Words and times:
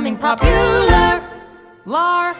becoming 0.00 0.16
popular. 0.16 1.22
Lar. 1.84 2.34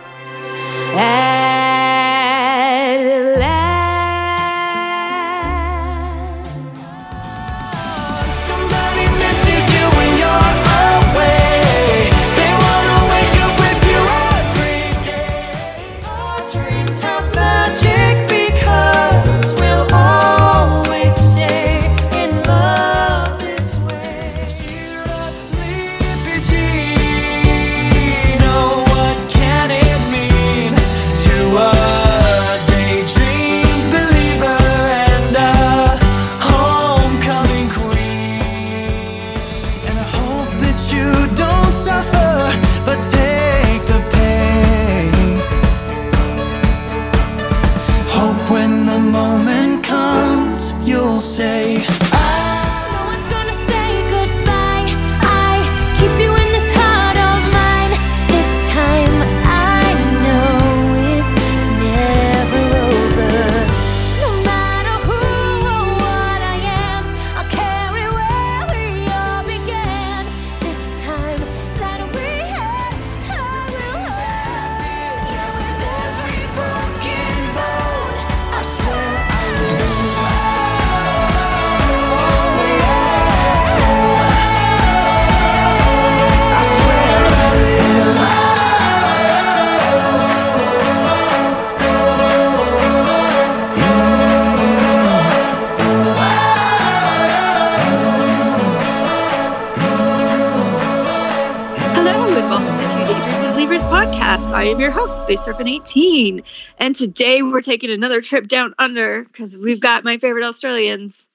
Space 105.31 105.45
Serpent 105.45 105.69
18, 105.69 106.43
and 106.79 106.97
today 106.97 107.41
we're 107.41 107.61
taking 107.61 107.93
another 107.93 108.21
trip 108.21 108.49
down 108.49 108.75
under 108.81 109.23
because 109.23 109.57
we've 109.57 109.79
got 109.79 110.03
my 110.03 110.19
favorite 110.19 110.45
Australians, 110.45 111.29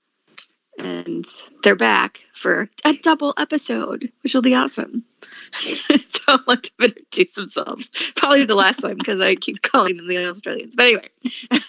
and 0.78 1.24
they're 1.64 1.78
back 1.78 2.26
for 2.34 2.70
a 2.84 2.98
double 2.98 3.34
episode, 3.38 4.12
which 4.22 4.34
will 4.34 4.42
be 4.42 4.54
awesome. 4.54 5.06
so 5.54 6.38
let 6.46 6.64
them 6.64 6.72
introduce 6.82 7.32
themselves. 7.32 7.88
Probably 8.18 8.44
the 8.44 8.54
last 8.54 8.82
time 8.82 8.98
because 8.98 9.22
I 9.22 9.36
keep 9.36 9.62
calling 9.62 9.96
them 9.96 10.08
the 10.08 10.28
Australians. 10.28 10.76
But 10.76 10.88
anyway, 10.88 11.10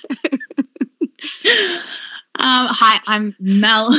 Um, 2.39 2.69
hi, 2.71 3.01
I'm 3.07 3.35
Mel, 3.41 3.91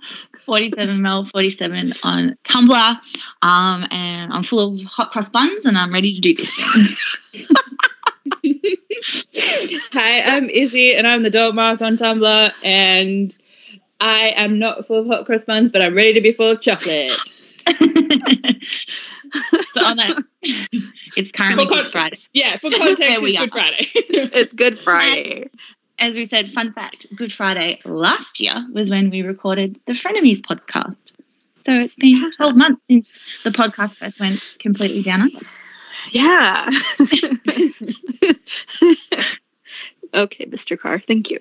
47 0.40 1.00
Mel 1.00 1.22
47 1.24 1.94
on 2.02 2.36
Tumblr, 2.42 2.98
um, 3.42 3.86
and 3.90 4.32
I'm 4.32 4.42
full 4.42 4.68
of 4.68 4.82
hot 4.82 5.12
cross 5.12 5.28
buns, 5.28 5.64
and 5.64 5.78
I'm 5.78 5.92
ready 5.92 6.12
to 6.14 6.20
do 6.20 6.34
this 6.34 6.50
thing. 6.54 7.46
Hi, 9.92 10.22
I'm 10.22 10.50
Izzy, 10.50 10.94
and 10.96 11.06
I'm 11.06 11.22
the 11.22 11.30
dog 11.30 11.54
mark 11.54 11.80
on 11.82 11.96
Tumblr, 11.96 12.52
and 12.64 13.36
I 14.00 14.32
am 14.36 14.58
not 14.58 14.86
full 14.88 15.00
of 15.02 15.06
hot 15.06 15.24
cross 15.26 15.44
buns, 15.44 15.70
but 15.70 15.80
I'm 15.80 15.94
ready 15.94 16.14
to 16.14 16.20
be 16.20 16.32
full 16.32 16.50
of 16.50 16.60
chocolate. 16.60 17.12
so 17.68 17.76
on 19.84 19.96
that, 19.98 20.22
it's 21.16 21.30
currently 21.32 21.64
For 21.64 21.70
Good 21.74 21.86
Friday. 21.86 22.16
Yeah, 22.32 22.56
for 22.58 22.70
context, 22.70 22.98
There 22.98 23.20
we 23.20 23.38
it's 23.38 23.40
are. 23.40 23.46
Good 23.46 23.52
Friday. 23.52 23.90
it's 23.94 24.52
Good 24.52 24.78
Friday. 24.78 25.48
As 25.98 26.14
we 26.14 26.26
said, 26.26 26.50
fun 26.50 26.72
fact: 26.72 27.06
Good 27.14 27.32
Friday 27.32 27.80
last 27.84 28.40
year 28.40 28.66
was 28.72 28.90
when 28.90 29.10
we 29.10 29.22
recorded 29.22 29.80
the 29.86 29.92
Frenemies 29.92 30.40
podcast. 30.40 30.98
So 31.64 31.80
it's 31.80 31.94
been 31.94 32.30
12 32.30 32.56
months 32.56 32.82
since 32.90 33.08
the 33.42 33.50
podcast 33.50 33.94
first 33.96 34.20
went 34.20 34.40
completely 34.58 35.02
down. 35.02 35.30
Yeah. 36.10 36.66
okay, 40.14 40.46
Mr. 40.46 40.78
Carr. 40.78 40.98
Thank 40.98 41.30
you. 41.30 41.38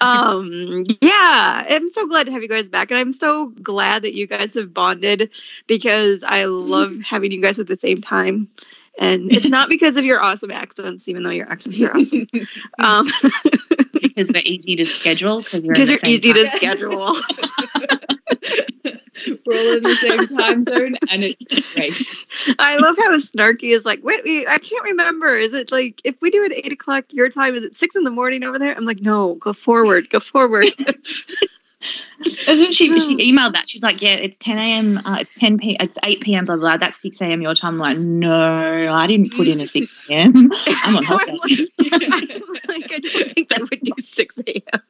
Um, 0.00 0.84
yeah, 1.00 1.66
I'm 1.68 1.88
so 1.88 2.06
glad 2.06 2.26
to 2.26 2.32
have 2.32 2.42
you 2.42 2.48
guys 2.48 2.68
back. 2.68 2.90
And 2.92 3.00
I'm 3.00 3.12
so 3.12 3.48
glad 3.48 4.02
that 4.02 4.14
you 4.14 4.28
guys 4.28 4.54
have 4.54 4.72
bonded 4.72 5.30
because 5.66 6.22
I 6.22 6.44
love 6.44 7.00
having 7.04 7.32
you 7.32 7.40
guys 7.40 7.58
at 7.58 7.66
the 7.66 7.76
same 7.76 8.00
time. 8.00 8.48
And 8.96 9.32
it's 9.32 9.48
not 9.48 9.68
because 9.68 9.96
of 9.96 10.04
your 10.04 10.22
awesome 10.22 10.52
accents, 10.52 11.08
even 11.08 11.24
though 11.24 11.30
your 11.30 11.50
accents 11.50 11.82
are 11.82 11.96
awesome. 11.96 12.28
Um, 12.78 13.08
because 14.00 14.30
we're 14.32 14.42
easy 14.44 14.76
to 14.76 14.84
schedule 14.84 15.38
because 15.38 15.60
because 15.60 15.90
you're 15.90 15.98
easy 16.04 16.32
to 16.32 16.48
schedule. 16.50 17.16
We're 19.46 19.56
all 19.56 19.76
in 19.76 19.82
the 19.82 19.96
same 20.00 20.26
time 20.36 20.64
zone, 20.64 20.96
and 21.10 21.24
it's 21.24 21.74
great. 21.74 21.94
I 22.58 22.76
love 22.76 22.96
how 22.98 23.12
snarky 23.16 23.74
is 23.74 23.84
like, 23.84 24.04
wait, 24.04 24.20
wait, 24.24 24.46
I 24.48 24.58
can't 24.58 24.84
remember. 24.84 25.34
Is 25.34 25.54
it 25.54 25.72
like 25.72 26.00
if 26.04 26.20
we 26.20 26.30
do 26.30 26.44
it 26.44 26.52
at 26.52 26.58
eight 26.58 26.72
o'clock 26.72 27.04
your 27.10 27.30
time, 27.30 27.54
is 27.54 27.62
it 27.62 27.76
six 27.76 27.96
in 27.96 28.04
the 28.04 28.10
morning 28.10 28.42
over 28.42 28.58
there? 28.58 28.74
I'm 28.76 28.84
like, 28.84 29.00
no, 29.00 29.34
go 29.34 29.52
forward, 29.52 30.10
go 30.10 30.20
forward. 30.20 30.66
She, 32.24 32.98
she 32.98 33.16
emailed 33.16 33.52
that. 33.54 33.68
She's 33.68 33.82
like, 33.82 34.00
"Yeah, 34.00 34.14
it's 34.14 34.38
10 34.38 34.58
a.m. 34.58 34.98
Uh, 35.04 35.16
it's 35.20 35.34
10 35.34 35.58
p. 35.58 35.76
It's 35.78 35.98
8 36.02 36.20
p.m. 36.20 36.44
Blah 36.44 36.56
blah. 36.56 36.62
blah. 36.62 36.76
That's 36.78 37.00
6 37.02 37.20
a.m. 37.20 37.42
your 37.42 37.54
time." 37.54 37.74
I'm 37.74 37.78
like, 37.78 37.98
no, 37.98 38.92
I 38.92 39.06
didn't 39.06 39.34
put 39.34 39.48
in 39.48 39.60
a 39.60 39.68
6 39.68 39.94
a.m. 40.10 40.50
I'm 40.66 40.96
on 40.96 41.04
holiday. 41.04 41.32
like, 41.32 42.92
I 42.92 42.98
don't 43.00 43.32
think 43.32 43.48
that 43.50 43.60
would 43.70 43.80
do 43.80 43.92
6 43.98 44.38
a.m. 44.46 44.80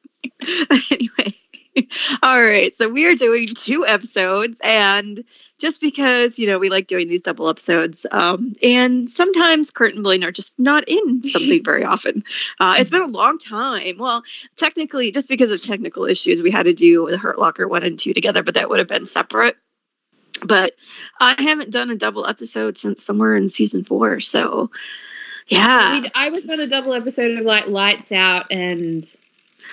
anyway. 0.91 1.35
All 2.23 2.43
right. 2.43 2.75
So 2.75 2.89
we 2.89 3.07
are 3.07 3.15
doing 3.15 3.49
two 3.49 3.87
episodes 3.87 4.61
and 4.63 5.25
just 5.59 5.81
because, 5.81 6.39
you 6.39 6.47
know, 6.47 6.59
we 6.59 6.69
like 6.69 6.87
doing 6.87 7.09
these 7.09 7.23
double 7.23 7.49
episodes. 7.49 8.07
Um, 8.11 8.55
and 8.63 9.09
sometimes 9.11 9.71
Kurt 9.71 9.95
and 9.95 10.03
Blaine 10.03 10.25
are 10.25 10.33
just 10.33 10.59
not 10.59 10.89
in 10.89 11.25
something 11.25 11.65
very 11.65 11.85
often. 11.85 12.25
Uh, 12.59 12.77
it's 12.79 12.91
been 12.91 13.03
a 13.03 13.07
long 13.07 13.39
time. 13.39 13.99
Well, 13.99 14.23
technically, 14.57 15.13
just 15.13 15.29
because 15.29 15.51
of 15.51 15.63
technical 15.63 16.07
issues, 16.07 16.43
we 16.43 16.51
had 16.51 16.65
to 16.65 16.75
do 16.75 17.09
the 17.11 17.19
Hurt 17.19 17.39
Locker 17.39 17.67
one 17.69 17.85
and 17.85 17.99
two 17.99 18.15
together, 18.15 18.43
but 18.43 18.55
that 18.55 18.69
would 18.69 18.81
have 18.81 18.89
been 18.89 19.07
separate. 19.07 19.57
But 20.45 20.73
I 21.21 21.41
haven't 21.41 21.71
done 21.71 21.91
a 21.91 21.97
double 21.97 22.27
episode 22.27 22.77
since 22.77 23.03
somewhere 23.03 23.37
in 23.37 23.49
season 23.49 23.85
four. 23.85 24.21
So, 24.21 24.71
yeah. 25.47 26.01
We- 26.01 26.11
I 26.15 26.31
was 26.31 26.49
on 26.49 26.61
a 26.61 26.67
double 26.67 26.93
episode 26.93 27.39
of 27.39 27.45
like 27.45 27.69
Lights 27.69 28.11
Out, 28.13 28.51
and 28.51 29.07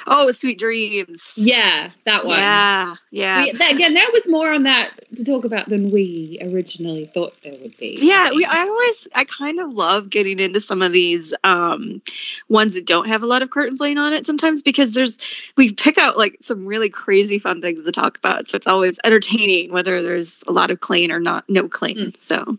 Oh, 0.07 0.31
Sweet 0.31 0.59
Dreams. 0.59 1.33
yeah, 1.35 1.91
that 2.05 2.25
one. 2.25 2.39
Yeah, 2.39 2.95
yeah. 3.11 3.43
We- 3.43 3.51
that, 3.53 3.71
again, 3.73 3.93
there 3.93 4.07
was 4.11 4.27
more 4.27 4.51
on 4.53 4.63
that 4.63 4.91
to 5.15 5.23
talk 5.23 5.45
about 5.45 5.69
than 5.69 5.91
we 5.91 6.38
originally 6.41 7.05
thought 7.05 7.33
there 7.43 7.53
would 7.61 7.77
be. 7.77 7.97
yeah, 8.01 8.31
we 8.31 8.45
I 8.45 8.61
always 8.61 9.07
I 9.13 9.25
kind 9.25 9.59
of 9.59 9.71
love 9.71 10.09
getting 10.09 10.39
into 10.39 10.59
some 10.61 10.81
of 10.81 10.91
these 10.93 11.33
um 11.43 12.01
ones 12.49 12.73
that 12.73 12.85
don't 12.85 13.07
have 13.07 13.23
a 13.23 13.27
lot 13.27 13.41
of 13.41 13.49
curtain 13.49 13.77
playing 13.77 13.97
on 13.97 14.13
it 14.13 14.25
sometimes 14.25 14.61
because 14.61 14.91
there's 14.91 15.17
we 15.57 15.71
pick 15.73 15.97
out 15.97 16.17
like 16.17 16.38
some 16.41 16.65
really 16.65 16.89
crazy 16.89 17.39
fun 17.39 17.61
things 17.61 17.83
to 17.85 17.91
talk 17.91 18.17
about. 18.17 18.47
So 18.47 18.55
it's 18.55 18.67
always 18.67 18.99
entertaining 19.03 19.71
whether 19.71 20.01
there's 20.01 20.43
a 20.47 20.51
lot 20.51 20.71
of 20.71 20.79
Klaine 20.79 21.11
or 21.11 21.19
not 21.19 21.45
no 21.49 21.67
Klaine. 21.69 22.15
So 22.17 22.57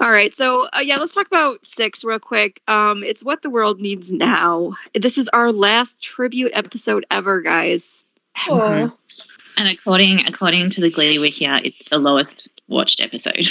all 0.00 0.10
right, 0.10 0.34
so 0.34 0.66
uh, 0.66 0.80
yeah, 0.82 0.96
let's 0.96 1.14
talk 1.14 1.26
about 1.26 1.64
six 1.64 2.04
real 2.04 2.18
quick. 2.18 2.60
Um, 2.68 3.02
it's 3.02 3.24
what 3.24 3.42
the 3.42 3.50
world 3.50 3.80
needs 3.80 4.12
now. 4.12 4.74
This 4.94 5.18
is 5.18 5.28
our 5.28 5.52
last 5.52 6.00
tribute 6.02 6.52
episode 6.54 7.06
ever, 7.10 7.40
guys. 7.40 8.04
Aw. 8.48 8.90
And 9.56 9.68
according 9.68 10.26
according 10.26 10.70
to 10.70 10.80
the 10.80 10.90
Glee 10.90 11.18
Wiki, 11.18 11.46
it's 11.46 11.88
the 11.88 11.98
lowest 11.98 12.48
watched 12.68 13.00
episode. 13.00 13.46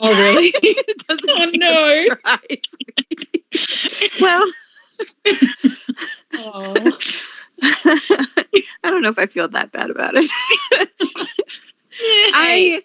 Oh, 0.00 0.16
really? 0.16 0.52
It 0.54 1.06
doesn't 1.08 1.28
Oh, 1.30 1.42
even 1.42 1.60
no. 1.60 2.04
surprise 2.08 2.60
well, 4.20 4.44
oh. 6.34 6.98
I 7.62 8.90
don't 8.90 9.02
know 9.02 9.08
if 9.08 9.18
I 9.18 9.26
feel 9.26 9.48
that 9.48 9.72
bad 9.72 9.90
about 9.90 10.14
it. 10.14 10.26
I 12.32 12.82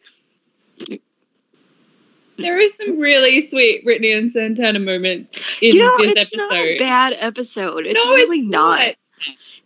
There 2.37 2.59
is 2.59 2.73
some 2.77 2.99
really 2.99 3.47
sweet 3.49 3.83
Brittany 3.83 4.11
and 4.13 4.31
Santana 4.31 4.79
moments 4.79 5.39
in 5.61 5.75
you 5.75 5.81
know 5.81 5.97
this 5.97 6.13
it's 6.15 6.35
not 6.35 6.53
a 6.53 6.77
bad 6.77 7.13
episode. 7.17 7.85
It's 7.85 8.03
no, 8.03 8.13
really 8.13 8.39
it's 8.39 8.47
not. 8.49 8.95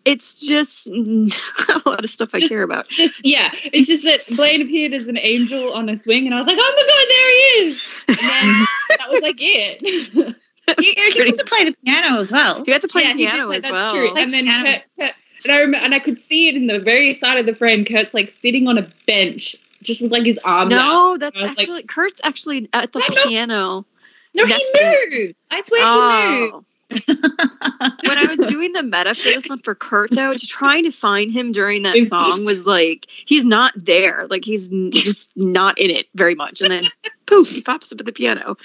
It's 0.06 0.36
just 0.36 0.88
a 0.88 1.82
lot 1.86 2.04
of 2.04 2.10
stuff 2.10 2.30
I 2.34 2.40
Just- 2.40 2.50
care 2.50 2.64
about. 2.64 2.88
Just 2.90 3.26
yeah, 3.26 3.52
it's 3.54 3.88
just 3.88 4.04
that 4.04 4.26
Blaine 4.36 4.62
appeared 4.62 4.94
as 4.94 5.08
an 5.08 5.18
angel 5.18 5.74
on 5.74 5.90
a 5.90 5.98
swing, 5.98 6.26
and 6.26 6.36
I 6.36 6.40
was 6.40 6.48
like, 6.48 6.58
oh 6.60 6.74
my 6.76 6.84
god, 6.88 7.06
there 7.10 7.30
he 7.30 7.70
is. 7.70 7.82
And 8.08 8.18
then 8.18 8.66
that 8.98 9.10
was 9.10 9.22
like 9.22 9.38
it. 9.40 9.82
you, 10.80 10.94
you 11.16 11.26
get 11.26 11.36
to 11.36 11.46
play 11.46 11.66
the 11.66 11.76
piano 11.84 12.20
as 12.20 12.32
well. 12.32 12.64
You 12.66 12.74
have 12.74 12.82
to 12.84 12.88
play 12.88 13.04
yeah, 13.04 13.14
he 13.14 13.26
did 13.26 13.32
piano 13.32 13.48
play- 13.48 13.56
as 13.58 13.62
that's 13.64 13.72
well. 13.74 13.94
true. 13.94 14.18
And 14.18 14.34
then. 14.34 14.46
Kurt, 14.46 14.84
Kurt, 14.98 15.14
and 15.44 15.52
I 15.52 15.60
remember, 15.62 15.86
and 15.86 15.94
I 15.94 16.00
could 16.00 16.22
see 16.22 16.48
it 16.48 16.56
in 16.56 16.68
the 16.68 16.80
very 16.80 17.14
side 17.14 17.38
of 17.38 17.46
the 17.46 17.54
frame. 17.56 17.86
Kurt's 17.86 18.14
like 18.14 18.34
sitting 18.42 18.68
on 18.68 18.78
a 18.78 18.90
bench, 19.06 19.56
just 19.88 20.02
with 20.02 20.12
like 20.12 20.26
his 20.26 20.38
out. 20.46 20.68
No, 20.68 21.18
that's 21.18 21.38
I 21.38 21.42
was 21.42 21.50
like- 21.50 21.60
actually 21.60 21.84
Kurt's 21.84 22.22
actually 22.24 22.70
at 22.74 22.94
the 22.94 23.00
piano. 23.26 23.86
No, 24.34 24.46
he 24.46 24.54
to- 24.54 25.08
moves. 25.10 25.38
I 25.50 25.62
swear 25.62 25.82
he 25.82 26.42
moves. 26.52 26.54
Oh. 26.54 26.64
when 27.06 28.18
I 28.18 28.28
was 28.30 28.50
doing 28.50 28.72
the 28.72 28.82
meta 28.82 29.14
for 29.14 29.24
this 29.30 29.50
one 29.50 29.60
for 29.60 29.76
Kurt, 29.76 30.10
though, 30.12 30.34
to 30.34 30.48
trying 30.48 30.86
to 30.86 30.92
find 30.92 31.32
him 31.32 31.52
during 31.52 31.84
that 31.84 31.96
It's 31.96 32.10
song 32.10 32.38
just- 32.38 32.46
was 32.46 32.66
like 32.66 33.08
he's 33.10 33.44
not 33.44 33.74
there. 33.76 34.28
Like 34.30 34.46
he's 34.46 34.70
just 34.70 35.32
not 35.36 35.80
in 35.80 35.90
it 35.90 36.08
very 36.16 36.36
much, 36.36 36.62
and 36.62 36.72
then 36.72 36.84
poof, 37.26 37.50
he 37.50 37.62
pops 37.62 37.92
up 37.92 38.00
at 38.00 38.06
the 38.06 38.14
piano. 38.14 38.58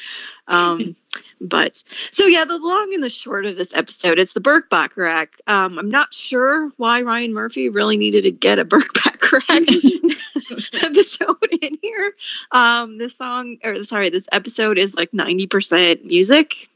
Um, 0.47 0.95
but 1.41 1.83
so 2.13 2.27
yeah, 2.27 2.45
the 2.45 2.59
long 2.59 2.95
and 2.95 3.03
the 3.03 3.11
short 3.11 3.45
of 3.47 3.57
this 3.57 3.75
episode, 3.75 4.19
it's 4.21 4.35
the 4.35 4.41
Burt 4.41 4.71
Bacharach. 4.71 5.31
Um, 5.49 5.79
I'm 5.79 5.91
not 5.91 6.15
sure 6.15 6.71
why 6.77 7.03
Ryan 7.03 7.33
Murphy 7.35 7.69
really 7.71 7.97
needed 7.97 8.23
to 8.23 8.31
get 8.31 8.59
a 8.61 8.65
Burt 8.65 8.93
Bacharach 9.32 10.82
episode 10.82 11.49
in 11.61 11.79
here. 11.81 12.14
Um, 12.50 12.99
this 12.99 13.17
song, 13.17 13.58
or 13.64 13.82
sorry, 13.84 14.11
this 14.11 14.29
episode 14.31 14.79
is 14.79 14.94
like 14.94 15.12
90% 15.12 16.05
music. 16.05 16.69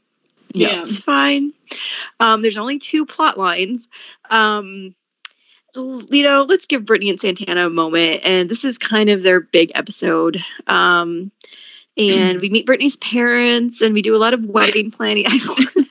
Yeah. 0.53 0.81
It's 0.81 0.97
fine. 0.99 1.53
Um, 2.19 2.41
there's 2.41 2.57
only 2.57 2.79
two 2.79 3.05
plot 3.05 3.37
lines. 3.37 3.87
Um, 4.29 4.95
you 5.75 6.23
know, 6.23 6.43
let's 6.47 6.65
give 6.65 6.85
Brittany 6.85 7.11
and 7.11 7.19
Santana 7.19 7.67
a 7.67 7.69
moment. 7.69 8.21
And 8.23 8.49
this 8.49 8.65
is 8.65 8.77
kind 8.77 9.09
of 9.09 9.21
their 9.21 9.39
big 9.39 9.71
episode. 9.75 10.41
Um, 10.65 11.31
and 11.97 12.39
we 12.41 12.49
meet 12.49 12.65
Brittany's 12.65 12.95
parents 12.95 13.81
and 13.81 13.93
we 13.93 14.01
do 14.01 14.15
a 14.15 14.17
lot 14.17 14.33
of 14.33 14.43
wedding 14.43 14.91
planning. 14.91 15.25
I, 15.27 15.39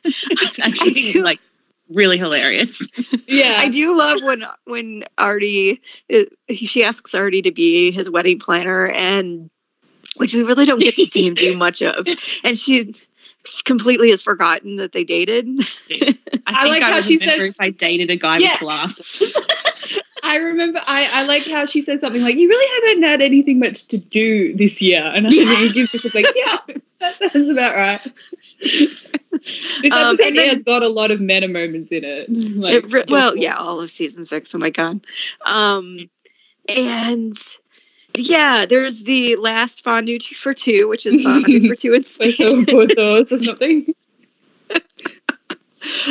It's 0.05 0.59
actually 0.61 0.93
do- 0.93 1.23
like 1.23 1.41
really 1.89 2.19
hilarious. 2.19 2.81
Yeah, 3.27 3.55
I 3.59 3.69
do 3.69 3.97
love 3.97 4.19
when 4.23 4.45
when 4.65 5.05
Artie 5.19 5.81
uh, 6.13 6.25
she 6.51 6.85
asks 6.85 7.15
Artie 7.15 7.43
to 7.43 7.53
be 7.53 7.91
his 7.91 8.09
wedding 8.11 8.39
planner 8.39 8.87
and 8.87 9.51
which 10.17 10.33
we 10.35 10.43
really 10.43 10.65
don't 10.65 10.81
get 10.81 10.97
to 10.97 11.05
see 11.07 11.27
him 11.27 11.35
do 11.35 11.57
much 11.59 11.83
of. 11.83 12.07
And 12.43 12.59
she 12.59 12.95
completely 13.65 14.11
has 14.11 14.23
forgotten 14.23 14.77
that 14.77 14.93
they 14.93 15.05
dated. 15.05 15.47
I, 15.91 16.19
I 16.47 16.69
like 16.69 16.83
I 16.83 16.91
how 16.93 17.01
she 17.01 17.19
says- 17.19 17.41
if 17.41 17.61
I 17.61 17.71
dated 17.71 18.11
a 18.11 18.17
guy 18.17 18.39
Yeah. 18.39 18.53
with 18.55 18.63
laugh. 18.63 18.99
I 20.23 20.37
remember. 20.39 20.81
I, 20.85 21.09
I 21.13 21.27
like 21.27 21.47
how 21.47 21.67
she 21.67 21.83
says 21.83 22.01
something 22.01 22.21
like, 22.21 22.35
"You 22.35 22.49
really 22.49 22.89
haven't 22.89 23.03
had 23.05 23.23
anything 23.23 23.61
much 23.61 23.87
to 23.89 23.99
do 23.99 24.57
this 24.57 24.83
year," 24.83 25.01
and 25.05 25.25
I 25.27 25.31
think 25.31 25.49
he 25.73 25.87
gives 25.87 26.15
like, 26.15 26.27
"Yeah, 26.35 26.59
that 26.99 27.15
sounds 27.15 27.49
about 27.49 27.77
right." 27.77 28.01
This 28.61 29.93
Um, 29.93 30.15
episode 30.15 30.35
then- 30.35 30.49
has 30.55 30.63
got 30.63 30.83
a 30.83 30.89
lot 30.89 31.11
of 31.11 31.21
meta 31.21 31.49
moments 31.49 31.93
in 31.93 32.05
it. 32.05 32.29
Like, 32.31 32.75
It 32.85 32.93
re- 32.93 33.05
well, 33.09 33.37
yeah, 33.37 33.57
all 33.57 33.81
of 33.81 33.91
season 33.91 34.25
six. 34.25 34.55
Oh 34.55 34.59
my 34.59 34.71
god. 34.71 35.01
Um, 35.45 35.99
and 36.69 37.37
yeah, 38.17 38.67
there's 38.67 39.03
the 39.03 39.37
last 39.37 39.85
fondue 39.85 40.19
for 40.21 40.55
two, 40.55 40.89
which 40.89 41.07
is 41.07 41.23
fondue 41.23 41.69
for 41.69 41.77
two 41.77 41.95
in 41.95 42.05
Spanish. 42.05 42.39
Or 42.41 43.25
something. 43.25 43.95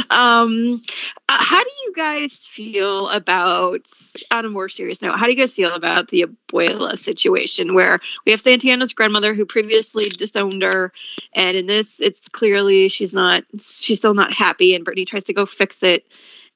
Um, 0.09 0.81
uh, 1.27 1.37
how 1.39 1.63
do 1.63 1.69
you 1.85 1.93
guys 1.95 2.33
feel 2.33 3.09
about, 3.09 3.87
on 4.31 4.45
a 4.45 4.49
more 4.49 4.69
serious 4.69 5.01
note, 5.01 5.17
how 5.17 5.25
do 5.25 5.31
you 5.31 5.37
guys 5.37 5.55
feel 5.55 5.73
about 5.73 6.07
the 6.07 6.25
abuela 6.25 6.97
situation 6.97 7.73
where 7.73 7.99
we 8.25 8.31
have 8.31 8.41
Santana's 8.41 8.93
grandmother 8.93 9.33
who 9.33 9.45
previously 9.45 10.09
disowned 10.09 10.61
her, 10.61 10.91
and 11.33 11.57
in 11.57 11.65
this, 11.65 11.99
it's 11.99 12.29
clearly 12.29 12.87
she's 12.87 13.13
not, 13.13 13.43
she's 13.59 13.99
still 13.99 14.13
not 14.13 14.33
happy, 14.33 14.75
and 14.75 14.85
Brittany 14.85 15.05
tries 15.05 15.25
to 15.25 15.33
go 15.33 15.45
fix 15.45 15.83
it, 15.83 16.05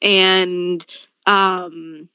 and 0.02 0.86
um, 1.26 2.10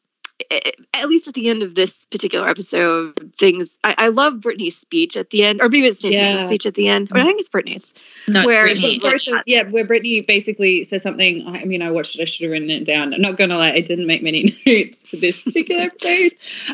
at 0.51 1.09
least 1.09 1.29
at 1.29 1.35
the 1.35 1.49
end 1.49 1.63
of 1.63 1.75
this 1.75 2.05
particular 2.07 2.49
episode, 2.49 3.33
things. 3.39 3.79
I, 3.85 3.95
I 3.99 4.09
love 4.09 4.41
Brittany's 4.41 4.77
speech 4.77 5.17
at 5.17 5.31
the 5.31 5.45
end, 5.45 5.61
or 5.61 5.69
maybe 5.69 5.87
it's 5.87 6.01
Santana's 6.01 6.43
Yeah. 6.43 6.47
speech 6.47 6.67
at 6.67 6.75
the 6.75 6.89
end. 6.89 7.09
But 7.09 7.21
I 7.21 7.25
think 7.25 7.41
it's 7.41 7.49
Brittany's. 7.49 7.93
No, 8.29 8.41
it's 8.41 8.47
Where 8.47 8.65
Brittany. 8.65 8.99
she's 8.99 9.25
Sorry, 9.25 9.43
yeah, 9.47 9.63
where 9.65 9.85
Brittany 9.85 10.21
basically 10.23 10.85
says 10.85 11.03
something. 11.03 11.47
I 11.47 11.65
mean, 11.65 11.83
I 11.83 11.91
watched 11.91 12.17
it. 12.17 12.23
I 12.23 12.25
should 12.25 12.45
have 12.45 12.53
written 12.53 12.71
it 12.71 12.85
down. 12.85 13.15
I'm 13.15 13.21
not 13.21 13.37
gonna 13.37 13.57
lie, 13.59 13.73
I 13.73 13.81
didn't 13.81 14.07
make 14.07 14.23
many 14.23 14.57
notes 14.67 14.99
for 15.09 15.17
this 15.17 15.41
particular 15.41 15.83
episode. 15.83 16.33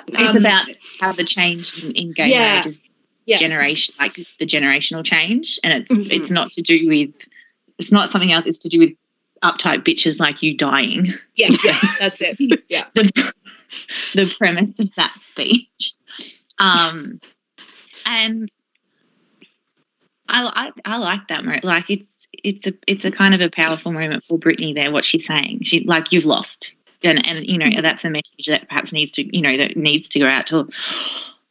It's 0.08 0.16
Um, 0.16 0.36
about 0.36 0.64
how 1.00 1.12
the 1.12 1.24
change 1.24 1.82
in, 1.82 1.92
in 1.92 2.12
gay 2.12 2.30
Yeah. 2.30 2.38
marriage 2.38 2.66
is 2.66 2.82
Yeah. 3.26 3.36
generation, 3.36 3.94
like 3.98 4.14
the 4.14 4.46
generational 4.46 5.04
change, 5.04 5.58
and 5.62 5.82
it's 5.82 5.90
Mhm. 5.92 6.10
it's 6.12 6.30
not 6.30 6.52
to 6.52 6.62
do 6.62 6.86
with 6.88 7.10
it's 7.78 7.92
not 7.92 8.10
something 8.12 8.30
else. 8.32 8.46
It's 8.46 8.58
to 8.58 8.68
do 8.68 8.78
with 8.78 8.92
uptight 9.42 9.84
bitches 9.84 10.20
like 10.20 10.42
you 10.42 10.54
dying. 10.54 11.14
Yeah, 11.34 11.48
yeah, 11.64 11.78
that's 11.98 12.20
it. 12.20 12.36
Yeah. 12.68 12.84
The 12.94 13.32
the 14.14 14.32
premise 14.38 14.78
of 14.78 14.90
that 14.96 15.14
speech, 15.28 15.92
um, 16.58 17.20
and 18.06 18.48
I 20.28 20.70
I, 20.84 20.94
I 20.94 20.96
like 20.98 21.28
that 21.28 21.44
moment. 21.44 21.64
Like 21.64 21.90
it's 21.90 22.06
it's 22.32 22.66
a 22.66 22.72
it's 22.86 23.04
a 23.04 23.10
kind 23.10 23.34
of 23.34 23.40
a 23.40 23.50
powerful 23.50 23.92
moment 23.92 24.24
for 24.24 24.38
Brittany 24.38 24.72
there. 24.72 24.92
What 24.92 25.04
she's 25.04 25.26
saying, 25.26 25.62
she 25.62 25.84
like 25.84 26.12
you've 26.12 26.24
lost, 26.24 26.74
and 27.02 27.24
and 27.26 27.46
you 27.46 27.58
know 27.58 27.80
that's 27.80 28.04
a 28.04 28.10
message 28.10 28.46
that 28.46 28.68
perhaps 28.68 28.92
needs 28.92 29.12
to 29.12 29.36
you 29.36 29.42
know 29.42 29.56
that 29.56 29.76
needs 29.76 30.08
to 30.10 30.18
go 30.18 30.26
out 30.26 30.46
to 30.48 30.68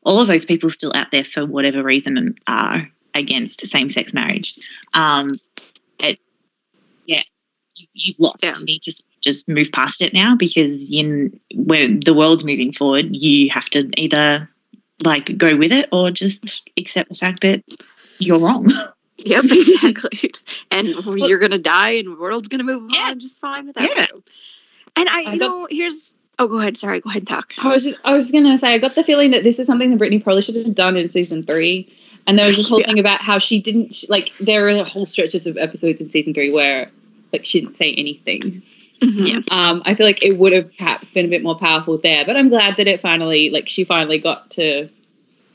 all 0.03 0.21
of 0.21 0.27
those 0.27 0.45
people 0.45 0.69
still 0.69 0.91
out 0.95 1.11
there 1.11 1.23
for 1.23 1.45
whatever 1.45 1.83
reason 1.83 2.17
and 2.17 2.39
are 2.47 2.89
against 3.13 3.65
same-sex 3.67 4.13
marriage. 4.13 4.57
Um, 4.93 5.31
it, 5.99 6.19
you've, 7.79 7.89
you've 7.93 8.19
lost. 8.19 8.43
Yeah. 8.43 8.57
You 8.57 8.65
need 8.65 8.81
to 8.83 9.03
just 9.21 9.48
move 9.48 9.71
past 9.71 10.01
it 10.01 10.13
now 10.13 10.36
because 10.36 10.89
you 10.91 11.39
when 11.53 12.00
the 12.01 12.13
world's 12.13 12.43
moving 12.43 12.71
forward, 12.74 13.15
you 13.15 13.50
have 13.51 13.69
to 13.71 13.89
either 13.98 14.50
like 15.03 15.38
go 15.38 15.55
with 15.55 15.71
it 15.71 15.89
or 15.91 16.12
just 16.12 16.69
accept 16.77 17.09
the 17.09 17.15
fact 17.15 17.41
that 17.41 17.63
you're 18.19 18.39
wrong. 18.39 18.71
Yep, 19.21 19.45
exactly. 19.51 20.31
and 20.71 20.88
you're 20.88 21.39
gonna 21.39 21.57
die, 21.57 21.89
and 21.89 22.07
the 22.07 22.15
world's 22.17 22.48
gonna 22.48 22.63
move 22.63 22.89
Yeah. 22.93 23.09
on 23.09 23.19
just 23.19 23.41
fine 23.41 23.67
without 23.67 23.89
Yeah. 23.93 24.05
you. 24.13 24.24
And 24.95 25.09
I, 25.09 25.24
I 25.24 25.33
you 25.33 25.39
got- 25.39 25.45
know, 25.48 25.67
here's. 25.69 26.15
Oh, 26.39 26.48
go 26.48 26.57
ahead. 26.57 26.77
Sorry, 26.77 27.01
go 27.01 27.09
ahead 27.09 27.24
and 27.24 27.27
talk. 27.27 27.51
I 27.57 27.74
was 27.74 27.83
just 27.83 27.98
I 28.05 28.13
was 28.13 28.31
gonna 28.31 28.57
say 28.57 28.74
I 28.74 28.77
got 28.77 28.95
the 28.95 29.03
feeling 29.03 29.31
that 29.31 29.43
this 29.43 29.59
is 29.59 29.67
something 29.67 29.91
that 29.91 29.98
Brittany 29.98 30.21
probably 30.21 30.41
should 30.41 30.55
have 30.55 30.74
done 30.74 30.95
in 30.95 31.09
season 31.09 31.43
three. 31.43 31.93
And 32.27 32.39
there 32.39 32.48
was 32.48 32.55
this 32.55 32.69
whole 32.69 32.79
Yeah. 32.79 32.86
thing 32.88 33.00
about 33.00 33.19
how 33.21 33.39
she 33.39 33.59
didn't 33.59 34.05
like 34.07 34.31
there 34.39 34.69
are 34.69 34.86
whole 34.86 35.05
stretches 35.05 35.48
of 35.48 35.57
episodes 35.57 36.00
in 36.00 36.09
season 36.12 36.33
three 36.33 36.53
where 36.53 36.89
like 37.31 37.45
she 37.45 37.62
didn't 37.62 37.77
say 37.77 37.93
anything. 37.93 38.62
Yeah. 39.01 39.39
Um, 39.50 39.81
I 39.86 39.95
feel 39.95 40.05
like 40.05 40.24
it 40.24 40.38
would 40.38 40.51
have 40.51 40.75
perhaps 40.77 41.09
been 41.09 41.25
a 41.25 41.29
bit 41.29 41.41
more 41.41 41.57
powerful 41.57 41.98
there, 41.98 42.25
but 42.25 42.36
I'm 42.36 42.50
glad 42.50 42.77
that 42.77 42.88
it 42.88 43.00
finally 43.00 43.50
like 43.50 43.69
she 43.69 43.86
finally 43.86 44.19
got 44.19 44.50
to, 44.51 44.89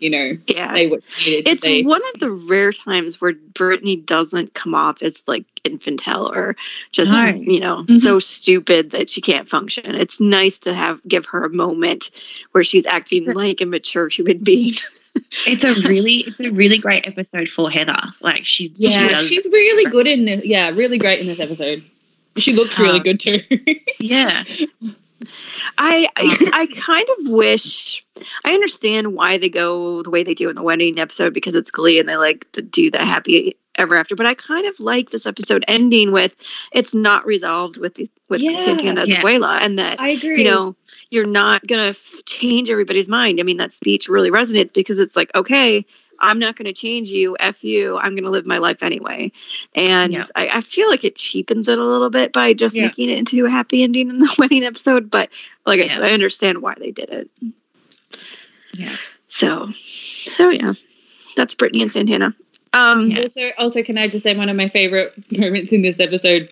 you 0.00 0.10
know, 0.10 0.36
Yeah. 0.46 0.72
say 0.74 0.86
what 0.88 1.04
she 1.04 1.30
needed 1.30 1.48
It's 1.48 1.62
to 1.62 1.68
say. 1.68 1.82
one 1.82 2.02
of 2.14 2.20
the 2.20 2.30
rare 2.30 2.72
times 2.72 3.20
where 3.20 3.32
Brittany 3.32 3.96
doesn't 3.96 4.52
come 4.54 4.74
off 4.74 5.02
as 5.02 5.22
like 5.26 5.44
infantile 5.64 6.30
or 6.30 6.56
just 6.92 7.10
No. 7.10 7.26
you 7.28 7.60
know 7.60 7.84
Mhm. 7.88 8.00
so 8.00 8.18
stupid 8.18 8.90
that 8.90 9.08
she 9.08 9.20
can't 9.20 9.48
function. 9.48 9.94
It's 9.94 10.20
nice 10.20 10.58
to 10.60 10.74
have 10.74 11.00
give 11.08 11.26
her 11.26 11.44
a 11.44 11.50
moment 11.50 12.10
where 12.52 12.64
she's 12.64 12.86
acting 12.86 13.32
like 13.32 13.60
a 13.60 13.66
mature 13.66 14.08
human 14.08 14.38
being. 14.38 14.74
it's 15.46 15.64
a 15.64 15.74
really 15.88 16.16
it's 16.26 16.40
a 16.40 16.50
really 16.50 16.78
great 16.78 17.06
episode 17.06 17.48
for 17.48 17.70
Heather. 17.70 18.00
Like 18.20 18.44
she's 18.44 18.72
she 18.76 18.88
Yeah, 18.90 19.08
does- 19.08 19.28
she's 19.28 19.44
really 19.44 19.84
good 19.90 20.06
in 20.06 20.24
this. 20.26 20.44
Yeah, 20.44 20.70
really 20.74 20.98
great 20.98 21.20
in 21.20 21.26
this 21.26 21.40
episode. 21.40 21.82
She 22.36 22.52
looks 22.52 22.78
really 22.80 22.98
Um, 22.98 23.04
good 23.04 23.20
too. 23.20 23.40
yeah. 24.00 24.42
I, 25.78 26.08
I 26.16 26.22
um, 26.22 26.50
I 26.52 26.66
kind 26.66 27.06
of 27.18 27.28
wish 27.32 28.04
I 28.44 28.52
understand 28.54 29.14
why 29.14 29.38
they 29.38 29.48
go 29.48 30.02
the 30.02 30.10
way 30.10 30.22
they 30.22 30.34
do 30.34 30.48
in 30.48 30.56
the 30.56 30.62
wedding 30.62 30.98
episode 30.98 31.34
because 31.34 31.54
it's 31.54 31.70
Glee 31.70 31.98
and 31.98 32.08
they 32.08 32.16
like 32.16 32.50
to 32.52 32.62
do 32.62 32.90
the 32.90 32.98
happy 32.98 33.56
ever 33.76 33.96
after. 33.96 34.14
But 34.14 34.26
I 34.26 34.34
kind 34.34 34.66
of 34.66 34.78
like 34.80 35.10
this 35.10 35.26
episode 35.26 35.64
ending 35.66 36.12
with 36.12 36.36
it's 36.72 36.94
not 36.94 37.26
resolved 37.26 37.78
with 37.78 37.96
with 38.28 38.42
Yeah. 38.42 38.56
Santana's 38.56 39.08
Yeah. 39.08 39.20
abuela, 39.22 39.58
and 39.60 39.78
that 39.78 40.00
I 40.00 40.10
agree. 40.10 40.38
you 40.38 40.44
know 40.44 40.76
you're 41.10 41.26
not 41.26 41.66
gonna 41.66 41.88
f- 41.88 42.22
change 42.24 42.70
everybody's 42.70 43.08
mind. 43.08 43.40
I 43.40 43.42
mean, 43.42 43.56
that 43.58 43.72
speech 43.72 44.08
really 44.08 44.30
resonates 44.30 44.72
because 44.72 44.98
it's 44.98 45.16
like, 45.16 45.30
okay, 45.34 45.84
I'm 46.18 46.38
not 46.38 46.56
gonna 46.56 46.72
change 46.72 47.08
you. 47.10 47.36
F 47.38 47.64
you. 47.64 47.96
I'm 47.98 48.14
gonna 48.14 48.30
live 48.30 48.46
my 48.46 48.58
life 48.58 48.82
anyway. 48.82 49.32
And 49.74 50.12
Yeah. 50.12 50.24
I, 50.34 50.48
I 50.48 50.60
feel 50.60 50.88
like 50.88 51.04
it 51.04 51.16
cheapens 51.16 51.68
it 51.68 51.78
a 51.78 51.84
little 51.84 52.10
bit 52.10 52.32
by 52.32 52.52
just 52.54 52.74
Yeah. 52.74 52.82
making 52.86 53.10
it 53.10 53.18
into 53.18 53.44
a 53.46 53.50
happy 53.50 53.82
ending 53.82 54.08
in 54.10 54.18
the 54.18 54.34
wedding 54.38 54.64
episode. 54.64 55.10
But 55.10 55.30
like 55.66 55.80
I 55.80 55.84
Yeah. 55.84 55.94
said, 55.94 56.02
I 56.04 56.10
understand 56.12 56.62
why 56.62 56.74
they 56.78 56.90
did 56.90 57.10
it. 57.10 57.30
Yeah. 58.72 58.96
So, 59.26 59.70
so 59.70 60.50
yeah, 60.50 60.74
that's 61.36 61.54
Brittany 61.54 61.82
and 61.82 61.92
Santana. 61.92 62.34
Um, 62.72 63.10
Yeah. 63.10 63.22
Also, 63.22 63.50
also, 63.58 63.82
can 63.82 63.98
I 63.98 64.08
just 64.08 64.22
say 64.24 64.34
one 64.36 64.48
of 64.48 64.56
my 64.56 64.68
favorite 64.68 65.12
moments 65.36 65.72
in 65.72 65.82
this 65.82 66.00
episode 66.00 66.48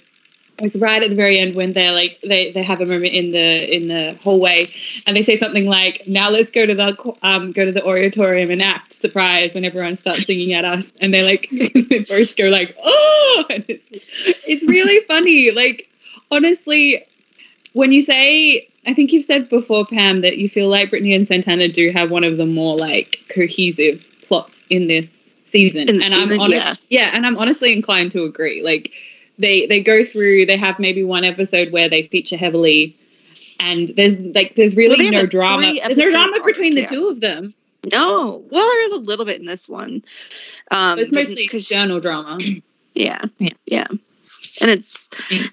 was 0.61 0.77
right 0.77 1.03
at 1.03 1.11
the 1.11 1.17
very 1.17 1.39
end 1.39 1.55
when 1.55 1.73
they're 1.73 1.93
like 1.93 2.19
they 2.23 2.53
they 2.53 2.63
have 2.63 2.81
a 2.81 2.87
moment 2.87 3.15
in 3.15 3.33
the 3.33 3.77
in 3.77 3.89
the 3.89 4.19
hallway 4.23 4.69
and 5.07 5.17
they 5.17 5.23
say 5.23 5.39
something 5.39 5.67
like, 5.67 6.07
"Now 6.07 6.31
let's 6.31 6.51
go 6.51 6.65
to 6.65 6.75
the 6.75 7.15
um 7.23 7.53
go 7.53 7.65
to 7.65 7.73
the 7.73 7.85
oratorium 7.85 8.51
and 8.51 8.63
act 8.63 8.93
surprise 8.93 9.55
when 9.55 9.65
everyone 9.65 9.97
starts 9.97 10.27
singing 10.27 10.53
at 10.53 10.65
us." 10.65 10.93
And 11.01 11.13
they 11.13 11.23
like 11.23 11.49
they 11.89 12.01
both 12.01 12.37
go 12.37 12.45
like, 12.49 12.77
"Oh!" 12.83 13.45
And 13.51 13.65
it's 13.69 13.89
it's 14.47 14.65
really 14.65 15.05
funny. 15.07 15.51
Like 15.51 15.89
honestly, 16.31 17.07
when 17.73 17.93
you 17.93 18.03
say, 18.03 18.69
I 18.87 18.95
think 18.95 19.13
you've 19.13 19.25
said 19.25 19.49
before, 19.49 19.87
Pam, 19.87 20.21
that 20.21 20.39
you 20.39 20.49
feel 20.49 20.69
like 20.69 20.91
Brittany 20.91 21.15
and 21.15 21.27
Santana 21.27 21.69
do 21.69 21.91
have 21.91 22.11
one 22.11 22.25
of 22.25 22.37
the 22.37 22.47
more 22.47 22.77
like 22.77 23.19
cohesive 23.35 24.07
plots 24.27 24.63
in 24.71 24.87
this 24.87 25.35
season, 25.45 25.89
In 25.89 26.03
and 26.03 26.15
I'm 26.15 26.39
honest, 26.39 26.65
yeah. 26.65 26.75
yeah, 26.89 27.11
and 27.15 27.27
I'm 27.27 27.37
honestly 27.37 27.73
inclined 27.73 28.13
to 28.13 28.25
agree. 28.25 28.63
Like 28.63 28.93
they 29.39 29.67
they 29.67 29.81
go 29.81 30.05
through, 30.05 30.47
they 30.47 30.57
have 30.57 30.79
maybe 30.79 31.03
one 31.03 31.25
episode 31.25 31.73
where 31.73 31.89
they 31.89 32.03
feature 32.05 32.37
heavily, 32.37 32.97
and 33.61 33.89
there's 33.97 34.17
like 34.19 34.55
there's 34.55 34.77
really 34.77 34.97
they 34.97 35.05
have 35.07 35.15
no 35.15 35.27
drama. 35.27 35.73
There's 35.75 35.97
no 35.97 36.11
drama 36.11 36.33
arc, 36.37 36.45
between 36.47 36.75
the 36.75 36.83
yeah. 36.83 36.87
two 36.87 37.09
of 37.09 37.21
them. 37.21 37.55
no, 37.93 38.45
well, 38.51 38.67
there 38.69 38.85
is 38.85 38.93
a 38.93 38.97
little 38.97 39.25
bit 39.25 39.41
in 39.41 39.47
this 39.47 39.69
one. 39.69 40.05
Um, 40.71 40.97
But 40.97 40.99
it's 41.01 41.11
but- 41.13 41.19
mostly 41.21 41.49
'cause- 41.49 41.63
external 41.63 42.01
drama. 42.01 42.39
Yeah, 42.95 43.23
Yeah. 43.39 43.55
yeah. 43.65 43.87
And 44.61 44.71
it's 44.71 45.09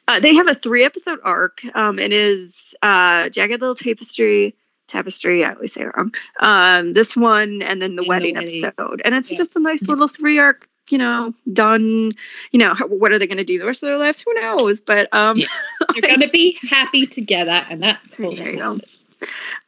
uh, 0.09 0.19
they 0.19 0.35
have 0.35 0.49
a 0.49 0.55
three 0.55 0.83
episode 0.83 1.19
arc. 1.23 1.61
Um, 1.73 1.99
it 1.99 2.11
is 2.11 2.75
uh, 2.81 3.29
jagged 3.29 3.61
little 3.61 3.75
tapestry. 3.75 4.55
Tapestry, 4.89 5.45
I 5.45 5.53
always 5.53 5.71
say 5.71 5.83
it 5.83 5.91
wrong. 5.95 6.13
Um, 6.39 6.91
this 6.93 7.15
one, 7.15 7.61
and 7.61 7.81
then 7.81 7.95
the 7.95 8.01
And 8.01 8.05
the 8.05 8.09
wedding 8.09 8.35
wedding. 8.35 8.65
episode, 8.65 9.01
and 9.05 9.15
it's 9.15 9.31
Yeah. 9.31 9.37
just 9.37 9.55
a 9.55 9.59
nice 9.59 9.81
Yeah. 9.83 9.87
little 9.89 10.07
three 10.09 10.37
arc. 10.39 10.67
You 10.91 10.97
know, 10.97 11.33
done. 11.51 12.13
You 12.51 12.59
know, 12.59 12.73
how, 12.73 12.87
what 12.87 13.11
are 13.11 13.19
they 13.19 13.27
going 13.27 13.37
to 13.37 13.43
do 13.43 13.59
the 13.59 13.65
rest 13.65 13.83
of 13.83 13.87
their 13.87 13.97
lives? 13.97 14.21
Who 14.21 14.33
knows? 14.33 14.81
But 14.81 15.13
um, 15.13 15.37
Yeah. 15.37 15.47
They're 16.01 16.11
gonna 16.15 16.29
be 16.29 16.57
happy 16.69 17.07
together, 17.07 17.65
and 17.69 17.81
that's 17.81 18.19
all 18.19 18.35
There 18.35 18.51
you 18.51 18.59
go. 18.59 18.77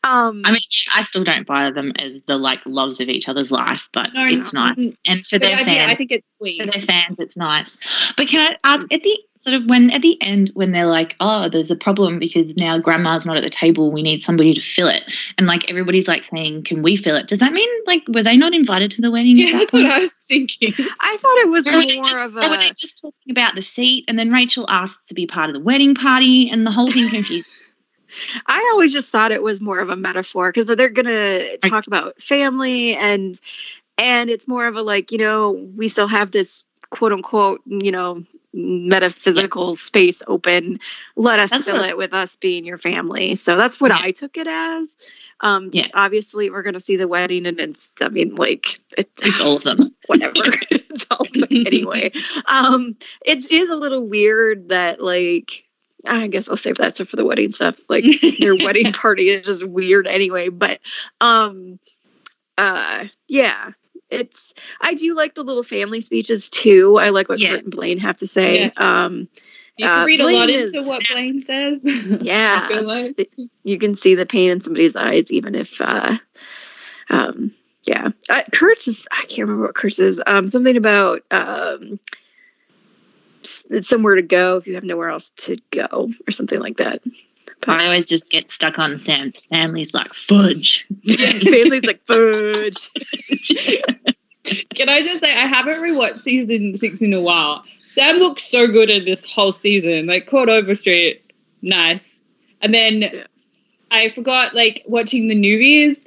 Um, 0.03 0.41
I 0.45 0.51
mean, 0.51 0.61
I 0.95 1.01
still 1.03 1.23
don't 1.23 1.45
buy 1.45 1.69
them 1.71 1.91
as 1.97 2.21
the 2.25 2.37
like 2.37 2.61
loves 2.65 2.99
of 3.01 3.09
each 3.09 3.29
other's 3.29 3.51
life, 3.51 3.89
but 3.93 4.09
No, 4.13 4.25
it's 4.25 4.53
no, 4.53 4.71
nice. 4.73 4.95
And 5.07 5.25
for 5.27 5.37
But 5.39 5.41
their 5.47 5.57
I, 5.57 5.63
fans, 5.63 5.91
I 5.91 5.95
think 5.95 6.11
it's 6.11 6.37
sweet. 6.37 6.61
for 6.61 6.67
their 6.67 6.81
fans, 6.81 7.17
it's 7.19 7.37
nice. 7.37 7.69
But 8.17 8.27
can 8.27 8.39
I 8.41 8.55
ask 8.63 8.91
at 8.91 9.03
the 9.03 9.19
sort 9.39 9.55
of 9.55 9.65
when 9.65 9.89
at 9.91 10.01
the 10.03 10.21
end 10.21 10.51
when 10.53 10.71
they're 10.71 10.85
like, 10.87 11.15
oh, 11.19 11.49
there's 11.49 11.71
a 11.71 11.75
problem 11.75 12.19
because 12.19 12.55
now 12.57 12.77
grandma's 12.79 13.25
not 13.25 13.37
at 13.37 13.43
the 13.43 13.49
table, 13.49 13.91
we 13.91 14.01
need 14.03 14.23
somebody 14.23 14.53
to 14.53 14.61
fill 14.61 14.87
it, 14.87 15.03
and 15.37 15.47
like 15.47 15.69
everybody's 15.69 16.07
like 16.07 16.23
saying, 16.23 16.63
can 16.63 16.81
we 16.83 16.95
fill 16.95 17.15
it? 17.15 17.27
Does 17.27 17.39
that 17.39 17.51
mean 17.53 17.69
like 17.87 18.03
were 18.07 18.23
they 18.23 18.37
not 18.37 18.53
invited 18.53 18.91
to 18.91 19.01
the 19.01 19.11
wedding? 19.11 19.37
Yeah, 19.37 19.45
at 19.47 19.51
that 19.51 19.71
that's 19.71 19.73
what? 19.73 19.85
I 19.91 19.99
was 19.99 20.11
thinking. 20.27 20.73
I 20.99 21.17
thought 21.17 21.37
it 21.37 21.49
was 21.49 21.67
Or 21.67 21.71
more 21.73 21.81
just- 21.81 22.15
of 22.15 22.35
a. 22.37 22.45
or 22.45 22.49
were 22.49 22.57
they 22.57 22.69
just 22.79 23.01
talking 23.01 23.31
about 23.31 23.55
the 23.55 23.61
seat, 23.61 24.05
and 24.07 24.17
then 24.17 24.31
Rachel 24.31 24.65
asks 24.69 25.05
to 25.07 25.13
be 25.13 25.25
part 25.27 25.49
of 25.49 25.53
the 25.53 25.59
wedding 25.59 25.95
party, 25.95 26.49
and 26.49 26.65
the 26.65 26.71
whole 26.71 26.91
thing 26.91 27.09
confused. 27.11 27.47
I 28.45 28.69
always 28.73 28.93
just 28.93 29.11
thought 29.11 29.31
it 29.31 29.43
was 29.43 29.61
more 29.61 29.79
of 29.79 29.89
a 29.89 29.95
metaphor 29.95 30.51
because 30.51 30.65
they're 30.67 30.89
gonna 30.89 31.57
talk 31.57 31.87
about 31.87 32.21
family 32.21 32.95
and 32.95 33.39
and 33.97 34.29
it's 34.29 34.47
more 34.47 34.65
of 34.65 34.75
a 34.75 34.81
like 34.81 35.11
you 35.11 35.17
know 35.17 35.51
we 35.51 35.87
still 35.87 36.07
have 36.07 36.31
this 36.31 36.63
quote 36.89 37.13
unquote 37.13 37.61
you 37.65 37.91
know 37.91 38.23
metaphysical 38.53 39.75
space 39.77 40.21
open 40.27 40.79
let 41.15 41.39
us 41.39 41.51
That's 41.51 41.65
fill 41.65 41.81
it 41.81 41.97
with 41.97 42.13
us 42.13 42.35
being 42.35 42.65
your 42.65 42.77
family 42.77 43.35
so 43.37 43.55
that's 43.55 43.79
what 43.79 43.91
Yeah. 43.91 43.99
i 44.01 44.11
took 44.11 44.35
it 44.37 44.47
as 44.47 44.95
um 45.39 45.69
Yeah. 45.71 45.87
obviously 45.93 46.49
we're 46.49 46.61
gonna 46.63 46.81
see 46.81 46.97
the 46.97 47.07
wedding 47.07 47.45
and 47.45 47.59
it's 47.61 47.91
i 48.01 48.09
mean 48.09 48.35
like 48.35 48.81
it, 48.97 49.09
It's 49.23 49.39
all 49.39 49.55
of 49.55 49.63
them. 49.63 49.77
whatever 50.07 50.33
it's 50.69 51.05
all 51.09 51.25
anyway 51.49 52.11
um 52.45 52.97
it 53.25 53.49
is 53.49 53.69
a 53.69 53.75
little 53.75 54.05
weird 54.05 54.69
that 54.69 55.01
like 55.01 55.63
i 56.05 56.27
guess 56.27 56.49
i'll 56.49 56.57
save 56.57 56.77
that 56.77 56.95
stuff 56.95 57.07
for 57.09 57.15
the 57.15 57.25
wedding 57.25 57.51
stuff 57.51 57.75
like 57.89 58.03
their 58.39 58.55
wedding 58.55 58.91
party 58.93 59.29
is 59.29 59.45
just 59.45 59.65
weird 59.65 60.07
anyway 60.07 60.49
but 60.49 60.79
um 61.19 61.79
uh 62.57 63.05
yeah 63.27 63.71
it's 64.09 64.53
i 64.81 64.93
do 64.93 65.15
like 65.15 65.35
the 65.35 65.43
little 65.43 65.63
family 65.63 66.01
speeches 66.01 66.49
too 66.49 66.97
i 66.99 67.09
like 67.09 67.29
what 67.29 67.39
Yeah. 67.39 67.51
Kurt 67.51 67.63
and 67.63 67.71
blaine 67.71 67.97
have 67.99 68.17
to 68.17 68.27
say 68.27 68.71
um 68.77 69.27
You 69.77 69.87
can 69.87 70.01
Uh, 70.01 70.05
read 70.05 70.19
a 70.19 70.23
lot 70.23 70.47
Blaine 70.47 70.49
into 70.49 70.79
is- 70.79 70.85
what 70.87 71.03
Blaine 71.11 71.43
says. 71.45 71.79
Yeah. 72.21 72.67
Like. 72.83 73.29
you 73.63 73.77
can 73.79 73.95
see 73.95 74.15
the 74.15 74.25
pain 74.25 74.51
in 74.51 74.61
somebody's 74.61 74.95
eyes 74.97 75.31
even 75.31 75.55
if 75.55 75.79
uh 75.81 76.17
um 77.09 77.53
yeah 77.85 78.09
uh, 78.29 78.43
kurt's 78.51 78.87
is 78.87 79.07
i 79.11 79.21
can't 79.21 79.47
remember 79.47 79.65
what 79.67 79.75
kurt's 79.75 79.99
is 79.99 80.21
um 80.27 80.47
something 80.47 80.77
about 80.77 81.21
um 81.31 81.99
somewhere 83.43 84.15
to 84.15 84.21
go 84.21 84.57
if 84.57 84.67
you 84.67 84.75
have 84.75 84.83
nowhere 84.83 85.09
else 85.09 85.29
to 85.37 85.57
go 85.71 86.09
or 86.27 86.31
something 86.31 86.59
like 86.59 86.77
that 86.77 87.01
I 87.67 87.85
always 87.85 88.05
just 88.05 88.29
get 88.29 88.49
stuck 88.49 88.79
on 88.79 88.97
Sam's 88.97 89.39
family's 89.39 89.93
like 89.93 90.13
fudge. 90.13 90.87
Yeah, 91.03 91.31
family's 91.39 91.83
like 91.83 92.05
fudge 92.07 92.89
Can 94.73 94.89
I 94.89 95.01
just 95.01 95.19
say 95.21 95.31
I 95.35 95.45
haven't 95.45 95.81
rewatched 95.81 96.17
season 96.17 96.75
six 96.77 96.99
in 97.01 97.13
a 97.13 97.21
while. 97.21 97.63
Sam 97.93 98.17
looks 98.17 98.43
so 98.43 98.65
good 98.67 98.89
in 98.89 99.05
this 99.05 99.23
whole 99.29 99.51
season. 99.51 100.07
Like 100.07 100.25
Chord 100.27 100.49
Overstreet, 100.49 101.21
nice. 101.61 102.03
And 102.61 102.73
then 102.73 103.01
Yeah. 103.01 103.23
I 103.91 104.09
forgot 104.09 104.55
like 104.55 104.83
watching 104.87 105.27
the 105.27 105.35
newbies. 105.35 105.97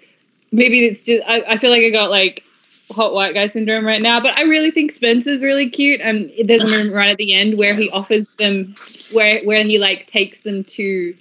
Maybe 0.51 0.85
it's 0.87 1.05
just 1.05 1.23
I, 1.27 1.43
I 1.43 1.59
feel 1.59 1.71
like 1.71 1.83
I 1.85 1.91
got 1.91 2.11
like 2.11 2.43
hot 2.91 3.15
white 3.15 3.35
guy 3.35 3.49
syndrome 3.49 3.87
right 3.87 4.03
now. 4.03 4.21
But 4.21 4.37
I 4.37 4.43
really 4.43 4.71
think 4.71 4.93
Spencer's 4.93 5.43
really 5.43 5.71
cute. 5.71 6.01
And 6.01 6.33
there's 6.45 6.65
a 6.65 6.69
moment 6.69 6.95
right 6.95 7.11
at 7.13 7.17
the 7.17 7.35
end 7.35 7.59
where 7.59 7.75
he 7.75 7.91
offers 7.91 8.33
them 8.35 8.75
where 9.13 9.43
where 9.43 9.63
he 9.65 9.79
like 9.79 10.07
takes 10.07 10.39
them 10.41 10.65
to 10.65 11.15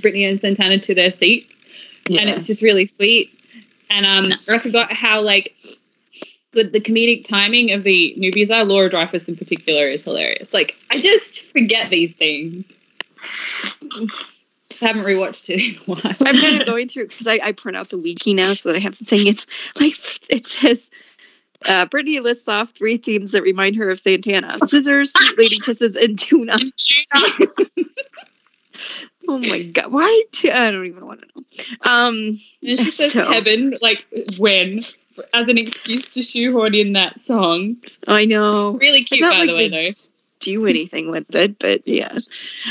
Brittany 0.00 0.24
and 0.24 0.38
Santana 0.38 0.78
to 0.80 0.94
their 0.94 1.10
seats 1.10 1.54
and 2.16 2.30
it's 2.30 2.46
just 2.46 2.62
really 2.62 2.86
sweet. 2.86 3.34
And 3.90 4.06
um, 4.06 4.38
I 4.48 4.58
forgot 4.58 4.92
how 4.92 5.20
like 5.20 5.54
good 6.52 6.72
the 6.72 6.80
comedic 6.80 7.26
timing 7.26 7.72
of 7.72 7.84
the 7.84 8.14
newbies 8.18 8.50
are. 8.50 8.64
Laura 8.64 8.90
Dreyfuss 8.90 9.28
in 9.28 9.36
particular 9.36 9.88
is 9.88 10.02
hilarious. 10.02 10.52
Like 10.54 10.76
I 10.90 11.00
just 11.00 11.44
forget 11.46 11.90
these 11.90 12.14
things. 12.14 12.64
I 14.80 14.86
haven't 14.86 15.04
rewatched 15.04 15.50
it 15.50 15.60
in 15.60 15.80
a 15.80 15.84
while. 15.84 16.14
i'm 16.28 16.40
kind 16.40 16.60
of 16.60 16.66
going 16.66 16.88
through 16.88 17.08
because 17.08 17.26
I, 17.26 17.40
I 17.42 17.52
print 17.52 17.76
out 17.76 17.88
the 17.88 17.98
wiki 17.98 18.34
now 18.34 18.54
so 18.54 18.68
that 18.70 18.76
i 18.76 18.80
have 18.80 18.96
the 18.98 19.04
thing 19.04 19.26
it's 19.26 19.46
like 19.80 19.94
it 20.30 20.44
says 20.46 20.90
uh, 21.66 21.86
Brittany 21.86 22.20
lists 22.20 22.46
off 22.46 22.70
three 22.70 22.98
themes 22.98 23.32
that 23.32 23.42
remind 23.42 23.74
her 23.76 23.90
of 23.90 23.98
Santana: 23.98 24.58
scissors, 24.64 25.10
sweet 25.12 25.36
lady 25.36 25.58
kisses, 25.58 25.96
and 25.96 26.16
tuna. 26.16 26.56
Oh 29.30 29.38
my 29.38 29.62
god! 29.62 29.92
Why? 29.92 30.22
tu- 30.32 30.50
I 30.50 30.70
don't 30.70 30.86
even 30.86 31.04
want 31.04 31.20
to 31.20 31.26
know. 31.26 31.90
Um, 31.92 32.14
and 32.62 32.78
she 32.78 32.90
says 32.92 33.12
So- 33.12 33.26
Kevin 33.26 33.76
like 33.82 34.06
when 34.38 34.82
as 35.34 35.48
an 35.48 35.58
excuse 35.58 36.14
to 36.14 36.22
shoehorn 36.22 36.74
in 36.74 36.92
that 36.94 37.26
song. 37.26 37.76
I 38.06 38.24
know. 38.24 38.72
Really 38.72 39.04
cute 39.04 39.20
by 39.20 39.30
like 39.38 39.48
the 39.50 39.54
way 39.56 39.68
they- 39.68 39.90
though. 39.90 39.96
Do 40.40 40.66
anything 40.66 41.10
with 41.10 41.34
it, 41.34 41.58
but 41.58 41.86
yeah. 41.86 42.16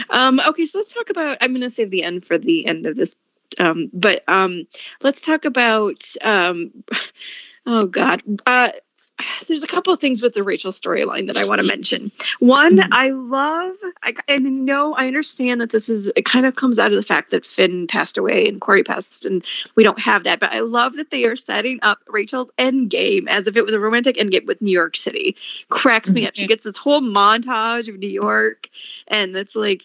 Um, 0.09 0.39
okay, 0.39 0.65
so 0.65 0.79
let's 0.79 0.93
talk 0.93 1.09
about. 1.09 1.38
I'm 1.41 1.53
going 1.53 1.62
to 1.62 1.69
save 1.69 1.91
the 1.91 2.03
end 2.03 2.25
for 2.25 2.38
the 2.38 2.65
end 2.65 2.86
of 2.86 2.95
this, 2.95 3.15
um, 3.59 3.89
but 3.93 4.24
um, 4.27 4.67
let's 5.01 5.21
talk 5.21 5.45
about. 5.45 6.01
Um, 6.21 6.83
oh 7.65 7.88
God, 7.88 8.21
uh, 8.45 8.71
there's 9.47 9.63
a 9.63 9.67
couple 9.67 9.93
of 9.93 10.00
things 10.00 10.21
with 10.21 10.33
the 10.33 10.43
Rachel 10.43 10.71
storyline 10.71 11.27
that 11.27 11.38
I 11.38 11.45
want 11.45 11.62
to 11.62 11.67
mention. 11.67 12.12
One, 12.39 12.77
Mhm. 12.77 12.88
I 12.91 13.09
love, 13.09 13.75
I 14.03 14.13
and 14.27 14.65
no, 14.65 14.93
I 14.93 15.07
understand 15.07 15.62
that 15.62 15.69
this 15.69 15.89
is 15.89 16.12
it 16.15 16.25
kind 16.25 16.45
of 16.45 16.55
comes 16.55 16.79
out 16.79 16.91
of 16.91 16.95
the 16.95 17.01
fact 17.03 17.31
that 17.31 17.45
Finn 17.45 17.88
passed 17.88 18.17
away 18.17 18.47
and 18.47 18.62
Corey 18.62 18.83
passed, 18.83 19.25
and 19.25 19.43
we 19.75 19.83
don't 19.83 20.00
have 20.00 20.25
that. 20.25 20.39
But 20.39 20.53
I 20.53 20.59
love 20.62 20.95
that 20.97 21.12
they 21.12 21.25
are 21.25 21.36
setting 21.36 21.79
up 21.81 22.00
Rachel's 22.07 22.51
end 22.57 22.89
game 22.89 23.27
as 23.27 23.47
if 23.47 23.55
it 23.57 23.65
was 23.65 23.74
a 23.74 23.79
romantic 23.79 24.19
end 24.19 24.31
game 24.31 24.45
with 24.45 24.62
New 24.62 24.71
York 24.71 24.95
City. 24.95 25.36
Cracks 25.69 26.12
me 26.12 26.27
up. 26.27 26.36
She 26.36 26.45
Mhm. 26.45 26.50
gets 26.50 26.63
this 26.63 26.77
whole 26.77 27.01
montage 27.01 27.88
of 27.89 27.97
New 27.97 28.09
York, 28.09 28.69
and 29.07 29.36
it's 29.36 29.55
like 29.55 29.83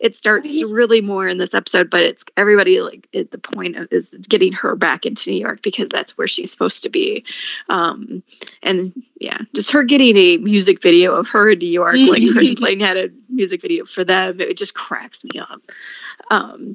it 0.00 0.14
starts 0.14 0.62
really 0.64 1.00
more 1.00 1.26
in 1.26 1.38
this 1.38 1.54
episode, 1.54 1.88
but 1.88 2.02
it's 2.02 2.24
everybody 2.36 2.80
like 2.82 3.08
at 3.14 3.30
the 3.30 3.38
point 3.38 3.76
of 3.76 3.88
is 3.90 4.10
getting 4.28 4.52
her 4.52 4.76
back 4.76 5.06
into 5.06 5.30
New 5.30 5.38
York 5.40 5.62
because 5.62 5.88
that's 5.88 6.18
where 6.18 6.26
she's 6.28 6.50
supposed 6.50 6.82
to 6.82 6.88
be. 6.90 7.24
Um, 7.68 8.22
and 8.62 8.73
and 8.80 9.04
yeah, 9.18 9.38
just 9.54 9.72
her 9.72 9.82
getting 9.84 10.16
a 10.16 10.36
music 10.38 10.82
video 10.82 11.14
of 11.14 11.28
her 11.28 11.50
in 11.50 11.58
New 11.58 11.66
York, 11.66 11.96
like 11.98 12.22
her 12.22 12.40
and 12.40 12.56
Blaine 12.56 12.80
had 12.80 12.96
a 12.96 13.10
music 13.28 13.62
video 13.62 13.84
for 13.84 14.04
them. 14.04 14.40
It 14.40 14.56
just 14.56 14.74
cracks 14.74 15.24
me 15.24 15.40
up. 15.40 15.60
Um, 16.30 16.74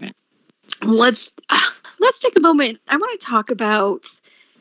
let's 0.84 1.34
let's 2.00 2.20
take 2.20 2.38
a 2.38 2.42
moment. 2.42 2.80
I 2.88 2.98
want 2.98 3.20
to 3.20 3.26
talk 3.26 3.50
about 3.50 4.06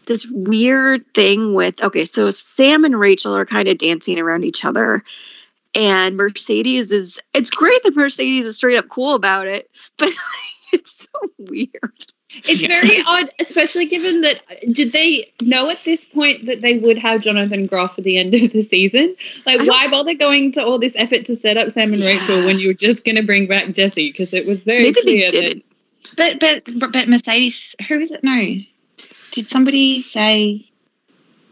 this 0.07 0.27
weird 0.27 1.13
thing 1.15 1.55
with 1.55 1.83
okay, 1.83 2.05
so 2.05 2.31
Sam 2.31 2.85
and 2.85 2.99
Rachel 2.99 3.37
are 3.37 3.47
kind 3.47 3.69
of 3.69 3.79
dancing 3.79 4.19
around 4.19 4.45
each 4.45 4.65
other. 4.65 5.05
And 5.75 6.17
Mercedes 6.17 6.91
is 6.91 7.21
it's 7.35 7.51
great 7.51 7.83
that 7.85 7.95
Mercedes 7.95 8.47
is 8.47 8.57
straight 8.57 8.79
up 8.79 8.89
cool 8.89 9.15
about 9.15 9.47
it, 9.47 9.71
but 9.99 10.13
it's 10.73 11.07
so 11.07 11.29
weird. 11.39 12.13
It's 12.31 12.61
Yeah. 12.61 12.69
very 12.69 13.03
odd, 13.07 13.31
especially 13.39 13.87
given 13.87 14.21
that 14.21 14.41
did 14.71 14.93
they 14.93 15.33
know 15.43 15.71
at 15.71 15.83
this 15.85 16.05
point 16.05 16.47
that 16.47 16.61
they 16.61 16.77
would 16.77 16.99
have 16.99 17.23
Jonathan 17.23 17.67
Groff 17.67 17.99
at 17.99 18.05
the 18.05 18.19
end 18.19 18.35
of 18.35 18.53
the 18.53 18.63
season? 18.63 19.17
Like, 19.47 19.67
why 19.67 19.89
bother 19.89 20.15
going 20.15 20.53
to 20.53 20.65
all 20.65 20.79
this 20.79 20.93
effort 20.95 21.27
to 21.27 21.37
set 21.37 21.57
up 21.57 21.71
Sam 21.71 21.95
and 21.95 22.03
Rachel 22.03 22.45
when 22.45 22.59
you 22.59 22.69
were 22.69 22.75
just 22.75 23.05
going 23.05 23.17
to 23.17 23.23
bring 23.23 23.47
back 23.47 23.73
Jesse? 23.73 24.11
Because 24.11 24.35
it 24.35 24.47
was 24.47 24.61
very 24.61 24.83
Maybe 24.83 25.01
clear 25.01 25.31
that 25.31 25.41
didn't. 25.41 25.65
But 26.17 26.41
but 26.41 26.91
but 26.93 27.09
Mercedes, 27.09 27.75
who 27.89 27.99
is 27.99 28.11
it? 28.11 28.23
No, 28.23 28.57
did 29.33 29.51
somebody 29.51 30.03
say? 30.03 30.71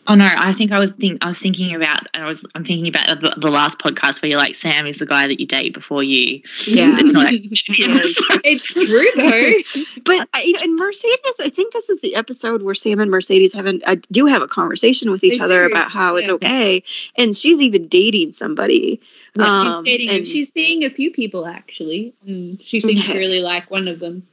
Oh 0.09 0.15
no, 0.15 0.29
I 0.37 0.53
think 0.53 0.73
I 0.73 0.79
was 0.79 0.93
think 0.93 1.19
I 1.23 1.27
was 1.27 1.39
thinking 1.39 1.75
about 1.75 2.07
I 2.15 2.25
was 2.27 2.45
I'm 2.55 2.65
thinking 2.65 2.89
about 2.89 3.21
the, 3.21 3.35
the 3.37 3.51
last 3.51 3.79
podcast 3.79 4.23
where 4.23 4.31
you're 4.31 4.39
like 4.39 4.55
Sam 4.57 4.87
is 4.87 4.99
the 4.99 5.07
guy 5.07 5.27
that 5.27 5.41
you 5.41 5.47
date 5.47 5.75
before 5.75 6.03
you. 6.03 6.43
Yeah. 6.67 6.97
It's 6.99 7.13
not 7.13 7.33
it's 8.45 8.63
true 8.73 9.13
though. 9.17 10.03
But 10.05 10.29
I- 10.33 10.55
and 10.63 10.77
Mercedes, 10.77 11.35
I 11.41 11.49
think 11.51 11.73
this 11.73 11.89
is 11.91 12.01
the 12.01 12.15
episode 12.15 12.63
where 12.63 12.75
Sam 12.75 13.01
and 13.01 13.11
Mercedes 13.11 13.53
have 13.55 13.67
an, 13.67 13.83
uh, 13.85 13.97
do 14.13 14.27
have 14.27 14.43
a 14.43 14.49
conversation 14.49 15.11
with 15.11 15.25
each 15.25 15.39
They 15.39 15.45
other 15.45 15.65
do, 15.67 15.73
about 15.73 15.91
how 15.91 16.17
it's 16.17 16.29
okay, 16.29 16.83
and 17.17 17.35
she's 17.37 17.61
even 17.61 17.89
dating 17.89 18.33
somebody. 18.33 19.01
Yeah, 19.35 19.45
Um, 19.45 19.85
she's 19.85 19.85
dating. 19.93 20.11
and- 20.11 20.27
she's 20.27 20.53
seeing 20.53 20.85
a 20.85 20.91
few 20.91 21.11
people 21.11 21.47
actually. 21.47 22.15
Mm, 22.27 22.59
she 22.63 22.81
seems 22.81 23.01
Okay. 23.01 23.13
to 23.15 23.19
really 23.19 23.41
like 23.41 23.71
one 23.71 23.89
of 23.89 23.99
them. 23.99 24.27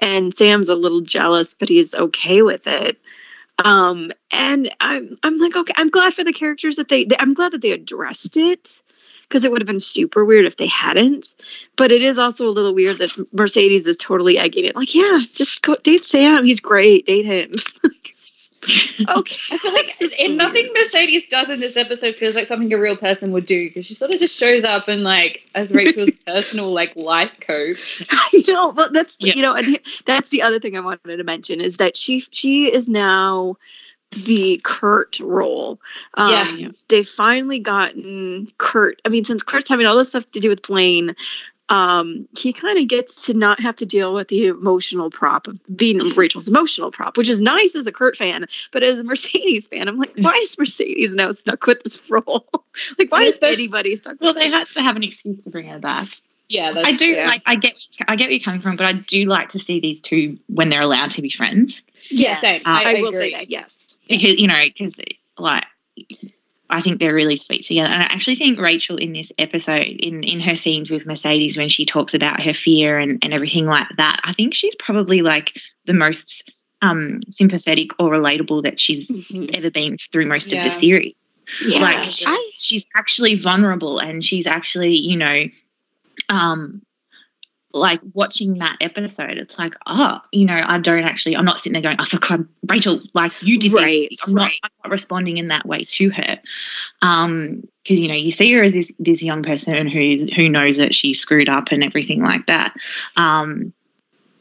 and 0.00 0.34
Sam's 0.34 0.68
a 0.68 0.74
little 0.74 1.00
jealous, 1.02 1.54
but 1.54 1.68
he's 1.68 1.94
okay 1.94 2.42
with 2.42 2.66
it. 2.66 2.98
Um, 3.58 4.12
and 4.30 4.74
I'm 4.80 5.16
I'm 5.22 5.38
like, 5.38 5.56
okay, 5.56 5.72
I'm 5.76 5.90
glad 5.90 6.14
for 6.14 6.24
the 6.24 6.32
characters 6.32 6.76
that 6.76 6.88
they, 6.88 7.04
they 7.04 7.16
I'm 7.18 7.34
glad 7.34 7.52
that 7.52 7.60
they 7.60 7.72
addressed 7.72 8.36
it 8.36 8.82
because 9.28 9.44
it 9.44 9.50
would 9.52 9.60
have 9.60 9.66
been 9.66 9.80
super 9.80 10.24
weird 10.24 10.46
if 10.46 10.56
they 10.56 10.66
hadn't. 10.66 11.34
But 11.76 11.92
it 11.92 12.02
is 12.02 12.18
also 12.18 12.48
a 12.48 12.52
little 12.52 12.74
weird 12.74 12.98
that 12.98 13.12
Mercedes 13.32 13.86
is 13.86 13.96
totally 13.96 14.38
egging 14.38 14.64
it. 14.64 14.76
Like, 14.76 14.94
yeah, 14.94 15.20
just 15.20 15.62
go 15.62 15.72
date 15.82 16.04
Sam. 16.04 16.44
He's 16.44 16.60
great. 16.60 17.06
Date 17.06 17.26
him. 17.26 17.52
okay. 18.64 19.36
I 19.50 19.58
feel 19.58 19.72
like 19.72 19.92
and 20.20 20.36
nothing. 20.36 20.70
Mercedes 20.74 21.22
does 21.28 21.50
in 21.50 21.60
this 21.60 21.76
episode 21.76 22.16
feels 22.16 22.34
like 22.34 22.46
something 22.46 22.72
a 22.72 22.78
real 22.78 22.96
person 22.96 23.32
would 23.32 23.46
do 23.46 23.68
because 23.68 23.86
she 23.86 23.94
sort 23.94 24.10
of 24.12 24.20
just 24.20 24.38
shows 24.38 24.64
up 24.64 24.88
and 24.88 25.02
like 25.02 25.48
as 25.54 25.72
Rachel's 25.72 26.10
personal 26.26 26.72
like 26.72 26.94
life 26.94 27.40
coach. 27.40 28.06
I 28.10 28.42
know. 28.46 28.72
but 28.72 28.92
that's 28.92 29.16
Yeah. 29.20 29.34
you 29.34 29.42
know, 29.42 29.54
and 29.54 29.78
that's 30.06 30.30
the 30.30 30.42
other 30.42 30.60
thing 30.60 30.76
I 30.76 30.80
wanted 30.80 31.16
to 31.16 31.24
mention 31.24 31.60
is 31.60 31.78
that 31.78 31.96
she 31.96 32.24
she 32.30 32.72
is 32.72 32.88
now 32.88 33.56
the 34.12 34.60
Kurt 34.62 35.18
role. 35.20 35.80
Um, 36.14 36.58
Yeah. 36.58 36.68
They've 36.88 37.08
finally 37.08 37.58
gotten 37.58 38.52
Kurt. 38.58 39.00
I 39.04 39.08
mean, 39.08 39.24
since 39.24 39.42
Kurt's 39.42 39.68
having 39.68 39.86
all 39.86 39.96
this 39.96 40.10
stuff 40.10 40.30
to 40.32 40.40
do 40.40 40.48
with 40.50 40.62
Blaine, 40.62 41.16
um, 41.68 42.28
he 42.38 42.52
kind 42.52 42.78
of 42.78 42.88
gets 42.88 43.26
to 43.26 43.34
not 43.34 43.60
have 43.60 43.76
to 43.76 43.86
deal 43.86 44.12
with 44.12 44.28
the 44.28 44.46
emotional 44.48 45.10
prop 45.10 45.46
of 45.46 45.58
being 45.74 45.98
Rachel's 46.14 46.48
emotional 46.48 46.90
prop, 46.90 47.16
which 47.16 47.28
is 47.28 47.40
nice 47.40 47.74
as 47.76 47.86
a 47.86 47.92
Kurt 47.92 48.16
fan. 48.16 48.46
But 48.72 48.82
as 48.82 48.98
a 48.98 49.04
Mercedes 49.04 49.68
fan, 49.68 49.88
I'm 49.88 49.96
like, 49.98 50.12
why 50.16 50.32
is 50.42 50.58
Mercedes 50.58 51.14
now 51.14 51.32
stuck 51.32 51.66
with 51.66 51.82
this 51.82 52.02
role? 52.10 52.46
like, 52.98 53.10
why 53.10 53.18
And 53.20 53.26
is 53.28 53.34
especially- 53.34 53.64
anybody 53.64 53.96
stuck? 53.96 54.20
well, 54.20 54.34
with 54.34 54.42
they 54.42 54.50
had 54.50 54.66
to 54.68 54.82
have 54.82 54.96
an 54.96 55.02
excuse 55.04 55.44
to 55.44 55.50
bring 55.50 55.68
her 55.68 55.78
back. 55.78 56.08
Yeah, 56.48 56.72
that's, 56.72 56.86
I 56.86 56.92
do 56.92 57.06
yeah. 57.06 57.26
like 57.26 57.42
I 57.46 57.54
get 57.54 57.74
I 58.08 58.16
get 58.16 58.24
where 58.26 58.32
you're 58.32 58.40
coming 58.40 58.60
from, 58.60 58.76
but 58.76 58.84
I 58.84 58.92
do 58.92 59.24
like 59.24 59.50
to 59.50 59.58
see 59.58 59.80
these 59.80 60.02
two 60.02 60.38
when 60.48 60.68
they're 60.68 60.82
allowed 60.82 61.12
to 61.12 61.22
be 61.22 61.30
friends 61.30 61.80
Yes, 62.10 62.42
same. 62.42 62.60
Uh, 62.66 62.70
I, 62.70 62.82
I, 62.82 63.00
will 63.00 63.08
agree. 63.08 63.30
say 63.30 63.32
that. 63.38 63.50
Yes. 63.50 63.96
because 64.06 64.34
you 64.34 64.48
know 64.48 64.62
because 64.64 65.00
like 65.38 65.64
I 66.72 66.80
think 66.80 66.98
they're 66.98 67.14
really 67.14 67.36
sweet 67.36 67.64
together, 67.64 67.90
and 67.92 68.02
I 68.02 68.06
actually 68.06 68.36
think 68.36 68.58
Rachel 68.58 68.96
in 68.96 69.12
this 69.12 69.30
episode, 69.38 69.86
in 69.86 70.24
in 70.24 70.40
her 70.40 70.56
scenes 70.56 70.90
with 70.90 71.06
Mercedes, 71.06 71.56
when 71.56 71.68
she 71.68 71.84
talks 71.84 72.14
about 72.14 72.42
her 72.42 72.54
fear 72.54 72.98
and 72.98 73.22
and 73.22 73.34
everything 73.34 73.66
like 73.66 73.88
that, 73.98 74.20
I 74.24 74.32
think 74.32 74.54
she's 74.54 74.74
probably 74.76 75.20
like 75.22 75.52
the 75.84 75.92
most 75.94 76.50
um 76.80 77.20
sympathetic 77.28 77.90
or 78.00 78.10
relatable 78.10 78.62
that 78.64 78.80
she's 78.80 79.08
Mhm. 79.10 79.54
ever 79.56 79.70
been 79.70 79.98
through 79.98 80.26
most 80.26 80.52
of 80.52 80.64
the 80.64 80.70
series. 80.70 81.14
Yeah. 81.64 81.80
Like 81.80 82.08
I, 82.26 82.50
she's 82.56 82.84
actually 82.96 83.34
vulnerable, 83.34 83.98
and 83.98 84.24
she's 84.24 84.46
actually 84.46 84.96
you 84.96 85.16
know, 85.18 85.44
um. 86.28 86.82
Like 87.74 88.00
watching 88.12 88.54
that 88.54 88.76
episode, 88.80 89.38
it's 89.38 89.58
like, 89.58 89.74
oh, 89.86 90.20
you 90.30 90.44
know, 90.44 90.60
I 90.62 90.78
don't 90.78 91.04
actually, 91.04 91.36
I'm 91.36 91.44
not 91.44 91.58
sitting 91.58 91.72
there 91.72 91.82
going, 91.82 91.96
oh, 91.98 92.04
for 92.04 92.18
God, 92.18 92.46
Rachel, 92.68 93.00
like 93.14 93.32
you 93.42 93.58
did 93.58 93.72
Right, 93.72 94.08
this. 94.10 94.28
I'm 94.28 94.34
not. 94.34 94.50
I'm 94.62 94.70
not 94.84 94.90
responding 94.90 95.38
in 95.38 95.48
that 95.48 95.66
way 95.66 95.84
to 95.84 96.10
her. 96.10 96.38
Um, 97.00 97.62
because 97.82 97.98
you 97.98 98.08
know, 98.08 98.14
you 98.14 98.30
see 98.30 98.52
her 98.52 98.62
as 98.62 98.72
this 98.72 98.92
this 98.98 99.22
young 99.22 99.42
person 99.42 99.88
who's 99.88 100.30
who 100.34 100.48
knows 100.48 100.76
that 100.76 100.94
she 100.94 101.14
screwed 101.14 101.48
up 101.48 101.72
and 101.72 101.82
everything 101.82 102.22
like 102.22 102.46
that. 102.46 102.74
Um, 103.16 103.72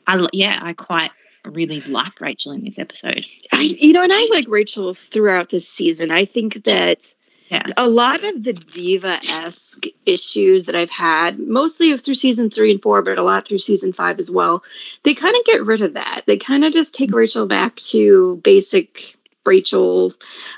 I 0.05 0.27
yeah, 0.31 0.59
I 0.61 0.73
quite 0.73 1.11
really 1.45 1.81
like 1.81 2.21
Rachel 2.21 2.51
in 2.51 2.63
this 2.63 2.77
episode. 2.77 3.25
I, 3.51 3.61
you 3.61 3.93
know, 3.93 4.03
and 4.03 4.13
I 4.13 4.27
like 4.31 4.45
Rachel 4.47 4.93
throughout 4.93 5.49
this 5.49 5.67
season. 5.67 6.11
I 6.11 6.25
think 6.25 6.63
that 6.65 7.13
Yeah. 7.51 7.63
a 7.75 7.89
lot 7.89 8.23
of 8.23 8.43
the 8.43 8.53
diva 8.53 9.19
esque 9.29 9.85
issues 10.05 10.67
that 10.67 10.75
I've 10.75 10.89
had, 10.89 11.37
mostly 11.37 11.97
through 11.97 12.15
season 12.15 12.49
three 12.49 12.71
and 12.71 12.81
four, 12.81 13.01
but 13.01 13.17
a 13.17 13.23
lot 13.23 13.45
through 13.45 13.57
season 13.57 13.91
five 13.91 14.19
as 14.19 14.31
well, 14.31 14.63
they 15.03 15.15
kind 15.15 15.35
of 15.35 15.43
get 15.43 15.65
rid 15.65 15.81
of 15.81 15.95
that. 15.95 16.21
They 16.25 16.37
kind 16.37 16.63
of 16.63 16.71
just 16.71 16.95
take 16.95 17.13
Rachel 17.13 17.47
back 17.47 17.75
to 17.75 18.37
basic 18.37 19.17
Rachel. 19.45 20.13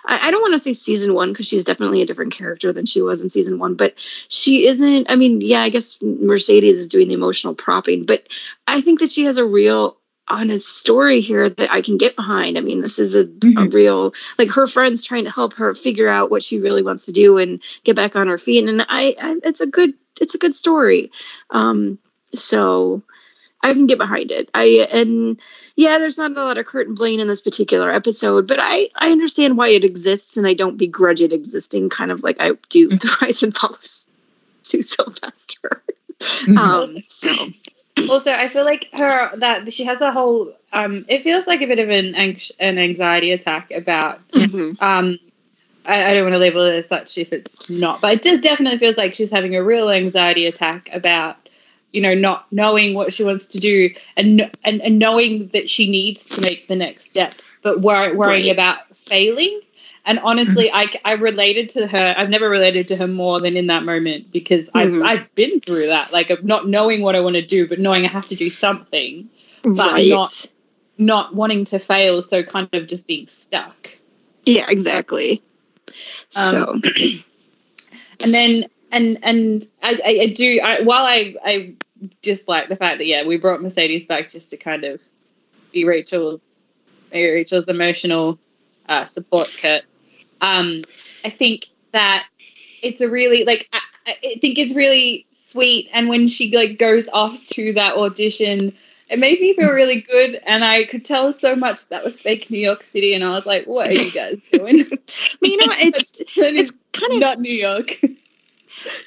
I, 0.05 0.27
I 0.27 0.31
don't 0.31 0.43
want 0.43 0.53
to 0.53 0.59
say 0.59 0.73
season 0.73 1.15
one 1.15 1.31
because 1.31 1.47
she's 1.47 1.63
definitely 1.63 2.03
a 2.03 2.05
different 2.05 2.33
character 2.33 2.71
than 2.73 2.85
she 2.85 3.01
was 3.01 3.23
in 3.23 3.31
season 3.31 3.57
one, 3.57 3.73
but 3.73 3.95
she 4.27 4.67
isn't. 4.67 5.09
I 5.09 5.15
mean, 5.15 5.41
yeah, 5.41 5.61
I 5.61 5.69
guess 5.69 5.97
Mercedes 5.99 6.77
is 6.77 6.89
doing 6.89 7.07
the 7.07 7.15
emotional 7.15 7.55
propping, 7.55 8.05
but 8.05 8.27
I 8.67 8.81
think 8.81 8.99
that 8.99 9.09
she 9.09 9.25
has 9.25 9.37
a 9.39 9.45
real 9.45 9.97
honest 10.27 10.67
story 10.67 11.19
here 11.19 11.49
that 11.49 11.71
I 11.71 11.81
can 11.81 11.97
get 11.97 12.15
behind. 12.15 12.57
I 12.57 12.61
mean, 12.61 12.81
this 12.81 12.97
is 12.99 13.15
a, 13.15 13.21
a 13.21 13.25
Mhm. 13.25 13.73
real 13.73 14.13
like 14.37 14.51
her 14.51 14.67
friends 14.67 15.03
trying 15.03 15.25
to 15.25 15.31
help 15.31 15.53
her 15.55 15.75
figure 15.75 16.07
out 16.07 16.31
what 16.31 16.43
she 16.43 16.59
really 16.59 16.83
wants 16.83 17.05
to 17.07 17.11
do 17.11 17.37
and 17.37 17.61
get 17.83 17.95
back 17.95 18.15
on 18.15 18.27
her 18.27 18.37
feet. 18.37 18.67
And 18.67 18.81
I, 18.81 19.15
I 19.21 19.35
it's 19.43 19.61
a 19.61 19.67
good 19.67 19.93
it's 20.21 20.35
a 20.35 20.37
good 20.39 20.55
story. 20.55 21.11
Um, 21.49 21.99
so 22.33 23.01
I 23.61 23.73
can 23.73 23.85
get 23.87 23.97
behind 23.97 24.31
it. 24.31 24.49
I 24.53 24.87
and 24.91 25.39
yeah, 25.75 25.97
there's 25.97 26.17
not 26.17 26.31
a 26.31 26.43
lot 26.43 26.57
of 26.57 26.65
Kurt 26.65 26.87
and 26.87 26.97
Blaine 26.97 27.19
in 27.19 27.27
this 27.27 27.41
particular 27.41 27.91
episode, 27.91 28.47
but 28.47 28.59
I 28.61 28.87
I 28.95 29.11
understand 29.11 29.57
why 29.57 29.69
it 29.69 29.83
exists 29.83 30.37
and 30.37 30.47
I 30.47 30.53
don't 30.53 30.77
begrudge 30.77 31.21
it 31.21 31.33
existing. 31.33 31.89
Kind 31.89 32.11
of 32.11 32.23
like 32.23 32.37
I 32.39 32.51
do 32.69 32.89
the 32.97 33.17
rise 33.21 33.43
and 33.43 33.55
fall 33.55 33.71
of 33.71 33.85
Sue 34.61 34.83
Sylvester. 34.83 35.83
Mm-hmm. 36.19 36.57
Um, 36.57 37.01
so 37.05 37.33
also 38.09 38.31
i 38.31 38.47
feel 38.47 38.65
like 38.65 38.89
her 38.93 39.35
that 39.37 39.71
she 39.71 39.83
has 39.85 40.01
a 40.01 40.11
whole 40.11 40.53
um 40.71 41.05
it 41.07 41.23
feels 41.23 41.47
like 41.47 41.61
a 41.61 41.67
bit 41.67 41.79
of 41.79 41.89
an 41.89 42.15
anx- 42.15 42.51
an 42.59 42.77
anxiety 42.77 43.31
attack 43.31 43.71
about 43.71 44.27
mhm. 44.31 44.81
um 44.81 45.19
I, 45.85 46.11
I 46.11 46.13
don't 46.13 46.23
want 46.23 46.33
to 46.33 46.39
label 46.39 46.63
it 46.63 46.75
as 46.75 46.87
such 46.87 47.17
if 47.17 47.33
it's 47.33 47.69
not 47.69 48.01
but 48.01 48.13
it 48.13 48.23
just 48.23 48.41
definitely 48.41 48.77
feels 48.79 48.97
like 48.97 49.13
she's 49.15 49.31
having 49.31 49.55
a 49.55 49.63
real 49.63 49.89
anxiety 49.89 50.45
attack 50.47 50.89
about 50.93 51.37
you 51.91 52.01
know 52.01 52.13
not 52.13 52.51
knowing 52.51 52.93
what 52.93 53.13
she 53.13 53.23
wants 53.23 53.45
to 53.45 53.59
do 53.59 53.93
and 54.17 54.49
and, 54.63 54.81
and 54.81 54.99
knowing 54.99 55.47
that 55.47 55.69
she 55.69 55.89
needs 55.89 56.25
to 56.25 56.41
make 56.41 56.67
the 56.67 56.75
next 56.75 57.09
step 57.09 57.33
but 57.61 57.79
wor- 57.81 58.15
worrying 58.15 58.45
Right. 58.47 58.51
about 58.51 58.95
failing 58.95 59.59
and 60.05 60.19
honestly 60.19 60.69
I, 60.71 60.87
I 61.05 61.13
related 61.13 61.69
to 61.71 61.87
her 61.87 62.15
i've 62.17 62.29
never 62.29 62.49
related 62.49 62.89
to 62.89 62.95
her 62.97 63.07
more 63.07 63.39
than 63.39 63.55
in 63.57 63.67
that 63.67 63.83
moment 63.83 64.31
because 64.31 64.69
Mhm. 64.69 65.05
I've, 65.05 65.19
I've 65.19 65.35
been 65.35 65.59
through 65.61 65.87
that 65.87 66.11
like 66.11 66.29
of 66.29 66.43
not 66.43 66.67
knowing 66.67 67.01
what 67.01 67.15
i 67.15 67.19
want 67.21 67.35
to 67.35 67.45
do 67.45 67.67
but 67.67 67.79
knowing 67.79 68.05
i 68.05 68.09
have 68.09 68.27
to 68.29 68.35
do 68.35 68.49
something 68.49 69.29
but 69.63 69.93
right. 69.93 70.09
not 70.09 70.53
not 70.97 71.33
wanting 71.33 71.65
to 71.65 71.79
fail 71.79 72.21
so 72.21 72.43
kind 72.43 72.69
of 72.73 72.87
just 72.87 73.07
being 73.07 73.27
stuck 73.27 73.97
Yeah, 74.45 74.65
exactly. 74.69 75.41
So 76.29 76.73
Um, 76.73 76.81
and 78.19 78.33
then 78.33 78.65
and 78.91 79.19
and 79.23 79.67
I, 79.81 79.91
I, 80.05 80.19
I 80.23 80.27
do 80.27 80.59
I, 80.61 80.81
while 80.81 81.05
I 81.05 81.35
I 81.43 81.75
dislike 82.21 82.67
the 82.67 82.75
fact 82.75 82.97
that 82.97 83.05
yeah 83.07 83.25
we 83.25 83.37
brought 83.37 83.61
Mercedes 83.61 84.03
back 84.05 84.29
just 84.29 84.49
to 84.49 84.57
kind 84.57 84.83
of 84.83 85.01
be 85.71 85.85
Rachel's 85.85 86.43
be 87.11 87.23
Rachel's 87.23 87.67
emotional 87.69 88.37
uh, 88.89 89.05
support 89.05 89.47
kit. 89.47 89.85
Um, 90.43 90.83
I 91.25 91.29
think 91.29 91.67
that 91.91 92.27
it's 92.81 93.01
a 93.01 93.09
really 93.09 93.45
like 93.45 93.69
I, 93.73 93.79
I 94.07 94.35
think 94.41 94.59
it's 94.59 94.75
really 94.75 95.25
sweet 95.31 95.89
and 95.93 96.09
when 96.09 96.27
she 96.27 96.55
like 96.55 96.77
goes 96.77 97.07
off 97.11 97.45
to 97.47 97.73
that 97.73 97.95
audition 97.95 98.73
it 99.09 99.19
made 99.19 99.39
me 99.39 99.53
feel 99.53 99.69
really 99.69 100.01
good, 100.01 100.41
and 100.45 100.65
I 100.65 100.85
could 100.85 101.05
tell 101.05 101.31
so 101.33 101.55
much 101.55 101.87
that 101.89 102.03
was 102.03 102.21
fake 102.21 102.49
New 102.49 102.59
York 102.59 102.81
City, 102.81 103.13
and 103.13 103.23
I 103.23 103.29
was 103.29 103.45
like, 103.45 103.65
"What 103.65 103.89
are 103.89 103.93
you 103.93 104.11
guys 104.11 104.41
doing?" 104.51 104.85
But 105.39 105.49
you 105.49 105.57
know, 105.57 105.73
it's 105.77 106.19
it's 106.35 106.71
kind 106.93 107.13
of 107.13 107.19
not 107.19 107.39
New 107.39 107.53
York. 107.53 107.99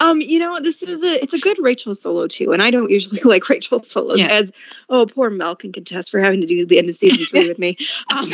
um, 0.00 0.20
you 0.20 0.38
know, 0.38 0.60
this 0.60 0.82
is 0.82 1.02
a 1.02 1.22
it's 1.22 1.34
a 1.34 1.38
good 1.38 1.58
Rachel 1.60 1.94
solo 1.94 2.26
too, 2.28 2.52
and 2.52 2.62
I 2.62 2.70
don't 2.70 2.90
usually 2.90 3.20
like 3.24 3.48
Rachel 3.48 3.78
solos 3.80 4.18
Yeah. 4.18 4.26
as 4.28 4.52
oh 4.88 5.06
poor 5.06 5.30
Mel 5.30 5.56
can 5.56 5.72
contest 5.72 6.10
for 6.10 6.20
having 6.20 6.40
to 6.40 6.46
do 6.46 6.66
the 6.66 6.78
end 6.78 6.88
of 6.88 6.96
season 6.96 7.24
three 7.26 7.48
with 7.48 7.58
me. 7.58 7.76
Um, 8.10 8.28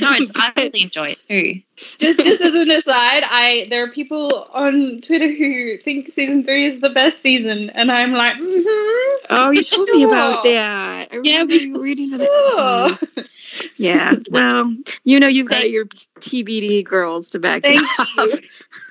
No, 0.00 0.12
it's, 0.12 0.32
I 0.34 0.52
really 0.56 0.82
enjoy 0.82 1.10
it 1.10 1.18
too. 1.28 1.60
just 1.98 2.18
just 2.18 2.40
as 2.40 2.54
an 2.54 2.70
aside, 2.70 3.22
I 3.24 3.66
there 3.70 3.84
are 3.84 3.90
people 3.90 4.48
on 4.52 5.00
Twitter 5.02 5.28
who 5.32 5.78
think 5.78 6.10
season 6.12 6.44
three 6.44 6.66
is 6.66 6.80
the 6.80 6.90
best 6.90 7.18
season, 7.18 7.70
and 7.70 7.90
I'm 7.92 8.12
like, 8.12 8.34
mm-hmm. 8.36 9.26
oh, 9.30 9.50
you 9.50 9.62
told 9.62 9.88
me 9.90 10.02
about 10.04 10.42
that. 10.44 11.08
I 11.12 11.16
Yeah, 11.22 11.38
remember 11.42 11.54
you 11.54 11.82
reading 11.82 12.10
it. 12.14 12.18
Sure. 12.20 12.98
Mm, 13.24 13.28
Yeah, 13.76 14.14
well, 14.30 14.74
you 15.04 15.20
know, 15.20 15.28
you've 15.28 15.48
got 15.48 15.60
Thank- 15.62 15.72
your 15.72 15.86
TBD 15.86 16.84
girls 16.84 17.30
to 17.30 17.38
back 17.38 17.62
Thank 17.62 17.82
up. 17.98 18.08
you. 18.16 18.38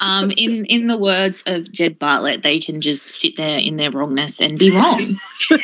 Um, 0.02 0.32
in 0.32 0.66
in 0.66 0.88
the 0.88 0.98
words 0.98 1.44
of 1.46 1.72
Jed 1.72 2.00
Bartlet, 2.00 2.44
they 2.44 2.60
can 2.60 2.82
just 2.82 3.10
sit 3.10 3.36
there 3.38 3.58
in 3.58 3.76
their 3.78 3.92
wrongness 3.92 4.42
and 4.42 4.58
be 4.58 4.72
wrong. 4.72 5.20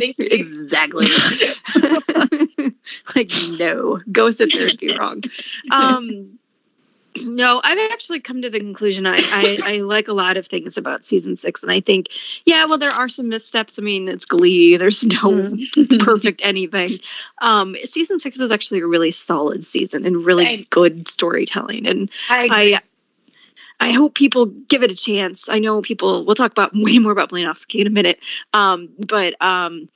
Exactly. 0.00 1.08
like, 3.16 3.32
no, 3.58 4.00
go 4.12 4.30
sit 4.30 4.52
there 4.54 4.68
and 4.68 4.78
be 4.78 4.96
wrong. 4.96 5.24
Um, 5.72 6.37
no, 7.24 7.60
I've 7.62 7.90
actually 7.92 8.20
come 8.20 8.42
to 8.42 8.50
the 8.50 8.60
conclusion 8.60 9.06
I, 9.06 9.18
I, 9.18 9.58
I 9.64 9.76
like 9.78 10.08
a 10.08 10.12
lot 10.12 10.36
of 10.36 10.46
things 10.46 10.76
about 10.76 11.04
season 11.04 11.36
six, 11.36 11.62
and 11.62 11.72
I 11.72 11.80
think, 11.80 12.08
yeah, 12.44 12.64
well, 12.66 12.78
there 12.78 12.90
are 12.90 13.08
some 13.08 13.28
missteps. 13.28 13.78
I 13.78 13.82
mean, 13.82 14.08
it's 14.08 14.24
Glee. 14.24 14.76
There's 14.76 15.04
no 15.04 15.54
perfect 16.00 16.42
anything. 16.44 16.98
Um, 17.38 17.76
season 17.84 18.18
six 18.18 18.40
is 18.40 18.50
actually 18.50 18.80
a 18.80 18.86
really 18.86 19.10
solid 19.10 19.64
season 19.64 20.06
and 20.06 20.24
really 20.24 20.46
I- 20.46 20.66
good 20.70 21.08
storytelling, 21.08 21.86
and 21.86 22.10
I, 22.28 22.48
I 22.50 22.80
I 23.80 23.92
hope 23.92 24.14
people 24.14 24.46
give 24.46 24.82
it 24.82 24.90
a 24.90 24.96
chance. 24.96 25.48
I 25.48 25.58
know 25.60 25.82
people. 25.82 26.24
We'll 26.24 26.34
talk 26.34 26.50
about 26.52 26.72
way 26.74 26.98
more 26.98 27.12
about 27.12 27.30
Blanovsky 27.30 27.80
in 27.80 27.86
a 27.86 27.90
minute. 27.90 28.18
Um, 28.52 28.90
but 28.98 29.40
um, 29.40 29.88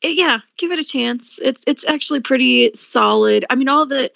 it- 0.00 0.16
yeah, 0.16 0.38
give 0.56 0.72
it 0.72 0.78
a 0.78 0.84
chance. 0.84 1.38
It's 1.42 1.62
it's 1.66 1.86
actually 1.86 2.20
pretty 2.20 2.72
solid. 2.74 3.44
I 3.50 3.54
mean, 3.56 3.68
all 3.68 3.86
the. 3.86 4.10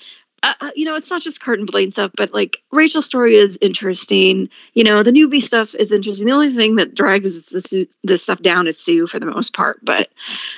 Uh, 0.44 0.52
uh, 0.60 0.70
you 0.76 0.84
know, 0.84 0.94
it's 0.94 1.08
not 1.10 1.22
just 1.22 1.40
Kurt 1.40 1.58
and 1.58 1.70
Blaine 1.70 1.90
stuff, 1.90 2.10
but 2.16 2.34
like 2.34 2.62
Rachel's 2.70 3.06
story 3.06 3.36
is 3.36 3.56
interesting. 3.62 4.50
You 4.74 4.84
know, 4.84 5.02
the 5.02 5.10
newbie 5.10 5.40
stuff 5.42 5.74
is 5.74 5.90
interesting. 5.90 6.26
The 6.26 6.32
only 6.32 6.52
thing 6.54 6.76
that 6.76 6.94
drags 6.94 7.48
this 7.48 7.72
this 8.02 8.22
stuff 8.22 8.42
down 8.42 8.66
is 8.66 8.78
Sue 8.78 9.06
for 9.06 9.18
the 9.18 9.26
most 9.26 9.54
part, 9.54 9.82
but 9.82 10.10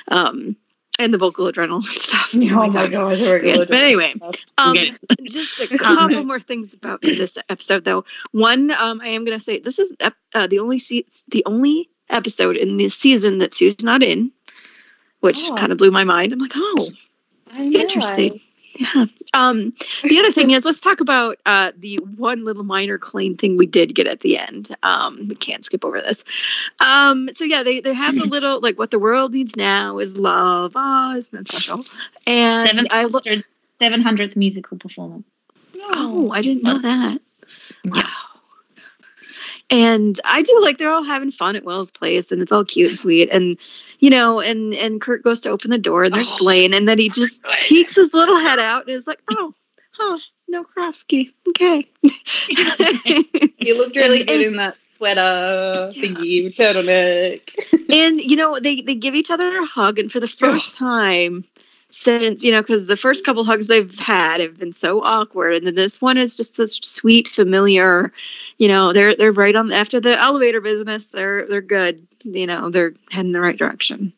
um, 0.09 0.57
and 0.99 1.13
the 1.13 1.17
vocal 1.17 1.45
adrenaline 1.49 1.83
stuff. 1.85 2.31
oh 2.35 2.37
my 2.39 2.67
God. 2.69 2.91
god, 2.91 3.17
Yeah, 3.19 3.57
but 3.59 3.71
anyway, 3.71 4.13
um, 4.57 4.75
just 5.23 5.61
a 5.61 5.77
couple 5.77 6.23
more 6.25 6.39
things 6.41 6.73
about 6.73 7.01
this 7.01 7.37
episode, 7.47 7.85
though. 7.85 8.03
One, 8.31 8.71
um, 8.71 8.99
I 9.01 9.09
am 9.09 9.23
going 9.23 9.37
to 9.37 9.43
say 9.43 9.59
this 9.59 9.79
is 9.79 9.93
ep- 10.01 10.15
uh, 10.33 10.47
the 10.47 10.59
only 10.59 10.79
se- 10.79 11.05
the 11.29 11.43
only 11.45 11.89
episode 12.09 12.57
in 12.57 12.75
this 12.77 12.93
season 12.95 13.37
that 13.37 13.53
Sue's 13.53 13.83
not 13.83 14.03
in, 14.03 14.31
which 15.21 15.39
Oh. 15.47 15.55
kind 15.55 15.71
of 15.71 15.77
blew 15.77 15.91
my 15.91 16.03
mind. 16.03 16.33
I'm 16.33 16.39
like, 16.39 16.53
oh, 16.55 16.89
interesting. 17.55 18.41
Yeah. 18.77 19.05
Um, 19.33 19.73
the 20.03 20.19
other 20.19 20.31
thing 20.31 20.51
is, 20.51 20.63
let's 20.63 20.79
talk 20.79 20.99
about 20.99 21.39
uh, 21.45 21.71
the 21.77 21.97
one 22.15 22.45
little 22.45 22.63
minor 22.63 22.99
Klaine 22.99 23.37
thing 23.37 23.57
we 23.57 23.65
did 23.65 23.95
get 23.95 24.07
at 24.07 24.21
the 24.21 24.37
end. 24.37 24.75
Um, 24.83 25.27
we 25.27 25.35
can't 25.35 25.65
skip 25.65 25.83
over 25.83 25.99
this. 25.99 26.23
Um, 26.79 27.29
so 27.33 27.43
yeah, 27.43 27.63
they 27.63 27.79
they 27.79 27.93
have 27.93 28.15
the 28.15 28.25
little 28.25 28.59
like 28.61 28.77
what 28.77 28.91
the 28.91 28.99
world 28.99 29.33
needs 29.33 29.55
now 29.55 29.97
is 29.99 30.15
love. 30.15 30.73
Ah, 30.75 31.15
isn't 31.15 31.31
that 31.31 31.47
special? 31.47 31.85
And 32.25 32.87
I 32.91 33.05
look. 33.05 33.25
seven 33.79 34.01
hundredth 34.01 34.35
musical 34.35 34.77
performance. 34.77 35.27
Oh, 35.79 36.31
I 36.31 36.41
didn't 36.41 36.63
know 36.63 36.79
that. 36.79 37.21
Yeah. 37.83 38.03
Wow. 38.03 38.27
And 39.69 40.19
I 40.23 40.43
do 40.43 40.59
like 40.61 40.77
they're 40.77 40.91
all 40.91 41.03
having 41.03 41.31
fun 41.31 41.55
at 41.55 41.65
Will's 41.65 41.91
place 41.91 42.31
and 42.31 42.41
it's 42.41 42.51
all 42.51 42.63
cute 42.63 42.89
and 42.89 42.97
sweet. 42.97 43.29
And 43.31 43.57
you 43.99 44.09
know, 44.09 44.39
and 44.39 44.73
and 44.73 45.01
Kurt 45.01 45.23
goes 45.23 45.41
to 45.41 45.49
open 45.49 45.71
the 45.71 45.77
door 45.77 46.03
and 46.03 46.13
there's 46.13 46.29
Oh, 46.29 46.37
Blaine 46.39 46.73
and 46.73 46.87
then 46.87 46.97
he 46.99 47.09
just 47.15 47.39
peeks 47.61 47.95
his 47.95 48.13
little 48.13 48.37
head 48.39 48.59
out 48.59 48.87
and 48.87 48.95
is 48.95 49.07
like, 49.07 49.21
Oh, 49.29 49.53
huh, 49.91 50.17
no 50.47 50.63
Karofsky. 50.63 51.33
Okay. 51.49 51.87
You 53.59 53.77
looked 53.77 53.95
really 53.95 54.19
And- 54.19 54.27
good 54.27 54.41
in 54.47 54.55
that 54.57 54.75
sweater 54.95 55.91
thingy, 55.93 56.55
turtleneck. 56.55 57.41
and 57.93 58.21
you 58.21 58.35
know, 58.35 58.59
they 58.59 58.81
they 58.81 58.95
give 58.95 59.15
each 59.15 59.29
other 59.31 59.57
a 59.59 59.65
hug 59.65 59.99
and 59.99 60.11
for 60.11 60.19
the 60.19 60.27
first 60.27 60.75
time 60.75 61.43
since 61.89 62.43
you 62.43 62.51
know 62.51 62.61
because 62.61 62.85
the 62.85 62.97
first 62.97 63.25
couple 63.25 63.43
hugs 63.45 63.67
they've 63.67 63.97
had 63.99 64.41
have 64.41 64.57
been 64.57 64.73
so 64.73 65.01
awkward 65.01 65.53
and 65.55 65.67
then 65.67 65.75
this 65.75 66.01
one 66.01 66.17
is 66.17 66.35
just 66.35 66.57
this 66.57 66.75
sweet 66.81 67.29
familiar 67.29 68.11
you 68.57 68.67
know 68.67 68.91
they're 68.91 69.15
they're 69.15 69.31
right 69.31 69.55
on 69.55 69.71
after 69.71 70.01
the 70.01 70.19
elevator 70.19 70.59
business 70.59 71.05
they're 71.05 71.47
they're 71.47 71.61
good 71.61 72.05
you 72.35 72.45
know 72.47 72.69
they're 72.69 72.93
heading 73.11 73.31
the 73.31 73.41
right 73.41 73.57
direction 73.57 74.13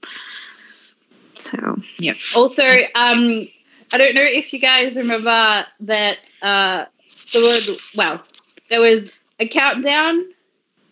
so 1.36 1.78
yeah. 2.00 2.14
Also, 2.36 2.64
um, 2.96 3.48
I 3.94 3.98
don't 3.98 4.14
know 4.14 4.24
if 4.26 4.52
you 4.54 4.60
guys 4.60 4.96
remember 4.96 5.66
that 5.82 6.18
uh, 6.42 6.86
the 7.34 7.40
word. 7.40 7.78
Well, 7.96 8.24
there 8.70 8.82
was 8.82 9.10
a 9.40 9.48
countdown 9.48 10.26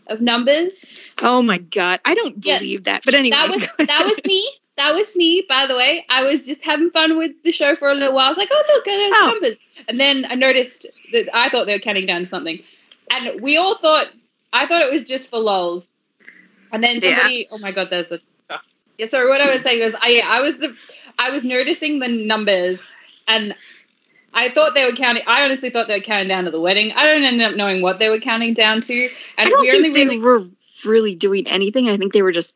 of 0.08 0.22
numbers. 0.22 1.14
oh 1.22 1.42
my 1.42 1.58
god 1.58 2.00
i 2.06 2.16
don't 2.16 2.38
Yeah, 2.46 2.60
believe 2.60 2.86
that 2.86 3.04
but 3.04 3.14
anyway 3.14 3.36
That 3.38 3.50
was 3.50 3.68
that 3.88 4.06
was 4.06 4.24
me. 4.26 4.50
That 4.78 4.94
was 4.94 5.08
me, 5.16 5.44
by 5.50 5.66
the 5.66 5.76
way. 5.76 6.06
I 6.08 6.24
was 6.24 6.46
just 6.46 6.64
having 6.64 6.92
fun 6.92 7.18
with 7.18 7.32
the 7.44 7.52
show 7.52 7.74
for 7.76 7.90
a 7.90 7.96
little 7.96 8.14
while. 8.14 8.28
I 8.28 8.30
was 8.30 8.38
like, 8.38 8.50
oh 8.52 8.64
look, 8.70 8.86
there's 8.86 9.12
Oh. 9.14 9.26
numbers. 9.34 9.58
And 9.90 10.00
then 10.00 10.26
I 10.30 10.36
noticed 10.36 10.86
that 11.14 11.30
I 11.34 11.50
thought 11.50 11.66
they 11.66 11.74
were 11.74 11.80
counting 11.80 12.06
down 12.06 12.20
to 12.20 12.26
something. 12.28 12.60
And 13.10 13.42
we 13.42 13.58
all 13.58 13.76
thought 13.76 14.08
I 14.54 14.66
thought 14.68 14.84
it 14.84 14.92
was 14.92 15.02
just 15.04 15.30
for 15.32 15.40
lols. 15.40 15.88
And 16.72 16.84
then 16.84 17.00
Yeah. 17.02 17.16
somebody 17.18 17.48
oh 17.52 17.58
my 17.58 17.72
god, 17.72 17.90
there's 17.90 18.12
a 18.12 18.20
yeah, 18.98 19.06
sorry, 19.06 19.30
what 19.30 19.42
I 19.42 19.54
was 19.54 19.62
saying 19.62 19.80
was 19.84 19.94
I 20.02 20.22
I 20.26 20.42
was 20.42 20.58
the 20.58 20.76
I 21.20 21.30
was 21.30 21.44
noticing 21.44 22.00
the 22.00 22.08
numbers 22.08 22.80
and 23.28 23.54
I 24.34 24.50
thought 24.50 24.74
they 24.76 24.86
were 24.86 24.92
counting. 24.96 25.24
I 25.28 25.44
honestly 25.44 25.70
thought 25.70 25.88
they 25.88 25.96
were 25.98 26.04
counting 26.04 26.28
down 26.28 26.46
to 26.46 26.52
the 26.52 26.60
wedding. 26.60 26.92
I 26.94 27.06
don't 27.06 27.24
end 27.24 27.42
up 27.42 27.56
knowing 27.56 27.82
what 27.82 28.00
they 28.00 28.10
were 28.10 28.20
counting 28.20 28.54
down 28.54 28.82
to, 28.82 28.94
And 28.94 29.12
i 29.38 29.42
and 29.44 29.50
don't 29.52 29.62
we 29.62 29.70
think 29.72 29.86
only 29.86 29.94
they 29.94 30.06
really 30.06 30.20
were 30.20 30.48
really 30.86 31.16
doing 31.16 31.48
anything 31.48 31.90
i 31.90 31.98
think 31.98 32.14
they 32.14 32.22
were 32.22 32.32
just 32.32 32.54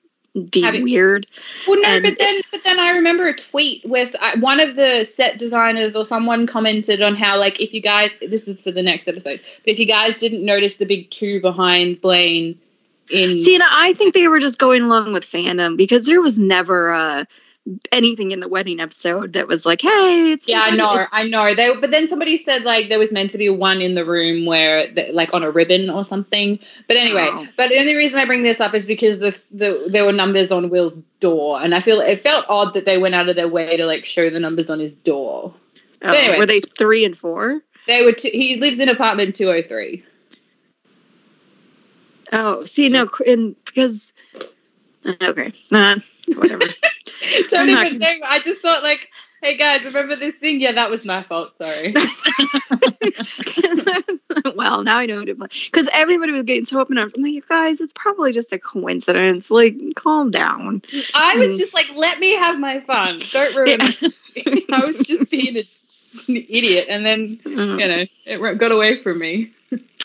being 0.50 0.64
Having- 0.66 0.84
weird 0.84 1.28
Well, 1.68 1.82
no, 1.82 1.90
And- 1.90 2.04
but 2.04 2.18
then, 2.18 2.42
but 2.52 2.64
then 2.64 2.80
I 2.80 2.92
remember 2.92 3.28
a 3.28 3.36
tweet 3.36 3.84
with 3.86 4.16
uh, 4.20 4.38
one 4.40 4.60
of 4.62 4.76
the 4.76 5.04
set 5.04 5.38
designers 5.38 5.96
or 5.96 6.06
someone 6.06 6.48
commented 6.48 7.02
on 7.02 7.16
how, 7.16 7.38
like, 7.38 7.60
if 7.60 7.74
you 7.74 7.82
guys, 7.82 8.12
this 8.22 8.48
is 8.48 8.62
for 8.62 8.72
the 8.72 8.82
next 8.82 9.08
episode, 9.10 9.42
but 9.44 9.72
if 9.72 9.78
you 9.80 9.86
guys 9.86 10.16
didn't 10.16 10.46
notice 10.46 10.76
the 10.76 10.86
big 10.86 11.10
two 11.10 11.42
behind 11.42 12.00
Blaine 12.00 12.58
in, 13.12 13.40
See, 13.40 13.56
and 13.56 13.64
I 13.68 13.94
think 13.94 14.14
they 14.14 14.28
were 14.28 14.40
just 14.40 14.58
going 14.58 14.84
along 14.84 15.14
with 15.14 15.30
fandom 15.30 15.78
because 15.78 16.06
there 16.06 16.22
was 16.22 16.38
never 16.38 16.92
uh, 16.94 17.26
anything 17.92 18.32
in 18.32 18.40
the 18.40 18.48
wedding 18.48 18.80
episode 18.80 19.34
that 19.34 19.48
was 19.48 19.66
like, 19.66 19.82
"Hey, 19.82 20.32
it's 20.32 20.48
yeah, 20.48 20.62
I 20.62 20.76
know. 20.76 21.06
I 21.12 21.24
know. 21.24 21.54
They, 21.54 21.74
but 21.80 21.92
then 21.92 22.08
somebody 22.08 22.38
said 22.38 22.64
like 22.64 22.90
there 22.90 22.98
was 23.00 23.12
meant 23.12 23.32
to 23.32 23.38
be 23.38 23.50
one 23.50 23.82
in 23.82 23.94
the 23.96 24.04
room 24.06 24.46
where, 24.46 24.88
the, 24.92 25.12
like, 25.12 25.34
on 25.34 25.44
a 25.44 25.52
ribbon 25.52 25.90
or 25.90 26.04
something. 26.04 26.58
But 26.88 26.98
anyway, 26.98 27.28
Oh. 27.32 27.48
but 27.58 27.70
the 27.70 27.78
only 27.80 27.96
reason 27.96 28.18
I 28.18 28.26
bring 28.26 28.44
this 28.44 28.60
up 28.60 28.74
is 28.74 28.86
because 28.86 29.20
the, 29.20 29.40
the 29.52 29.86
there 29.88 30.06
were 30.06 30.12
numbers 30.12 30.52
on 30.52 30.70
Will's 30.70 30.98
door, 31.20 31.62
and 31.62 31.76
I 31.76 31.80
feel 31.82 32.00
it 32.02 32.22
felt 32.22 32.46
odd 32.50 32.74
that 32.74 32.86
they 32.86 32.98
went 32.98 33.14
out 33.16 33.30
of 33.30 33.36
their 33.36 33.48
way 33.48 33.78
to 33.78 33.86
like 33.86 34.06
show 34.06 34.30
the 34.30 34.40
numbers 34.40 34.70
on 34.70 34.80
his 34.80 34.92
door. 34.92 35.54
Oh, 36.04 36.14
anyway. 36.14 36.40
were 36.40 36.48
they 36.48 36.60
three 36.60 37.06
and 37.06 37.16
four? 37.16 37.62
They 37.88 38.02
were. 38.04 38.14
Two, 38.14 38.30
he 38.34 38.58
lives 38.58 38.80
in 38.80 38.90
apartment 38.90 39.36
two 39.36 39.48
hundred 39.48 39.68
three. 39.68 40.04
Oh, 42.34 42.66
see, 42.66 42.90
no, 42.90 43.10
and 43.26 43.56
because 43.66 44.14
okay, 45.06 45.52
nah, 45.70 45.96
whatever. 46.36 46.66
Don't 47.50 47.62
I'm 47.62 47.68
not 47.68 47.86
even 47.88 48.00
think. 48.00 48.24
I 48.24 48.40
just 48.40 48.62
thought 48.62 48.84
like, 48.84 49.10
hey 49.42 49.58
guys, 49.58 49.84
remember 49.86 50.16
this 50.16 50.36
thing? 50.36 50.60
Yeah, 50.62 50.74
that 50.74 50.90
was 50.90 51.04
my 51.06 51.24
fault. 51.24 51.56
Sorry. 51.58 51.94
well, 54.56 54.84
now 54.84 54.98
I 54.98 55.06
know 55.06 55.22
it 55.22 55.38
because 55.66 55.90
everybody 55.92 56.32
was 56.32 56.44
getting 56.44 56.66
so 56.66 56.80
up 56.80 56.90
in 56.92 56.98
arms. 56.98 57.14
I'm 57.16 57.24
like, 57.24 57.34
you 57.34 57.44
guys, 57.48 57.82
it's 57.82 57.94
probably 57.94 58.32
just 58.32 58.54
a 58.54 58.60
coincidence. 58.60 59.52
Like, 59.52 59.76
calm 59.96 60.32
down. 60.32 60.82
I 61.14 61.36
was 61.38 61.52
Mm. 61.52 61.58
just 61.60 61.74
like, 61.74 61.92
let 61.96 62.20
me 62.20 62.36
have 62.36 62.60
my 62.60 62.80
fun. 62.82 63.22
Don't 63.32 63.56
ruin. 63.56 63.82
it. 64.36 64.72
I 64.72 64.86
was 64.86 64.96
just 65.06 65.30
being 65.30 65.58
a, 65.58 65.60
an 66.30 66.36
idiot, 66.50 66.86
and 66.90 67.06
then 67.06 67.40
Mm, 67.44 67.80
you 67.80 67.88
know 67.88 68.06
it 68.26 68.58
got 68.58 68.72
away 68.72 68.98
from 68.98 69.20
me. 69.20 69.52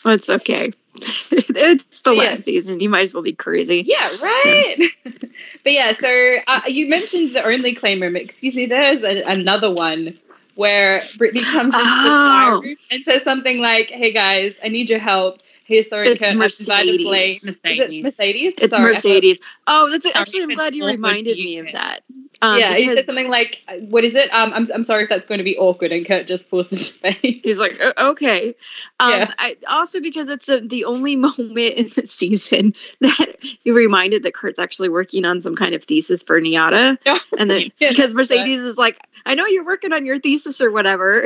it's 0.05 0.29
okay. 0.29 0.71
it's 1.31 2.01
the 2.01 2.13
Yeah. 2.13 2.29
last 2.29 2.43
season. 2.43 2.79
You 2.79 2.89
might 2.89 3.01
as 3.01 3.13
well 3.13 3.23
be 3.23 3.33
crazy. 3.33 3.83
Yeah, 3.85 4.09
right. 4.21 4.75
but 5.05 5.71
yeah, 5.73 5.91
so 5.93 6.35
uh, 6.47 6.61
you 6.67 6.87
mentioned 6.87 7.35
the 7.35 7.43
only 7.45 7.75
Klaine 7.75 8.01
room. 8.01 8.15
Excuse 8.15 8.55
me. 8.55 8.65
There's 8.65 9.03
a, 9.03 9.23
another 9.23 9.71
one 9.71 10.19
where 10.55 11.01
Brittany 11.17 11.43
comes 11.43 11.77
into 11.77 12.01
the 12.01 12.11
Oh. 12.11 12.23
fire 12.23 12.59
room 12.61 12.77
and 12.91 13.03
says 13.03 13.23
something 13.23 13.59
like, 13.59 13.89
"Hey 13.89 14.11
guys, 14.11 14.55
I 14.63 14.69
need 14.69 14.89
your 14.89 14.99
help. 14.99 15.39
He 15.67 15.81
saw 15.81 15.99
it. 15.99 16.07
It's 16.07 16.23
Kurt 16.23 16.59
invited 16.59 17.01
Blaine. 17.01 17.39
Mercedes. 17.43 17.45
Is 17.45 17.79
it 17.79 18.03
Mercedes. 18.03 18.03
Mercedes? 18.03 18.53
It's 18.57 18.73
Sorry, 18.73 18.93
Mercedes. 18.93 19.39
Oh, 19.67 19.89
that's 19.91 20.05
Sorry, 20.05 20.15
actually. 20.15 20.43
I'm 20.43 20.53
glad 20.55 20.75
you 20.75 20.85
reminded 20.85 21.35
me 21.35 21.59
of 21.59 21.67
that. 21.73 22.03
Um, 22.41 22.59
yeah, 22.59 22.75
he 22.75 22.87
said 22.87 23.05
something 23.05 23.29
like, 23.29 23.61
"What 23.79 24.03
is 24.05 24.13
it? 24.13 24.31
Um, 24.31 24.53
I'm 24.53 24.65
I'm 24.73 24.83
sorry 24.83 25.03
if 25.03 25.09
that's 25.09 25.25
going 25.25 25.39
to 25.39 25.43
be 25.43 25.57
awkward." 25.57 25.91
And 25.91 26.05
Kurt 26.05 26.27
just 26.27 26.49
pulls 26.49 26.69
his 26.69 26.89
face. 26.91 27.17
He's 27.21 27.57
like, 27.59 27.77
"O- 27.81 28.09
okay. 28.11 28.55
Um, 28.99 29.11
Yeah. 29.11 29.33
I, 29.37 29.57
also 29.67 29.99
because 29.99 30.29
it's 30.29 30.47
a, 30.47 30.61
the 30.61 30.85
only 30.85 31.15
moment 31.27 31.57
in 31.57 31.87
the 31.95 32.05
season 32.07 32.73
that 33.01 33.35
he 33.41 33.71
reminded 33.71 34.23
that 34.23 34.35
Kurt's 34.35 34.59
actually 34.59 34.89
working 34.89 35.25
on 35.25 35.41
some 35.41 35.55
kind 35.55 35.73
of 35.73 35.83
thesis 35.83 36.23
for 36.23 36.39
NYADA. 36.39 36.97
And 37.39 37.49
then 37.49 37.71
Yeah, 37.79 37.89
because 37.89 38.13
Mercedes 38.13 38.59
is 38.59 38.77
like, 38.77 38.99
I 39.25 39.33
know 39.33 39.47
you're 39.47 39.65
working 39.65 39.91
on 39.91 40.05
your 40.05 40.19
thesis 40.19 40.61
or 40.61 40.71
whatever. 40.71 41.23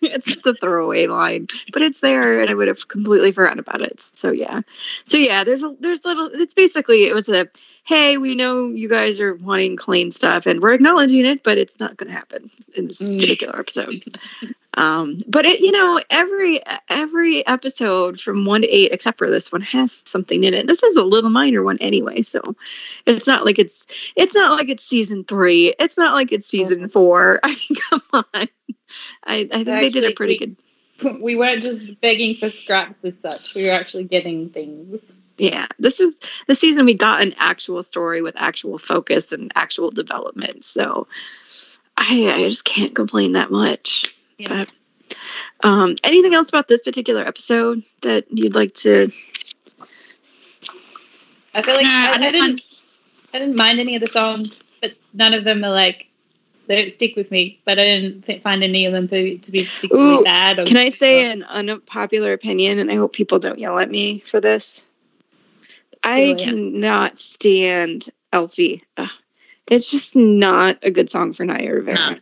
it's 0.00 0.42
the 0.42 0.54
throwaway 0.54 1.06
line, 1.06 1.46
but 1.72 1.82
it's 1.82 2.00
there, 2.00 2.40
and 2.40 2.50
I 2.50 2.54
would 2.54 2.68
have 2.68 2.88
completely 2.88 3.32
forgotten 3.32 3.51
about 3.58 3.82
it. 3.82 4.00
So 4.14 4.30
yeah, 4.30 4.62
so 5.04 5.18
yeah, 5.18 5.44
there's 5.44 5.62
a 5.62 5.74
there's 5.80 6.04
little. 6.04 6.30
It's 6.32 6.54
basically 6.54 7.04
it 7.04 7.14
was 7.14 7.28
a 7.28 7.48
hey, 7.84 8.16
we 8.16 8.36
know 8.36 8.68
you 8.68 8.88
guys 8.88 9.18
are 9.18 9.34
wanting 9.34 9.76
Klaine 9.76 10.12
stuff, 10.12 10.46
and 10.46 10.60
we're 10.60 10.72
acknowledging 10.74 11.26
it, 11.26 11.42
but 11.42 11.58
it's 11.58 11.80
not 11.80 11.96
going 11.96 12.06
to 12.08 12.16
happen 12.16 12.48
in 12.76 12.86
this 12.86 13.02
Mm. 13.02 13.18
particular 13.18 13.58
episode. 13.58 14.04
Um, 14.74 15.18
but 15.26 15.44
it, 15.44 15.60
you 15.60 15.72
know, 15.72 16.00
every 16.08 16.60
every 16.88 17.46
episode 17.46 18.20
from 18.20 18.44
one 18.46 18.62
to 18.62 18.68
eight, 18.68 18.92
except 18.92 19.18
for 19.18 19.28
this 19.30 19.50
one, 19.52 19.60
has 19.62 20.02
something 20.06 20.44
in 20.44 20.54
it. 20.54 20.66
This 20.66 20.82
is 20.82 20.96
a 20.96 21.02
little 21.02 21.28
minor 21.28 21.62
one 21.62 21.76
anyway, 21.80 22.22
so 22.22 22.40
it's 23.04 23.26
not 23.26 23.44
like 23.44 23.58
it's 23.58 23.86
it's 24.16 24.34
not 24.34 24.56
like 24.56 24.68
it's 24.70 24.84
season 24.84 25.24
three. 25.24 25.74
It's 25.78 25.98
not 25.98 26.14
like 26.14 26.32
it's 26.32 26.48
season 26.48 26.88
four. 26.88 27.40
I 27.42 27.48
mean, 27.48 27.78
come 27.90 28.02
on. 28.12 28.24
I, 28.32 28.46
I 29.26 29.46
think 29.46 29.66
they 29.66 29.90
did 29.90 30.04
a 30.04 30.14
pretty 30.14 30.34
we- 30.34 30.38
good. 30.38 30.56
we 31.20 31.36
weren't 31.36 31.62
just 31.62 32.00
begging 32.00 32.34
for 32.34 32.48
scraps 32.48 33.04
as 33.04 33.18
such. 33.20 33.54
We 33.54 33.66
were 33.66 33.72
actually 33.72 34.04
getting 34.04 34.50
things. 34.50 35.00
Yeah, 35.38 35.66
this 35.78 36.00
is 36.00 36.20
the 36.46 36.54
season 36.54 36.84
we 36.84 36.94
got 36.94 37.22
an 37.22 37.34
actual 37.38 37.82
story 37.82 38.22
with 38.22 38.34
actual 38.36 38.78
focus 38.78 39.32
and 39.32 39.52
actual 39.54 39.90
development. 39.90 40.64
So 40.64 41.08
I, 41.96 42.30
I 42.32 42.48
just 42.48 42.64
can't 42.64 42.94
complain 42.94 43.32
that 43.32 43.50
much. 43.50 44.14
Yeah. 44.38 44.48
But 44.48 44.72
um, 45.66 45.96
anything 46.04 46.34
else 46.34 46.48
about 46.48 46.68
this 46.68 46.82
particular 46.82 47.22
episode 47.22 47.82
that 48.02 48.26
you'd 48.30 48.54
like 48.54 48.74
to? 48.74 49.10
I 51.54 51.62
feel 51.62 51.74
like 51.74 51.86
No, 51.86 51.92
I, 51.92 52.12
I 52.12 52.14
I 52.14 52.30
didn't. 52.30 52.62
I 53.34 53.38
didn't 53.38 53.56
mind 53.56 53.80
any 53.80 53.94
of 53.94 54.02
the 54.02 54.08
songs, 54.08 54.62
but 54.80 54.92
none 55.14 55.32
of 55.32 55.44
them 55.44 55.64
are 55.64 55.70
like 55.70 56.08
they 56.66 56.80
don't 56.80 56.90
stick 56.90 57.16
with 57.16 57.30
me. 57.30 57.60
But 57.64 57.78
I 57.78 57.84
didn't 57.84 58.42
find 58.42 58.62
any 58.62 58.86
of 58.86 58.92
them 58.92 59.08
to, 59.08 59.38
to 59.38 59.52
be 59.52 59.64
particularly 59.64 60.18
Ooh, 60.18 60.24
bad. 60.24 60.58
Or 60.58 60.64
Can 60.64 60.76
I 60.76 60.90
say 60.90 61.30
an 61.30 61.42
unpopular 61.42 62.32
opinion? 62.32 62.78
And 62.78 62.90
I 62.90 62.96
hope 62.96 63.12
people 63.12 63.38
don't 63.38 63.58
yell 63.58 63.78
at 63.78 63.90
me 63.90 64.20
for 64.20 64.40
this. 64.40 64.84
I 66.02 66.34
cannot 66.38 67.18
stand 67.18 68.10
Alfie. 68.32 68.84
Ugh. 68.96 69.10
It's 69.68 69.90
just 69.90 70.16
not 70.16 70.78
a 70.82 70.90
good 70.90 71.10
song 71.10 71.32
for 71.32 71.44
Naya 71.44 71.72
Rivera. 71.72 71.94
No. 71.94 72.18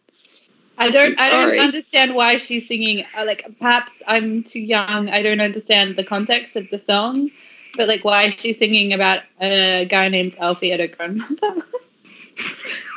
I 0.76 0.90
don't. 0.90 1.20
I 1.20 1.30
don't 1.30 1.58
understand 1.58 2.14
why 2.14 2.38
she's 2.38 2.66
singing. 2.66 3.04
uh, 3.16 3.24
Like 3.26 3.46
perhaps 3.58 4.02
I'm 4.06 4.42
too 4.42 4.60
young. 4.60 5.10
I 5.10 5.22
don't 5.22 5.40
understand 5.40 5.96
the 5.96 6.04
context 6.04 6.56
of 6.56 6.70
the 6.70 6.78
song. 6.78 7.28
But 7.76 7.86
like, 7.86 8.04
why 8.04 8.24
is 8.24 8.34
she 8.34 8.52
singing 8.52 8.92
about 8.92 9.22
a 9.40 9.84
guy 9.84 10.08
named 10.08 10.36
Alfie 10.38 10.72
at 10.72 10.80
her 10.80 10.88
grandmother? 10.88 11.62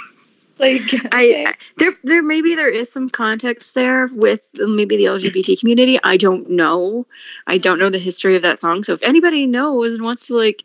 like. 0.63 1.05
I, 1.11 1.45
I 1.47 1.53
there 1.77 1.93
there 2.03 2.23
maybe 2.23 2.55
there 2.55 2.69
is 2.69 2.91
some 2.91 3.09
context 3.09 3.73
there 3.73 4.07
with 4.07 4.41
maybe 4.55 4.97
the 4.97 5.05
LGBT 5.05 5.59
community. 5.59 5.99
I 6.03 6.17
don't 6.17 6.49
know. 6.49 7.05
I 7.47 7.57
don't 7.57 7.79
know 7.79 7.89
the 7.89 7.99
history 7.99 8.35
of 8.35 8.41
that 8.43 8.59
song. 8.59 8.83
So 8.83 8.93
if 8.93 9.03
anybody 9.03 9.45
knows 9.45 9.93
and 9.93 10.03
wants 10.03 10.27
to 10.27 10.37
like 10.37 10.63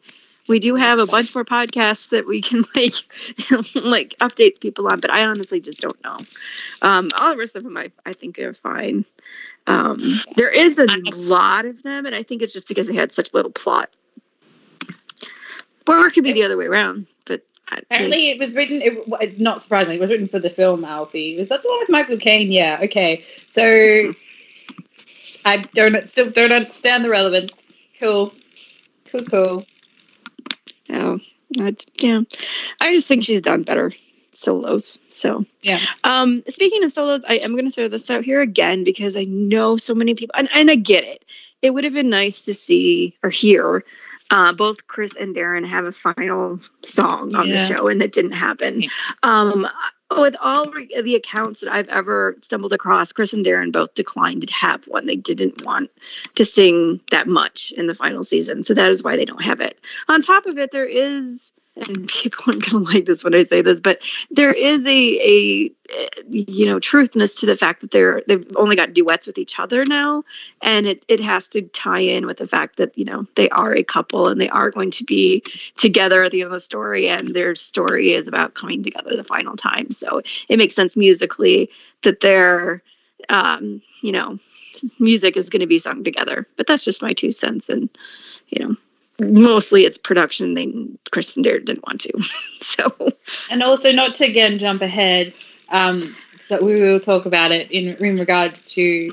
we 0.48 0.58
do 0.58 0.74
have 0.74 0.98
a 0.98 1.06
bunch 1.06 1.34
more 1.34 1.44
podcasts 1.44 2.08
that 2.08 2.26
we 2.26 2.40
can 2.40 2.64
like 2.74 2.94
like 3.74 4.16
update 4.18 4.60
people 4.60 4.86
on, 4.86 5.00
but 5.00 5.10
I 5.10 5.24
honestly 5.24 5.60
just 5.60 5.80
don't 5.80 6.04
know. 6.04 6.16
Um 6.82 7.08
all 7.20 7.30
the 7.30 7.38
rest 7.38 7.56
of 7.56 7.64
them 7.64 7.76
I, 7.76 7.92
I 8.04 8.12
think 8.14 8.38
are 8.38 8.54
fine. 8.54 9.04
Um 9.66 10.20
there 10.36 10.50
is 10.50 10.78
a 10.78 10.86
lot 11.16 11.66
of 11.66 11.82
them 11.82 12.06
and 12.06 12.14
I 12.14 12.22
think 12.22 12.42
it's 12.42 12.52
just 12.52 12.68
because 12.68 12.88
they 12.88 12.94
had 12.94 13.12
such 13.12 13.34
little 13.34 13.52
plot. 13.52 13.90
Or 15.86 16.06
it 16.06 16.12
could 16.12 16.24
be 16.24 16.34
the 16.34 16.42
other 16.42 16.58
way 16.58 16.66
around, 16.66 17.06
but 17.24 17.42
Apparently, 17.70 18.30
it 18.30 18.38
was 18.38 18.54
written. 18.54 18.80
It, 18.82 19.40
not 19.40 19.62
surprisingly, 19.62 19.96
it 19.96 20.00
was 20.00 20.10
written 20.10 20.28
for 20.28 20.38
the 20.38 20.50
film 20.50 20.84
Alfie. 20.84 21.38
Was 21.38 21.48
that 21.48 21.62
the 21.62 21.68
one 21.68 21.80
with 21.80 21.90
Michael 21.90 22.18
Caine? 22.18 22.50
Yeah. 22.50 22.80
Okay. 22.84 23.24
So 23.48 24.14
I 25.44 25.58
don't 25.58 26.08
still 26.08 26.30
don't 26.30 26.52
understand 26.52 27.04
the 27.04 27.10
relevance. 27.10 27.52
Cool. 28.00 28.32
Cool. 29.10 29.24
Cool. 29.24 29.66
Oh, 30.90 31.20
yeah. 31.50 32.20
I 32.80 32.92
just 32.92 33.08
think 33.08 33.24
she's 33.24 33.42
done 33.42 33.62
better 33.62 33.92
solos. 34.30 34.98
So 35.10 35.44
Yeah. 35.62 35.80
Um, 36.04 36.42
speaking 36.48 36.84
of 36.84 36.92
solos, 36.92 37.22
I 37.28 37.36
am 37.36 37.52
going 37.52 37.66
to 37.66 37.70
throw 37.70 37.88
this 37.88 38.10
out 38.10 38.24
here 38.24 38.40
again 38.40 38.84
because 38.84 39.16
I 39.16 39.24
know 39.24 39.76
so 39.76 39.94
many 39.94 40.14
people, 40.14 40.34
and, 40.36 40.48
and 40.54 40.70
I 40.70 40.76
get 40.76 41.04
it. 41.04 41.24
It 41.60 41.70
would 41.70 41.84
have 41.84 41.92
been 41.92 42.10
nice 42.10 42.42
to 42.42 42.54
see 42.54 43.16
or 43.22 43.30
hear 43.30 43.84
uh, 44.30 44.52
both 44.52 44.86
Chris 44.86 45.16
and 45.16 45.34
Darren 45.34 45.66
have 45.66 45.84
a 45.84 45.92
final 45.92 46.60
song 46.82 47.34
on 47.34 47.48
the 47.48 47.58
show, 47.58 47.88
and 47.88 48.00
that 48.00 48.12
didn't 48.12 48.32
happen. 48.32 48.82
Yeah. 48.82 48.88
Um, 49.22 49.66
with 50.10 50.36
all 50.40 50.70
re- 50.70 51.02
the 51.02 51.16
accounts 51.16 51.60
that 51.60 51.70
I've 51.70 51.88
ever 51.88 52.36
stumbled 52.42 52.72
across, 52.72 53.12
Chris 53.12 53.34
and 53.34 53.44
Darren 53.44 53.72
both 53.72 53.94
declined 53.94 54.46
to 54.46 54.54
have 54.54 54.86
one. 54.86 55.06
They 55.06 55.16
didn't 55.16 55.64
want 55.64 55.90
to 56.36 56.44
sing 56.44 57.00
that 57.10 57.26
much 57.26 57.72
in 57.72 57.86
the 57.86 57.94
final 57.94 58.24
season, 58.24 58.64
so 58.64 58.74
that 58.74 58.90
is 58.90 59.02
why 59.02 59.16
they 59.16 59.26
don't 59.26 59.44
have 59.44 59.60
it. 59.60 59.78
On 60.08 60.22
top 60.22 60.46
of 60.46 60.58
it, 60.58 60.70
there 60.70 60.86
is, 60.86 61.52
and 61.78 62.08
people 62.22 62.44
aren't 62.46 62.70
going 62.70 62.84
to 62.84 62.92
like 62.92 63.04
this 63.04 63.24
when 63.24 63.34
I 63.34 63.44
say 63.44 63.62
this, 63.62 63.80
but 63.80 64.02
there 64.30 64.52
is 64.52 64.84
a 64.86 64.90
a 64.90 65.70
you 66.28 66.66
know 66.66 66.78
truthness 66.78 67.40
to 67.40 67.46
the 67.46 67.56
fact 67.56 67.80
that 67.80 67.90
they're 67.90 68.22
they've 68.26 68.46
only 68.56 68.76
got 68.76 68.92
duets 68.92 69.26
with 69.26 69.38
each 69.38 69.58
other 69.58 69.84
now, 69.84 70.24
and 70.60 70.86
it 70.86 71.04
it 71.08 71.20
has 71.20 71.48
to 71.48 71.62
tie 71.62 72.00
in 72.00 72.26
with 72.26 72.38
the 72.38 72.48
fact 72.48 72.76
that 72.76 72.96
you 72.98 73.04
know 73.04 73.26
they 73.36 73.48
are 73.50 73.74
a 73.74 73.84
couple 73.84 74.28
and 74.28 74.40
they 74.40 74.48
are 74.48 74.70
going 74.70 74.90
to 74.92 75.04
be 75.04 75.42
together 75.76 76.22
at 76.24 76.32
the 76.32 76.42
end 76.42 76.46
of 76.46 76.52
the 76.52 76.60
story, 76.60 77.08
and 77.08 77.34
their 77.34 77.54
story 77.54 78.12
is 78.12 78.28
about 78.28 78.54
coming 78.54 78.82
together 78.82 79.16
the 79.16 79.24
final 79.24 79.56
time. 79.56 79.90
So 79.90 80.22
it 80.48 80.58
makes 80.58 80.74
sense 80.74 80.96
musically 80.96 81.70
that 82.02 82.20
their 82.20 82.82
um, 83.28 83.82
you 84.02 84.12
know 84.12 84.38
music 84.98 85.36
is 85.36 85.50
going 85.50 85.60
to 85.60 85.66
be 85.66 85.78
sung 85.78 86.04
together. 86.04 86.46
But 86.56 86.66
that's 86.66 86.84
just 86.84 87.02
my 87.02 87.12
two 87.14 87.32
cents, 87.32 87.68
and 87.68 87.88
you 88.48 88.64
know. 88.64 88.76
Mostly 89.20 89.84
it's 89.84 89.98
production. 89.98 90.54
They 90.54 90.72
Chris 91.10 91.36
and 91.36 91.44
Darren 91.44 91.64
didn't 91.64 91.86
want 91.86 92.02
to, 92.02 92.12
so 92.60 93.12
And 93.50 93.62
also, 93.62 93.92
not 93.92 94.16
to 94.16 94.24
again 94.24 94.58
jump 94.58 94.82
ahead, 94.82 95.34
um, 95.70 96.16
that 96.48 96.62
we 96.62 96.80
will 96.80 97.00
talk 97.00 97.26
about 97.26 97.50
it 97.50 97.70
in 97.70 97.96
in 97.96 98.16
regards 98.16 98.62
to 98.74 99.12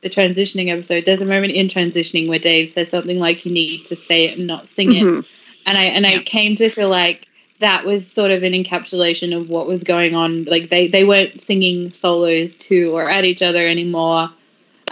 the 0.00 0.10
transitioning 0.10 0.70
episode. 0.70 1.04
There's 1.04 1.20
a 1.20 1.26
moment 1.26 1.52
in 1.52 1.66
transitioning 1.68 2.28
where 2.28 2.38
Dave 2.38 2.68
says 2.68 2.88
something 2.90 3.18
like, 3.18 3.44
"You 3.44 3.52
need 3.52 3.86
to 3.86 3.96
say 3.96 4.26
it 4.26 4.38
and 4.38 4.46
not 4.46 4.68
sing 4.68 4.94
it." 4.94 5.02
Mhm. 5.02 5.26
and 5.66 5.76
I 5.76 5.84
and 5.84 6.06
I 6.06 6.22
came 6.22 6.56
to 6.56 6.68
feel 6.68 6.88
like 6.88 7.26
that 7.60 7.86
was 7.86 8.10
sort 8.10 8.30
of 8.30 8.42
an 8.42 8.52
encapsulation 8.52 9.36
of 9.36 9.48
what 9.48 9.66
was 9.66 9.84
going 9.84 10.14
on. 10.14 10.44
Like 10.44 10.68
they 10.68 10.88
they 10.88 11.04
weren't 11.04 11.40
singing 11.40 11.92
solos 11.92 12.54
to 12.56 12.94
or 12.94 13.08
at 13.08 13.24
each 13.24 13.42
other 13.42 13.66
anymore, 13.66 14.30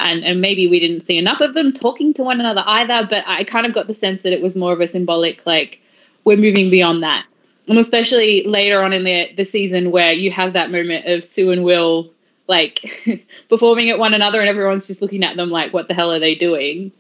and 0.03 0.25
and 0.25 0.41
maybe 0.41 0.69
we 0.69 0.81
didn't 0.81 1.01
see 1.01 1.19
enough 1.19 1.41
of 1.41 1.55
them 1.55 1.73
talking 1.73 2.13
to 2.15 2.23
one 2.23 2.41
another 2.41 2.63
either. 2.67 3.07
But 3.09 3.25
I 3.27 3.45
kind 3.45 3.67
of 3.67 3.73
got 3.73 3.87
the 3.87 3.95
sense 3.95 4.23
that 4.23 4.33
it 4.33 4.43
was 4.43 4.57
more 4.57 4.73
of 4.73 4.81
a 4.81 4.87
symbolic 4.87 5.47
like 5.47 5.81
we're 6.25 6.37
moving 6.37 6.71
beyond 6.71 7.03
that, 7.03 7.25
and 7.69 7.79
especially 7.79 8.45
later 8.45 8.83
on 8.83 8.93
in 8.93 9.05
the 9.05 9.33
the 9.37 9.45
season 9.45 9.91
where 9.91 10.13
you 10.13 10.31
have 10.31 10.55
that 10.55 10.71
moment 10.71 11.07
of 11.07 11.25
Sue 11.25 11.51
and 11.51 11.65
Will 11.65 12.13
like 12.49 13.25
performing 13.49 13.89
at 13.91 13.99
one 13.99 14.15
another 14.15 14.41
and 14.41 14.49
everyone's 14.49 14.87
just 14.87 15.01
looking 15.01 15.23
at 15.23 15.37
them 15.37 15.51
like 15.51 15.73
what 15.73 15.89
the 15.89 15.95
hell 15.95 16.11
are 16.13 16.19
they 16.19 16.35
doing 16.35 16.91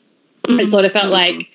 it 0.49 0.71
sort 0.71 0.85
of 0.85 0.93
felt 0.93 1.11
like 1.12 1.51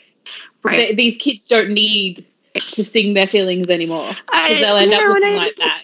right. 0.64 0.88
th- 0.88 0.98
these 0.98 1.18
kids 1.18 1.48
don't 1.48 1.70
need 1.70 2.26
to 2.54 2.84
sing 2.84 3.14
their 3.14 3.28
feelings 3.28 3.70
anymore 3.70 4.10
because 4.10 4.60
they'll 4.60 4.76
end 4.78 4.94
up 4.94 5.02
looking 5.02 5.24
I- 5.24 5.38
like 5.38 5.56
that. 5.58 5.84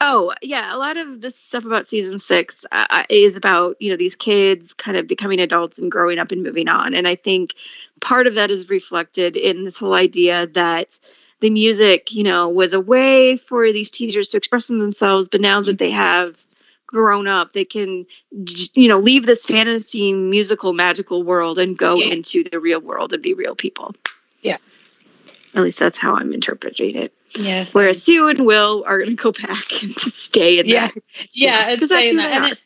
Oh, 0.00 0.34
yeah. 0.42 0.74
A 0.74 0.76
lot 0.76 0.96
of 0.96 1.20
this 1.20 1.36
stuff 1.38 1.64
about 1.64 1.86
season 1.86 2.18
six 2.18 2.64
uh, 2.70 3.04
is 3.08 3.36
about, 3.36 3.76
you 3.80 3.90
know, 3.90 3.96
these 3.96 4.16
kids 4.16 4.74
kind 4.74 4.96
of 4.96 5.06
becoming 5.06 5.40
adults 5.40 5.78
and 5.78 5.90
growing 5.90 6.18
up 6.18 6.30
and 6.32 6.42
moving 6.42 6.68
on. 6.68 6.94
And 6.94 7.08
I 7.08 7.14
think 7.14 7.54
part 8.00 8.26
of 8.26 8.34
that 8.34 8.50
is 8.50 8.68
reflected 8.68 9.36
in 9.36 9.64
this 9.64 9.78
whole 9.78 9.94
idea 9.94 10.46
that 10.48 10.98
the 11.40 11.50
music, 11.50 12.12
you 12.12 12.22
know, 12.24 12.48
was 12.48 12.74
a 12.74 12.80
way 12.80 13.36
for 13.36 13.72
these 13.72 13.90
teenagers 13.90 14.30
to 14.30 14.36
express 14.36 14.66
themselves. 14.66 15.28
But 15.28 15.40
now 15.40 15.62
that 15.62 15.78
they 15.78 15.90
have 15.90 16.44
grown 16.86 17.26
up, 17.26 17.52
they 17.52 17.64
can, 17.64 18.06
you 18.30 18.88
know, 18.88 18.98
leave 18.98 19.24
this 19.24 19.46
fantasy, 19.46 20.12
musical, 20.12 20.72
magical 20.72 21.22
world 21.22 21.58
and 21.58 21.78
go 21.78 21.96
Yeah. 21.96 22.12
into 22.12 22.44
the 22.44 22.60
real 22.60 22.80
world 22.80 23.12
and 23.12 23.22
be 23.22 23.34
real 23.34 23.54
people. 23.54 23.94
Yeah. 24.42 24.56
At 25.54 25.62
least 25.62 25.78
that's 25.78 25.98
how 25.98 26.16
I'm 26.16 26.32
interpreting 26.32 26.96
it. 26.96 27.14
Yes. 27.38 27.74
Whereas 27.74 28.02
Sue 28.02 28.28
and 28.28 28.46
Will 28.46 28.84
are 28.86 28.98
going 28.98 29.16
to 29.16 29.22
go 29.22 29.32
back 29.32 29.82
and 29.82 29.92
stay 29.94 30.58
in 30.58 30.66
Yeah. 30.66 30.86
that. 30.88 30.94
yeah, 31.32 31.60
Yeah, 31.64 31.70
and 31.70 31.80
'cause 31.80 31.88
that's 31.88 32.10
who 32.10 32.16
that. 32.16 32.28
they 32.28 32.32
And 32.34 32.44
are. 32.44 32.48
it, 32.52 32.58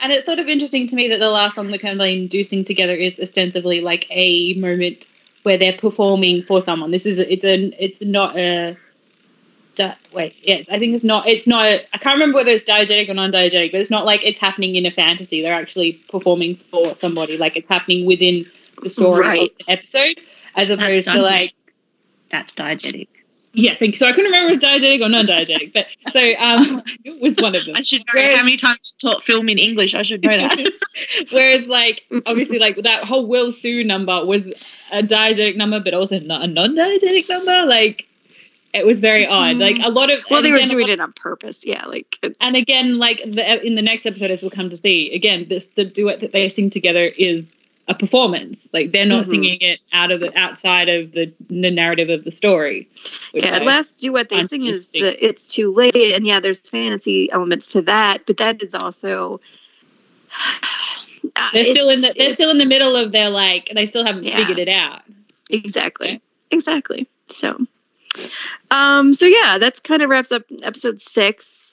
And 0.00 0.12
it's 0.12 0.26
sort 0.26 0.38
of 0.38 0.48
interesting 0.48 0.86
to 0.88 0.96
me 0.96 1.08
that 1.08 1.18
the 1.18 1.28
last 1.30 1.54
song 1.54 1.68
that 1.68 1.80
Campbell 1.80 2.26
do 2.28 2.42
sing 2.42 2.64
together 2.64 2.94
is 2.94 3.18
ostensibly 3.20 3.80
like 3.80 4.06
a 4.10 4.54
moment 4.54 5.06
where 5.44 5.56
they're 5.56 5.76
performing 5.76 6.42
for 6.42 6.60
someone. 6.60 6.90
This 6.90 7.06
is 7.06 7.18
it's 7.18 7.44
a 7.44 7.54
it's 7.84 8.02
not 8.02 8.36
a 8.36 8.76
wait 10.12 10.34
yes 10.42 10.66
I 10.68 10.80
think 10.80 10.94
it's 10.96 11.04
not 11.04 11.28
it's 11.28 11.46
not 11.46 11.66
a, 11.66 11.86
I 11.94 11.98
can't 11.98 12.14
remember 12.14 12.38
whether 12.38 12.50
it's 12.50 12.64
diegetic 12.68 13.08
or 13.08 13.14
non-diegetic, 13.14 13.70
but 13.70 13.80
it's 13.80 13.90
not 13.90 14.04
like 14.04 14.24
it's 14.24 14.40
happening 14.40 14.74
in 14.74 14.86
a 14.86 14.90
fantasy. 14.90 15.40
They're 15.42 15.54
actually 15.54 15.92
performing 15.92 16.56
for 16.56 16.96
somebody. 16.96 17.36
Like 17.36 17.56
it's 17.56 17.68
happening 17.68 18.04
within 18.04 18.46
the 18.82 18.88
story 18.88 19.20
Right. 19.26 19.50
of 19.52 19.66
the 19.66 19.70
episode, 19.72 20.20
as 20.56 20.70
opposed 20.70 21.10
to 21.12 21.22
like 21.22 21.54
That's 22.30 22.52
diegetic. 22.52 23.06
Yeah. 23.58 23.74
Thank 23.76 23.92
you. 23.92 23.96
So 23.96 24.06
I 24.06 24.12
couldn't 24.12 24.30
remember 24.30 24.52
if 24.52 24.62
it 24.62 24.66
was 24.66 24.82
diegetic 24.82 25.04
or 25.04 25.08
non-diegetic, 25.08 25.72
but 25.72 25.86
so 26.12 26.20
um 26.20 26.82
it 27.04 27.20
was 27.20 27.36
one 27.38 27.54
of 27.54 27.64
them. 27.64 27.74
I 27.76 27.82
should 27.82 28.00
know 28.00 28.12
Whereas- 28.14 28.38
how 28.38 28.44
many 28.44 28.56
times 28.56 28.94
you 29.02 29.10
taught 29.10 29.22
film 29.24 29.48
in 29.48 29.58
English. 29.58 29.94
I 29.94 30.02
should 30.02 30.22
know 30.22 30.30
that. 30.30 30.72
Whereas, 31.32 31.66
like, 31.66 32.04
obviously, 32.26 32.58
like 32.58 32.76
that 32.82 33.04
whole 33.04 33.26
Will 33.26 33.52
Sue 33.52 33.84
number 33.84 34.24
was 34.24 34.42
a 34.90 35.02
diegetic 35.02 35.56
number, 35.56 35.80
but 35.80 35.94
also 35.94 36.18
not 36.20 36.42
a 36.42 36.46
non-diegetic 36.46 37.28
number. 37.28 37.66
Like, 37.66 38.06
it 38.74 38.84
was 38.86 39.00
very 39.00 39.26
odd. 39.26 39.56
Like 39.56 39.78
a 39.82 39.90
lot 39.90 40.10
of 40.10 40.20
Well, 40.30 40.42
they 40.42 40.50
were 40.50 40.58
again, 40.58 40.68
doing 40.68 40.88
it 40.88 41.00
on 41.00 41.12
purpose. 41.12 41.64
Yeah, 41.64 41.86
like 41.86 42.18
and 42.40 42.54
again, 42.56 42.98
like 42.98 43.18
the, 43.18 43.66
in 43.66 43.74
the 43.74 43.82
next 43.82 44.06
episode, 44.06 44.30
as 44.30 44.42
we'll 44.42 44.50
come 44.50 44.70
to 44.70 44.76
see, 44.76 45.12
again, 45.14 45.46
this 45.48 45.66
the 45.68 45.84
duet 45.84 46.20
that 46.20 46.32
they 46.32 46.48
sing 46.48 46.70
together 46.70 47.04
is 47.04 47.54
a 47.88 47.94
performance. 47.94 48.68
Like 48.72 48.92
they're 48.92 49.06
not 49.06 49.24
Mhm. 49.26 49.30
singing 49.30 49.60
it 49.62 49.80
out 49.92 50.10
of 50.10 50.20
the 50.20 50.36
outside 50.38 50.88
of 50.90 51.12
the, 51.12 51.32
the 51.48 51.70
narrative 51.70 52.10
of 52.10 52.22
the 52.24 52.30
story. 52.30 52.88
yeah. 53.32 53.56
I- 53.56 53.64
Last 53.64 53.98
duet 54.00 54.28
they 54.28 54.42
sing 54.42 54.66
is 54.66 54.88
the 54.88 55.24
"It's 55.24 55.48
Too 55.54 55.72
Late," 55.72 55.94
and 56.14 56.26
yeah, 56.26 56.40
there's 56.40 56.60
fantasy 56.68 57.30
elements 57.32 57.68
to 57.68 57.82
that, 57.82 58.26
but 58.26 58.36
that 58.38 58.62
is 58.62 58.74
also. 58.74 59.40
Uh, 61.34 61.48
they're 61.52 61.64
still 61.64 61.90
in 61.90 62.00
the 62.00 62.14
they're 62.16 62.30
still 62.30 62.50
in 62.50 62.58
the 62.58 62.64
middle 62.64 62.94
of 62.96 63.10
their 63.12 63.28
like 63.28 63.68
they 63.74 63.86
still 63.86 64.04
haven't 64.04 64.24
Yeah. 64.24 64.36
figured 64.36 64.58
it 64.58 64.68
out. 64.68 65.02
Exactly. 65.50 66.06
Okay. 66.08 66.20
Exactly. 66.50 67.08
So, 67.28 67.66
um, 68.70 69.12
so 69.14 69.26
yeah, 69.26 69.58
that's 69.58 69.80
kind 69.80 70.00
of 70.02 70.10
wraps 70.10 70.32
up 70.32 70.42
episode 70.62 71.00
six. 71.00 71.67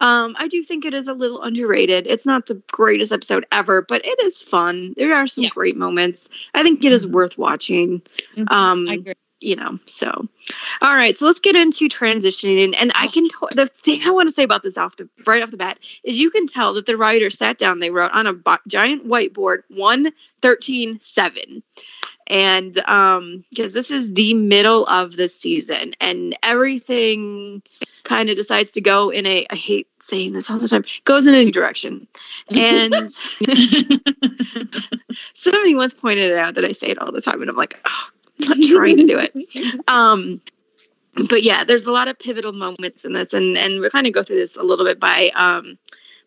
Um, 0.00 0.34
I 0.38 0.48
do 0.48 0.62
think 0.62 0.84
it 0.84 0.94
is 0.94 1.08
a 1.08 1.12
little 1.14 1.42
underrated. 1.42 2.06
It's 2.06 2.24
not 2.26 2.46
the 2.46 2.62
greatest 2.72 3.12
episode 3.12 3.46
ever, 3.52 3.82
but 3.82 4.04
it 4.06 4.20
is 4.22 4.40
fun. 4.40 4.94
There 4.96 5.14
are 5.14 5.26
some 5.26 5.44
Yeah. 5.44 5.50
great 5.50 5.76
moments. 5.76 6.28
I 6.54 6.62
think 6.62 6.84
it 6.84 6.92
is 6.92 7.06
Mhm. 7.06 7.10
worth 7.12 7.36
watching. 7.38 8.02
Mhm. 8.36 8.50
Um, 8.50 8.88
I 8.88 8.94
agree. 8.94 9.14
you 9.42 9.56
know, 9.56 9.78
so 9.86 10.28
all 10.82 10.94
right, 10.94 11.16
so 11.16 11.26
let's 11.26 11.40
get 11.40 11.56
into 11.56 11.88
transitioning. 11.88 12.74
And 12.78 12.92
I 12.94 13.06
can 13.08 13.24
t- 13.28 13.34
the 13.52 13.66
thing 13.66 14.02
I 14.04 14.10
want 14.10 14.28
to 14.28 14.34
say 14.34 14.42
about 14.42 14.62
this 14.62 14.76
off 14.78 14.96
the 14.96 15.08
right 15.26 15.42
off 15.42 15.50
the 15.50 15.56
bat 15.56 15.78
is 16.04 16.18
you 16.18 16.30
can 16.30 16.46
tell 16.46 16.74
that 16.74 16.86
the 16.86 16.96
writer 16.96 17.30
sat 17.30 17.58
down, 17.58 17.78
they 17.78 17.90
wrote 17.90 18.12
on 18.12 18.26
a 18.26 18.34
bi- 18.34 18.58
giant 18.68 19.06
whiteboard 19.08 19.62
one 19.68 20.12
thirteen 20.42 21.00
seven 21.00 21.62
and 22.26 22.78
um 22.88 23.44
because 23.50 23.72
this 23.72 23.90
is 23.90 24.12
the 24.12 24.34
middle 24.34 24.86
of 24.86 25.16
the 25.16 25.28
season 25.28 25.94
and 26.00 26.36
everything 26.42 27.62
kind 28.10 28.28
of 28.28 28.34
decides 28.34 28.72
to 28.72 28.80
go 28.80 29.10
in 29.10 29.24
a 29.24 29.46
i 29.50 29.54
hate 29.54 29.86
saying 30.00 30.32
this 30.32 30.50
all 30.50 30.58
the 30.58 30.66
time 30.66 30.84
goes 31.04 31.28
in 31.28 31.34
a 31.34 31.44
new 31.44 31.52
direction. 31.52 32.08
And 32.48 32.92
somebody 35.34 35.76
once 35.76 35.94
pointed 35.94 36.32
it 36.32 36.36
out 36.36 36.56
that 36.56 36.64
i 36.64 36.72
say 36.72 36.88
it 36.88 36.98
all 36.98 37.12
the 37.12 37.20
time 37.20 37.40
and 37.40 37.48
i'm 37.48 37.56
like 37.56 37.78
oh, 37.84 38.08
i'm 38.42 38.48
not 38.48 38.58
trying 38.68 38.96
to 38.96 39.06
do 39.06 39.16
it. 39.16 39.32
Um 39.88 40.40
but 41.28 41.44
yeah 41.44 41.62
there's 41.62 41.86
a 41.86 41.92
lot 41.92 42.08
of 42.08 42.18
pivotal 42.18 42.52
moments 42.52 43.04
in 43.04 43.12
this 43.12 43.32
and 43.32 43.56
and 43.56 43.80
we're 43.80 43.90
kind 43.90 44.08
of 44.08 44.12
go 44.12 44.24
through 44.24 44.38
this 44.38 44.56
a 44.56 44.62
little 44.64 44.84
bit 44.84 44.98
by 44.98 45.28
um 45.28 45.78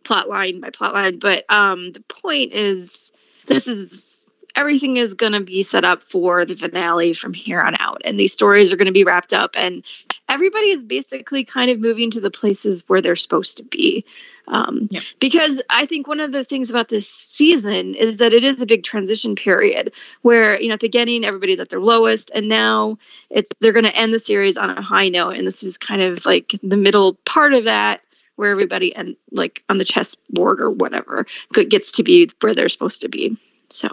plot 0.05 0.29
line 0.29 0.61
by 0.61 0.69
plot 0.69 0.93
line 0.93 1.19
but 1.19 1.43
um 1.49 1.91
the 1.91 2.01
point 2.01 2.53
is 2.53 3.11
this 3.47 3.67
is 3.67 4.25
everything 4.55 4.95
is 4.95 5.15
going 5.15 5.33
to 5.33 5.41
be 5.41 5.63
set 5.63 5.83
up 5.83 6.01
for 6.01 6.45
the 6.45 6.55
finale 6.55 7.11
from 7.11 7.33
here 7.33 7.61
on 7.61 7.75
out 7.79 8.03
and 8.05 8.17
these 8.17 8.31
stories 8.31 8.71
are 8.71 8.77
going 8.77 8.85
to 8.85 8.93
be 8.93 9.03
wrapped 9.03 9.33
up 9.33 9.51
and 9.55 9.83
everybody 10.29 10.67
is 10.67 10.83
basically 10.83 11.43
kind 11.43 11.69
of 11.69 11.79
moving 11.79 12.11
to 12.11 12.21
the 12.21 12.31
places 12.31 12.83
where 12.87 13.01
they're 13.01 13.15
supposed 13.15 13.57
to 13.57 13.63
be. 13.63 14.05
Um, 14.45 14.89
Yep. 14.91 15.03
because 15.21 15.61
i 15.69 15.85
think 15.85 16.05
one 16.05 16.19
of 16.19 16.33
the 16.33 16.43
things 16.43 16.69
about 16.69 16.89
this 16.89 17.09
season 17.09 17.95
is 17.95 18.17
that 18.17 18.33
it 18.33 18.43
is 18.43 18.61
a 18.61 18.65
big 18.65 18.83
transition 18.83 19.35
period 19.35 19.93
where 20.21 20.59
you 20.59 20.67
know 20.67 20.73
at 20.73 20.81
the 20.81 20.87
beginning 20.87 21.23
everybody's 21.23 21.61
at 21.61 21.69
their 21.69 21.79
lowest 21.79 22.29
and 22.35 22.49
now 22.49 22.97
it's 23.29 23.49
they're 23.61 23.71
going 23.71 23.85
to 23.85 23.95
end 23.95 24.13
the 24.13 24.19
series 24.19 24.57
on 24.57 24.69
a 24.69 24.81
high 24.81 25.07
note 25.07 25.37
and 25.37 25.47
this 25.47 25.63
is 25.63 25.77
kind 25.77 26.01
of 26.01 26.25
like 26.25 26.59
the 26.61 26.75
middle 26.75 27.13
part 27.25 27.53
of 27.53 27.63
that 27.65 28.01
where 28.35 28.51
everybody 28.51 28.93
and 28.93 29.15
like 29.31 29.63
on 29.69 29.77
the 29.77 29.85
chessboard 29.85 30.59
or 30.59 30.69
whatever 30.69 31.25
gets 31.53 31.93
to 31.93 32.03
be 32.03 32.29
where 32.41 32.53
they're 32.53 32.69
supposed 32.69 33.01
to 33.01 33.09
be. 33.09 33.37
So 33.69 33.89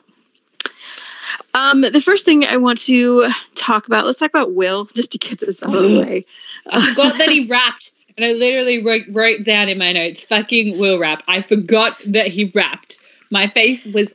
um 1.54 1.80
the 1.80 2.00
first 2.00 2.24
thing 2.24 2.44
i 2.44 2.56
want 2.56 2.78
to 2.78 3.28
talk 3.54 3.86
about 3.86 4.04
let's 4.06 4.18
talk 4.18 4.30
about 4.30 4.54
will 4.54 4.84
just 4.86 5.12
to 5.12 5.18
get 5.18 5.38
this 5.40 5.62
out 5.62 5.74
of 5.74 5.82
the 5.82 6.00
way 6.00 6.26
I 6.68 6.90
forgot 6.90 7.18
that 7.18 7.28
he 7.28 7.46
rapped, 7.46 7.92
and 8.16 8.24
I 8.24 8.32
literally 8.32 8.82
wrote, 8.82 9.04
wrote 9.10 9.44
down 9.44 9.68
in 9.68 9.78
my 9.78 9.92
notes, 9.92 10.24
"Fucking 10.24 10.78
will 10.78 10.98
rap." 10.98 11.22
I 11.28 11.42
forgot 11.42 11.96
that 12.06 12.26
he 12.26 12.50
rapped. 12.54 12.98
My 13.30 13.48
face 13.48 13.84
was 13.86 14.08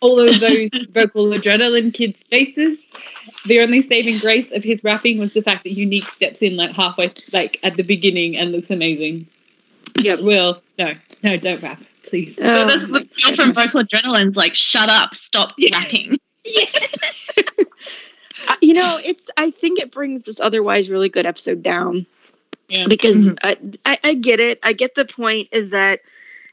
all 0.00 0.18
of 0.18 0.40
those 0.40 0.70
vocal 0.90 1.26
adrenaline 1.26 1.92
kids' 1.92 2.22
faces. 2.30 2.78
The 3.46 3.60
only 3.60 3.82
saving 3.82 4.18
grace 4.18 4.50
of 4.52 4.62
his 4.62 4.82
rapping 4.84 5.18
was 5.18 5.32
the 5.32 5.42
fact 5.42 5.64
that 5.64 5.72
Unique 5.72 6.10
steps 6.10 6.42
in 6.42 6.56
like 6.56 6.72
halfway, 6.72 7.12
like 7.32 7.58
at 7.62 7.74
the 7.74 7.82
beginning, 7.82 8.36
and 8.36 8.52
looks 8.52 8.70
amazing. 8.70 9.26
Yeah, 9.98 10.16
Will, 10.16 10.62
no, 10.78 10.94
no, 11.22 11.36
don't 11.36 11.62
rap, 11.62 11.82
please. 12.04 12.38
Oh, 12.40 12.66
That's 12.66 12.84
the 12.84 13.08
girl 13.24 13.34
from. 13.34 13.52
Vocal 13.52 13.82
Adrenaline's 13.82 14.36
like, 14.36 14.54
shut 14.54 14.88
up, 14.88 15.14
stop 15.14 15.54
rapping. 15.72 16.18
You 18.62 18.74
know 18.74 18.98
it's 19.04 19.28
i 19.36 19.50
think 19.50 19.78
it 19.78 19.92
brings 19.92 20.22
this 20.22 20.40
otherwise 20.40 20.90
really 20.90 21.08
good 21.08 21.26
episode 21.26 21.62
down 21.62 22.06
Yeah. 22.68 22.86
because 22.88 23.32
mm-hmm. 23.32 23.70
I, 23.84 23.84
I 23.84 23.98
I 24.10 24.14
get 24.14 24.40
it. 24.40 24.58
I 24.62 24.72
get 24.72 24.94
the 24.94 25.04
point 25.04 25.48
is 25.52 25.70
that 25.70 26.00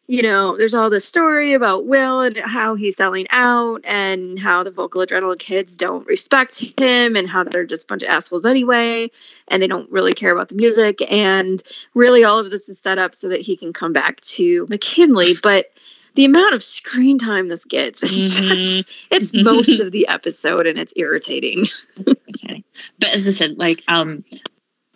you 0.08 0.22
know 0.22 0.58
there's 0.58 0.74
all 0.74 0.90
this 0.90 1.06
story 1.06 1.54
about 1.54 1.86
Will 1.86 2.22
and 2.22 2.38
how 2.38 2.76
he's 2.76 2.96
selling 2.96 3.28
out 3.30 3.82
and 3.84 4.40
how 4.40 4.64
the 4.64 4.72
vocal 4.72 5.06
adrenaline 5.06 5.40
kids 5.40 5.78
don't 5.78 6.06
respect 6.08 6.60
him 6.80 7.16
and 7.16 7.30
how 7.30 7.44
they're 7.44 7.66
just 7.66 7.86
a 7.86 7.88
bunch 7.88 8.04
of 8.04 8.10
assholes 8.10 8.46
anyway 8.46 9.10
and 9.48 9.62
they 9.62 9.68
don't 9.68 9.92
really 9.92 10.14
care 10.14 10.32
about 10.34 10.50
the 10.50 10.56
music 10.56 11.02
and 11.12 11.62
really 11.94 12.24
all 12.24 12.40
of 12.40 12.50
this 12.52 12.70
is 12.70 12.80
set 12.80 12.98
up 12.98 13.14
so 13.16 13.30
that 13.30 13.42
he 13.42 13.56
can 13.58 13.74
come 13.74 13.94
back 13.94 14.20
to 14.22 14.66
McKinley 14.70 15.36
but 15.42 15.72
the 16.18 16.26
amount 16.26 16.56
of 16.56 16.64
screen 16.64 17.20
time 17.20 17.48
this 17.48 17.64
gets 17.66 18.02
is 18.02 18.42
Mhm. 18.42 18.48
just, 18.48 18.86
it's 19.12 19.34
most 19.34 19.70
of 19.70 19.92
the 19.92 20.08
episode 20.08 20.66
and 20.66 20.78
it's 20.80 20.92
irritating 20.96 21.66
Okay. 22.00 22.64
But 23.00 23.10
as 23.16 23.28
I 23.28 23.32
said, 23.32 23.58
like, 23.58 23.84
um, 23.88 24.24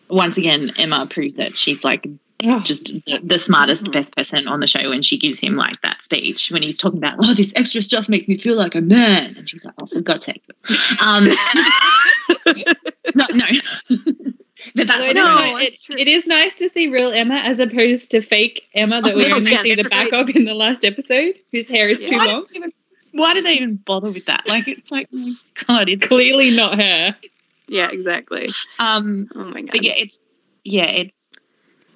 once 0.09 0.37
again, 0.37 0.71
Emma 0.77 1.07
proves 1.09 1.35
that 1.35 1.55
she's 1.55 1.83
like 1.83 2.07
just 2.63 2.85
the, 3.05 3.19
the 3.23 3.37
smartest, 3.37 3.91
best 3.91 4.15
person 4.15 4.47
on 4.47 4.59
the 4.61 4.67
show 4.67 4.89
when 4.89 5.03
she 5.03 5.19
gives 5.19 5.39
him 5.39 5.55
like 5.55 5.79
that 5.81 6.01
speech 6.01 6.49
when 6.49 6.63
he's 6.63 6.77
talking 6.77 6.97
about, 6.97 7.17
oh, 7.19 7.35
this 7.35 7.53
extra 7.55 7.83
stuff 7.83 8.09
makes 8.09 8.27
me 8.27 8.35
feel 8.35 8.55
like 8.57 8.73
a 8.73 8.81
man, 8.81 9.35
and 9.37 9.47
she's 9.47 9.63
like, 9.63 9.75
oh, 9.81 9.85
for 9.85 10.01
God's 10.01 10.25
sakes. 10.25 10.47
Um, 10.99 11.27
no, 13.15 13.25
no. 13.31 13.45
But 14.75 14.87
that's 14.87 15.07
what 15.07 15.15
No, 15.15 15.57
is, 15.57 15.67
it's 15.67 15.81
it- 15.81 15.85
true. 15.93 15.95
it 16.01 16.07
is 16.07 16.25
nice 16.27 16.55
to 16.55 16.69
see 16.69 16.87
real 16.87 17.11
Emma 17.11 17.35
as 17.35 17.59
opposed 17.59 18.11
to 18.11 18.21
fake 18.21 18.63
Emma 18.73 19.01
that 19.01 19.13
Oh, 19.13 19.17
we 19.17 19.31
only 19.31 19.51
yeah, 19.51 19.61
see 19.61 19.75
the 19.75 19.83
back 19.89 20.11
right. 20.11 20.21
of 20.21 20.35
in 20.35 20.45
the 20.45 20.53
last 20.53 20.83
episode, 20.85 21.39
whose 21.51 21.67
hair 21.67 21.89
is 21.89 21.99
too 21.99 22.15
Why 22.17 22.25
long. 22.25 22.45
did, 22.47 22.55
even, 22.57 22.73
why 23.13 23.33
do 23.33 23.41
they 23.41 23.53
even 23.53 23.75
bother 23.75 24.11
with 24.11 24.25
that? 24.27 24.47
Like, 24.47 24.67
it's 24.67 24.91
like, 24.91 25.07
oh 25.13 25.33
God, 25.67 25.89
it's 25.89 26.05
Clearly 26.07 26.51
not 26.55 26.77
her. 26.77 27.15
yeah 27.67 27.89
exactly 27.91 28.49
um, 28.79 29.27
oh 29.35 29.45
my 29.45 29.61
god 29.61 29.71
but 29.71 29.83
yeah, 29.83 29.93
it's 29.95 30.19
yeah, 30.63 30.83
it's 30.85 31.17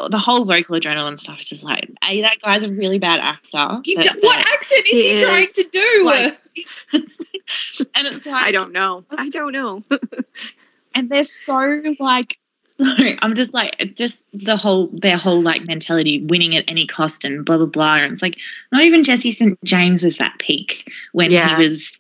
the 0.10 0.18
whole 0.18 0.44
vocal 0.44 0.78
adrenaline 0.78 1.18
stuff 1.20 1.40
is 1.40 1.48
just 1.48 1.64
like, 1.64 1.90
a 2.04 2.22
that 2.22 2.40
guy's 2.42 2.64
a 2.64 2.70
really 2.70 3.00
bad 3.00 3.20
actor. 3.22 3.48
But- 3.70 3.84
do- 3.84 4.20
what 4.22 4.38
accent 4.40 4.86
is 4.88 4.92
He 5.02 5.16
he 5.16 5.22
trying 5.24 5.48
to 5.48 5.64
do? 5.72 6.04
Like- 6.04 6.38
and 6.94 8.08
it's 8.08 8.26
like 8.26 8.44
I 8.46 8.52
don't 8.52 8.72
know. 8.72 9.04
I 9.12 9.30
don't 9.30 9.52
know. 9.54 9.84
and 10.96 11.10
they're 11.10 11.24
so 11.24 11.82
like 12.00 12.38
sorry, 12.80 13.18
I'm 13.22 13.34
just 13.36 13.54
like 13.54 13.94
just 13.96 14.28
the 14.34 14.58
whole 14.58 14.88
their 14.94 15.18
whole 15.18 15.42
like 15.42 15.66
mentality 15.66 16.24
winning 16.24 16.56
at 16.56 16.66
any 16.68 16.86
cost 16.88 17.24
and 17.26 17.46
blah 17.46 17.58
blah 17.58 17.66
blah. 17.66 17.96
And 17.96 18.14
it's 18.14 18.22
like 18.22 18.38
not 18.72 18.84
even 18.84 19.04
Jesse 19.04 19.32
St 19.32 19.58
James 19.64 20.04
was 20.04 20.18
that 20.18 20.38
peak 20.40 20.92
when 21.14 21.32
Yeah. 21.32 21.58
he 21.58 21.68
was 21.68 22.00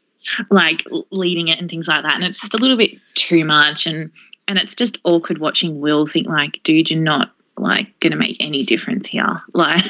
like 0.49 0.84
leading 1.11 1.47
it 1.49 1.59
and 1.59 1.69
things 1.69 1.88
like 1.88 2.03
that. 2.03 2.15
And 2.15 2.23
it's 2.23 2.39
just 2.39 2.53
a 2.53 2.57
little 2.57 2.78
bit 2.78 2.91
too 3.13 3.45
much. 3.45 3.86
And 3.88 4.11
and 4.47 4.57
it's 4.57 4.76
just 4.76 4.99
awkward 5.03 5.38
watching 5.39 5.80
Will 5.80 6.05
think 6.05 6.28
like 6.28 6.61
dude 6.63 6.89
you're 6.89 6.99
not 6.99 7.32
like 7.57 7.97
gonna 8.01 8.17
make 8.17 8.36
any 8.41 8.63
difference 8.65 9.07
here. 9.07 9.41
Like 9.53 9.86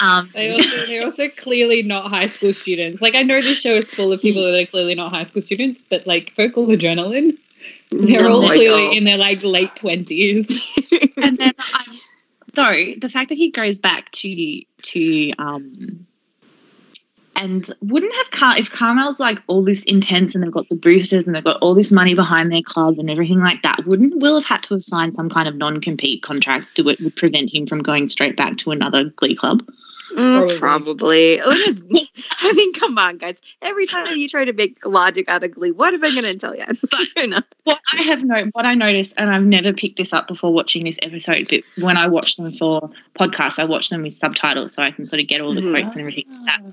um 0.00 0.30
They 0.32 0.52
also, 0.52 0.86
they're 0.86 1.04
also 1.04 1.28
clearly 1.28 1.82
not 1.82 2.08
high 2.08 2.26
school 2.26 2.54
students. 2.54 3.02
Like 3.02 3.14
I 3.16 3.22
know 3.24 3.40
this 3.40 3.60
show 3.60 3.74
is 3.74 3.86
full 3.86 4.12
of 4.12 4.20
people 4.20 4.42
that 4.52 4.56
are 4.60 4.66
clearly 4.66 4.94
not 4.94 5.10
high 5.10 5.24
school 5.26 5.42
students, 5.42 5.82
but 5.90 6.06
like 6.06 6.34
vocal 6.36 6.66
adrenaline, 6.66 7.36
they're 7.90 8.22
No, 8.22 8.32
all 8.32 8.42
clearly 8.42 8.86
know. 8.88 8.92
in 8.92 9.04
their 9.04 9.18
like 9.18 9.42
late 9.42 9.74
twenties. 9.76 10.78
and 11.16 11.36
then 11.36 11.52
um, 11.58 12.00
so 12.54 12.64
the 12.98 13.08
fact 13.08 13.28
that 13.28 13.36
he 13.36 13.50
goes 13.50 13.78
back 13.78 14.10
to 14.12 14.62
to 14.82 15.30
um 15.38 16.06
And 17.36 17.72
wouldn't 17.80 18.14
have 18.14 18.30
Car 18.30 18.58
if 18.58 18.70
Carmel's 18.70 19.20
like 19.20 19.40
all 19.46 19.64
this 19.64 19.84
intense 19.84 20.34
and 20.34 20.44
they've 20.44 20.52
got 20.52 20.68
the 20.68 20.76
boosters 20.76 21.26
and 21.26 21.34
they've 21.34 21.44
got 21.44 21.62
all 21.62 21.74
this 21.74 21.90
money 21.90 22.14
behind 22.14 22.52
their 22.52 22.60
club 22.64 22.98
and 22.98 23.10
everything 23.10 23.38
like 23.38 23.62
that, 23.62 23.86
wouldn't 23.86 24.20
Will 24.20 24.34
have 24.34 24.44
had 24.44 24.62
to 24.64 24.74
have 24.74 24.82
signed 24.82 25.14
some 25.14 25.30
kind 25.30 25.48
of 25.48 25.56
non 25.56 25.80
compete 25.80 26.22
contract 26.22 26.76
to 26.76 26.88
it 26.88 27.00
would 27.00 27.16
prevent 27.16 27.52
him 27.54 27.66
from 27.66 27.82
going 27.82 28.08
straight 28.08 28.36
back 28.36 28.58
to 28.58 28.72
another 28.72 29.04
glee 29.04 29.36
club? 29.36 29.62
Mm, 30.10 30.58
Probably. 30.58 31.38
probably. 31.38 32.08
I 32.40 32.52
mean, 32.52 32.72
come 32.74 32.98
on, 32.98 33.18
guys. 33.18 33.40
Every 33.62 33.86
time 33.86 34.16
you 34.16 34.28
try 34.28 34.44
to 34.44 34.52
make 34.52 34.84
logic 34.84 35.28
out 35.28 35.44
of 35.44 35.52
Glee, 35.52 35.70
what 35.70 35.94
am 35.94 36.04
I 36.04 36.10
going 36.10 36.24
to 36.24 36.34
tell 36.36 36.54
you? 36.56 36.64
But- 37.16 37.28
know. 37.28 37.42
What 37.64 37.80
I 37.92 38.02
have 38.02 38.24
no, 38.24 38.44
what 38.52 38.66
I 38.66 38.74
noticed, 38.74 39.14
and 39.16 39.30
I've 39.30 39.44
never 39.44 39.72
picked 39.72 39.96
this 39.96 40.12
up 40.12 40.26
before 40.26 40.52
watching 40.52 40.84
this 40.84 40.98
episode, 41.02 41.48
but 41.50 41.62
when 41.82 41.96
I 41.96 42.08
watch 42.08 42.36
them 42.36 42.52
for 42.52 42.90
podcasts, 43.18 43.58
I 43.58 43.64
watch 43.64 43.90
them 43.90 44.02
with 44.02 44.14
subtitles 44.14 44.74
so 44.74 44.82
I 44.82 44.90
can 44.90 45.08
sort 45.08 45.20
of 45.20 45.28
get 45.28 45.40
all 45.40 45.54
the 45.54 45.60
quotes 45.62 45.94
and 45.94 46.00
everything 46.00 46.24
like 46.28 46.46
that. 46.46 46.72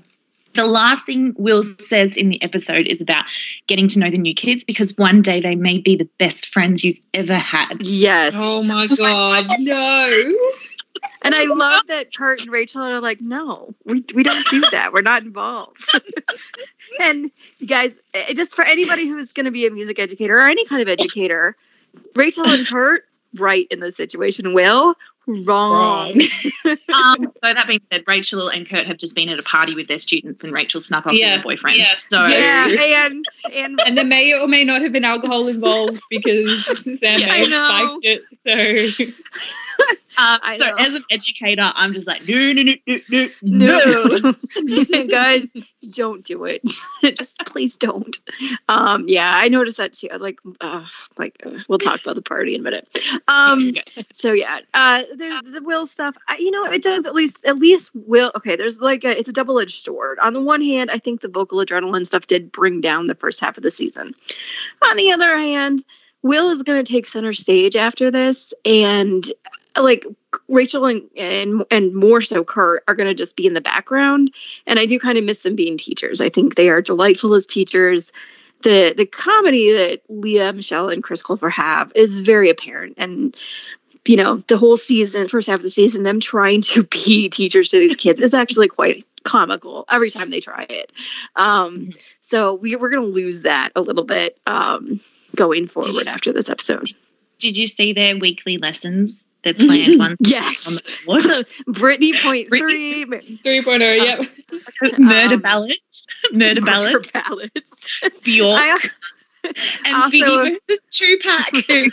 The 0.54 0.64
last 0.66 1.06
thing 1.06 1.34
Will 1.38 1.62
says 1.88 2.16
in 2.16 2.30
the 2.30 2.42
episode 2.42 2.86
is 2.88 3.00
about 3.02 3.26
getting 3.68 3.86
to 3.88 3.98
know 3.98 4.10
the 4.10 4.18
new 4.18 4.34
kids 4.34 4.64
because 4.64 4.96
one 4.96 5.22
day 5.22 5.40
they 5.40 5.54
may 5.54 5.78
be 5.78 5.94
the 5.94 6.08
best 6.18 6.48
friends 6.48 6.82
you've 6.82 6.98
ever 7.14 7.36
had. 7.36 7.82
Yes. 7.82 8.32
Oh 8.34 8.62
my 8.62 8.86
god, 8.88 9.46
no. 9.58 10.36
And 11.22 11.34
I 11.34 11.44
love 11.54 11.86
that 11.88 12.14
Kurt 12.14 12.40
and 12.40 12.50
Rachel 12.50 12.82
are 12.82 13.00
like, 13.00 13.20
no, 13.20 13.74
we, 13.84 14.04
we 14.14 14.22
don't 14.22 14.46
do 14.48 14.60
that. 14.70 14.92
We're 14.92 15.02
not 15.02 15.22
involved. 15.22 15.90
and 17.00 17.30
you 17.58 17.66
guys, 17.66 17.98
eh, 18.14 18.34
just 18.34 18.54
for 18.54 18.64
anybody 18.64 19.06
who's 19.06 19.32
going 19.32 19.46
to 19.46 19.50
be 19.50 19.66
a 19.66 19.70
music 19.70 19.98
educator 19.98 20.38
or 20.38 20.48
any 20.48 20.64
kind 20.66 20.82
of 20.82 20.88
educator, 20.88 21.56
Rachel 22.14 22.44
and 22.44 22.66
Kurt, 22.66 23.04
right 23.34 23.66
in 23.70 23.80
this 23.80 23.96
situation. 23.96 24.54
Will, 24.54 24.94
wrong. 25.26 26.20
Um, 26.90 27.24
so 27.44 27.54
that 27.54 27.66
being 27.68 27.80
said, 27.92 28.02
Rachel 28.06 28.48
and 28.48 28.68
Kurt 28.68 28.86
have 28.86 28.96
just 28.96 29.14
been 29.14 29.28
at 29.28 29.38
a 29.38 29.42
party 29.42 29.74
with 29.74 29.88
their 29.88 29.98
students, 29.98 30.42
and 30.42 30.52
Rachel 30.52 30.80
snuck 30.80 31.06
off 31.06 31.12
Yeah, 31.12 31.34
with 31.34 31.38
her 31.38 31.42
boyfriend. 31.50 31.76
yeah, 31.78 31.96
so 31.98 32.26
yeah, 32.26 33.06
and 33.06 33.24
and 33.52 33.80
And 33.86 33.96
there 33.96 34.04
may 34.04 34.32
or 34.34 34.48
may 34.48 34.64
not 34.64 34.80
have 34.82 34.92
been 34.92 35.04
alcohol 35.04 35.46
involved 35.48 36.00
because 36.10 36.66
Sam 36.98 37.20
Yeah, 37.20 37.26
may 37.26 37.32
I 37.32 37.36
have 37.36 37.50
know. 37.50 38.00
spiked 38.00 38.04
it. 38.04 38.24
So 38.42 39.04
uh, 40.18 40.38
I 40.42 40.56
so 40.58 40.74
as 40.76 40.94
an 40.94 41.04
educator, 41.10 41.70
I'm 41.74 41.92
just 41.92 42.06
like, 42.06 42.26
no, 42.28 42.52
no, 42.52 42.62
no, 42.62 42.74
no, 42.86 43.28
no, 43.42 44.18
no. 44.18 44.34
no, 44.62 45.04
guys, 45.06 45.46
don't 45.92 46.24
do 46.24 46.44
it. 46.44 46.62
Just 47.02 47.38
please 47.46 47.76
don't. 47.76 48.18
Um, 48.68 49.04
yeah, 49.08 49.32
I 49.34 49.48
noticed 49.48 49.76
that 49.76 49.92
too. 49.92 50.08
Like, 50.18 50.40
uh, 50.60 50.84
like 51.16 51.40
uh, 51.44 51.58
we'll 51.68 51.78
talk 51.78 52.00
about 52.00 52.16
the 52.16 52.22
party 52.22 52.54
in 52.54 52.62
a 52.62 52.64
minute. 52.64 52.98
Um, 53.28 53.72
so 54.12 54.32
yeah, 54.32 54.60
uh, 54.74 55.04
there's 55.14 55.42
the 55.42 55.62
Will 55.62 55.86
stuff. 55.86 56.16
I, 56.26 56.38
you 56.38 56.50
know, 56.50 56.64
it 56.64 56.82
does 56.82 57.06
at 57.06 57.14
least 57.14 57.44
at 57.44 57.56
least 57.56 57.90
Will. 57.94 58.32
Okay, 58.36 58.56
there's 58.56 58.80
like 58.80 59.04
a, 59.04 59.16
it's 59.16 59.28
a 59.28 59.32
double 59.32 59.58
edged 59.60 59.82
sword. 59.82 60.18
On 60.18 60.32
the 60.32 60.40
one 60.40 60.62
hand, 60.62 60.90
I 60.90 60.98
think 60.98 61.20
the 61.20 61.28
vocal 61.28 61.58
adrenaline 61.58 62.06
stuff 62.06 62.26
did 62.26 62.50
bring 62.50 62.80
down 62.80 63.06
the 63.06 63.14
first 63.14 63.40
half 63.40 63.56
of 63.56 63.62
the 63.62 63.70
season. 63.70 64.14
On 64.82 64.96
the 64.96 65.12
other 65.12 65.38
hand, 65.38 65.84
Will 66.22 66.50
is 66.50 66.62
going 66.62 66.84
to 66.84 66.92
take 66.92 67.06
center 67.06 67.32
stage 67.32 67.76
after 67.76 68.10
this, 68.10 68.52
and 68.64 69.24
like 69.82 70.06
Rachel 70.48 70.86
and 70.86 71.02
and 71.16 71.64
and 71.70 71.94
more 71.94 72.20
so 72.20 72.44
Kurt 72.44 72.84
are 72.88 72.94
going 72.94 73.08
to 73.08 73.14
just 73.14 73.36
be 73.36 73.46
in 73.46 73.54
the 73.54 73.60
background, 73.60 74.32
and 74.66 74.78
I 74.78 74.86
do 74.86 74.98
kind 74.98 75.18
of 75.18 75.24
miss 75.24 75.42
them 75.42 75.56
being 75.56 75.78
teachers. 75.78 76.20
I 76.20 76.28
think 76.28 76.54
they 76.54 76.68
are 76.68 76.82
delightful 76.82 77.34
as 77.34 77.46
teachers. 77.46 78.12
The 78.62 78.94
the 78.96 79.06
comedy 79.06 79.72
that 79.72 80.02
Lea, 80.08 80.52
Michele, 80.52 80.88
and 80.88 81.02
Chris 81.02 81.22
Colfer 81.22 81.50
have 81.50 81.92
is 81.94 82.20
very 82.20 82.50
apparent, 82.50 82.94
and 82.98 83.36
you 84.04 84.16
know 84.16 84.36
the 84.36 84.58
whole 84.58 84.76
season, 84.76 85.28
first 85.28 85.48
half 85.48 85.58
of 85.58 85.62
the 85.62 85.70
season, 85.70 86.02
them 86.02 86.20
trying 86.20 86.62
to 86.62 86.82
be 86.82 87.28
teachers 87.30 87.70
to 87.70 87.78
these 87.78 87.96
kids 87.96 88.20
is 88.20 88.34
actually 88.34 88.68
quite 88.68 89.04
comical 89.22 89.84
every 89.90 90.10
time 90.10 90.30
they 90.30 90.40
try 90.40 90.66
it. 90.68 90.90
Um, 91.36 91.92
so 92.20 92.54
we 92.54 92.74
we're 92.76 92.90
going 92.90 93.08
to 93.08 93.14
lose 93.14 93.42
that 93.42 93.70
a 93.76 93.80
little 93.80 94.04
bit 94.04 94.38
um, 94.46 95.00
going 95.36 95.68
forward 95.68 96.08
after 96.08 96.32
this 96.32 96.48
episode. 96.48 96.92
Did 97.38 97.56
you 97.56 97.68
see 97.68 97.92
their 97.92 98.16
weekly 98.16 98.58
lessons? 98.58 99.27
Their 99.56 99.66
planned 99.66 99.98
ones. 99.98 100.18
Yes. 100.26 100.66
On 100.68 100.74
the 100.74 100.82
board? 101.06 101.46
Brittany 101.78 102.12
point 102.20 102.48
Brittany- 102.48 103.04
three. 103.04 103.60
3.0, 103.62 104.04
yep. 104.04 104.98
Murder 104.98 105.34
Um, 105.36 105.40
ballads. 105.40 106.06
Murder 106.32 106.60
ballads. 106.60 107.10
ballads. 107.12 108.00
Bjork. 108.24 108.58
I 108.58 108.78
and 109.86 109.96
also- 109.96 110.16
Biggie 110.16 110.56
versus 110.68 110.80
Tupac. 110.90 111.92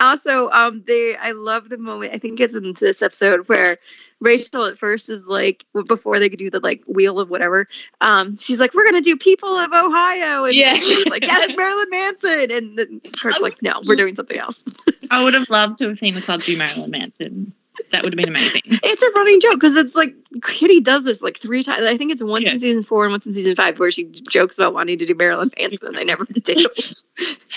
Also 0.00 0.48
um 0.50 0.82
they 0.86 1.16
I 1.16 1.32
love 1.32 1.68
the 1.68 1.78
moment 1.78 2.14
I 2.14 2.18
think 2.18 2.40
it's 2.40 2.54
in 2.54 2.72
this 2.72 3.02
episode 3.02 3.48
where 3.48 3.76
Rachel 4.20 4.64
at 4.66 4.78
first 4.78 5.08
is 5.10 5.24
like 5.24 5.64
before 5.86 6.18
they 6.18 6.28
could 6.28 6.38
do 6.38 6.50
the 6.50 6.60
like 6.60 6.82
wheel 6.86 7.18
of 7.20 7.30
whatever 7.30 7.66
um 8.00 8.36
she's 8.36 8.60
like 8.60 8.74
we're 8.74 8.84
gonna 8.84 9.00
do 9.00 9.16
people 9.16 9.48
of 9.48 9.72
Ohio 9.72 10.44
and 10.44 10.54
Yeah. 10.54 10.74
like 11.08 11.24
yes 11.24 11.56
Marilyn 11.56 11.90
Manson 11.90 12.50
and 12.50 12.78
then 12.78 13.00
Kurt's 13.20 13.40
like 13.40 13.62
no 13.62 13.80
we're 13.84 13.96
doing 13.96 14.14
something 14.14 14.38
else 14.38 14.64
I 15.10 15.22
would 15.22 15.34
have 15.34 15.50
loved 15.50 15.78
to 15.78 15.88
have 15.88 15.98
seen 15.98 16.14
the 16.14 16.22
club 16.22 16.42
do 16.42 16.56
Marilyn 16.56 16.90
Manson. 16.90 17.52
That 17.90 18.02
would 18.04 18.12
have 18.12 18.16
been 18.16 18.28
amazing. 18.28 18.62
it's 18.66 19.02
a 19.02 19.10
running 19.10 19.40
joke 19.40 19.54
because 19.54 19.76
it's 19.76 19.94
like 19.94 20.14
Kitty 20.42 20.80
does 20.80 21.04
this 21.04 21.22
like 21.22 21.38
three 21.38 21.62
times 21.62 21.84
I 21.84 21.96
think 21.96 22.12
it's 22.12 22.22
once 22.22 22.44
Yeah. 22.44 22.52
in 22.52 22.58
season 22.58 22.82
four 22.82 23.04
and 23.04 23.12
once 23.12 23.26
in 23.26 23.32
season 23.32 23.56
five 23.56 23.78
where 23.78 23.90
she 23.90 24.04
jokes 24.04 24.58
about 24.58 24.74
wanting 24.74 24.98
to 24.98 25.06
do 25.06 25.14
Marilyn 25.14 25.50
Manson 25.58 25.88
and 25.88 25.96
they 25.98 26.04
never 26.04 26.24
do 26.32 26.68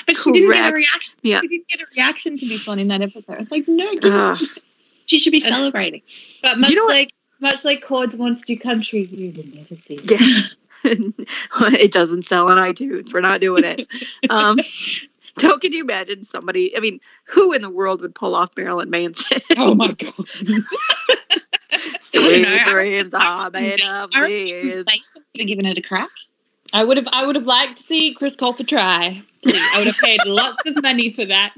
But 0.05 0.17
she 0.17 0.31
didn't 0.31 0.51
get 0.53 0.71
a 0.71 0.75
reaction. 0.75 1.19
Yeah. 1.21 1.41
She 1.41 1.47
didn't 1.47 1.67
get 1.67 1.81
a 1.81 1.85
reaction 1.95 2.37
to 2.37 2.45
be 2.47 2.57
one 2.65 2.79
in 2.79 2.87
that 2.89 3.01
episode. 3.01 3.37
It's 3.41 3.51
like, 3.51 3.67
no, 3.67 3.91
Ugh. 4.03 4.39
she 5.05 5.19
should 5.19 5.31
be 5.31 5.39
celebrating. 5.39 6.01
But 6.41 6.59
much 6.59 6.73
know 6.73 6.85
what- 6.85 6.93
like 6.95 7.13
much 7.39 7.63
like 7.63 7.83
Chords 7.83 8.15
wants 8.15 8.41
to 8.41 8.47
do 8.55 8.59
country, 8.59 9.03
you 9.05 9.31
will 9.35 9.55
never 9.55 9.75
see. 9.75 9.99
it. 10.01 10.11
Yeah. 10.83 11.09
it 11.79 11.91
doesn't 11.91 12.23
sell 12.25 12.49
on 12.51 12.57
iTunes. 12.57 13.13
We're 13.13 13.21
not 13.21 13.41
doing 13.41 13.63
it. 13.65 13.87
Um, 14.29 14.57
so 15.39 15.57
can 15.57 15.73
you 15.73 15.81
imagine 15.81 16.23
somebody? 16.23 16.75
I 16.75 16.79
mean, 16.79 16.99
who 17.25 17.53
in 17.53 17.61
the 17.61 17.69
world 17.69 18.01
would 18.01 18.15
pull 18.15 18.35
off 18.35 18.51
Marilyn 18.57 18.89
Manson? 18.89 19.41
Oh 19.57 19.73
my 19.75 19.91
god. 19.91 20.13
Sweet 22.01 22.47
I- 22.47 22.59
dreams 22.63 23.13
are 23.13 23.49
made 23.51 23.81
of 23.81 24.09
I 24.13 24.27
these. 24.27 24.83
Have 25.37 25.47
given 25.47 25.65
it 25.65 25.77
a 25.77 25.81
crack. 25.81 26.09
I 26.73 26.83
would 26.83 26.97
have 26.97 27.07
I 27.11 27.25
would 27.25 27.35
have 27.35 27.45
liked 27.45 27.77
to 27.77 27.83
see 27.83 28.13
Chris 28.13 28.35
Colfer 28.35 28.67
try. 28.67 29.21
Please. 29.41 29.61
I 29.73 29.77
would 29.77 29.87
have 29.87 29.97
paid 29.97 30.19
lots 30.25 30.65
of 30.65 30.81
money 30.81 31.09
for 31.11 31.25
that. 31.25 31.53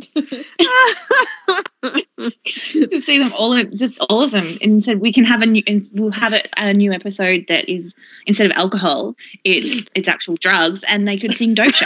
to 1.82 3.02
see 3.02 3.18
them 3.18 3.34
all, 3.34 3.64
just 3.64 4.00
all 4.10 4.22
of 4.22 4.32
them, 4.32 4.46
and 4.62 4.84
said 4.84 5.00
we 5.00 5.12
can 5.14 5.26
have 5.26 5.42
a 5.42 5.46
new, 5.46 5.64
and 5.66 5.88
we'll 5.94 6.12
have 6.12 6.34
a, 6.34 6.44
a 6.58 6.74
new 6.74 6.92
episode 6.94 7.46
that 7.48 7.68
is 7.70 7.96
instead 8.28 8.46
of 8.48 8.52
alcohol, 8.52 9.16
it's 9.44 9.88
it's 9.96 10.08
actual 10.08 10.36
drugs, 10.36 10.84
and 10.88 11.08
they 11.08 11.18
could 11.18 11.34
sing 11.34 11.54
Dope 11.56 11.74
Show. 11.74 11.86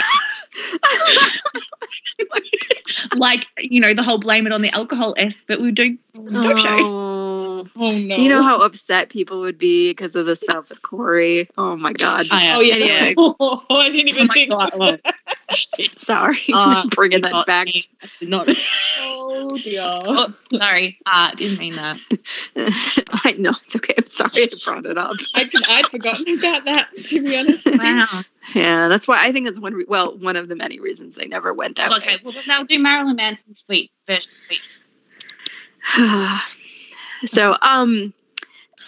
like 3.16 3.46
you 3.58 3.80
know 3.80 3.94
the 3.94 4.02
whole 4.02 4.18
blame 4.18 4.46
it 4.46 4.52
on 4.52 4.62
the 4.62 4.70
alcohol 4.70 5.14
s, 5.16 5.36
but 5.46 5.60
we 5.60 5.72
do 5.72 5.98
Dope 6.14 6.58
Show. 6.58 7.23
Oh. 7.54 7.68
Oh 7.76 7.90
no. 7.98 8.16
You 8.16 8.28
know 8.28 8.42
how 8.42 8.60
upset 8.60 9.10
people 9.10 9.40
would 9.40 9.58
be 9.58 9.90
because 9.90 10.16
of 10.16 10.26
the 10.26 10.36
stuff 10.36 10.68
with 10.70 10.82
Cory. 10.82 11.48
Oh 11.56 11.76
my 11.76 11.92
god. 11.92 12.26
I, 12.30 12.54
Oh 12.56 12.60
yeah. 12.60 12.74
Anyway. 12.76 13.14
Oh, 13.40 13.64
I 13.70 13.90
didn't 13.90 14.08
even 14.08 14.24
Oh 14.30 14.32
think. 14.32 14.50
God, 14.50 14.72
look. 14.76 15.00
Sorry, 15.96 16.38
Uh, 16.52 16.86
bringing 16.90 17.20
that 17.22 17.32
Not 17.32 17.46
back. 17.46 17.66
me. 17.66 17.84
I 18.02 18.06
did 18.18 18.28
not. 18.28 18.48
Oh 19.00 19.56
dear. 19.56 19.86
Oops, 20.06 20.44
sorry. 20.50 20.98
Uh, 21.06 21.34
didn't 21.34 21.58
mean 21.58 21.74
that. 21.76 21.98
I 23.24 23.32
know 23.32 23.54
it's 23.62 23.76
okay. 23.76 23.94
I'm 23.98 24.06
sorry 24.06 24.30
I 24.44 24.48
brought 24.64 24.86
it 24.86 24.96
up. 24.98 25.16
I'd, 25.34 25.50
I'd 25.68 25.86
forgotten 25.86 26.38
about 26.38 26.64
that. 26.64 26.88
To 26.96 27.22
be 27.22 27.36
honest. 27.36 27.66
Wow. 27.66 28.06
Yeah, 28.54 28.88
that's 28.88 29.06
why 29.08 29.24
I 29.24 29.32
think 29.32 29.46
that's 29.46 29.60
one. 29.60 29.74
Re- 29.74 29.84
well, 29.88 30.16
one 30.16 30.36
of 30.36 30.48
the 30.48 30.56
many 30.56 30.80
reasons 30.80 31.14
they 31.16 31.26
never 31.26 31.52
went 31.52 31.76
that 31.76 31.92
okay, 31.98 32.18
well 32.24 32.32
then 32.32 32.44
they'll 32.46 32.64
do 32.64 32.78
Marilyn 32.78 33.16
Manson's 33.16 33.60
sweet 33.60 33.90
version. 34.06 34.30
Sweet. 34.46 34.60
so, 37.24 37.56
um, 37.60 38.12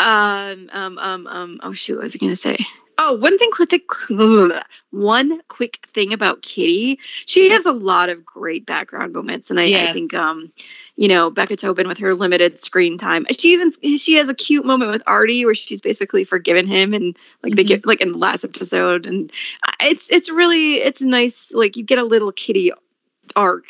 um, 0.00 0.70
um, 0.72 0.98
um, 0.98 1.26
um. 1.26 1.60
Oh 1.62 1.72
shoot, 1.72 1.96
what 1.96 2.02
was 2.02 2.14
I 2.14 2.18
gonna 2.18 2.36
say? 2.36 2.58
Oh, 2.98 3.12
one 3.14 3.36
thing 3.36 3.50
quick, 3.50 3.82
one 4.90 5.40
quick 5.48 5.86
thing 5.92 6.14
about 6.14 6.40
Kitty. 6.40 6.98
She 7.26 7.50
has 7.50 7.66
a 7.66 7.72
lot 7.72 8.08
of 8.08 8.24
great 8.24 8.64
background 8.64 9.12
moments, 9.12 9.50
and 9.50 9.60
I, 9.60 9.64
I 9.64 9.92
think, 9.92 10.14
um, 10.14 10.50
you 10.96 11.08
know, 11.08 11.30
Becca 11.30 11.56
Tobin 11.56 11.88
with 11.88 11.98
her 11.98 12.14
limited 12.14 12.58
screen 12.58 12.96
time. 12.96 13.26
She 13.38 13.52
even 13.52 13.70
she 13.98 14.14
has 14.14 14.30
a 14.30 14.34
cute 14.34 14.64
moment 14.64 14.92
with 14.92 15.02
Artie 15.06 15.44
where 15.44 15.54
she's 15.54 15.82
basically 15.82 16.24
forgiven 16.24 16.66
him, 16.66 16.94
and 16.94 17.16
like 17.42 17.54
they 17.54 17.64
Mhm. 17.64 17.68
get 17.68 17.86
like 17.86 18.00
in 18.00 18.12
the 18.12 18.18
last 18.18 18.44
episode, 18.44 19.04
and 19.06 19.30
it's 19.80 20.10
it's 20.10 20.30
really 20.30 20.74
it's 20.76 21.02
nice. 21.02 21.52
Like 21.52 21.76
you 21.76 21.84
get 21.84 21.98
a 21.98 22.04
little 22.04 22.32
Kitty 22.32 22.72
arc 23.34 23.64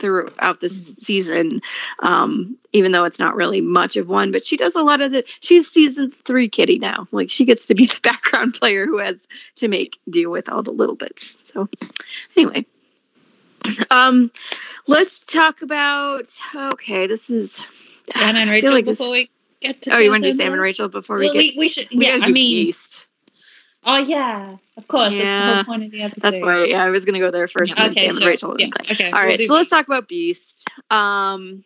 throughout 0.00 0.60
this 0.60 0.94
season 0.98 1.60
um 2.00 2.56
even 2.72 2.90
though 2.92 3.04
it's 3.04 3.18
not 3.18 3.36
really 3.36 3.60
much 3.60 3.96
of 3.96 4.08
one 4.08 4.32
but 4.32 4.44
she 4.44 4.56
does 4.56 4.74
a 4.74 4.82
lot 4.82 5.00
of 5.00 5.12
the 5.12 5.24
she's 5.40 5.68
season 5.70 6.10
three 6.24 6.48
kitty 6.48 6.78
now 6.78 7.06
like 7.12 7.30
she 7.30 7.44
gets 7.44 7.66
to 7.66 7.74
be 7.74 7.86
the 7.86 8.00
background 8.02 8.54
player 8.54 8.86
who 8.86 8.98
has 8.98 9.28
to 9.56 9.68
make 9.68 9.98
deal 10.08 10.30
with 10.30 10.48
all 10.48 10.62
the 10.62 10.72
little 10.72 10.96
bits 10.96 11.42
so 11.52 11.68
anyway 12.36 12.64
um 13.90 14.30
let's 14.86 15.20
talk 15.20 15.62
about 15.62 16.24
okay 16.54 17.06
this 17.06 17.28
is 17.30 17.64
Sam 18.16 18.36
and 18.36 18.50
Rachel 18.50 18.72
like 18.72 18.84
this- 18.86 18.98
before 18.98 19.12
we 19.12 19.30
get 19.60 19.82
to. 19.82 19.94
oh 19.94 19.98
you 19.98 20.10
want 20.10 20.24
to 20.24 20.30
do 20.30 20.36
Sam 20.36 20.52
and 20.52 20.60
rachel 20.62 20.88
before 20.88 21.18
Well, 21.18 21.28
we 21.28 21.32
get 21.34 21.54
we, 21.54 21.58
we 21.58 21.68
should. 21.68 21.88
we 21.94 22.06
yeah, 22.06 22.18
I 22.22 22.30
mean, 22.30 22.68
east 22.68 23.06
Oh 23.84 23.96
yeah, 23.96 24.56
of 24.76 24.86
course. 24.88 25.10
That's 25.10 25.16
the 25.18 25.24
Yeah. 25.24 25.54
whole 25.54 25.64
point 25.64 25.84
of 25.84 25.90
the 25.90 26.02
episode. 26.02 26.20
That's 26.22 26.40
why. 26.40 26.64
Yeah, 26.66 26.84
I 26.84 26.90
was 26.90 27.04
gonna 27.04 27.18
go 27.18 27.30
there 27.30 27.48
first. 27.48 27.72
Yeah. 27.74 27.82
and 27.82 27.92
Okay, 27.92 28.02
Sam 28.02 28.10
and 28.10 28.18
sure. 28.18 28.28
Rachel. 28.28 28.56
Yeah, 28.60 28.66
okay. 28.90 29.06
All 29.10 29.18
we'll 29.20 29.28
right, 29.28 29.38
do 29.38 29.46
so 29.46 29.54
let's 29.54 29.70
talk 29.70 29.86
about 29.86 30.06
Beast. 30.08 30.68
Um, 30.90 31.64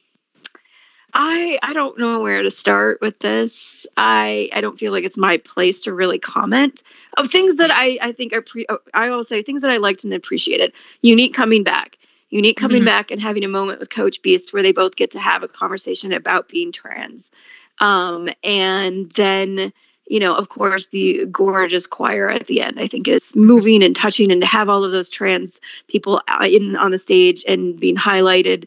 I 1.12 1.58
I 1.62 1.72
don't 1.72 1.98
know 1.98 2.20
where 2.20 2.42
to 2.42 2.50
start 2.50 3.00
with 3.00 3.18
this. 3.18 3.86
I 3.96 4.48
I 4.52 4.60
don't 4.60 4.78
feel 4.78 4.92
like 4.92 5.04
it's 5.04 5.18
my 5.18 5.38
place 5.38 5.80
to 5.84 5.92
really 5.92 6.18
comment 6.18 6.82
of 7.16 7.30
things 7.30 7.56
that 7.56 7.70
I 7.72 7.98
I 8.00 8.12
think 8.12 8.32
are 8.32 8.42
pre. 8.42 8.66
oh, 8.68 8.78
I 8.92 9.10
will 9.10 9.24
say 9.24 9.42
things 9.42 9.62
that 9.62 9.70
I 9.70 9.78
liked 9.78 10.04
and 10.04 10.12
appreciated. 10.14 10.72
Unique 11.02 11.34
coming 11.34 11.62
back. 11.64 11.98
Unique 12.30 12.56
coming 12.56 12.82
Mhm. 12.82 12.86
back 12.86 13.10
and 13.12 13.20
having 13.20 13.44
a 13.44 13.48
moment 13.48 13.78
with 13.78 13.90
Coach 13.90 14.20
Beast 14.22 14.52
where 14.52 14.62
they 14.64 14.72
both 14.72 14.96
get 14.96 15.12
to 15.12 15.20
have 15.20 15.44
a 15.44 15.48
conversation 15.48 16.12
about 16.12 16.48
being 16.48 16.72
trans. 16.72 17.30
Um, 17.78 18.28
and 18.42 19.10
then 19.12 19.72
you 20.06 20.20
know, 20.20 20.34
of 20.34 20.48
course, 20.48 20.88
the 20.88 21.24
gorgeous 21.26 21.86
choir 21.86 22.28
at 22.28 22.46
the 22.46 22.60
end, 22.60 22.78
I 22.78 22.86
think, 22.86 23.08
is 23.08 23.34
moving 23.34 23.82
and 23.82 23.96
touching, 23.96 24.30
and 24.30 24.40
to 24.42 24.46
have 24.46 24.68
all 24.68 24.84
of 24.84 24.92
those 24.92 25.10
trans 25.10 25.60
people 25.88 26.22
uh, 26.28 26.46
in 26.46 26.76
on 26.76 26.90
the 26.90 26.98
stage 26.98 27.44
and 27.48 27.78
being 27.78 27.96
highlighted 27.96 28.66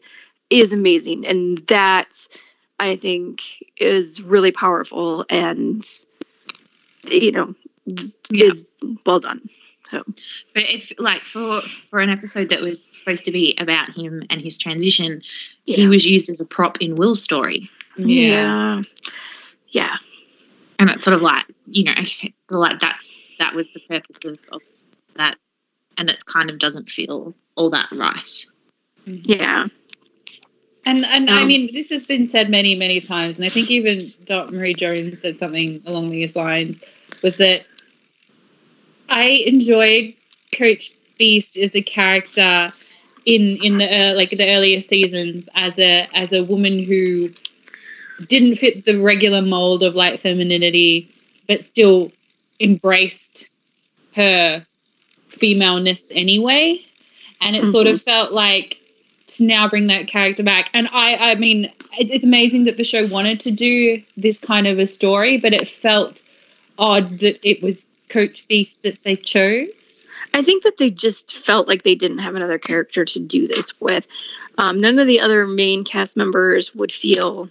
is 0.50 0.72
amazing, 0.72 1.26
and 1.26 1.58
that 1.68 2.26
I 2.80 2.96
think 2.96 3.42
is 3.76 4.20
really 4.20 4.50
powerful, 4.52 5.24
and 5.30 5.84
you 7.04 7.32
know, 7.32 7.54
Yeah. 8.30 8.46
is 8.46 8.66
well 9.06 9.20
done. 9.20 9.48
So, 9.90 10.04
But 10.54 10.64
it's 10.64 10.92
like 10.98 11.20
for 11.22 11.62
for 11.62 12.00
an 12.00 12.10
episode 12.10 12.50
that 12.50 12.60
was 12.60 12.84
supposed 12.84 13.24
to 13.24 13.30
be 13.32 13.56
about 13.58 13.90
him 13.90 14.22
and 14.28 14.40
his 14.40 14.58
transition, 14.58 15.22
he 15.64 15.86
was 15.86 16.04
used 16.04 16.28
as 16.28 16.40
a 16.40 16.44
prop 16.44 16.82
in 16.82 16.94
Will's 16.96 17.22
story, 17.22 17.70
yeah, 17.96 18.82
yeah, 19.70 19.96
and 20.78 20.90
it's 20.90 21.04
sort 21.04 21.14
of 21.14 21.22
like 21.22 21.44
you 21.66 21.84
know, 21.84 21.92
okay, 21.98 22.32
like 22.50 22.80
that's 22.80 23.08
that 23.38 23.54
was 23.54 23.68
the 23.72 23.80
purpose 23.80 24.16
of, 24.24 24.36
of 24.52 24.62
that, 25.16 25.36
and 25.96 26.10
it 26.10 26.24
kind 26.26 26.50
of 26.50 26.58
doesn't 26.58 26.88
feel 26.88 27.34
all 27.56 27.70
that 27.70 27.90
right. 27.92 28.46
yeah. 29.06 29.66
And 30.84 31.04
and 31.04 31.28
I 31.30 31.42
Um, 31.42 31.48
mean, 31.48 31.72
this 31.72 31.90
has 31.90 32.04
been 32.04 32.26
said 32.28 32.50
many, 32.50 32.74
many 32.74 33.00
times, 33.00 33.36
and 33.36 33.44
I 33.44 33.48
think 33.50 33.70
even 33.70 34.12
Dot 34.26 34.52
Marie 34.52 34.74
Jones 34.74 35.20
said 35.20 35.36
something 35.38 35.82
along 35.86 36.10
these 36.10 36.34
lines. 36.34 36.78
Was 37.22 37.36
that 37.36 37.62
I 39.08 39.24
enjoyed 39.46 40.14
Coach 40.56 40.92
Beast 41.18 41.56
as 41.58 41.74
a 41.74 41.82
character 41.82 42.72
in 43.24 43.58
in 43.62 43.78
the 43.78 43.86
uh, 43.86 44.14
like 44.14 44.30
the 44.30 44.48
earlier 44.48 44.80
seasons 44.80 45.48
as 45.54 45.78
a 45.78 46.08
as 46.14 46.32
a 46.32 46.42
woman 46.42 46.82
who 46.82 47.30
didn't 48.26 48.56
fit 48.56 48.84
the 48.84 48.98
regular 48.98 49.42
mold 49.42 49.82
of 49.82 49.94
like 49.94 50.20
femininity, 50.20 51.14
but 51.46 51.62
still 51.62 52.12
embraced 52.60 53.48
her 54.14 54.66
femaleness 55.28 56.02
anyway. 56.10 56.84
And 57.40 57.54
it 57.54 57.66
sort 57.66 57.86
of 57.86 58.02
felt 58.02 58.32
like 58.32 58.78
to 59.28 59.44
now 59.44 59.68
bring 59.68 59.86
that 59.86 60.08
character 60.08 60.42
back. 60.42 60.70
And 60.74 60.88
I, 60.88 61.32
I 61.32 61.34
mean, 61.36 61.66
it, 61.98 62.10
it's 62.10 62.24
amazing 62.24 62.64
that 62.64 62.76
the 62.76 62.84
show 62.84 63.06
wanted 63.06 63.40
to 63.40 63.50
do 63.50 64.02
this 64.16 64.38
kind 64.40 64.66
of 64.66 64.78
a 64.78 64.86
story, 64.86 65.38
but 65.38 65.52
it 65.52 65.68
felt 65.68 66.22
odd 66.78 67.18
that 67.20 67.48
it 67.48 67.62
was 67.62 67.86
Coach 68.08 68.48
Beast 68.48 68.82
that 68.82 69.02
they 69.02 69.14
chose. 69.16 70.06
I 70.34 70.42
think 70.42 70.64
that 70.64 70.78
they 70.78 70.90
just 70.90 71.36
felt 71.36 71.68
like 71.68 71.82
they 71.82 71.94
didn't 71.94 72.18
have 72.18 72.34
another 72.34 72.58
character 72.58 73.04
to 73.04 73.20
do 73.20 73.46
this 73.46 73.78
with. 73.80 74.06
Um, 74.56 74.80
none 74.80 74.98
of 74.98 75.06
the 75.06 75.20
other 75.20 75.46
main 75.46 75.84
cast 75.84 76.16
members 76.16 76.74
would 76.74 76.90
feel 76.90 77.48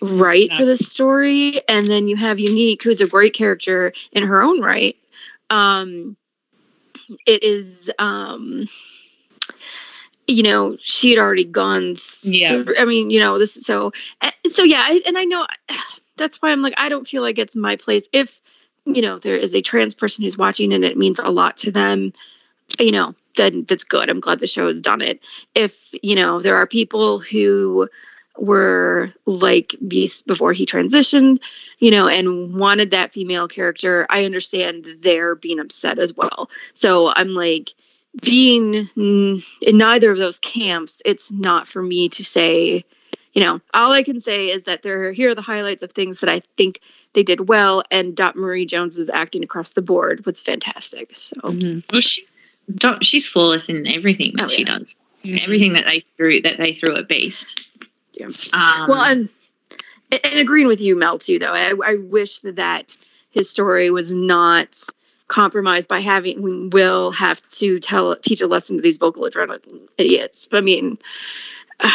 right 0.00 0.50
for 0.54 0.64
this 0.64 0.86
story. 0.86 1.60
And 1.68 1.86
then 1.86 2.08
you 2.08 2.16
have 2.16 2.38
Unique, 2.38 2.82
who's 2.82 3.00
a 3.00 3.06
great 3.06 3.34
character 3.34 3.92
in 4.12 4.24
her 4.24 4.42
own 4.42 4.60
right. 4.60 4.96
Um, 5.50 6.16
it 7.26 7.42
is, 7.42 7.90
um, 7.98 8.68
you 10.26 10.42
know, 10.42 10.76
she 10.78 11.10
had 11.10 11.18
already 11.18 11.44
gone 11.44 11.96
Yeah. 12.22 12.64
I 12.78 12.84
mean, 12.84 13.10
you 13.10 13.20
know, 13.20 13.38
this 13.38 13.56
is 13.56 13.64
so, 13.64 13.92
eh, 14.20 14.30
so 14.48 14.62
yeah, 14.62 14.80
I, 14.80 15.00
and 15.06 15.16
I 15.16 15.24
know 15.24 15.46
that's 16.16 16.40
why 16.42 16.50
I'm 16.50 16.60
like, 16.60 16.74
I 16.76 16.88
don't 16.88 17.06
feel 17.06 17.22
like 17.22 17.38
it's 17.38 17.56
my 17.56 17.76
place. 17.76 18.08
If, 18.12 18.40
you 18.84 19.02
know, 19.02 19.18
there 19.18 19.36
is 19.36 19.54
a 19.54 19.62
trans 19.62 19.94
person 19.94 20.24
who's 20.24 20.36
watching 20.36 20.72
and 20.72 20.84
it 20.84 20.96
means 20.96 21.18
a 21.18 21.30
lot 21.30 21.58
to 21.58 21.70
them, 21.70 22.12
you 22.78 22.92
know, 22.92 23.14
then 23.36 23.64
that's 23.64 23.84
good. 23.84 24.10
I'm 24.10 24.20
glad 24.20 24.40
the 24.40 24.46
show 24.46 24.68
has 24.68 24.80
done 24.80 25.00
it. 25.00 25.24
If, 25.54 25.94
you 26.02 26.16
know, 26.16 26.40
there 26.40 26.56
are 26.56 26.66
people 26.66 27.18
who 27.20 27.88
were 28.40 29.12
like 29.26 29.74
Beast 29.86 30.26
before 30.26 30.52
he 30.52 30.66
transitioned, 30.66 31.40
you 31.78 31.90
know, 31.90 32.08
and 32.08 32.54
wanted 32.54 32.92
that 32.92 33.12
female 33.12 33.48
character, 33.48 34.06
I 34.08 34.24
understand 34.24 34.88
they're 35.00 35.34
being 35.34 35.60
upset 35.60 35.98
as 35.98 36.14
well. 36.14 36.50
So 36.74 37.08
I'm 37.08 37.30
like, 37.30 37.72
being 38.20 38.88
in 38.96 39.42
neither 39.62 40.10
of 40.10 40.18
those 40.18 40.38
camps, 40.38 41.02
it's 41.04 41.30
not 41.30 41.68
for 41.68 41.82
me 41.82 42.08
to 42.10 42.24
say, 42.24 42.84
you 43.32 43.42
know, 43.42 43.60
all 43.74 43.92
I 43.92 44.02
can 44.02 44.20
say 44.20 44.50
is 44.50 44.64
that 44.64 44.82
there 44.82 45.12
here 45.12 45.30
are 45.30 45.34
the 45.34 45.42
highlights 45.42 45.82
of 45.82 45.92
things 45.92 46.20
that 46.20 46.30
I 46.30 46.40
think 46.56 46.80
they 47.12 47.22
did 47.22 47.48
well, 47.48 47.84
and 47.90 48.16
Dot 48.16 48.34
Marie 48.34 48.66
Jones's 48.66 49.10
acting 49.10 49.44
across 49.44 49.70
the 49.70 49.82
board 49.82 50.24
was 50.26 50.40
fantastic. 50.40 51.14
So 51.14 51.36
mm-hmm. 51.36 51.80
Well, 51.92 52.00
she's 52.00 52.36
don't, 52.74 53.04
she's 53.04 53.26
flawless 53.26 53.68
in 53.68 53.86
everything 53.86 54.32
that 54.36 54.44
Oh, 54.44 54.48
she 54.48 54.62
yeah. 54.62 54.78
does. 54.78 54.96
Mm-hmm. 55.22 55.44
Everything 55.44 55.72
that 55.74 55.84
they 55.84 56.00
threw 56.00 56.42
that 56.42 56.56
they 56.56 56.74
threw 56.74 56.96
at 56.96 57.08
Beast. 57.08 57.67
Yeah. 58.18 58.26
Um, 58.52 58.88
well, 58.88 59.02
and 59.02 59.28
and 60.10 60.38
agreeing 60.38 60.68
with 60.68 60.80
you, 60.80 60.96
Mel, 60.96 61.18
too. 61.18 61.38
Though 61.38 61.52
I, 61.52 61.72
I 61.84 61.94
wish 61.96 62.40
that 62.40 62.56
that 62.56 62.96
his 63.30 63.48
story 63.50 63.90
was 63.90 64.12
not 64.12 64.68
compromised 65.28 65.88
by 65.88 66.00
having 66.00 66.70
Will 66.70 67.10
have 67.12 67.46
to 67.50 67.78
tell 67.80 68.16
teach 68.16 68.40
a 68.40 68.46
lesson 68.46 68.76
to 68.76 68.82
these 68.82 68.98
vocal 68.98 69.24
adrenaline 69.24 69.88
idiots. 69.98 70.48
I 70.52 70.62
mean, 70.62 70.98
uh, 71.78 71.90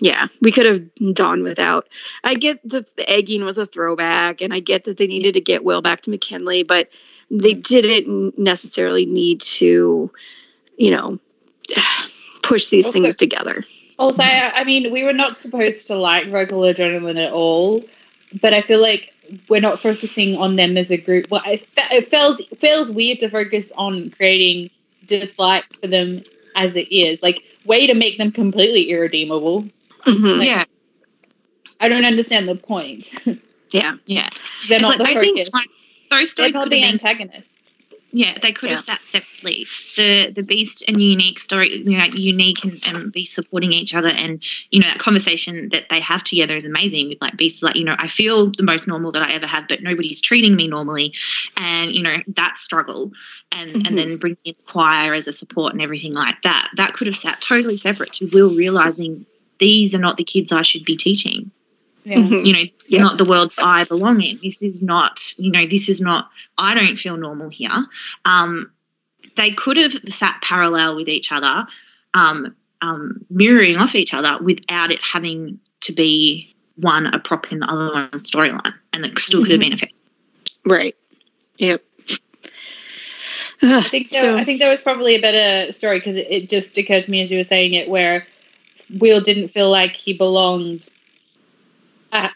yeah, 0.00 0.28
we 0.40 0.50
could 0.50 0.66
have 0.66 1.14
done 1.14 1.42
without. 1.42 1.88
I 2.24 2.34
get 2.34 2.66
that 2.70 2.96
the 2.96 3.08
egging 3.08 3.44
was 3.44 3.58
a 3.58 3.66
throwback, 3.66 4.40
and 4.40 4.52
I 4.52 4.60
get 4.60 4.84
that 4.84 4.96
they 4.96 5.06
needed 5.06 5.34
to 5.34 5.40
get 5.40 5.64
Will 5.64 5.82
back 5.82 6.00
to 6.02 6.10
McKinley, 6.10 6.62
but 6.62 6.88
they 7.30 7.54
didn't 7.54 8.38
necessarily 8.38 9.06
need 9.06 9.40
to, 9.42 10.10
you 10.76 10.90
know, 10.90 11.18
push 12.42 12.68
these 12.68 12.86
Also- 12.86 12.98
things 12.98 13.16
together. 13.16 13.64
Also, 13.98 14.22
I, 14.22 14.50
I 14.60 14.64
mean, 14.64 14.90
we 14.92 15.04
were 15.04 15.12
not 15.12 15.38
supposed 15.40 15.86
to 15.88 15.96
like 15.96 16.28
vocal 16.28 16.60
adrenaline 16.60 17.22
at 17.24 17.32
all, 17.32 17.82
but 18.40 18.52
I 18.54 18.60
feel 18.60 18.80
like 18.80 19.12
we're 19.48 19.60
not 19.60 19.80
focusing 19.80 20.36
on 20.36 20.56
them 20.56 20.76
as 20.76 20.90
a 20.90 20.96
group. 20.96 21.30
Well, 21.30 21.42
it, 21.46 21.66
it 21.76 22.08
feels 22.08 22.40
it 22.40 22.60
feels 22.60 22.90
weird 22.90 23.20
to 23.20 23.28
focus 23.28 23.70
on 23.76 24.10
creating 24.10 24.70
dislike 25.06 25.64
for 25.74 25.86
them 25.86 26.22
as 26.56 26.74
it 26.76 26.92
is. 26.92 27.22
Like, 27.22 27.42
way 27.64 27.86
to 27.86 27.94
make 27.94 28.18
them 28.18 28.32
completely 28.32 28.90
irredeemable. 28.90 29.68
Mhm. 30.06 30.38
Like, 30.38 30.48
yeah, 30.48 30.64
I 31.80 31.88
don't 31.88 32.04
understand 32.04 32.48
the 32.48 32.56
point. 32.56 33.12
Yeah. 33.74 33.96
yeah. 34.04 34.28
They're 34.68 34.76
It's 34.76 34.82
not 34.82 34.98
like, 34.98 34.98
the 34.98 35.04
I 35.04 35.14
think 35.14 35.38
focus. 35.38 35.50
like 35.54 35.68
those 36.10 36.18
They're 36.18 36.26
stories 36.26 36.54
not 36.54 36.64
the 36.64 36.70
been 36.82 36.84
antagonists. 36.92 37.58
Yeah, 38.14 38.36
they 38.40 38.52
could 38.52 38.68
have 38.68 38.80
sat 38.80 39.00
separately. 39.00 39.66
The 39.96 40.30
the 40.30 40.42
Beast 40.42 40.84
and 40.86 41.00
Unique 41.00 41.38
story, 41.38 41.78
you 41.82 41.96
know, 41.96 42.04
Unique 42.04 42.62
and, 42.62 42.78
and 42.86 43.10
Beast 43.10 43.34
supporting 43.34 43.72
each 43.72 43.94
other, 43.94 44.10
and 44.10 44.42
you 44.70 44.80
know 44.80 44.88
that 44.88 44.98
conversation 44.98 45.70
that 45.70 45.88
they 45.88 45.98
have 46.00 46.22
together 46.22 46.54
is 46.54 46.66
amazing. 46.66 47.08
With 47.08 47.22
like 47.22 47.38
Beast, 47.38 47.62
like 47.62 47.74
you 47.76 47.84
know, 47.84 47.96
I 47.98 48.08
feel 48.08 48.50
the 48.50 48.64
most 48.64 48.86
normal 48.86 49.12
that 49.12 49.22
I 49.22 49.32
ever 49.32 49.46
have, 49.46 49.66
but 49.66 49.82
nobody's 49.82 50.20
treating 50.20 50.54
me 50.54 50.68
normally, 50.68 51.14
and 51.56 51.90
you 51.90 52.02
know 52.02 52.16
that 52.36 52.58
struggle, 52.58 53.12
and 53.50 53.76
Mhm. 53.76 53.86
and 53.88 53.98
then 53.98 54.16
bringing 54.18 54.36
in 54.44 54.54
choir 54.66 55.14
as 55.14 55.26
a 55.26 55.32
support 55.32 55.72
and 55.72 55.80
everything 55.80 56.12
like 56.12 56.42
that. 56.42 56.68
That 56.76 56.92
could 56.92 57.06
have 57.06 57.16
sat 57.16 57.40
totally 57.40 57.78
separate 57.78 58.12
to 58.14 58.26
Will 58.26 58.54
realizing 58.54 59.24
these 59.58 59.94
are 59.94 59.98
not 59.98 60.18
the 60.18 60.24
kids 60.24 60.52
I 60.52 60.62
should 60.62 60.84
be 60.84 60.98
teaching 60.98 61.50
Yeah. 62.04 62.16
Mhm. 62.18 62.44
you 62.46 62.52
know 62.52 62.58
it's 62.58 62.84
Yeah. 62.88 63.00
not 63.02 63.16
the 63.18 63.24
world 63.24 63.52
i 63.58 63.84
belong 63.84 64.20
in 64.22 64.40
this 64.42 64.60
is 64.62 64.82
not 64.82 65.20
you 65.38 65.50
know 65.52 65.66
this 65.68 65.88
is 65.88 66.00
not 66.00 66.30
i 66.58 66.74
don't 66.74 66.96
feel 66.98 67.16
normal 67.16 67.48
here 67.48 67.86
um 68.24 68.72
they 69.36 69.52
could 69.52 69.76
have 69.76 69.94
sat 70.08 70.40
parallel 70.42 70.96
with 70.96 71.08
each 71.08 71.30
other 71.30 71.64
um, 72.14 72.56
um 72.80 73.24
mirroring 73.30 73.76
off 73.76 73.94
each 73.94 74.14
other 74.14 74.36
without 74.42 74.90
it 74.90 74.98
having 75.00 75.60
to 75.82 75.92
be 75.92 76.52
one 76.76 77.06
a 77.06 77.18
prop 77.20 77.52
in 77.52 77.60
the 77.60 77.66
other 77.70 77.92
one's 77.92 78.28
storyline 78.28 78.74
and 78.92 79.04
it 79.06 79.16
still 79.18 79.42
could 79.42 79.52
have 79.52 79.60
been 79.60 79.72
effective 79.72 79.96
Right. 80.64 80.96
Yep. 81.58 81.82
I 83.62 83.82
think 83.82 84.10
there, 84.10 84.22
So- 84.22 84.36
I 84.36 84.44
think 84.44 84.58
that 84.60 84.68
was 84.68 84.80
probably 84.80 85.14
a 85.14 85.20
better 85.20 85.70
story 85.72 85.98
because 85.98 86.16
it, 86.16 86.26
it 86.30 86.48
just 86.48 86.76
occurred 86.78 87.04
to 87.04 87.10
me 87.10 87.20
as 87.22 87.30
you 87.30 87.38
were 87.38 87.44
saying 87.44 87.74
it, 87.74 87.88
where 87.88 88.26
Will 88.90 89.20
didn't 89.20 89.48
feel 89.48 89.70
like 89.70 89.94
he 89.94 90.12
belonged 90.12 90.88
at 92.12 92.32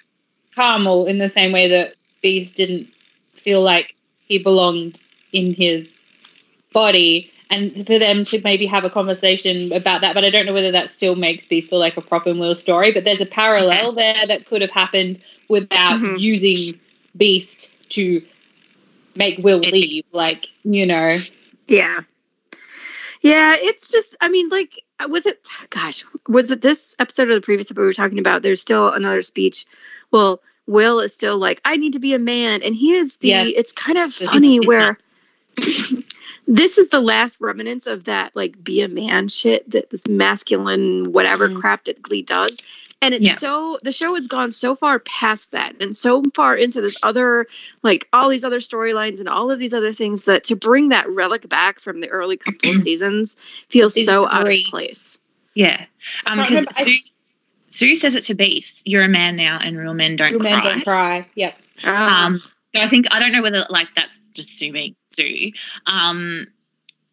Carmel 0.55 1.07
in 1.07 1.18
the 1.18 1.29
same 1.29 1.53
way 1.53 1.68
that 1.68 1.95
Beast 2.22 2.55
didn't 2.55 2.89
feel 3.35 3.62
like 3.62 3.95
he 4.27 4.39
belonged 4.39 4.99
in 5.33 5.55
his 5.55 5.97
body, 6.72 7.31
and 7.49 7.87
for 7.87 7.99
them 7.99 8.24
to 8.24 8.41
maybe 8.43 8.66
have 8.66 8.85
a 8.85 8.91
conversation 8.91 9.72
about 9.72 10.01
that. 10.01 10.14
But 10.14 10.24
I 10.24 10.31
don't 10.31 10.47
know 10.47 10.53
whether 10.53 10.72
that 10.72 10.91
still 10.91 11.14
makes 11.14 11.47
Beast 11.47 11.70
feel 11.70 11.79
like 11.79 11.97
a 11.97 12.01
prop 12.01 12.24
proper 12.24 12.39
Will 12.39 12.55
story. 12.55 12.93
But 12.93 13.05
there's 13.05 13.20
a 13.20 13.27
parallel 13.27 13.93
there 13.93 14.27
that 14.27 14.47
could 14.47 14.62
have 14.62 14.70
happened 14.70 15.20
without 15.49 16.01
Mhm. 16.01 16.18
using 16.18 16.81
Beast 17.16 17.70
to 17.91 18.22
make 19.14 19.39
Will 19.39 19.59
leave. 19.59 20.05
Like, 20.12 20.47
you 20.64 20.87
know. 20.87 21.18
Yeah. 21.68 22.01
Yeah, 23.20 23.57
it's 23.59 23.91
just 23.91 24.16
I 24.20 24.29
mean, 24.29 24.49
like 24.49 24.85
was 25.09 25.26
it 25.26 25.47
gosh, 25.70 26.05
was 26.28 26.51
it 26.51 26.62
this 26.62 26.97
episode 26.99 27.28
or 27.28 27.34
the 27.34 27.40
previous 27.40 27.70
episode 27.70 27.80
we 27.82 27.86
were 27.86 27.92
talking 27.92 28.18
about? 28.18 28.42
There's 28.42 28.61
still 28.61 28.90
another 28.92 29.22
speech. 29.22 29.66
Well, 30.11 30.40
Will 30.66 31.01
is 31.01 31.12
still 31.12 31.38
like, 31.38 31.61
I 31.64 31.76
need 31.76 31.92
to 31.92 31.99
be 32.01 32.14
a 32.14 32.18
man. 32.18 32.62
And 32.62 32.74
he 32.74 32.92
is 32.94 33.16
the 33.18 33.28
Yes. 33.28 33.53
it's 33.57 33.72
kind 33.72 33.99
of 33.99 34.12
funny 34.12 34.59
where 34.59 34.99
this 36.47 36.78
is 36.78 36.88
the 36.88 37.01
last 37.01 37.40
remnants 37.40 37.86
of 37.86 38.05
that 38.05 38.34
like 38.36 38.62
be 38.62 38.82
a 38.82 38.88
man 38.88 39.28
shit 39.28 39.68
that 39.70 39.90
this 39.90 40.07
masculine 40.07 41.12
whatever 41.12 41.49
Mhm. 41.49 41.61
crap 41.61 41.84
that 41.84 42.03
Glee 42.03 42.22
does. 42.22 42.59
And 43.07 43.15
it's 43.15 43.25
Yeah. 43.25 43.35
so 43.37 43.79
the 43.83 43.93
show 43.93 44.15
has 44.15 44.27
gone 44.27 44.51
so 44.51 44.75
far 44.77 44.99
past 44.99 45.53
that 45.53 45.77
and 45.81 45.97
so 45.97 46.23
far 46.35 46.57
into 46.57 46.81
this 46.81 46.97
other 47.03 47.47
like 47.83 48.09
all 48.13 48.29
these 48.29 48.45
other 48.45 48.59
storylines 48.61 49.19
and 49.21 49.29
all 49.29 49.51
of 49.51 49.59
these 49.59 49.73
other 49.73 49.93
things 49.93 50.25
that 50.25 50.45
to 50.45 50.57
bring 50.57 50.91
that 50.91 51.09
relic 51.09 51.49
back 51.49 51.81
from 51.81 52.01
the 52.01 52.09
early 52.09 52.37
couple 52.37 52.71
of 52.71 52.77
seasons 52.83 53.37
feels 53.69 53.95
Season 53.95 54.13
so 54.13 54.29
out 54.29 54.47
of 54.51 54.59
place. 54.69 55.19
Yeah, 55.55 55.85
I 56.27 56.35
because 56.37 56.51
remember- 56.51 56.71
Sue, 56.73 56.97
Sue 57.69 57.97
says 57.97 58.15
it 58.15 58.25
to 58.25 58.35
Beast. 58.35 58.83
You're 58.87 59.05
a 59.05 59.09
man 59.09 59.37
now, 59.37 59.59
and 59.63 59.79
real 59.79 59.95
men 59.95 60.17
don't 60.17 60.31
Real 60.33 60.41
cry. 60.41 60.51
men 60.51 60.63
don't 60.63 60.83
cry. 60.85 61.27
Yep. 61.35 61.57
Um, 61.85 62.43
so 62.75 62.83
I 62.83 62.89
think 62.89 63.07
I 63.11 63.21
don't 63.21 63.33
know 63.33 63.43
whether 63.43 63.65
like 63.71 63.89
that's 63.95 64.29
just 64.29 64.57
Sue 64.59 64.73
being 64.73 64.95
Sue. 65.11 65.53
Um, 65.87 66.47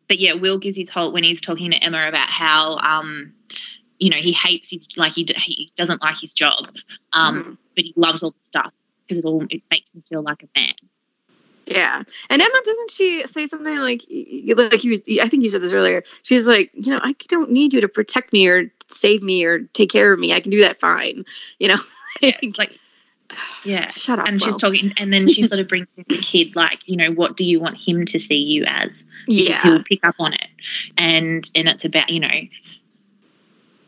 but 0.10 0.20
yeah, 0.20 0.34
Will 0.34 0.60
gives 0.60 0.76
his 0.76 0.89
whole 0.89 1.12
when 1.14 1.24
he's 1.24 1.39
talking 1.41 1.72
to 1.72 1.78
Emma 1.78 2.08
about 2.08 2.30
how 2.30 2.78
um, 2.80 3.34
you 4.00 4.10
know, 4.10 4.18
he 4.18 4.32
hates 4.32 4.70
his 4.70 4.88
like 4.98 5.14
he 5.14 5.28
he 5.38 5.70
doesn't 5.76 6.02
like 6.02 6.20
his 6.20 6.34
job, 6.34 6.70
um, 7.14 7.44
Mhm. 7.44 7.58
but 7.76 7.84
he 7.86 7.94
loves 7.96 8.24
all 8.24 8.32
the 8.32 8.39
stuff 8.39 8.76
because 9.04 9.18
it 9.18 9.26
all 9.26 9.46
it 9.50 9.62
makes 9.72 9.94
him 9.94 10.02
feel 10.02 10.22
like 10.22 10.44
a 10.44 10.48
man. 10.56 10.74
Yeah, 11.66 12.04
and 12.30 12.41
Emma 12.41 12.62
doesn't 12.66 12.91
she 12.91 13.26
say 13.28 13.48
something 13.48 13.80
like 13.80 14.02
like 14.02 14.06
you? 14.10 14.56
was- 14.56 15.02
I 15.22 15.30
think 15.30 15.44
you 15.44 15.50
said 15.50 15.62
this 15.62 15.72
earlier. 15.72 16.04
She's 16.24 16.46
like, 16.46 16.72
you 16.74 16.91
know, 16.91 17.00
I 17.02 17.16
don't 17.30 17.52
need 17.52 17.74
you 17.74 17.82
to 17.82 17.88
protect 17.88 18.34
me 18.34 18.48
or 18.48 18.72
save 18.89 19.24
me 19.24 19.46
or 19.46 19.60
take 19.60 19.89
care 19.89 20.12
of 20.12 20.20
me. 20.20 20.34
I 20.34 20.41
can 20.41 20.52
do 20.52 20.60
that 20.62 20.80
fine. 20.82 21.24
You 21.60 21.70
know, 21.70 21.78
Yeah, 22.22 22.38
it's 22.41 22.58
like 22.58 22.78
yeah. 23.64 23.89
shut 23.91 24.20
up. 24.20 24.28
And 24.28 24.41
she's 24.44 24.58
talking, 24.58 24.94
and 24.98 25.12
then 25.12 25.28
she 25.28 25.44
sort 25.44 25.60
of 25.62 25.68
brings 25.68 25.88
in 25.96 26.06
the 26.08 26.18
kid, 26.18 26.56
like, 26.56 26.88
you 26.88 26.98
know, 26.98 27.12
what 27.12 27.38
do 27.38 27.44
you 27.46 27.60
want 27.60 27.78
him 27.78 28.06
to 28.08 28.20
see 28.20 28.36
you 28.44 28.66
as? 28.66 28.91
Because 29.28 29.50
yeah, 29.50 29.62
he'll 29.64 29.84
pick 29.84 30.04
up 30.04 30.16
on 30.20 30.34
it, 30.34 30.48
and 30.98 31.50
and 31.56 31.68
it's 31.70 31.86
about, 31.86 32.10
you 32.10 32.20
know, 32.20 32.41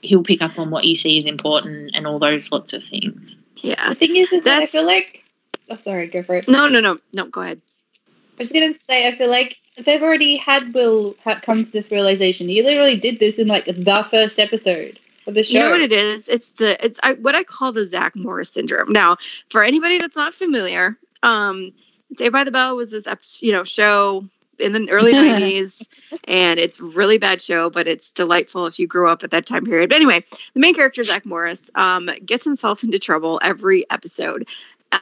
he'll 0.06 0.24
pick 0.24 0.42
up 0.42 0.58
on 0.60 0.70
what 0.70 0.86
you 0.86 0.96
see 0.96 1.18
as 1.18 1.26
important 1.26 1.92
and 1.96 2.06
all 2.08 2.20
those 2.20 2.46
sorts 2.46 2.74
of 2.74 2.84
things. 2.84 3.38
yeah. 3.58 3.90
The 3.90 3.96
thing 3.96 4.16
is, 4.16 4.32
is 4.32 4.44
that 4.44 4.52
I 4.52 4.54
That's- 4.60 4.72
feel 4.72 4.86
like. 4.86 5.24
Oh, 5.70 5.78
sorry. 5.78 6.08
Go 6.08 6.22
for 6.22 6.36
it. 6.36 6.48
No, 6.48 6.68
no, 6.68 6.80
no, 6.80 7.00
no. 7.12 7.26
Go 7.26 7.42
ahead. 7.42 7.62
I 8.08 8.12
was 8.38 8.52
gonna 8.52 8.74
say, 8.74 9.08
I 9.08 9.14
feel 9.14 9.30
like 9.30 9.58
they've 9.84 10.02
already 10.02 10.38
had 10.38 10.74
Will 10.74 11.16
come 11.42 11.64
to 11.64 11.72
this 11.72 11.90
realization. 11.90 12.48
He 12.50 12.62
literally 12.62 12.98
did 12.98 13.20
this 13.20 13.40
in 13.40 13.48
like 13.48 13.66
the 13.66 14.08
first 14.10 14.40
episode 14.40 15.00
of 15.26 15.34
the 15.34 15.44
show. 15.44 15.58
You 15.58 15.64
know 15.64 15.72
what 15.72 15.82
it 15.82 15.92
is? 15.94 16.28
It's 16.30 16.52
the 16.52 16.84
it's 16.86 17.00
I, 17.02 17.14
what 17.14 17.34
I 17.34 17.44
call 17.44 17.72
the 17.72 17.86
Zach 17.86 18.16
Morris 18.16 18.52
syndrome. 18.52 18.92
Now, 18.92 19.18
for 19.50 19.64
anybody 19.64 19.98
that's 19.98 20.16
not 20.16 20.34
familiar, 20.36 20.98
um, 21.24 21.72
Saved 22.14 22.34
by 22.34 22.44
the 22.44 22.52
Bell 22.52 22.76
was 22.76 22.92
this 22.92 23.08
you 23.42 23.52
know 23.52 23.64
show 23.64 24.28
in 24.60 24.72
the 24.72 24.90
early 24.92 25.14
'90s, 25.14 25.86
and 26.24 26.60
it's 26.60 26.82
really 26.82 27.18
bad 27.18 27.42
show, 27.42 27.70
but 27.70 27.88
it's 27.88 28.12
delightful 28.12 28.68
if 28.68 28.80
you 28.80 28.88
grew 28.88 29.10
up 29.10 29.24
at 29.24 29.32
that 29.32 29.46
time 29.46 29.66
period. 29.66 29.90
But 29.90 29.98
anyway, 29.98 30.24
the 30.54 30.60
main 30.60 30.76
character 30.76 31.04
Zach 31.04 31.26
Morris 31.26 31.70
um, 31.76 32.10
gets 32.26 32.44
himself 32.44 32.84
into 32.84 33.00
trouble 33.00 33.40
every 33.42 33.90
episode. 33.90 34.48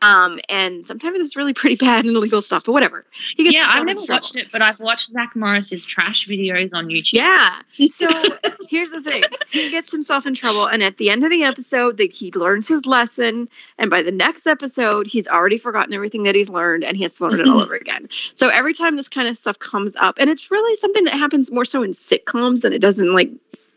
Um, 0.02 0.40
and 0.50 0.86
sometimes 0.86 1.20
it's 1.20 1.36
really 1.36 1.54
pretty 1.54 1.76
bad 1.76 2.06
and 2.06 2.16
illegal 2.16 2.42
stuff, 2.42 2.66
but 2.66 2.72
whatever. 2.72 3.06
He 3.36 3.44
gets 3.44 3.56
Yeah, 3.56 3.68
I've 3.70 3.86
never 3.86 4.02
watched 4.08 4.36
it, 4.36 4.52
but 4.52 4.62
I've 4.62 4.80
watched 4.80 5.10
Zach 5.10 5.36
Morris's 5.36 5.86
trash 5.86 6.28
videos 6.28 6.74
on 6.74 6.88
YouTube. 6.88 7.14
Yeah. 7.14 7.62
So 7.92 8.08
here's 8.70 8.92
the 8.92 9.02
thing. 9.02 9.24
He 9.50 9.70
gets 9.72 9.92
himself 9.92 10.26
in 10.26 10.34
trouble, 10.34 10.66
and 10.66 10.84
at 10.84 10.98
the 10.98 11.10
end 11.10 11.24
of 11.24 11.30
the 11.30 11.44
episode, 11.44 11.98
that 11.98 12.12
he 12.14 12.32
learns 12.32 12.68
his 12.68 12.86
lesson, 12.86 13.50
and 13.78 13.90
by 13.90 14.02
the 14.02 14.12
next 14.12 14.48
episode, 14.48 15.08
he's 15.08 15.28
already 15.28 15.58
forgotten 15.58 15.94
everything 15.94 16.24
that 16.24 16.36
he's 16.36 16.50
learned, 16.50 16.84
and 16.84 16.98
he 16.98 17.04
has 17.04 17.18
to 17.18 17.28
learn 17.28 17.40
it 17.40 17.48
all 17.48 17.62
over 17.62 17.76
again. 17.76 18.10
So 18.36 18.50
every 18.50 18.74
time 18.74 18.96
this 18.96 19.10
kind 19.10 19.28
of 19.28 19.38
stuff 19.38 19.60
comes 19.60 19.96
up, 19.96 20.16
and 20.20 20.30
it's 20.30 20.52
really 20.52 20.76
something 20.76 21.06
that 21.06 21.14
happens 21.14 21.52
more 21.52 21.66
so 21.66 21.84
in 21.84 21.92
sitcoms 21.92 22.62
than 22.62 22.74
it 22.74 22.80
does 22.80 23.00
in 23.00 23.14
like 23.14 23.32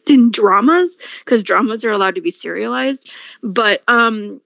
in 0.08 0.30
dramas, 0.30 0.96
because 1.24 1.42
dramas 1.42 1.84
are 1.84 1.90
allowed 1.90 2.14
to 2.14 2.20
be 2.20 2.30
serialized. 2.30 3.10
But 3.42 3.82
um, 3.88 4.40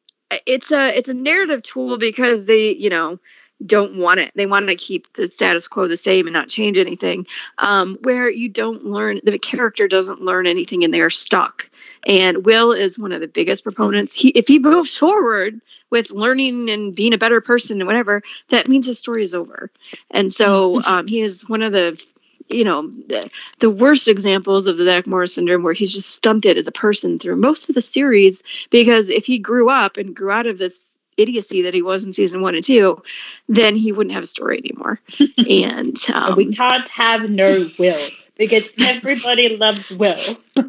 it's 0.47 0.73
a 0.73 0.97
it's 0.97 1.09
a 1.09 1.15
narrative 1.15 1.63
tool 1.63 1.99
because 1.99 2.45
they 2.45 2.75
you 2.75 2.91
know 2.91 3.19
don't 3.65 3.97
want 3.97 4.21
it. 4.21 4.33
They 4.35 4.47
want 4.47 4.69
to 4.69 4.75
keep 4.75 5.13
the 5.13 5.29
status 5.29 5.69
quo 5.69 5.87
the 5.87 5.97
same 5.97 6.27
and 6.27 6.33
not 6.33 6.49
change 6.49 6.79
anything 6.79 7.27
um, 7.59 7.99
where 8.03 8.31
you 8.31 8.49
don't 8.49 8.87
learn 8.87 9.21
the 9.23 9.39
character 9.39 9.87
doesn't 9.87 10.23
learn 10.23 10.47
anything 10.47 10.85
and 10.85 10.95
they're 10.95 11.11
stuck. 11.11 11.69
And 12.07 12.45
will 12.45 12.73
is 12.73 12.99
one 12.99 13.13
of 13.13 13.21
the 13.21 13.29
biggest 13.29 13.63
proponents. 13.63 14.15
He 14.15 14.29
if 14.29 14.49
he 14.49 14.59
moves 14.59 14.97
forward 14.97 15.61
with 15.91 16.11
learning 16.11 16.71
and 16.71 16.95
being 16.95 17.13
a 17.13 17.19
better 17.19 17.41
person 17.41 17.81
and 17.81 17.87
whatever 17.87 18.23
that 18.49 18.69
means 18.69 18.87
his 18.87 18.99
story 18.99 19.23
is 19.23 19.35
over. 19.35 19.71
And 20.11 20.33
so 20.33 20.81
um, 20.85 21.07
he 21.07 21.21
is 21.21 21.47
one 21.49 21.63
of 21.63 21.73
the 21.73 22.03
you 22.51 22.65
know 22.65 22.83
the, 22.83 23.31
the 23.59 23.71
worst 23.71 24.09
examples 24.09 24.67
of 24.67 24.77
the 24.77 24.85
Zach 24.85 25.07
Morris 25.07 25.35
syndrome 25.35 25.63
where 25.63 25.73
he's 25.73 25.93
just 25.93 26.11
stunted 26.11 26.59
as 26.59 26.67
a 26.67 26.73
person 26.73 27.19
through 27.19 27.37
most 27.37 27.69
of 27.69 27.75
the 27.75 27.81
series 27.81 28.43
because 28.71 29.11
if 29.11 29.27
he 29.27 29.39
grew 29.39 29.71
up 29.71 29.97
and 29.97 30.15
grew 30.15 30.31
out 30.31 30.47
of 30.47 30.59
this 30.59 30.97
idiocy 31.17 31.63
that 31.63 31.75
he 31.75 31.83
was 31.83 32.05
in 32.05 32.13
season 32.13 32.41
one 32.41 32.55
and 32.55 32.65
two 32.65 33.03
then 33.49 33.77
he 33.77 33.93
wouldn't 33.93 34.15
have 34.15 34.23
a 34.23 34.27
story 34.27 34.59
anymore 34.59 35.01
and 35.49 35.99
um, 36.13 36.37
we 36.37 36.55
can't 36.55 36.89
have 36.89 37.29
no 37.29 37.71
Will 37.79 38.09
because 38.37 38.69
everybody 38.79 39.57
loves 39.57 39.91
Will. 39.91 40.17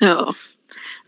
Oh, 0.00 0.34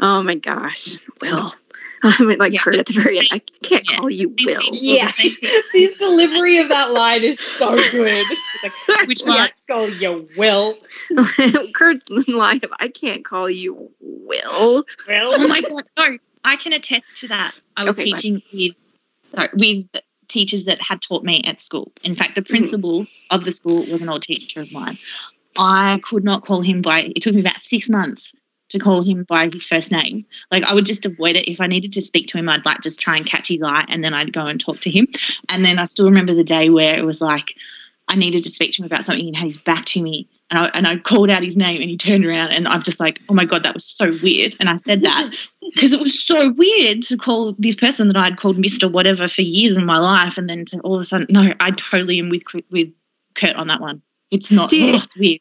oh 0.01 0.23
my 0.23 0.35
gosh, 0.37 0.99
Will. 1.21 1.53
I 2.03 2.23
mean, 2.25 2.39
like 2.39 2.53
Yeah, 2.53 2.61
Kurt 2.61 2.77
at 2.77 2.87
the 2.87 2.93
very 2.93 3.19
end. 3.19 3.29
I 3.33 3.39
can't 3.63 3.85
Yeah. 3.89 3.97
call 3.97 4.11
you 4.11 4.29
Will. 4.45 4.63
Yeah, 4.73 5.11
his 5.73 5.97
delivery 5.99 6.59
of 6.59 6.69
that 6.69 6.93
line 6.93 7.25
is 7.25 7.41
so 7.41 7.77
good. 7.91 8.27
Like, 8.63 9.09
Which 9.09 9.27
"I 9.27 9.29
line? 9.31 9.37
can't 9.39 9.55
call 9.69 9.89
you 9.91 10.29
Will. 10.37 10.79
Kurt's 11.75 12.09
line 12.29 12.61
of 12.63 12.73
"I 12.79 12.89
can't 12.89 13.25
call 13.25 13.51
you 13.51 13.91
Will." 14.01 14.85
Will. 15.09 15.35
Oh 15.35 15.49
my 15.49 15.61
god, 15.63 15.85
no! 15.97 16.19
I 16.45 16.57
can 16.57 16.73
attest 16.73 17.17
to 17.17 17.29
that. 17.29 17.55
I 17.77 17.85
was 17.85 17.91
Okay, 17.93 18.05
teaching 18.05 18.43
with 18.53 18.73
sorry, 19.35 19.49
with 19.55 19.87
teachers 20.29 20.67
that 20.67 20.81
had 20.81 21.03
taught 21.03 21.25
me 21.25 21.43
at 21.45 21.61
school. 21.61 21.91
In 22.05 22.15
fact, 22.15 22.35
the 22.35 22.43
mm-hmm. 22.43 22.53
principal 22.53 23.07
of 23.31 23.45
the 23.45 23.51
school 23.51 23.85
was 23.87 24.03
an 24.03 24.09
old 24.09 24.23
teacher 24.23 24.61
of 24.61 24.73
mine. 24.73 24.99
I 25.59 25.99
could 26.03 26.23
not 26.23 26.43
call 26.43 26.63
him 26.63 26.83
by. 26.83 27.01
It 27.17 27.23
took 27.23 27.35
me 27.35 27.41
about 27.41 27.61
six 27.63 27.89
months 27.89 28.33
to 28.71 28.79
call 28.79 29.03
him 29.03 29.25
by 29.25 29.49
his 29.53 29.67
first 29.67 29.91
name. 29.91 30.25
Like 30.51 30.65
I 30.65 30.75
would 30.75 30.87
just 30.87 31.07
avoid 31.07 31.37
it. 31.37 31.51
If 31.51 31.61
I 31.61 31.67
needed 31.67 31.93
to 31.95 32.03
speak 32.03 32.29
to 32.29 32.39
him, 32.39 32.49
I'd 32.49 32.65
like 32.65 32.83
just 32.83 33.01
try 33.01 33.17
and 33.17 33.27
catch 33.27 33.49
his 33.49 33.63
eye, 33.63 33.85
and 33.89 34.03
then 34.03 34.15
I'd 34.15 34.33
go 34.33 34.45
and 34.45 34.61
talk 34.61 34.81
to 34.81 34.91
him. 34.91 35.07
And 35.49 35.65
then 35.65 35.79
I 35.79 35.87
still 35.87 36.07
remember 36.07 36.35
the 36.35 36.45
day 36.45 36.71
where 36.71 36.99
it 36.99 37.05
was 37.05 37.21
like 37.21 37.55
I 38.09 38.17
needed 38.17 38.45
to 38.45 38.51
speak 38.51 38.73
to 38.75 38.83
him 38.83 38.87
about 38.87 39.05
something, 39.05 39.27
and 39.27 39.37
had 39.37 39.49
his 39.49 39.59
back 39.59 39.85
to 39.87 40.03
me, 40.03 40.29
and 40.51 40.59
I, 40.59 40.67
and 40.69 40.87
I 40.87 40.97
called 40.97 41.31
out 41.31 41.43
his 41.43 41.57
name, 41.57 41.81
and 41.81 41.91
he 41.91 41.97
turned 41.97 42.25
around, 42.25 42.53
and 42.53 42.67
I'm 42.67 42.83
just 42.83 43.01
like, 43.01 43.21
oh 43.29 43.35
my 43.35 43.45
god, 43.45 43.65
that 43.65 43.75
was 43.75 43.85
so 43.85 44.07
weird. 44.23 44.57
And 44.59 44.69
I 44.69 44.77
said 44.77 45.03
that 45.03 45.31
because 45.75 45.93
it 45.93 46.01
was 46.01 46.23
so 46.23 46.53
weird 46.53 47.03
to 47.03 47.17
call 47.17 47.55
this 47.59 47.75
person 47.75 48.09
that 48.09 48.17
I'd 48.17 48.39
called 48.39 48.59
Mister 48.59 48.89
whatever 48.89 49.29
for 49.29 49.43
years 49.43 49.77
in 49.77 49.85
my 49.85 49.99
life, 49.99 50.39
and 50.39 50.49
then 50.49 50.65
to 50.67 50.81
all 50.81 50.97
of 50.97 51.03
a 51.03 51.05
sudden, 51.05 51.27
no, 51.31 51.53
I 51.61 51.71
totally 51.73 52.19
am 52.19 52.31
with 52.31 52.45
with 52.71 52.93
Kurt 53.35 53.57
on 53.57 53.69
that 53.69 53.81
one. 53.81 54.03
It's 54.31 54.51
not. 54.51 54.71
See- 54.71 54.93
oh, 54.93 55.01
it's 55.03 55.17
weird. 55.17 55.41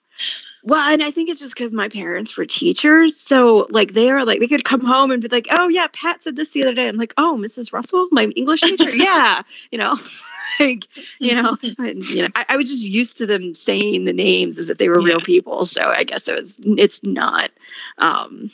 Well, 0.68 0.92
and 0.92 1.02
I 1.02 1.12
think 1.12 1.30
it's 1.30 1.40
just 1.40 1.56
because 1.56 1.74
my 1.74 1.88
parents 1.88 2.36
were 2.36 2.46
teachers, 2.46 3.18
so 3.18 3.68
like 3.70 3.94
they 3.94 4.10
are 4.10 4.26
like 4.26 4.42
they 4.42 4.50
could 4.50 4.66
come 4.66 4.84
home 4.84 5.12
and 5.12 5.22
be 5.22 5.30
like, 5.30 5.48
"Oh 5.50 5.70
yeah, 5.70 5.88
Pat 5.94 6.22
said 6.22 6.36
this 6.36 6.50
the 6.50 6.64
other 6.64 6.74
day." 6.74 6.90
I'm 6.90 6.98
like, 6.98 7.14
"Oh, 7.18 7.38
Mrs. 7.40 7.72
Russell, 7.72 8.10
my 8.12 8.26
English 8.26 8.60
teacher, 8.64 8.90
yeah," 8.94 9.44
you 9.72 9.78
know, 9.78 9.96
like 10.60 10.86
you 11.20 11.36
know, 11.36 11.58
and, 11.78 12.04
you 12.10 12.24
know, 12.24 12.28
I, 12.36 12.46
I 12.50 12.58
was 12.58 12.70
just 12.70 12.84
used 12.84 13.20
to 13.20 13.26
them 13.26 13.56
saying 13.56 14.04
the 14.04 14.12
names 14.12 14.60
as 14.60 14.70
if 14.70 14.78
they 14.78 14.90
were 14.90 15.02
real 15.02 15.22
people, 15.22 15.66
so 15.66 15.86
I 15.86 16.04
guess 16.04 16.28
it 16.28 16.36
was 16.36 16.60
it's 16.62 17.02
not, 17.02 17.50
um, 17.98 18.50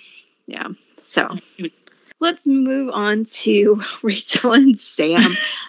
yeah, 0.45 0.68
so. 0.97 1.36
Let's 2.24 2.47
move 2.47 2.89
on 2.93 3.26
to 3.26 3.82
Rachel 4.01 4.53
and 4.53 4.80
Sam. 4.80 5.19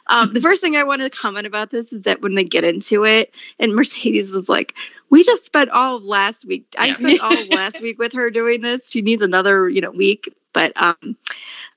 Um, 0.07 0.33
the 0.33 0.41
first 0.41 0.61
thing 0.61 0.77
I 0.77 0.85
want 0.85 1.03
to 1.03 1.11
comment 1.11 1.49
about 1.49 1.69
this 1.71 1.93
is 1.93 2.03
that 2.03 2.23
when 2.23 2.37
they 2.37 2.45
get 2.45 2.63
into 2.63 3.05
it, 3.05 3.35
and 3.59 3.75
Mercedes 3.75 4.31
was 4.31 4.49
like, 4.49 4.73
"We 5.11 5.25
just 5.25 5.45
spent 5.45 5.71
all 5.71 5.97
of 5.97 6.05
last 6.05 6.45
week. 6.45 6.67
I 6.79 6.87
Yeah. 6.87 6.95
spent 6.95 7.21
all 7.21 7.43
of 7.43 7.49
last 7.51 7.81
week 7.81 7.99
with 7.99 8.13
her 8.13 8.31
doing 8.31 8.61
this. 8.61 8.89
She 8.89 9.03
needs 9.03 9.21
another, 9.21 9.69
you 9.69 9.81
know, 9.81 9.91
week." 9.91 10.33
But 10.53 10.73
um, 10.77 11.17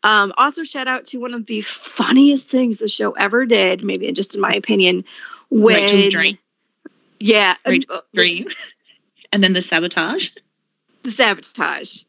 um, 0.04 0.32
also 0.38 0.64
shout 0.64 0.88
out 0.88 1.06
to 1.06 1.20
one 1.20 1.34
of 1.34 1.48
the 1.48 1.62
funniest 1.62 2.52
things 2.52 2.78
the 2.78 2.88
show 2.88 3.14
ever 3.14 3.48
did, 3.48 3.84
maybe 3.84 4.12
just 4.12 4.36
in 4.36 4.42
my 4.42 4.54
opinion, 4.54 5.06
when 5.50 5.76
Rachel's 5.76 6.10
dream. 6.10 6.38
yeah, 7.20 7.56
um, 7.66 7.72
Rachel's 7.72 7.98
uh, 7.98 8.02
Dream, 8.14 8.48
and 9.34 9.44
then 9.44 9.54
the 9.54 9.64
sabotage. 9.64 10.30
the 11.02 11.10
sabotage. 11.10 12.04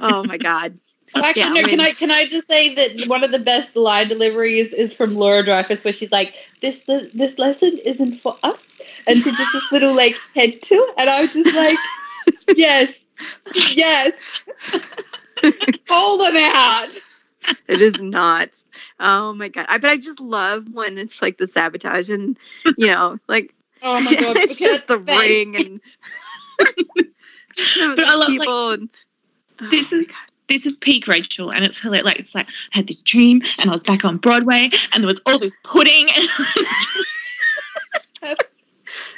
Oh 0.00 0.24
my 0.24 0.38
god. 0.38 0.78
Actually, 1.14 1.42
Yeah, 1.42 1.62
no, 1.62 1.68
can 1.68 1.80
I 1.80 1.92
can 1.92 2.10
I 2.10 2.26
just 2.26 2.46
say 2.46 2.74
that 2.74 3.08
one 3.08 3.24
of 3.24 3.32
the 3.32 3.38
best 3.38 3.76
line 3.76 4.08
deliveries 4.08 4.72
is 4.72 4.94
from 4.94 5.14
Laura 5.14 5.42
Dreyfuss, 5.44 5.84
where 5.84 5.92
she's 5.92 6.12
like, 6.12 6.36
"This 6.60 6.82
the, 6.84 7.10
this 7.14 7.38
lesson 7.38 7.78
isn't 7.78 8.16
for 8.20 8.36
us," 8.42 8.78
and 9.06 9.16
she 9.18 9.30
just 9.30 9.52
this 9.52 9.72
little 9.72 9.94
like 9.94 10.16
head 10.34 10.60
tilt, 10.62 10.90
and 10.98 11.08
I 11.08 11.22
was 11.22 11.32
just 11.32 11.54
like, 11.54 11.78
"Yes, 12.56 12.94
yes, 13.74 14.12
hold 15.88 16.20
them 16.20 16.36
out." 16.36 16.98
it 17.68 17.80
is 17.80 18.00
not. 18.00 18.50
Oh 19.00 19.32
my 19.32 19.48
god! 19.48 19.66
I 19.68 19.78
but 19.78 19.90
I 19.90 19.96
just 19.96 20.20
love 20.20 20.66
when 20.72 20.98
it's 20.98 21.22
like 21.22 21.38
the 21.38 21.48
sabotage 21.48 22.10
and 22.10 22.38
you 22.76 22.88
know 22.88 23.18
like 23.28 23.54
Oh 23.82 24.00
my 24.00 24.14
god, 24.20 24.36
it's 24.36 24.58
just 24.58 24.86
the 24.86 24.98
face. 24.98 25.18
ring 25.18 25.56
and. 25.56 25.80
But 27.76 28.04
I 28.04 28.14
love, 28.14 28.28
like, 28.30 28.38
people 28.40 28.70
and 28.70 28.88
Oh 29.60 29.66
this 29.70 29.92
is 29.92 30.08
this 30.48 30.66
is 30.66 30.76
peak 30.76 31.06
Rachel, 31.06 31.50
and 31.50 31.64
it's 31.64 31.78
hilarious. 31.78 32.04
Like 32.04 32.18
it's 32.18 32.34
like 32.34 32.48
I 32.48 32.78
had 32.78 32.86
this 32.86 33.02
dream, 33.02 33.42
and 33.58 33.70
I 33.70 33.72
was 33.72 33.82
back 33.82 34.04
on 34.04 34.16
Broadway, 34.18 34.70
and 34.92 35.02
there 35.02 35.08
was 35.08 35.20
all 35.26 35.38
this 35.38 35.56
pudding, 35.64 36.08
and 36.14 36.28
Her 38.20 38.34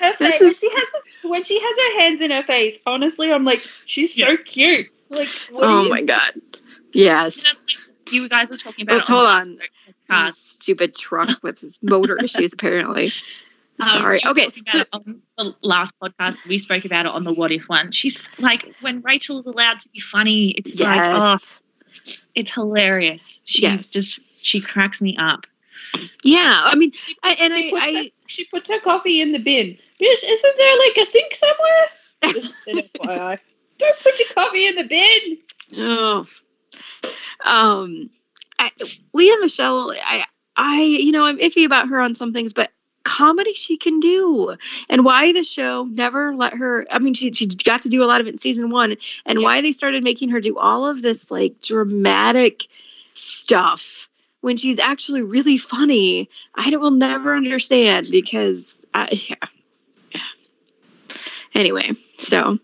This 0.00 0.16
face, 0.16 0.40
when 0.40 0.50
is- 0.50 0.58
she 0.58 0.70
has 0.70 0.88
when 1.22 1.44
she 1.44 1.60
has 1.60 1.76
her 1.76 2.00
hands 2.00 2.20
in 2.20 2.30
her 2.30 2.42
face, 2.42 2.76
honestly, 2.86 3.30
I'm 3.32 3.44
like, 3.44 3.60
she's 3.86 4.14
so 4.14 4.28
Yeah. 4.30 4.36
cute. 4.44 4.86
Like, 5.08 5.28
what 5.50 5.64
oh 5.64 5.84
you 5.84 5.90
my 5.90 6.02
god! 6.02 6.32
Yes. 6.92 7.42
you 8.10 8.28
guys 8.28 8.50
were 8.50 8.56
talking 8.56 8.82
about. 8.84 8.96
Oh, 8.96 8.98
it 8.98 9.06
hold 9.38 9.58
the 10.08 10.14
on. 10.14 10.32
stupid 10.32 10.94
truck 10.96 11.42
with 11.42 11.60
his 11.60 11.78
motor 11.82 12.16
issues 12.16 12.52
apparently. 12.52 13.12
Um, 13.82 13.88
Sorry. 13.90 14.20
were 14.24 14.30
Okay. 14.30 14.48
So, 14.68 14.84
on 14.92 15.22
the 15.38 15.54
last 15.62 15.94
podcast, 16.00 16.46
we 16.46 16.58
spoke 16.58 16.84
about 16.84 17.06
it 17.06 17.12
on 17.12 17.24
the 17.24 17.32
What 17.32 17.52
If 17.52 17.68
one. 17.68 17.92
She's 17.92 18.28
like, 18.38 18.74
when 18.80 19.00
Rachel's 19.02 19.46
allowed 19.46 19.80
to 19.80 19.88
be 19.90 20.00
funny, 20.00 20.50
it's 20.50 20.78
like, 20.78 21.00
oh, 21.02 21.38
it's 22.34 22.50
hilarious. 22.52 23.40
She's 23.44 23.62
Yes. 23.62 23.86
just, 23.88 24.20
she 24.42 24.60
cracks 24.60 25.00
me 25.00 25.16
up. 25.18 25.46
Yeah. 26.24 26.62
I 26.64 26.74
mean, 26.74 26.92
I, 27.22 27.36
and 27.40 27.52
she, 27.52 27.68
I, 27.68 27.70
puts 27.70 27.82
I 27.82 27.92
her, 27.94 28.04
she 28.26 28.44
puts 28.44 28.70
her 28.70 28.80
coffee 28.80 29.20
in 29.20 29.32
the 29.32 29.38
bin. 29.38 29.76
Bitch, 30.00 30.24
isn't 30.24 30.56
there 30.56 30.78
like 30.78 30.96
a 30.96 31.04
sink 31.04 31.34
somewhere? 31.34 31.86
Don't 33.78 33.98
put 34.00 34.18
your 34.18 34.28
coffee 34.34 34.66
in 34.66 34.74
the 34.76 34.84
bin. 34.84 35.38
Oh. 35.78 36.24
Um, 37.44 38.10
I, 38.58 38.70
Lea 39.14 39.36
Michele, 39.40 39.92
I, 40.04 40.24
I, 40.56 40.82
you 40.82 41.12
know, 41.12 41.24
I'm 41.24 41.38
iffy 41.38 41.64
about 41.64 41.88
her 41.88 42.00
on 42.00 42.14
some 42.14 42.32
things, 42.32 42.52
but 42.52 42.70
comedy 43.02 43.54
she 43.54 43.76
can 43.76 44.00
do, 44.00 44.56
and 44.88 45.04
why 45.04 45.32
the 45.32 45.44
show 45.44 45.84
never 45.84 46.34
let 46.34 46.54
her. 46.54 46.86
I 46.90 46.98
mean, 46.98 47.14
she 47.14 47.32
she 47.32 47.46
got 47.46 47.82
to 47.82 47.88
do 47.88 48.04
a 48.04 48.06
lot 48.06 48.20
of 48.20 48.26
it 48.26 48.30
in 48.30 48.38
season 48.38 48.70
one, 48.70 48.96
and 49.26 49.40
Yeah. 49.40 49.44
why 49.44 49.60
they 49.62 49.72
started 49.72 50.04
making 50.04 50.30
her 50.30 50.40
do 50.40 50.58
all 50.58 50.86
of 50.86 51.02
this 51.02 51.30
like 51.30 51.60
dramatic 51.60 52.66
stuff 53.14 54.08
when 54.40 54.56
she's 54.56 54.78
actually 54.78 55.22
really 55.22 55.58
funny. 55.58 56.28
I 56.54 56.76
will 56.76 56.90
never 56.90 57.34
understand 57.34 58.06
because 58.10 58.82
I, 58.94 59.08
yeah. 59.28 59.36
Anyway, 61.54 61.90
so 62.18 62.58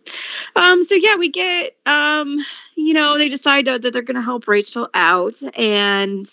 um 0.54 0.82
so 0.82 0.94
yeah, 0.94 1.16
we 1.16 1.28
get 1.28 1.76
um 1.86 2.38
you 2.76 2.92
know, 2.94 3.18
they 3.18 3.28
decide 3.28 3.64
that 3.66 3.82
they're 3.82 4.02
going 4.02 4.16
to 4.16 4.22
help 4.22 4.46
Rachel 4.48 4.88
out 4.92 5.40
and 5.56 6.26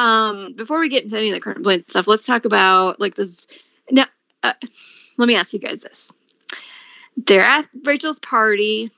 um 0.00 0.54
before 0.54 0.80
we 0.80 0.88
get 0.88 1.02
into 1.02 1.18
any 1.18 1.28
of 1.28 1.34
the 1.34 1.40
Kurt 1.40 1.56
and 1.56 1.64
Blaine 1.64 1.86
stuff, 1.86 2.08
let's 2.08 2.24
talk 2.24 2.46
about 2.46 2.98
like 2.98 3.14
this 3.14 3.46
now 3.90 4.06
uh, 4.42 4.54
let 5.18 5.28
me 5.28 5.36
ask 5.36 5.52
you 5.52 5.58
guys 5.58 5.82
this. 5.82 6.12
They're 7.16 7.42
at 7.42 7.68
Rachel's 7.84 8.18
party 8.18 8.90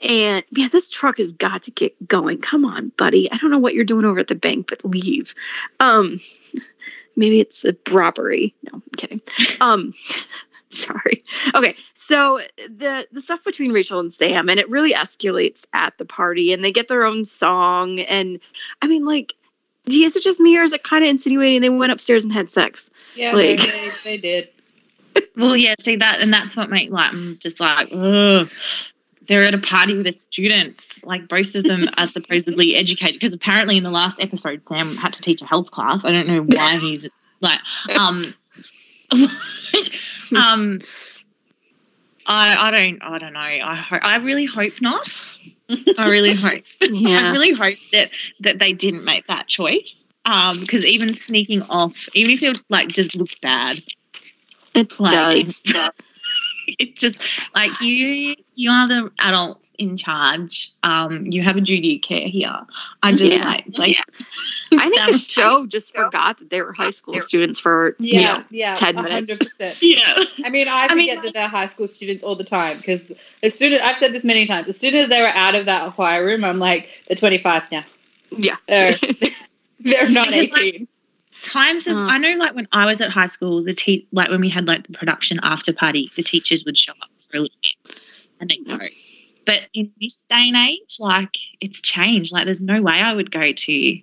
and 0.00 0.44
yeah, 0.50 0.68
this 0.68 0.90
truck 0.90 1.18
has 1.18 1.32
got 1.32 1.62
to 1.62 1.70
get 1.72 2.06
going. 2.06 2.38
Come 2.38 2.64
on, 2.64 2.92
buddy. 2.96 3.30
I 3.30 3.36
don't 3.36 3.50
know 3.50 3.58
what 3.58 3.74
you're 3.74 3.84
doing 3.84 4.04
over 4.04 4.20
at 4.20 4.28
the 4.28 4.36
bank, 4.36 4.68
but 4.68 4.84
leave. 4.84 5.34
Um 5.80 6.20
maybe 7.16 7.40
it's 7.40 7.64
a 7.64 7.76
robbery. 7.90 8.54
No, 8.62 8.70
I'm 8.74 8.82
kidding. 8.96 9.20
Um 9.60 9.92
sorry. 10.70 11.24
Okay, 11.54 11.76
so 11.94 12.40
the 12.56 13.08
the 13.10 13.20
stuff 13.20 13.42
between 13.42 13.72
Rachel 13.72 13.98
and 13.98 14.12
Sam, 14.12 14.48
and 14.48 14.60
it 14.60 14.70
really 14.70 14.92
escalates 14.92 15.66
at 15.72 15.98
the 15.98 16.04
party, 16.04 16.52
and 16.52 16.64
they 16.64 16.72
get 16.72 16.86
their 16.86 17.04
own 17.04 17.24
song, 17.26 17.98
and 18.00 18.38
I 18.80 18.86
mean, 18.86 19.04
like, 19.04 19.34
is 19.86 20.16
it 20.16 20.22
just 20.22 20.40
me, 20.40 20.56
or 20.58 20.62
is 20.62 20.72
it 20.72 20.82
kind 20.82 21.04
of 21.04 21.10
insinuating 21.10 21.60
they 21.60 21.70
went 21.70 21.92
upstairs 21.92 22.24
and 22.24 22.32
had 22.32 22.48
sex? 22.50 22.90
Yeah, 23.16 23.32
Like- 23.32 23.58
they, 23.58 23.66
they, 23.66 23.90
they 24.04 24.16
did. 24.18 24.48
Well, 25.36 25.56
yeah, 25.56 25.74
see 25.78 25.96
that, 25.96 26.20
and 26.20 26.32
that's 26.32 26.56
what 26.56 26.70
make 26.70 26.90
like 26.90 27.12
I'm 27.12 27.38
just 27.38 27.60
like, 27.60 27.88
ugh. 27.92 28.50
They're 29.26 29.44
at 29.44 29.54
a 29.54 29.58
party 29.58 29.94
with 29.94 30.04
the 30.06 30.12
students. 30.12 31.02
Like 31.04 31.28
both 31.28 31.54
of 31.54 31.64
them 31.64 31.88
are 31.96 32.06
supposedly 32.08 32.74
educated 32.74 33.20
because 33.20 33.34
apparently 33.34 33.76
in 33.76 33.84
the 33.84 33.90
last 33.90 34.20
episode 34.20 34.64
Sam 34.66 34.96
had 34.96 35.12
to 35.12 35.22
teach 35.22 35.40
a 35.42 35.46
health 35.46 35.70
class. 35.70 36.04
I 36.04 36.10
don't 36.10 36.26
know 36.26 36.42
why 36.42 36.76
he's 36.80 37.08
like, 37.40 37.60
um, 37.96 38.34
um, 40.36 40.80
I 42.26 42.68
I 42.68 42.70
don't 42.70 43.02
I 43.02 43.18
don't 43.18 43.32
know. 43.32 43.40
I 43.40 43.74
hope 43.76 44.00
I 44.02 44.16
really 44.16 44.46
hope 44.46 44.80
not. 44.80 45.08
I 45.98 46.08
really 46.08 46.34
hope. 46.34 46.62
Yeah. 46.80 47.28
I 47.28 47.32
really 47.32 47.52
hope 47.52 47.78
that 47.92 48.10
that 48.40 48.58
they 48.58 48.72
didn't 48.72 49.04
make 49.04 49.26
that 49.26 49.46
choice. 49.48 50.08
Um, 50.24 50.60
because 50.60 50.84
even 50.84 51.16
sneaking 51.16 51.62
off, 51.62 51.96
even 52.14 52.32
if 52.34 52.42
it 52.42 52.58
like 52.68 52.88
just 52.88 53.16
looks 53.16 53.34
bad, 53.36 53.80
it 54.74 55.00
like, 55.00 55.12
does. 55.12 55.62
it's 56.78 57.00
just 57.00 57.20
like 57.54 57.80
you 57.80 58.34
you 58.54 58.70
are 58.70 58.86
the 58.86 59.10
adults 59.18 59.72
in 59.78 59.96
charge. 59.96 60.70
Um, 60.82 61.26
you 61.30 61.42
have 61.42 61.56
a 61.56 61.60
duty 61.60 61.96
of 61.96 62.02
care 62.02 62.28
here. 62.28 62.66
I 63.02 63.12
just 63.12 63.32
Yeah. 63.32 63.44
like 63.44 63.64
like 63.78 63.96
I 64.72 64.90
think 64.90 65.12
the 65.12 65.18
show 65.26 65.66
just 65.66 65.94
forgot 65.94 66.38
that 66.38 66.50
they 66.50 66.60
were 66.62 66.72
high 66.72 66.90
school 66.90 67.18
students 67.20 67.58
for 67.58 67.96
you 67.98 68.20
Yeah, 68.20 68.38
know. 68.38 68.44
yeah, 68.50 68.74
10 68.74 68.94
minutes. 68.96 69.12
hundred 69.14 69.38
percent. 69.38 69.78
Yeah. 69.82 70.24
I 70.44 70.50
mean, 70.50 70.68
I 70.68 70.84
I 70.84 70.88
forget 70.88 70.96
mean, 70.96 71.22
that 71.22 71.34
they're 71.34 71.48
high 71.48 71.66
school 71.66 71.88
students 71.88 72.22
all 72.22 72.36
the 72.36 72.44
time 72.44 72.76
because 72.78 73.10
as 73.42 73.54
soon 73.58 73.72
as 73.72 73.80
I've 73.80 73.98
said 73.98 74.12
this 74.12 74.24
many 74.24 74.46
times, 74.46 74.68
as 74.68 74.76
soon 74.78 74.94
as 74.94 75.08
they 75.08 75.20
were 75.20 75.28
out 75.28 75.54
of 75.54 75.66
that 75.66 75.94
choir 75.94 76.24
room, 76.24 76.44
I'm 76.44 76.58
like, 76.58 76.88
they're 77.08 77.16
25 77.16 77.70
now. 77.72 77.84
Yeah. 78.30 78.56
They're, 78.66 78.94
they're 79.80 80.08
not 80.10 80.32
18. 80.32 80.88
Times 81.42 81.86
of, 81.86 81.96
Uh. 81.96 82.00
I 82.00 82.18
know 82.18 82.36
like 82.38 82.54
when 82.54 82.68
I 82.72 82.86
was 82.86 83.00
at 83.00 83.10
high 83.10 83.26
school, 83.26 83.62
the 83.62 83.74
te- 83.74 84.06
like 84.12 84.30
when 84.30 84.40
we 84.40 84.48
had 84.48 84.66
like 84.68 84.86
the 84.86 84.92
production 84.92 85.40
after 85.42 85.72
party, 85.72 86.10
the 86.16 86.22
teachers 86.22 86.64
would 86.64 86.78
show 86.78 86.92
up 87.02 87.10
for 87.30 87.38
a 87.38 87.40
little 87.40 87.56
bit 87.86 87.96
and 88.40 88.50
then 88.50 88.64
go. 88.78 88.84
But 89.44 89.62
in 89.74 89.90
this 90.00 90.22
day 90.22 90.48
and 90.48 90.56
age, 90.56 90.96
like 91.00 91.36
it's 91.60 91.80
changed. 91.80 92.32
Like 92.32 92.44
there's 92.44 92.62
no 92.62 92.80
way 92.80 92.94
I 93.00 93.12
would 93.12 93.30
go 93.30 93.52
to 93.52 93.98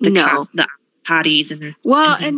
the, 0.00 0.10
No. 0.10 0.24
cast, 0.24 0.50
the 0.54 0.66
parties 1.04 1.50
and 1.50 1.74
Well, 1.82 2.16
and 2.20 2.36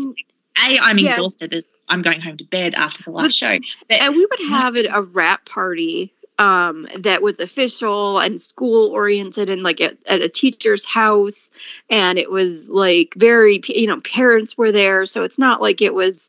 and 0.63 0.79
a 0.79 0.79
I'm 0.81 0.99
Yeah. 0.99 1.11
exhausted. 1.11 1.65
I'm 1.89 2.01
going 2.03 2.21
home 2.21 2.37
to 2.39 2.45
bed 2.45 2.75
after 2.75 3.03
the 3.03 3.11
last 3.11 3.25
But- 3.25 3.35
show. 3.35 3.59
But 3.89 4.01
and 4.01 4.15
we 4.15 4.25
would 4.25 4.49
have 4.49 4.77
it 4.77 4.87
a 4.91 5.03
rap 5.03 5.47
party 5.47 6.13
um 6.39 6.89
that 6.99 7.23
was 7.23 7.39
official 7.39 8.19
and 8.19 8.41
school 8.41 8.91
oriented 8.91 9.49
and 9.49 9.63
like 9.63 9.81
at, 9.81 9.97
at 10.07 10.21
a 10.21 10.29
teacher's 10.29 10.85
house. 10.85 11.51
And 11.89 12.19
it 12.19 12.31
was 12.31 12.69
like 12.69 13.15
very 13.17 13.61
you 13.69 13.87
know 13.87 14.01
parents 14.01 14.59
were 14.59 14.73
there. 14.73 15.07
So 15.07 15.23
it's 15.23 15.39
not 15.39 15.63
like 15.63 15.81
it 15.81 15.95
was 15.95 16.29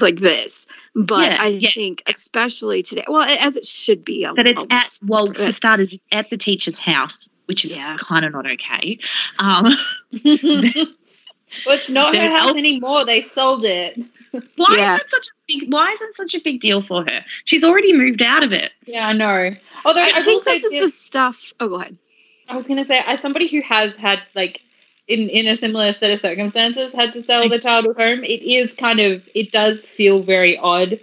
like 0.00 0.16
this. 0.16 0.66
But 0.94 1.32
Yeah, 1.32 1.36
i 1.40 1.46
yeah, 1.48 1.70
think 1.70 2.02
especially 2.06 2.82
today 2.82 3.04
well 3.08 3.22
as 3.28 3.56
it 3.56 3.66
should 3.66 4.04
be 4.04 4.24
a- 4.24 4.32
but 4.34 4.46
it's 4.46 4.62
a- 4.64 4.72
at 4.72 4.90
well 5.04 5.26
for 5.32 5.52
starters, 5.52 5.92
it's 5.92 6.02
at 6.10 6.30
the 6.30 6.36
teacher's 6.38 6.78
house, 6.78 7.28
which 7.46 7.64
is 7.64 7.76
Yeah. 7.76 7.96
kind 7.98 8.24
of 8.24 8.32
not 8.32 8.50
okay. 8.50 8.98
Um, 9.38 9.66
well, 11.66 11.76
it's 11.76 11.88
not 11.88 12.14
her 12.16 12.28
house 12.28 12.54
anymore. 12.56 13.04
They 13.04 13.20
sold 13.20 13.64
it. 13.64 13.98
why 14.56 14.74
Yeah. 14.76 14.94
is 14.94 15.00
it 15.00 15.10
such 15.10 15.26
a 15.28 15.30
big? 15.46 15.72
Why 15.72 15.90
is 15.92 16.00
it 16.00 16.16
such 16.16 16.34
a 16.34 16.40
big 16.40 16.60
deal 16.60 16.80
for 16.80 17.04
her? 17.04 17.24
She's 17.44 17.64
already 17.64 17.96
moved 17.96 18.22
out 18.22 18.42
of 18.42 18.52
it. 18.52 18.72
Yeah, 18.86 19.06
I 19.08 19.12
know. 19.12 19.54
Although 19.84 20.00
I, 20.02 20.12
i 20.16 20.22
think 20.22 20.44
this 20.44 20.64
is 20.64 20.70
the 20.70 20.88
stuff 20.90 21.52
oh 21.60 21.68
go 21.68 21.74
ahead 21.76 21.96
I 22.48 22.54
was 22.56 22.66
gonna 22.66 22.84
say, 22.84 22.98
as 23.04 23.20
somebody 23.20 23.46
who 23.48 23.62
has 23.62 23.94
had 23.96 24.20
like 24.34 24.60
in 25.08 25.28
in 25.30 25.46
a 25.46 25.56
similar 25.56 25.92
set 25.92 26.10
of 26.10 26.20
circumstances 26.20 26.92
had 26.92 27.12
to 27.14 27.22
sell 27.22 27.48
the 27.48 27.58
child 27.58 27.86
at 27.86 27.96
home, 27.96 28.22
it 28.24 28.42
is 28.42 28.72
kind 28.72 29.00
of 29.00 29.22
it 29.34 29.50
does 29.50 29.84
feel 29.84 30.22
very 30.22 30.58
odd 30.58 31.00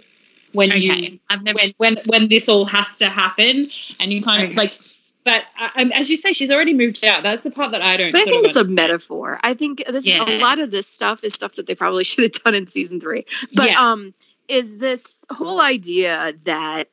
when 0.52 0.70
Okay, 0.70 0.78
you 0.80 1.18
I've 1.30 1.42
never. 1.42 1.58
when 1.78 1.96
when 1.96 2.04
when 2.06 2.28
this 2.28 2.48
all 2.48 2.64
has 2.66 2.98
to 2.98 3.08
happen 3.08 3.70
and 3.98 4.12
you 4.12 4.22
kind 4.22 4.44
of 4.48 4.56
like. 4.56 4.72
But 5.24 5.46
I, 5.56 5.90
as 5.94 6.10
you 6.10 6.16
say, 6.16 6.32
she's 6.32 6.50
already 6.50 6.74
moved 6.74 7.04
out. 7.04 7.22
That's 7.22 7.42
the 7.42 7.50
part 7.50 7.72
that 7.72 7.82
I 7.82 7.96
don't. 7.96 8.10
but 8.12 8.22
i 8.22 8.24
think 8.24 8.46
it's 8.46 8.56
a 8.56 8.64
metaphor 8.64 9.38
i 9.42 9.54
think 9.54 9.82
this 9.86 10.04
Yeah. 10.04 10.22
a 10.28 10.38
lot 10.38 10.58
of 10.58 10.70
this 10.70 10.86
stuff 10.86 11.22
is 11.24 11.32
stuff 11.34 11.54
that 11.56 11.66
they 11.66 11.74
probably 11.74 12.04
should 12.10 12.24
have 12.24 12.42
done 12.44 12.54
in 12.54 12.66
season 12.66 13.00
three 13.00 13.24
but 13.54 13.66
Yes. 13.68 13.78
um 13.78 14.14
is 14.48 14.76
this 14.78 15.24
whole 15.30 15.60
idea 15.60 16.32
that 16.44 16.88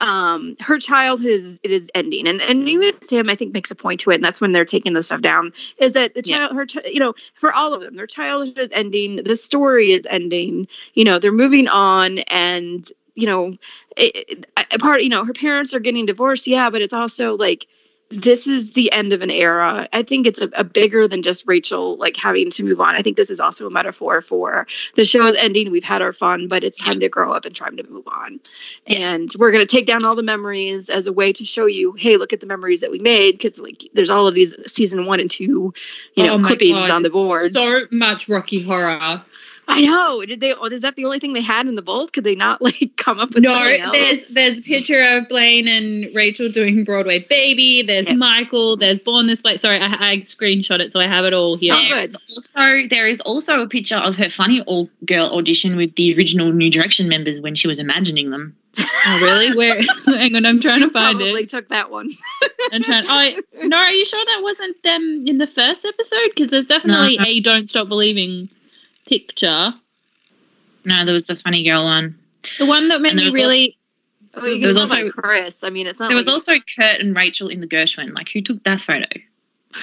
um 0.00 0.56
her 0.60 0.78
childhood 0.78 1.30
is 1.30 1.60
it 1.62 1.70
is 1.70 1.90
ending 1.94 2.26
and 2.28 2.40
and 2.42 2.68
even 2.68 2.92
sam 3.02 3.28
i 3.30 3.34
think 3.34 3.52
makes 3.52 3.70
a 3.70 3.74
point 3.74 4.00
to 4.00 4.10
it 4.10 4.16
and 4.16 4.24
that's 4.24 4.40
when 4.40 4.52
they're 4.52 4.64
taking 4.64 4.92
the 4.92 5.02
stuff 5.02 5.20
down 5.22 5.52
is 5.78 5.94
that 5.94 6.14
the 6.14 6.22
Yeah. 6.24 6.48
child 6.48 6.56
her 6.56 6.66
you 6.88 7.00
know 7.00 7.14
for 7.34 7.52
all 7.52 7.72
of 7.74 7.80
them 7.80 7.94
their 7.96 8.06
childhood 8.06 8.58
is 8.58 8.68
ending 8.72 9.16
the 9.22 9.36
story 9.36 9.92
is 9.92 10.06
ending 10.08 10.66
you 10.94 11.04
know 11.04 11.18
they're 11.18 11.32
moving 11.32 11.68
on 11.68 12.18
and 12.20 12.90
you 13.14 13.26
know 13.26 13.56
it, 13.96 14.46
it, 14.56 14.80
part 14.80 15.02
you 15.02 15.08
know 15.08 15.24
her 15.24 15.32
parents 15.32 15.74
are 15.74 15.80
getting 15.80 16.06
divorced 16.06 16.46
yeah 16.46 16.70
but 16.70 16.82
it's 16.82 16.94
also 16.94 17.36
like 17.36 17.66
this 18.12 18.46
is 18.46 18.74
the 18.74 18.92
end 18.92 19.12
of 19.12 19.22
an 19.22 19.30
era. 19.30 19.88
I 19.92 20.02
think 20.02 20.26
it's 20.26 20.40
a, 20.40 20.50
a 20.54 20.64
bigger 20.64 21.08
than 21.08 21.22
just 21.22 21.46
Rachel 21.46 21.96
like 21.96 22.16
having 22.16 22.50
to 22.50 22.64
move 22.64 22.80
on. 22.80 22.94
I 22.94 23.02
think 23.02 23.16
this 23.16 23.30
is 23.30 23.40
also 23.40 23.66
a 23.66 23.70
metaphor 23.70 24.20
for 24.20 24.66
the 24.94 25.04
show 25.04 25.26
is 25.26 25.34
ending. 25.34 25.70
We've 25.70 25.82
had 25.82 26.02
our 26.02 26.12
fun, 26.12 26.48
but 26.48 26.62
it's 26.62 26.78
time 26.78 27.00
to 27.00 27.08
grow 27.08 27.32
up 27.32 27.44
and 27.44 27.56
time 27.56 27.78
to 27.78 27.82
move 27.84 28.06
on. 28.06 28.40
And 28.86 29.30
we're 29.38 29.52
gonna 29.52 29.66
take 29.66 29.86
down 29.86 30.04
all 30.04 30.14
the 30.14 30.22
memories 30.22 30.90
as 30.90 31.06
a 31.06 31.12
way 31.12 31.32
to 31.32 31.44
show 31.44 31.66
you, 31.66 31.92
hey, 31.92 32.16
look 32.16 32.32
at 32.32 32.40
the 32.40 32.46
memories 32.46 32.82
that 32.82 32.90
we 32.90 32.98
made 32.98 33.32
because 33.38 33.58
like 33.58 33.82
there's 33.94 34.10
all 34.10 34.26
of 34.26 34.34
these 34.34 34.54
season 34.70 35.06
one 35.06 35.20
and 35.20 35.30
two, 35.30 35.72
you 36.14 36.24
oh 36.24 36.24
know, 36.24 36.34
Oh 36.34 36.42
clippings 36.42 36.88
God. 36.88 36.90
on 36.90 37.02
the 37.02 37.10
board. 37.10 37.52
So 37.52 37.86
much 37.90 38.28
Rocky 38.28 38.62
horror. 38.62 39.24
I 39.72 39.80
know. 39.82 40.24
Did 40.24 40.40
they? 40.40 40.54
oh, 40.54 40.66
Is 40.66 40.82
that 40.82 40.96
the 40.96 41.04
only 41.04 41.18
thing 41.18 41.32
they 41.32 41.40
had 41.40 41.66
in 41.66 41.74
the 41.74 41.82
vault? 41.82 42.12
Could 42.12 42.24
they 42.24 42.34
not 42.34 42.60
like 42.62 42.92
come 42.96 43.18
up 43.18 43.34
with 43.34 43.42
No, 43.44 43.50
something 43.50 43.80
else? 43.80 43.92
there's 43.92 44.24
there's 44.30 44.58
a 44.58 44.62
picture 44.62 45.02
of 45.02 45.28
Blaine 45.28 45.68
and 45.68 46.14
Rachel 46.14 46.48
doing 46.50 46.84
Broadway 46.84 47.20
Baby. 47.28 47.82
There's 47.82 48.06
Yeah. 48.06 48.14
Michael. 48.14 48.76
There's 48.76 49.00
Born 49.00 49.26
This 49.26 49.42
Way. 49.42 49.56
Sorry, 49.56 49.78
I, 49.80 50.12
I 50.12 50.16
screenshot 50.18 50.80
it, 50.80 50.92
so 50.92 51.00
I 51.00 51.06
have 51.06 51.24
it 51.24 51.32
all 51.34 51.56
here. 51.56 51.74
Oh. 51.76 51.88
There's 51.94 52.16
also 52.34 52.86
there 52.88 53.06
is 53.06 53.20
also 53.22 53.60
a 53.62 53.68
picture 53.68 53.96
of 53.96 54.16
her 54.16 54.28
funny 54.28 54.60
all 54.62 54.88
girl 55.06 55.26
audition 55.36 55.76
with 55.76 55.94
the 55.94 56.14
original 56.16 56.52
New 56.52 56.70
Direction 56.70 57.08
members 57.08 57.40
when 57.40 57.54
she 57.54 57.66
was 57.68 57.78
imagining 57.78 58.30
them. 58.30 58.56
Oh, 59.04 59.18
really? 59.20 59.52
Where? 59.56 59.82
Hang 60.06 60.36
on, 60.36 60.46
I'm 60.46 60.60
trying 60.60 60.78
to 60.82 60.88
find 60.90 61.20
it. 61.20 61.24
Probably 61.24 61.42
it. 61.42 61.50
took 61.50 61.68
that 61.70 61.90
one. 61.90 62.08
I'm 62.70 62.84
trying. 62.84 63.02
Oh, 63.08 63.66
no, 63.66 63.76
are 63.76 63.90
you 63.90 64.04
sure 64.04 64.24
that 64.24 64.40
wasn't 64.44 64.80
them 64.84 65.24
in 65.26 65.38
the 65.38 65.46
first 65.48 65.84
episode? 65.84 66.28
Because 66.32 66.50
there's 66.50 66.66
definitely 66.66 67.16
No. 67.18 67.24
a 67.26 67.40
"Don't 67.40 67.66
Stop 67.68 67.88
Believing" 67.88 68.48
picture. 69.06 69.74
No, 70.84 71.04
there 71.04 71.14
was 71.14 71.26
the 71.26 71.36
funny 71.36 71.64
girl 71.64 71.84
one. 71.84 72.18
The 72.58 72.66
one 72.66 72.88
that 72.88 73.00
made 73.00 73.10
And 73.10 73.20
me 73.20 73.26
was 73.26 73.34
really. 73.34 73.76
I 74.34 74.40
mean, 74.40 74.60
There 74.60 74.68
was 74.68 74.76
also- 74.78 74.96
like 74.96 75.12
Chris. 75.12 75.62
I 75.62 75.70
mean, 75.70 75.86
it's 75.86 76.00
not. 76.00 76.08
There 76.08 76.16
was 76.16 76.28
also 76.28 76.54
Kurt 76.76 77.00
and 77.00 77.16
Rachel 77.16 77.48
in 77.48 77.60
the 77.60 77.66
Gershwin. 77.66 78.14
Like, 78.14 78.30
who 78.30 78.40
took 78.40 78.62
that 78.64 78.80
photo? 78.80 79.06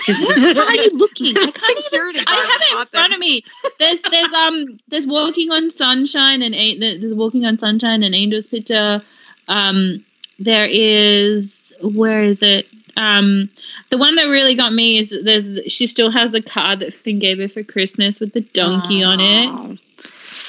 What 0.07 0.57
are 0.57 0.76
you 0.76 0.91
looking? 0.97 1.36
I 1.38 1.51
can't 1.51 1.57
even. 1.72 1.82
Security 1.84 2.20
I 2.28 2.36
have 2.36 2.61
it 2.61 2.72
in 2.72 2.78
caught 2.78 2.91
them. 2.91 2.99
front 3.01 3.13
of 3.13 3.20
me. 3.20 3.43
There's 3.80 3.99
there's 4.11 4.34
um 4.34 4.78
there's 4.88 5.07
walking 5.07 5.49
on 5.51 5.72
sunshine 5.72 6.41
and 6.43 6.53
a- 6.53 6.97
there's 6.99 7.13
walking 7.13 7.45
on 7.45 7.57
sunshine 7.57 8.03
and 8.03 8.13
angels 8.13 8.45
picture. 8.45 9.01
Um, 9.47 10.05
there 10.38 10.67
is 10.67 11.74
where 11.82 12.24
is 12.24 12.41
it? 12.43 12.67
Um, 12.97 13.49
the 13.90 13.98
one 13.98 14.16
that 14.16 14.24
really 14.26 14.56
got 14.56 14.72
me 14.74 15.00
is 15.00 15.10
that 15.10 15.24
there's 15.26 15.72
she 15.72 15.88
still 15.88 16.12
has 16.12 16.32
the 16.32 16.42
card 16.42 16.80
that 16.80 16.94
Finn 16.94 17.20
gave 17.20 17.40
her 17.40 17.48
for 17.50 17.64
Christmas 17.64 18.20
with 18.20 18.34
the 18.34 18.42
donkey 18.42 19.04
on 19.04 19.20
it. 19.20 19.80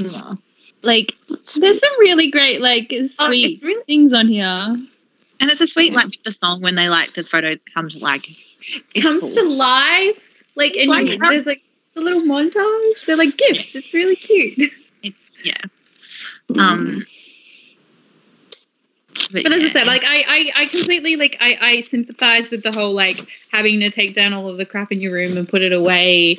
Oh. 0.02 0.38
Like 0.82 1.16
there's 1.56 1.78
some 1.80 1.92
really 1.98 2.30
great 2.30 2.60
like 2.60 2.92
Oh, 2.92 3.06
sweet 3.28 3.52
it's 3.52 3.62
really 3.62 3.84
things 3.84 4.12
on 4.14 4.28
here. 4.28 4.46
and 4.46 5.50
it's 5.50 5.60
a 5.60 5.66
sweet 5.66 5.92
like 5.92 6.06
with 6.06 6.22
the 6.22 6.32
song 6.32 6.62
when 6.62 6.74
they 6.74 6.88
like 6.88 7.14
the 7.14 7.24
photos 7.24 7.58
come 7.74 7.88
to 7.90 7.98
like 7.98 8.26
Comes 9.00 9.20
cool. 9.20 9.30
to 9.30 9.42
life. 9.42 10.22
Like 10.54 10.76
and 10.76 10.88
Like 10.90 11.06
you, 11.08 11.18
there's 11.18 11.46
like 11.46 11.62
a 11.96 12.00
little 12.00 12.20
montage. 12.20 13.04
They're 13.06 13.16
like 13.16 13.36
gifts. 13.36 13.74
It's 13.74 13.92
really 13.94 14.16
cute. 14.16 14.72
yeah. 15.44 15.60
Um 16.58 17.04
But 19.32 19.52
as 19.52 19.62
I 19.62 19.68
said, 19.70 19.86
like 19.86 20.04
I, 20.04 20.24
I, 20.26 20.52
I 20.62 20.66
completely 20.66 21.16
like 21.16 21.36
I, 21.40 21.58
I 21.60 21.80
sympathize 21.82 22.50
with 22.50 22.62
the 22.62 22.72
whole 22.72 22.92
like 22.92 23.28
having 23.50 23.80
to 23.80 23.90
take 23.90 24.14
down 24.14 24.32
all 24.32 24.48
of 24.48 24.56
the 24.56 24.66
crap 24.66 24.92
in 24.92 25.00
your 25.00 25.12
room 25.12 25.36
and 25.36 25.48
put 25.48 25.62
it 25.62 25.72
away 25.72 26.38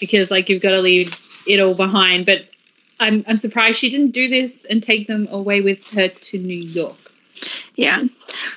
because 0.00 0.30
like 0.30 0.48
you've 0.48 0.62
got 0.62 0.70
to 0.70 0.80
leave 0.80 1.16
it 1.46 1.60
all 1.60 1.74
behind. 1.74 2.26
But 2.26 2.48
I'm 3.00 3.24
I'm 3.26 3.38
surprised 3.38 3.78
she 3.78 3.90
didn't 3.90 4.12
do 4.12 4.28
this 4.28 4.64
and 4.68 4.82
take 4.82 5.06
them 5.06 5.28
away 5.30 5.60
with 5.60 5.92
her 5.94 6.08
to 6.08 6.38
New 6.38 6.58
York. 6.58 6.96
Yeah. 7.74 8.02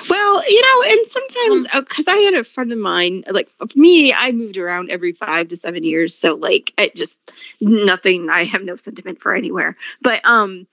Well, 0.09 0.49
you 0.49 0.61
know, 0.61 0.91
and 0.91 1.07
sometimes 1.07 1.67
because 1.87 2.07
I 2.07 2.17
had 2.17 2.33
a 2.35 2.43
friend 2.43 2.71
of 2.71 2.77
mine, 2.77 3.23
like 3.27 3.49
for 3.57 3.67
me, 3.75 4.13
I 4.13 4.31
moved 4.31 4.57
around 4.57 4.91
every 4.91 5.13
five 5.13 5.49
to 5.49 5.55
seven 5.55 5.83
years, 5.83 6.15
so 6.15 6.35
like 6.35 6.73
it 6.77 6.95
just 6.95 7.19
nothing. 7.59 8.29
I 8.29 8.43
have 8.43 8.63
no 8.63 8.75
sentiment 8.75 9.21
for 9.21 9.33
anywhere, 9.35 9.75
but 10.01 10.21
um. 10.25 10.67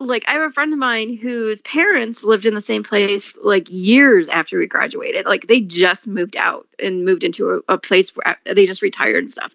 Like 0.00 0.24
I 0.28 0.34
have 0.34 0.42
a 0.42 0.50
friend 0.50 0.72
of 0.72 0.78
mine 0.78 1.16
whose 1.16 1.60
parents 1.62 2.22
lived 2.22 2.46
in 2.46 2.54
the 2.54 2.60
same 2.60 2.84
place 2.84 3.36
like 3.36 3.66
years 3.68 4.28
after 4.28 4.58
we 4.58 4.66
graduated. 4.66 5.26
Like 5.26 5.46
they 5.46 5.60
just 5.60 6.06
moved 6.06 6.36
out 6.36 6.68
and 6.78 7.04
moved 7.04 7.24
into 7.24 7.62
a, 7.68 7.74
a 7.74 7.78
place 7.78 8.14
where 8.14 8.28
uh, 8.28 8.54
they 8.54 8.66
just 8.66 8.82
retired 8.82 9.24
and 9.24 9.30
stuff. 9.30 9.54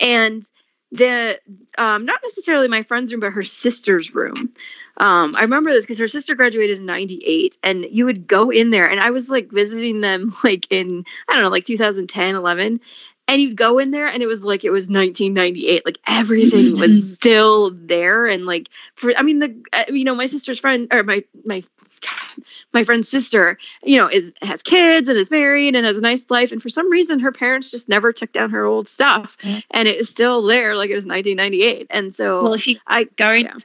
And 0.00 0.42
the 0.90 1.40
um 1.78 2.04
not 2.04 2.20
necessarily 2.22 2.68
my 2.68 2.82
friend's 2.82 3.12
room, 3.12 3.20
but 3.20 3.32
her 3.32 3.42
sister's 3.42 4.14
room 4.14 4.52
um, 4.96 5.34
I 5.36 5.42
remember 5.42 5.70
this 5.70 5.84
because 5.84 5.98
her 5.98 6.08
sister 6.08 6.34
graduated 6.34 6.78
in 6.78 6.86
98 6.86 7.58
and 7.62 7.84
you 7.84 8.04
would 8.04 8.26
go 8.26 8.50
in 8.50 8.70
there 8.70 8.88
and 8.88 9.00
I 9.00 9.10
was 9.10 9.28
like 9.28 9.50
visiting 9.50 10.00
them 10.00 10.32
like 10.44 10.66
in, 10.70 11.04
I 11.28 11.34
don't 11.34 11.42
know, 11.42 11.48
like 11.48 11.64
2010, 11.64 12.34
11. 12.34 12.80
And 13.26 13.40
you'd 13.40 13.56
go 13.56 13.78
in 13.78 13.90
there 13.90 14.06
and 14.06 14.22
it 14.22 14.26
was 14.26 14.44
like 14.44 14.64
it 14.64 14.70
was 14.70 14.84
1998. 14.84 15.86
Like 15.86 15.98
everything 16.06 16.78
was 16.78 17.14
still 17.14 17.70
there. 17.70 18.26
And 18.26 18.44
like, 18.44 18.68
for, 18.96 19.16
I 19.16 19.22
mean, 19.22 19.38
the, 19.38 19.62
uh, 19.72 19.84
you 19.88 20.04
know, 20.04 20.14
my 20.14 20.26
sister's 20.26 20.60
friend 20.60 20.88
or 20.92 21.02
my, 21.02 21.24
my, 21.44 21.62
God, 22.02 22.44
my 22.72 22.84
friend's 22.84 23.08
sister, 23.08 23.58
you 23.82 23.98
know, 23.98 24.08
is, 24.08 24.32
has 24.42 24.62
kids 24.62 25.08
and 25.08 25.16
is 25.16 25.30
married 25.30 25.74
and 25.74 25.86
has 25.86 25.96
a 25.96 26.02
nice 26.02 26.26
life. 26.28 26.52
And 26.52 26.60
for 26.60 26.68
some 26.68 26.90
reason, 26.90 27.20
her 27.20 27.32
parents 27.32 27.70
just 27.70 27.88
never 27.88 28.12
took 28.12 28.30
down 28.30 28.50
her 28.50 28.64
old 28.64 28.88
stuff 28.88 29.38
and 29.70 29.88
it 29.88 29.96
is 29.96 30.10
still 30.10 30.42
there 30.42 30.76
like 30.76 30.90
it 30.90 30.94
was 30.94 31.06
1998. 31.06 31.86
And 31.90 32.14
so 32.14 32.42
well 32.42 32.54
if 32.54 32.66
you 32.66 32.78
I, 32.86 33.04
go 33.04 33.32
yeah. 33.32 33.56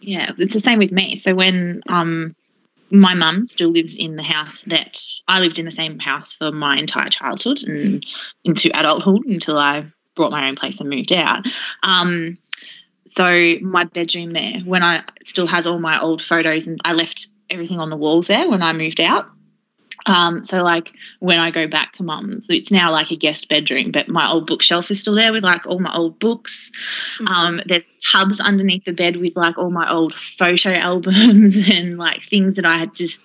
yeah. 0.00 0.32
it's 0.38 0.54
the 0.54 0.60
same 0.60 0.78
with 0.78 0.92
me. 0.92 1.16
So 1.16 1.34
when 1.34 1.82
um 1.88 2.36
my 2.90 3.14
mum 3.14 3.46
still 3.46 3.70
lives 3.70 3.94
in 3.96 4.16
the 4.16 4.22
house 4.22 4.62
that 4.66 5.02
I 5.26 5.40
lived 5.40 5.58
in 5.58 5.64
the 5.64 5.70
same 5.70 5.98
house 5.98 6.34
for 6.34 6.52
my 6.52 6.76
entire 6.76 7.08
childhood 7.08 7.62
and 7.62 8.04
into 8.44 8.70
adulthood 8.78 9.26
until 9.26 9.58
I 9.58 9.86
brought 10.14 10.30
my 10.30 10.48
own 10.48 10.56
place 10.56 10.80
and 10.80 10.88
moved 10.88 11.12
out. 11.12 11.44
Um, 11.82 12.38
so 13.06 13.56
my 13.62 13.84
bedroom 13.84 14.30
there, 14.30 14.60
when 14.64 14.82
I 14.82 15.04
still 15.24 15.46
has 15.46 15.66
all 15.66 15.78
my 15.78 16.00
old 16.00 16.22
photos 16.22 16.66
and 16.66 16.80
I 16.84 16.92
left 16.92 17.28
everything 17.50 17.78
on 17.78 17.90
the 17.90 17.96
walls 17.96 18.26
there 18.26 18.48
when 18.48 18.62
I 18.62 18.72
moved 18.72 19.00
out. 19.00 19.26
Um, 20.06 20.42
so 20.44 20.62
like 20.62 20.92
when 21.20 21.38
I 21.38 21.50
go 21.50 21.66
back 21.66 21.92
to 21.92 22.02
mum's, 22.02 22.46
it's 22.50 22.70
now 22.70 22.92
like 22.92 23.10
a 23.10 23.16
guest 23.16 23.48
bedroom, 23.48 23.90
but 23.90 24.08
my 24.08 24.28
old 24.28 24.46
bookshelf 24.46 24.90
is 24.90 25.00
still 25.00 25.14
there 25.14 25.32
with 25.32 25.42
like 25.42 25.66
all 25.66 25.78
my 25.78 25.94
old 25.94 26.18
books. 26.18 26.70
Um, 27.26 27.60
there's 27.66 27.88
tubs 28.12 28.38
underneath 28.40 28.84
the 28.84 28.92
bed 28.92 29.16
with 29.16 29.36
like 29.36 29.56
all 29.56 29.70
my 29.70 29.90
old 29.90 30.14
photo 30.14 30.70
albums 30.74 31.70
and 31.70 31.98
like 31.98 32.22
things 32.22 32.56
that 32.56 32.66
I 32.66 32.78
had 32.78 32.94
just 32.94 33.20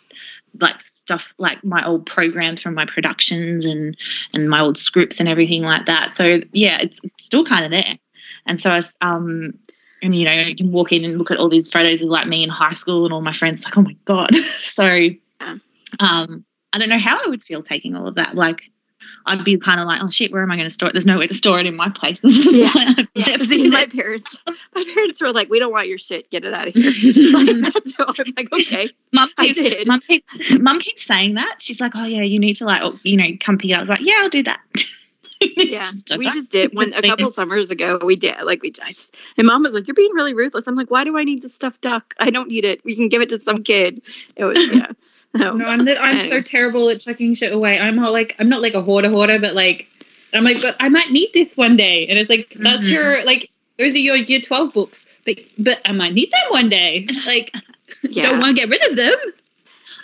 like 0.60 0.82
stuff 0.82 1.34
like 1.38 1.64
my 1.64 1.86
old 1.86 2.06
programs 2.06 2.62
from 2.62 2.74
my 2.74 2.86
productions 2.86 3.66
and 3.66 3.96
and 4.34 4.50
my 4.50 4.60
old 4.60 4.78
scripts 4.78 5.20
and 5.20 5.30
everything 5.30 5.64
like 5.64 5.86
that. 5.86 6.16
So 6.16 6.42
yeah, 6.54 6.80
it's, 6.82 7.00
it's 7.04 7.26
still 7.26 7.46
kind 7.46 7.66
of 7.66 7.72
there. 7.72 7.98
And 8.46 8.62
so 8.62 8.72
I 8.72 8.82
um 9.02 9.54
and 10.02 10.16
you 10.16 10.26
know 10.26 10.32
you 10.34 10.56
can 10.56 10.72
walk 10.72 10.92
in 10.92 11.06
and 11.06 11.18
look 11.18 11.32
at 11.32 11.38
all 11.38 11.50
these 11.50 11.72
photos 11.72 12.02
of 12.02 12.10
like 12.10 12.28
me 12.28 12.44
in 12.44 12.50
high 12.50 12.74
school 12.74 13.04
and 13.04 13.14
all 13.14 13.22
my 13.22 13.34
friends 13.34 13.64
like 13.64 13.78
oh 13.78 13.82
my 13.82 13.96
god. 14.06 14.36
so 14.62 15.10
um 16.00 16.46
I 16.74 16.78
don't 16.78 16.90
know 16.90 17.00
how 17.00 17.20
I 17.24 17.30
would 17.30 17.44
feel 17.44 17.64
taking 17.64 17.96
all 17.96 18.08
of 18.08 18.16
that 18.16 18.36
like. 18.36 18.72
I'd 19.26 19.44
be 19.44 19.58
kind 19.58 19.80
of 19.80 19.88
like, 19.88 20.02
oh 20.04 20.10
shit, 20.10 20.32
where 20.32 20.44
am 20.44 20.52
I 20.52 20.56
going 20.56 20.68
to 20.68 20.74
store 20.74 20.90
it? 20.90 20.94
There's 20.94 21.06
nowhere 21.06 21.28
to 21.28 21.34
store 21.34 21.60
it 21.60 21.66
in 21.66 21.76
my 21.76 21.90
place. 21.90 22.20
Yeah. 22.24 22.94
Yeah, 23.16 23.38
see, 23.38 23.70
my 23.70 23.86
parents, 23.86 24.42
my 24.74 24.84
parents 24.94 25.22
were 25.22 25.32
like, 25.32 25.50
"We 25.50 25.60
don't 25.60 25.72
want 25.72 25.88
your 25.88 25.98
shit. 25.98 26.30
Get 26.30 26.46
it 26.46 26.54
out 26.54 26.68
of 26.68 26.74
here." 26.74 26.92
like, 27.34 27.74
that's 27.74 27.96
how 27.96 28.06
I'm 28.08 28.34
like, 28.36 28.52
okay, 28.52 28.90
Mum 29.14 29.30
keeps, 29.38 29.56
did. 29.56 29.88
Mum 29.88 30.00
keeps, 30.02 30.60
Mum 30.60 30.80
keeps 30.80 31.06
saying 31.06 31.36
that. 31.36 31.58
She's 31.60 31.80
like, 31.80 31.94
oh 31.96 32.06
yeah, 32.06 32.22
you 32.22 32.38
need 32.38 32.58
to 32.58 32.66
like, 32.66 32.82
oh, 32.84 33.00
you 33.04 33.18
know, 33.18 33.28
come 33.40 33.58
pick 33.58 33.70
it 33.70 33.74
up. 33.74 33.78
I 33.78 33.82
was 33.82 33.90
like, 33.90 34.02
yeah, 34.02 34.16
I'll 34.18 34.30
do 34.30 34.44
that. 34.44 34.60
yeah. 35.42 35.86
We 36.18 36.26
just 36.26 36.52
did 36.52 36.74
one 36.74 36.94
a 36.94 37.02
couple 37.02 37.30
summers 37.32 37.72
ago. 37.72 38.00
We 38.04 38.16
did 38.16 38.36
like 38.44 38.62
we 38.62 38.74
I 38.84 38.90
just. 38.90 39.16
And 39.38 39.48
mom 39.48 39.64
was 39.64 39.74
like, 39.74 39.88
"You're 39.88 39.96
being 39.96 40.14
really 40.14 40.34
ruthless." 40.34 40.68
I'm 40.68 40.76
like, 40.76 40.92
"Why 40.92 41.04
do 41.06 41.18
I 41.18 41.24
need 41.24 41.42
this 41.42 41.54
stuffed 41.54 41.82
duck? 41.82 42.14
I 42.20 42.30
don't 42.30 42.50
need 42.50 42.66
it. 42.66 42.84
We 42.84 42.96
can 42.96 43.08
give 43.08 43.22
it 43.22 43.30
to 43.30 43.40
some 43.40 43.64
kid." 43.64 44.02
It 44.36 44.44
was 44.44 44.58
yeah. 44.74 44.92
No, 45.34 45.54
No, 45.58 45.66
I'm 45.66 45.86
the, 45.86 45.98
I'm 46.00 46.30
so 46.30 46.42
terrible 46.42 46.90
at 46.90 47.02
chucking 47.02 47.36
shit 47.36 47.54
away. 47.54 47.80
I'm 47.80 47.96
not 47.96 48.12
like 48.12 48.36
I'm 48.40 48.50
not 48.50 48.62
like 48.62 48.74
a 48.74 48.82
hoarder 48.82 49.10
hoarder, 49.10 49.40
but 49.40 49.54
like 49.56 49.88
I'm 50.34 50.44
like, 50.44 50.62
but 50.62 50.76
I 50.80 50.90
might 50.90 51.12
need 51.12 51.32
this 51.34 51.56
one 51.56 51.78
day. 51.78 52.08
And 52.08 52.18
it's 52.20 52.30
like 52.30 52.56
that's 52.60 52.86
Mhm. 52.88 52.92
your 52.92 53.26
like 53.26 53.50
those 53.78 53.94
are 53.96 54.00
your 54.00 54.16
year 54.16 54.42
twelve 54.42 54.74
books, 54.74 55.06
but 55.26 55.36
but 55.58 55.80
I 55.86 55.92
might 55.92 56.14
need 56.14 56.32
them 56.32 56.42
one 56.50 56.70
day. 56.70 57.08
Like 57.26 57.54
yeah. 58.04 58.24
don't 58.30 58.40
want 58.40 58.56
to 58.56 58.62
get 58.62 58.70
rid 58.70 58.90
of 58.90 58.96
them. 58.96 59.16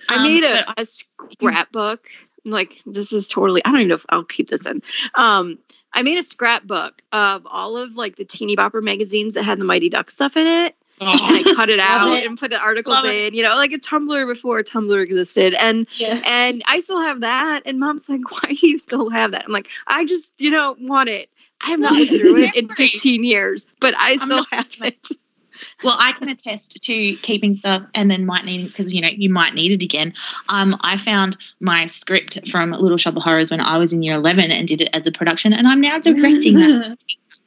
I 0.10 0.16
Um, 0.18 0.24
made 0.24 0.44
a, 0.44 0.64
but 0.68 0.80
a 0.80 0.86
scrapbook. 0.86 2.08
Like 2.44 2.76
this 2.86 3.12
is 3.12 3.28
totally. 3.28 3.66
I 3.66 3.70
don't 3.72 3.80
even 3.80 3.88
know 3.90 3.96
if 3.96 4.06
I'll 4.10 4.24
keep 4.24 4.48
this 4.50 4.66
in. 4.68 4.84
Um, 5.16 5.58
I 5.92 6.04
made 6.04 6.18
a 6.20 6.24
scrapbook 6.24 7.02
of 7.12 7.48
all 7.48 7.78
of 7.78 7.96
like 7.96 8.16
the 8.16 8.26
teeny 8.26 8.56
bopper 8.56 8.84
magazines 8.84 9.34
that 9.34 9.44
had 9.44 9.60
the 9.60 9.64
Mighty 9.66 9.90
Duck 9.90 10.12
stuff 10.12 10.38
in 10.38 10.46
it. 10.46 10.76
I 11.02 11.54
cut 11.56 11.70
it 11.70 11.80
out 11.80 12.14
it. 12.14 12.26
and 12.26 12.38
put 12.40 12.52
the 12.52 12.60
articles 12.60 12.96
Love 12.96 13.06
it. 13.06 13.28
in, 13.28 13.34
you 13.34 13.44
know, 13.44 13.56
like 13.56 13.74
a 13.74 13.78
Tumblr 13.78 14.28
before 14.28 14.64
Tumblr 14.64 15.04
existed. 15.04 15.54
And 15.56 15.88
Yeah. 15.98 16.22
and 16.26 16.64
I 16.68 16.80
still 16.80 17.02
have 17.02 17.22
that. 17.22 17.64
And 17.66 17.80
mom's 17.80 18.08
like, 18.08 18.22
why 18.32 18.54
do 18.54 18.68
you 18.68 18.78
still 18.80 19.10
have 19.10 19.32
that? 19.32 19.44
I'm 19.46 19.52
like, 19.52 19.70
I 19.88 20.06
just, 20.06 20.32
you 20.40 20.52
know, 20.52 20.76
want 20.80 21.10
it. 21.10 21.30
I 21.62 21.70
have 21.70 21.80
not 21.80 21.94
looked 21.94 22.10
through 22.12 22.44
it 22.44 22.56
in 22.56 22.68
15 22.70 23.24
years, 23.24 23.66
but 23.80 23.94
I 23.98 24.16
still 24.16 24.28
not- 24.28 24.48
have 24.54 24.68
it. 24.84 24.98
well, 25.84 25.96
I 25.98 26.12
can 26.12 26.28
attest 26.30 26.72
to 26.84 27.16
keeping 27.18 27.56
stuff 27.56 27.84
and 27.94 28.12
then 28.12 28.26
might 28.26 28.44
need 28.46 28.68
because 28.68 28.94
you 28.94 29.02
know 29.02 29.08
you 29.08 29.30
might 29.30 29.54
need 29.54 29.72
it 29.72 29.82
again. 29.84 30.14
Um, 30.50 30.78
I 30.82 30.98
found 30.98 31.38
my 31.62 31.86
script 31.86 32.50
from 32.50 32.72
Little 32.72 32.98
Shop 32.98 33.16
of 33.16 33.24
Horrors 33.24 33.52
when 33.52 33.62
I 33.62 33.78
was 33.78 33.94
in 33.94 34.04
year 34.04 34.16
eleven 34.16 34.52
and 34.52 34.68
did 34.68 34.82
it 34.82 34.90
as 34.94 35.08
a 35.08 35.12
production, 35.14 35.54
and 35.54 35.66
I'm 35.68 35.80
now 35.82 35.98
directing 36.00 36.56
that. 36.56 36.98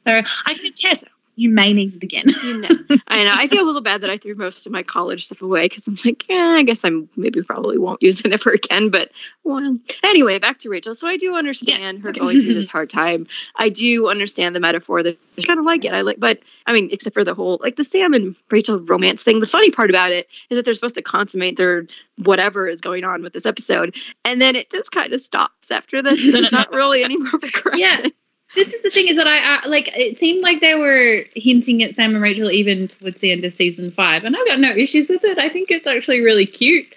So 0.05 0.21
I 0.45 0.53
can 0.55 0.65
attest 0.65 1.03
you 1.39 1.49
may 1.49 1.71
need 1.71 1.95
it 1.95 2.03
again. 2.03 2.25
You 2.43 2.57
know, 2.61 2.67
I 3.07 3.23
know. 3.23 3.31
I 3.33 3.47
feel 3.47 3.63
a 3.63 3.65
little 3.65 3.81
bad 3.81 4.01
that 4.01 4.09
I 4.09 4.17
threw 4.17 4.35
most 4.35 4.65
of 4.65 4.73
my 4.73 4.83
college 4.83 5.25
stuff 5.25 5.41
away 5.41 5.63
because 5.69 5.87
I'm 5.87 5.97
like, 6.03 6.27
yeah, 6.29 6.55
I 6.57 6.63
guess 6.63 6.83
I'm 6.83 7.07
maybe 7.15 7.41
probably 7.41 7.77
won't 7.77 8.03
use 8.03 8.19
it 8.21 8.33
ever 8.33 8.51
again. 8.51 8.89
But 8.89 9.11
well, 9.45 9.77
anyway, 10.03 10.37
back 10.39 10.59
to 10.59 10.69
Rachel. 10.69 10.93
So 10.95 11.07
I 11.07 11.15
do 11.15 11.35
understand 11.35 11.81
Yes. 11.81 12.03
her 12.03 12.11
going 12.11 12.41
through 12.41 12.55
this 12.55 12.69
hard 12.75 12.89
time. 12.89 13.27
I 13.55 13.69
do 13.69 14.09
understand 14.09 14.53
the 14.53 14.59
metaphor 14.59 15.01
that 15.01 15.17
I 15.37 15.41
kind 15.43 15.59
of 15.59 15.65
like 15.65 15.85
it. 15.85 15.93
I 15.93 16.01
like, 16.01 16.19
but 16.19 16.39
I 16.65 16.73
mean, 16.73 16.89
except 16.91 17.13
for 17.13 17.23
the 17.23 17.33
whole 17.33 17.57
like 17.63 17.77
the 17.77 17.85
Sam 17.85 18.13
and 18.13 18.35
Rachel 18.51 18.77
romance 18.79 19.23
thing. 19.23 19.39
The 19.39 19.47
funny 19.47 19.71
part 19.71 19.89
about 19.89 20.11
it 20.11 20.27
is 20.49 20.57
that 20.57 20.65
they're 20.65 20.73
supposed 20.73 20.95
to 20.95 21.01
consummate 21.01 21.55
their 21.57 21.85
whatever 22.25 22.67
is 22.67 22.81
going 22.81 23.05
on 23.05 23.23
with 23.23 23.31
this 23.31 23.45
episode, 23.45 23.95
and 24.25 24.41
then 24.41 24.57
it 24.57 24.69
just 24.69 24.91
kind 24.91 25.13
of 25.13 25.21
stops 25.21 25.71
after 25.71 26.01
this. 26.01 26.21
There's 26.21 26.51
not 26.51 26.71
really 26.73 27.03
any 27.05 27.15
more 27.15 27.31
progression. 27.39 27.79
Yeah. 27.79 28.07
This 28.55 28.73
is 28.73 28.81
the 28.81 28.89
thing 28.89 29.07
is 29.07 29.17
that 29.17 29.27
I, 29.27 29.37
I 29.37 29.67
like 29.67 29.91
it 29.95 30.17
seemed 30.17 30.41
like 30.41 30.59
they 30.59 30.75
were 30.75 31.25
hinting 31.35 31.83
at 31.83 31.95
Sam 31.95 32.15
and 32.15 32.23
Rachel 32.23 32.49
even 32.49 32.87
towards 32.87 33.19
the 33.19 33.31
end 33.31 33.45
of 33.45 33.53
season 33.53 33.91
five, 33.91 34.23
and 34.23 34.35
I've 34.35 34.47
got 34.47 34.59
no 34.59 34.71
issues 34.71 35.07
with 35.07 35.23
it. 35.23 35.37
I 35.37 35.49
think 35.49 35.69
it's 35.69 35.85
actually 35.85 36.21
really 36.21 36.45
cute. 36.45 36.87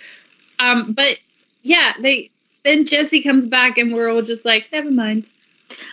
Um, 0.58 0.92
but 0.92 1.18
yeah, 1.62 1.92
they 2.00 2.30
then 2.64 2.86
Jesse 2.86 3.22
comes 3.22 3.46
back 3.46 3.78
and 3.78 3.92
we're 3.92 4.10
all 4.10 4.22
just 4.22 4.44
like, 4.44 4.66
never 4.72 4.90
mind. 4.90 5.28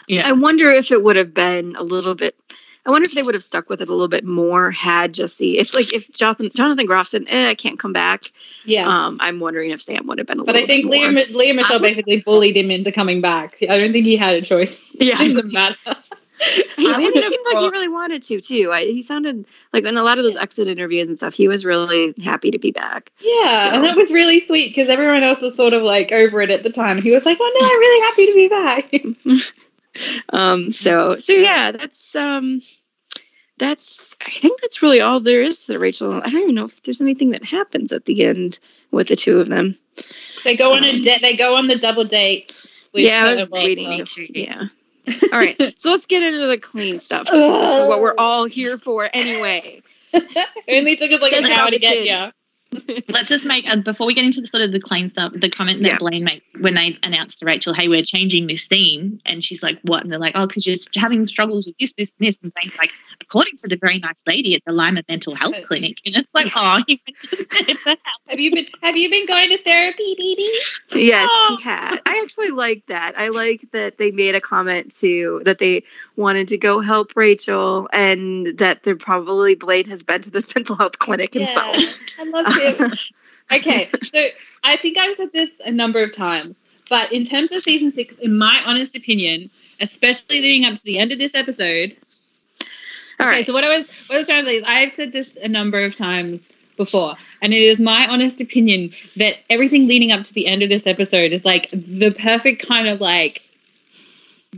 Yeah. 0.08 0.28
I 0.28 0.34
wonder 0.34 0.70
if 0.72 0.92
it 0.92 1.04
would 1.04 1.16
have 1.16 1.34
been 1.34 1.76
a 1.76 1.84
little 1.84 2.16
bit. 2.16 2.36
I 2.86 2.92
wonder 2.92 3.06
if 3.08 3.14
they 3.14 3.24
would 3.24 3.36
have 3.36 3.44
stuck 3.44 3.70
with 3.70 3.82
it 3.82 3.90
a 3.90 3.92
little 3.92 4.08
bit 4.08 4.24
more 4.24 4.72
had 4.72 5.14
Jesse, 5.14 5.58
if 5.60 5.74
like 5.74 5.94
if 5.94 6.12
Jonathan 6.14 6.50
Jonathan 6.56 6.86
Groff 6.86 7.08
said, 7.08 7.26
"Eh, 7.28 7.50
I 7.50 7.56
can't 7.56 7.78
come 7.78 7.94
back." 7.94 8.32
Yeah. 8.66 8.88
Um, 8.88 9.18
I'm 9.20 9.40
wondering 9.40 9.72
if 9.72 9.82
Sam 9.82 10.08
would 10.08 10.18
have 10.18 10.28
been 10.28 10.40
a 10.40 10.44
little 10.44 10.54
but. 10.54 10.64
I 10.64 10.66
think 10.66 10.90
bit 10.90 11.02
more. 11.02 11.10
Lea 11.12 11.26
Lea 11.34 11.54
Michele 11.54 11.80
would- 11.80 11.84
basically 11.86 12.22
bullied 12.22 12.58
him 12.58 12.72
into 12.72 12.92
coming 12.92 13.22
back. 13.22 13.58
I 13.62 13.78
don't 13.80 13.92
think 13.92 14.06
he 14.06 14.16
had 14.16 14.36
a 14.36 14.42
choice 14.42 14.80
yeah, 14.94 15.22
in 15.22 15.36
the 15.36 15.44
matter. 15.44 15.76
he, 16.78 16.88
I 16.88 16.94
and 16.94 17.04
would 17.04 17.14
he 17.14 17.22
seemed 17.22 17.46
like 17.54 17.58
he 17.64 17.68
really 17.70 17.90
wanted 17.90 18.24
to 18.24 18.40
too. 18.40 18.72
I, 18.72 18.86
he 18.86 19.02
sounded 19.02 19.46
like 19.74 19.84
in 19.84 19.98
a 19.98 20.04
lot 20.04 20.20
of 20.20 20.24
those 20.24 20.38
exit 20.38 20.70
interviews 20.70 21.10
and 21.10 21.18
stuff. 21.18 21.34
He 21.34 21.50
was 21.50 21.66
really 21.66 22.14
happy 22.24 22.52
to 22.52 22.60
be 22.60 22.72
back. 22.72 23.12
Yeah, 23.20 23.66
So- 23.66 23.76
and 23.76 23.84
that 23.84 23.98
was 23.98 24.14
really 24.14 24.40
sweet 24.40 24.70
because 24.70 24.88
everyone 24.88 25.22
else 25.24 25.42
was 25.42 25.58
sort 25.58 25.74
of 25.74 25.84
like 25.84 26.14
over 26.14 26.42
it 26.42 26.50
at 26.50 26.64
the 26.64 26.70
time. 26.70 27.02
He 27.02 27.12
was 27.12 27.26
like, 27.26 27.38
"Well, 27.38 27.52
no, 27.60 27.66
I'm 27.68 27.78
really 27.78 28.02
happy 28.06 28.26
to 28.28 28.34
be 28.34 28.48
back." 28.48 29.44
Um, 30.30 30.70
so 30.72 31.18
so 31.18 31.34
yeah, 31.34 31.72
that's 31.72 32.16
um, 32.16 32.62
that's 33.58 34.16
I 34.26 34.32
think 34.32 34.62
that's 34.62 34.82
really 34.82 35.02
all 35.02 35.20
there 35.20 35.42
is 35.42 35.66
to 35.66 35.74
the 35.74 35.80
Rachel. 35.80 36.14
I 36.14 36.30
don't 36.30 36.42
even 36.42 36.56
know 36.56 36.66
if 36.66 36.84
there's 36.84 37.02
anything 37.02 37.32
that 37.32 37.44
happens 37.44 37.92
at 37.92 38.06
the 38.06 38.24
end 38.26 38.60
with 38.92 39.08
the 39.08 39.16
two 39.16 39.40
of 39.40 39.50
them. 39.50 39.78
they 40.44 40.56
go 40.56 40.74
on 40.74 40.84
a 40.84 41.00
de- 41.00 41.20
they 41.20 41.36
go 41.36 41.56
on 41.56 41.68
the 41.68 41.76
double 41.76 42.06
date. 42.06 42.54
with 42.94 43.04
yeah, 43.04 43.26
I 43.26 43.36
was 43.36 43.50
waiting. 43.50 44.04
To, 44.04 44.40
yeah. 44.40 44.64
All 45.32 45.40
right, 45.40 45.74
so 45.80 45.92
let's 45.92 46.06
get 46.06 46.22
into 46.24 46.48
the 46.48 46.58
clean 46.58 47.00
stuff. 47.00 47.26
This 47.26 47.34
is 47.36 47.42
what 47.90 48.02
we're 48.02 48.16
all 48.18 48.46
here 48.46 48.78
for, 48.78 49.10
anyway. 49.12 49.82
It 50.12 50.80
only 50.80 50.96
took 50.96 51.12
us 51.12 51.22
like 51.22 51.32
Send 51.32 51.46
an 51.46 51.52
hour 51.52 51.70
to 51.70 51.78
get 51.78 51.94
tin. 51.94 52.32
Here. 52.72 53.00
Let's 53.08 53.30
just 53.30 53.46
make 53.46 53.68
uh, 53.68 53.78
before 53.78 54.06
we 54.06 54.14
get 54.14 54.26
into 54.26 54.42
the 54.42 54.48
sort 54.48 54.62
of 54.64 54.72
the 54.72 54.80
clean 54.80 55.10
stuff. 55.10 55.32
The 55.36 55.50
comment 55.50 55.82
that 55.82 55.88
Yeah. 55.88 55.98
Blaine 55.98 56.24
makes 56.24 56.46
when 56.60 56.76
they 56.76 56.98
announced 57.02 57.40
to 57.40 57.46
Rachel, 57.46 57.74
"Hey, 57.74 57.88
we're 57.88 58.04
changing 58.04 58.46
this 58.48 58.68
theme," 58.68 59.20
and 59.26 59.44
she's 59.44 59.64
like, 59.64 59.80
"What?" 59.84 60.04
And 60.04 60.12
they're 60.12 60.20
like, 60.20 60.34
"Oh, 60.36 60.46
because 60.46 60.68
you're 60.68 60.76
having 60.96 61.26
struggles 61.26 61.66
with 61.66 61.78
this, 61.80 61.94
this, 61.94 62.16
and 62.20 62.28
this." 62.28 62.40
And 62.42 62.54
Blaine's 62.54 62.78
like, 62.78 62.92
"According 63.22 63.58
to 63.58 63.68
the 63.68 63.76
very 63.78 63.98
nice 64.00 64.22
lady 64.28 64.54
at 64.56 64.64
the 64.66 64.72
Lima 64.72 65.02
Mental 65.10 65.34
Health 65.34 65.56
Clinic," 65.64 65.98
and 66.06 66.18
it's 66.18 66.30
like, 66.34 66.52
"Oh, 66.56 66.84
he 66.88 67.02
went 67.08 67.80
to 67.80 67.98
Have 68.28 68.40
you 68.40 68.52
been 68.54 68.68
Have 68.84 68.96
you 68.98 69.10
been 69.10 69.26
going 69.26 69.50
to 69.50 69.58
therapy, 69.64 70.16
BB? 70.20 70.96
Yes, 71.02 71.28
Oh. 71.32 71.56
he 71.58 71.64
had. 71.64 72.00
I 72.06 72.22
actually 72.24 72.50
like 72.50 72.86
that. 72.88 73.18
I 73.18 73.30
like 73.30 73.62
that 73.72 73.98
they 73.98 74.12
made 74.12 74.36
a 74.36 74.42
comment 74.42 74.96
to 74.98 75.42
that 75.46 75.58
they 75.58 75.84
wanted 76.16 76.50
to 76.50 76.58
go 76.58 76.82
help 76.82 77.16
Rachel, 77.16 77.90
and 77.92 78.60
that 78.60 78.84
they're 78.84 78.96
probably 78.96 79.56
Blaine 79.56 79.90
has 79.90 80.04
been 80.04 80.22
to 80.22 80.30
this 80.30 80.54
mental 80.54 80.76
health 80.76 81.00
clinic 81.00 81.34
himself. 81.34 81.76
I 82.20 82.24
love 82.26 82.46
him. 82.46 82.54
okay, 83.52 83.90
so 84.04 84.26
I 84.64 84.78
think 84.78 84.98
I've 84.98 85.16
said 85.16 85.32
this 85.34 85.50
a 85.66 85.72
number 85.72 86.02
of 86.04 86.12
times, 86.12 86.60
but 86.90 87.12
in 87.12 87.26
terms 87.26 87.52
of 87.52 87.64
season 87.64 87.92
six, 87.92 88.14
in 88.20 88.38
my 88.38 88.62
honest 88.66 88.96
opinion, 88.96 89.50
especially 89.80 90.42
leading 90.42 90.66
up 90.66 90.76
to 90.76 90.84
the 90.84 90.98
end 90.98 91.12
of 91.12 91.18
this 91.18 91.34
episode. 91.36 91.96
All 93.20 93.28
okay, 93.28 93.38
right. 93.38 93.46
so 93.46 93.54
what 93.54 93.64
I 93.64 93.78
was 93.78 93.88
what 94.08 94.16
I 94.16 94.18
was 94.20 94.28
trying 94.28 94.44
to 94.44 94.46
say 94.46 94.56
is 94.56 94.64
I've 94.64 94.94
said 94.94 95.12
this 95.12 95.38
a 95.42 95.48
number 95.48 95.84
of 95.84 95.96
times 95.96 96.48
before, 96.78 97.16
and 97.42 97.54
it 97.54 97.62
is 97.62 97.80
my 97.80 98.08
honest 98.08 98.40
opinion 98.40 98.92
that 99.18 99.36
everything 99.50 99.88
leading 99.88 100.12
up 100.12 100.24
to 100.24 100.34
the 100.34 100.48
end 100.48 100.64
of 100.64 100.70
this 100.70 100.88
episode 100.88 101.34
is 101.34 101.44
like 101.44 101.70
the 101.72 102.12
perfect 102.12 102.66
kind 102.66 102.88
of 102.88 103.02
like 103.02 103.42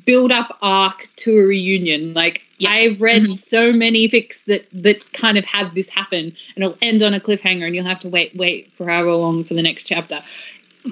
build 0.05 0.31
up 0.31 0.57
arc 0.61 1.09
to 1.17 1.31
a 1.37 1.43
reunion. 1.43 2.13
Like 2.13 2.43
I've 2.65 3.01
read 3.01 3.23
Mhm. 3.23 3.47
so 3.47 3.71
many 3.73 4.07
fics 4.07 4.43
that 4.45 4.65
that 4.73 5.11
kind 5.13 5.37
of 5.37 5.45
have 5.45 5.75
this 5.75 5.89
happen, 5.89 6.33
and 6.55 6.63
it'll 6.63 6.77
end 6.81 7.01
on 7.01 7.13
a 7.13 7.19
cliffhanger, 7.19 7.65
and 7.65 7.75
you'll 7.75 7.85
have 7.85 7.99
to 7.99 8.09
wait 8.09 8.35
wait 8.35 8.71
for 8.77 8.87
however 8.87 9.13
long 9.13 9.43
for 9.43 9.53
the 9.53 9.61
next 9.61 9.85
chapter. 9.85 10.23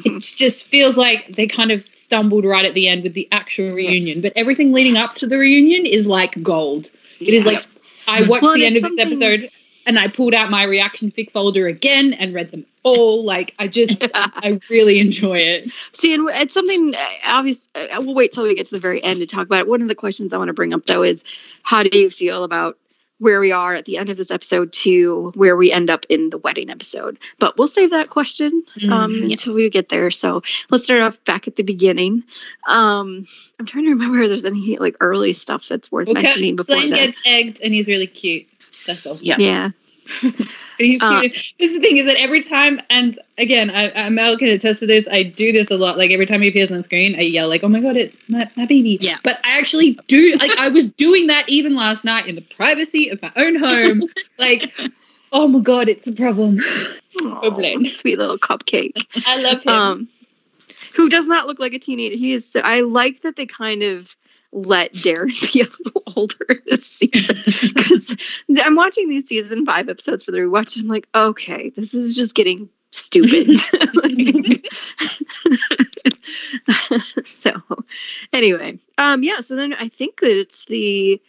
It 0.06 0.22
just 0.22 0.66
feels 0.66 0.98
like 0.98 1.36
they 1.36 1.48
kind 1.48 1.72
of 1.72 1.84
stumbled 1.92 2.46
right 2.46 2.66
at 2.66 2.76
the 2.76 2.88
end 2.88 3.04
with 3.04 3.14
the 3.14 3.28
actual 3.32 3.72
reunion, 3.72 4.22
but 4.22 4.34
everything 4.36 4.72
leading 4.72 4.98
up 4.98 5.16
to 5.16 5.28
the 5.28 5.38
reunion 5.38 5.86
is 5.86 6.06
like 6.06 6.42
gold. 6.44 6.92
It 7.20 7.34
is 7.34 7.46
like 7.46 7.66
I 8.08 8.24
watched 8.24 8.44
Well, 8.44 8.54
the 8.54 8.66
end 8.66 8.76
of 8.76 8.84
this 8.84 8.98
episode 9.00 9.50
and 9.90 9.98
I 10.00 10.08
pulled 10.08 10.36
out 10.36 10.52
my 10.52 10.64
reaction 10.64 11.12
fic 11.12 11.32
folder 11.32 11.66
again 11.68 12.14
and 12.14 12.34
read 12.34 12.52
them 12.52 12.66
all. 12.84 13.26
Like 13.26 13.56
I 13.58 13.68
just, 13.68 14.06
I 14.14 14.60
really 14.70 15.00
enjoy 15.00 15.40
it. 15.40 15.72
See, 15.94 16.14
and 16.14 16.30
it's 16.30 16.54
something 16.54 16.94
uh, 16.96 17.00
obvious. 17.26 17.68
Uh, 17.74 17.88
we'll 18.00 18.14
wait 18.14 18.32
till 18.32 18.44
we 18.44 18.54
get 18.56 18.68
to 18.68 18.76
the 18.76 18.80
very 18.80 19.04
end 19.04 19.20
to 19.22 19.26
talk 19.26 19.48
about 19.48 19.62
it. 19.62 19.68
One 19.68 19.82
of 19.82 19.88
the 19.88 19.96
questions 19.96 20.32
I 20.32 20.38
want 20.38 20.50
to 20.50 20.54
bring 20.54 20.74
up 20.74 20.86
though 20.86 21.02
is, 21.02 21.24
how 21.64 21.82
do 21.84 21.98
you 21.98 22.10
feel 22.12 22.44
about 22.44 22.78
where 23.18 23.42
we 23.42 23.52
are 23.52 23.74
at 23.76 23.84
the 23.84 23.98
end 23.98 24.10
of 24.10 24.16
this 24.16 24.32
episode 24.32 24.72
to 24.72 25.32
where 25.36 25.58
we 25.58 25.74
end 25.74 25.90
up 25.90 26.06
in 26.08 26.30
the 26.30 26.38
wedding 26.38 26.70
episode? 26.70 27.18
But 27.40 27.58
we'll 27.58 27.68
save 27.68 27.90
that 27.90 28.10
question 28.12 28.64
um, 28.90 29.12
Mm, 29.12 29.22
yeah. 29.22 29.32
until 29.32 29.56
we 29.56 29.70
get 29.72 29.90
there. 29.90 30.12
So 30.12 30.44
let's 30.70 30.84
start 30.86 31.02
off 31.02 31.24
back 31.26 31.48
at 31.48 31.56
the 31.56 31.64
beginning. 31.64 32.24
Um, 32.68 33.26
I'm 33.60 33.66
trying 33.66 33.86
to 33.86 33.90
remember 33.92 34.22
if 34.22 34.30
there's 34.30 34.46
any 34.46 34.78
like 34.78 34.98
early 35.02 35.34
stuff 35.34 35.68
that's 35.68 35.92
worth 35.92 36.08
Okay, 36.10 36.22
mentioning 36.22 36.56
before 36.56 36.76
Blaine 36.78 36.92
that. 36.92 36.96
gets 37.08 37.18
egged 37.26 37.62
and 37.62 37.74
he's 37.74 37.88
really 37.88 38.08
cute. 38.08 38.46
That's 38.90 39.06
all. 39.06 39.20
Yeah. 39.22 39.36
yeah. 39.38 39.70
And 40.24 40.34
he's 40.80 41.00
Uh, 41.00 41.22
this 41.22 41.54
is 41.60 41.74
the 41.74 41.80
thing 41.80 41.98
is 41.98 42.08
that 42.08 42.16
every 42.20 42.42
time, 42.42 42.82
and 42.90 43.20
again, 43.38 43.70
I, 43.70 43.92
I 43.92 44.10
Mel 44.10 44.36
can 44.36 44.48
attest 44.48 44.80
to 44.80 44.88
this. 44.88 45.08
I 45.08 45.22
do 45.22 45.52
this 45.52 45.70
a 45.70 45.76
lot. 45.76 45.96
Like 45.96 46.10
every 46.10 46.26
time 46.26 46.42
he 46.42 46.48
appears 46.48 46.72
on 46.72 46.84
screen, 46.84 47.14
I 47.16 47.22
yell 47.22 47.48
like, 47.48 47.64
"Oh 47.64 47.68
my 47.68 47.82
god, 47.82 47.98
it's 47.98 48.20
my, 48.28 48.50
my 48.56 48.66
baby!" 48.66 48.98
Yeah. 49.00 49.18
But 49.24 49.38
I 49.44 49.60
actually 49.60 50.00
do. 50.08 50.34
Like 50.38 50.58
I 50.58 50.70
was 50.70 50.88
doing 50.88 51.28
that 51.28 51.48
even 51.50 51.76
last 51.76 52.04
night 52.04 52.26
in 52.26 52.34
the 52.34 52.42
privacy 52.42 53.10
of 53.10 53.22
my 53.22 53.32
own 53.36 53.56
home. 53.56 54.00
like, 54.40 54.74
oh 55.32 55.48
my 55.48 55.60
god, 55.60 55.88
it's 55.88 56.08
a 56.08 56.14
problem. 56.14 56.58
Aw, 57.22 57.50
Blaine. 57.52 57.88
sweet 57.90 58.18
little 58.18 58.40
cupcake. 58.40 58.94
I 59.28 59.40
love 59.40 59.62
him. 59.62 59.72
um, 59.72 60.08
who 60.96 61.10
does 61.10 61.28
not 61.28 61.46
look 61.46 61.60
like 61.60 61.76
a 61.76 61.80
teenager. 61.80 62.16
He 62.16 62.34
is. 62.34 62.56
I 62.56 62.82
like 62.82 63.22
that 63.22 63.36
they 63.36 63.46
kind 63.46 63.84
of 63.84 64.16
let 64.52 64.94
Darren 64.94 65.30
be 65.54 65.62
a 65.62 65.66
little 65.84 66.04
older 66.16 66.62
this 66.66 66.86
season 66.86 67.38
because 67.76 68.16
I'm 68.64 68.76
watching 68.76 69.08
these 69.10 69.28
season 69.28 69.66
five 69.66 69.90
episodes 69.90 70.24
for 70.24 70.32
the 70.32 70.40
rewatch. 70.40 70.76
And 70.76 70.86
I'm 70.86 70.90
like, 70.90 71.08
okay, 71.14 71.70
this 71.70 71.94
is 71.94 72.16
just 72.16 72.36
getting 72.36 72.70
stupid. 72.92 73.60
so, 77.26 77.62
anyway, 78.34 78.80
um, 78.98 79.24
yeah. 79.24 79.42
So 79.42 79.56
then 79.56 79.74
I 79.74 79.88
think 79.88 80.20
that 80.22 80.40
it's 80.40 80.66
the 80.66 81.22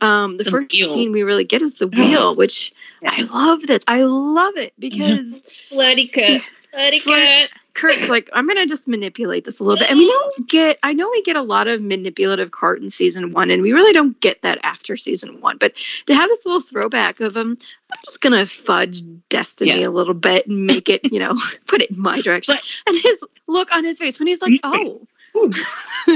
um 0.00 0.36
the, 0.36 0.44
The 0.44 0.50
first 0.50 0.72
wheel. 0.72 0.92
scene 0.92 1.12
we 1.12 1.22
really 1.22 1.44
get 1.44 1.62
is 1.62 1.76
the 1.76 1.86
wheel, 1.88 2.34
which 2.34 2.74
I 3.04 3.22
love 3.22 3.62
this. 3.66 3.82
I 3.88 4.02
love 4.02 4.56
it 4.56 4.74
because. 4.78 5.40
Flirty 5.68 6.08
Kurt. 6.08 6.42
Flirty 6.76 7.00
Flirt- 7.00 7.18
Kurt. 7.18 7.50
Kurt's 7.74 8.08
like, 8.08 8.30
I'm 8.32 8.46
gonna 8.46 8.66
just 8.66 8.88
manipulate 8.88 9.44
this 9.44 9.60
a 9.60 9.64
little 9.64 9.78
bit. 9.78 9.90
And 9.90 9.98
we 9.98 10.06
don't 10.34 10.48
get 10.48 10.78
I 10.82 10.92
know 10.92 11.08
we 11.10 11.22
get 11.22 11.36
a 11.36 11.42
lot 11.42 11.68
of 11.68 11.80
manipulative 11.82 12.50
Kurt 12.50 12.80
in 12.82 12.90
season 12.90 13.32
one, 13.32 13.50
and 13.50 13.62
we 13.62 13.72
really 13.72 13.92
don't 13.92 14.18
get 14.20 14.42
that 14.42 14.58
after 14.62 14.96
season 14.96 15.40
one. 15.40 15.58
But 15.58 15.74
to 16.06 16.14
have 16.14 16.28
this 16.28 16.44
little 16.46 16.60
throwback 16.60 17.20
of 17.20 17.36
um, 17.36 17.58
I'm 17.92 17.98
just 18.04 18.20
gonna 18.20 18.46
fudge 18.46 19.02
destiny 19.28 19.80
Yeah. 19.80 19.88
a 19.88 19.90
little 19.90 20.14
bit 20.14 20.46
and 20.46 20.66
make 20.66 20.88
it, 20.88 21.10
you 21.12 21.18
know, 21.18 21.36
put 21.66 21.82
it 21.82 21.90
in 21.90 22.00
my 22.00 22.20
direction. 22.20 22.54
But- 22.56 22.64
and 22.86 23.02
his 23.02 23.18
look 23.46 23.72
on 23.74 23.84
his 23.84 23.98
face 23.98 24.18
when 24.18 24.28
he's 24.28 24.40
like, 24.42 24.58
Oh. 24.64 25.06
How 25.36 26.14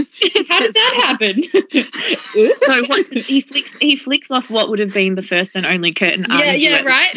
did 0.61 0.73
that 0.75 0.95
happen? 0.97 1.43
So 1.43 2.83
what, 2.87 3.07
he 3.13 3.43
flicks 3.43 3.77
he 3.79 3.97
flicks 3.97 4.31
off 4.31 4.49
what 4.49 4.71
would 4.71 4.79
have 4.79 4.95
been 4.95 5.15
the 5.15 5.23
first 5.23 5.57
and 5.57 5.67
only 5.67 5.93
Kurt 5.93 6.15
and. 6.15 6.27
Yeah, 6.31 6.53
yeah, 6.53 6.81
right. 6.81 7.15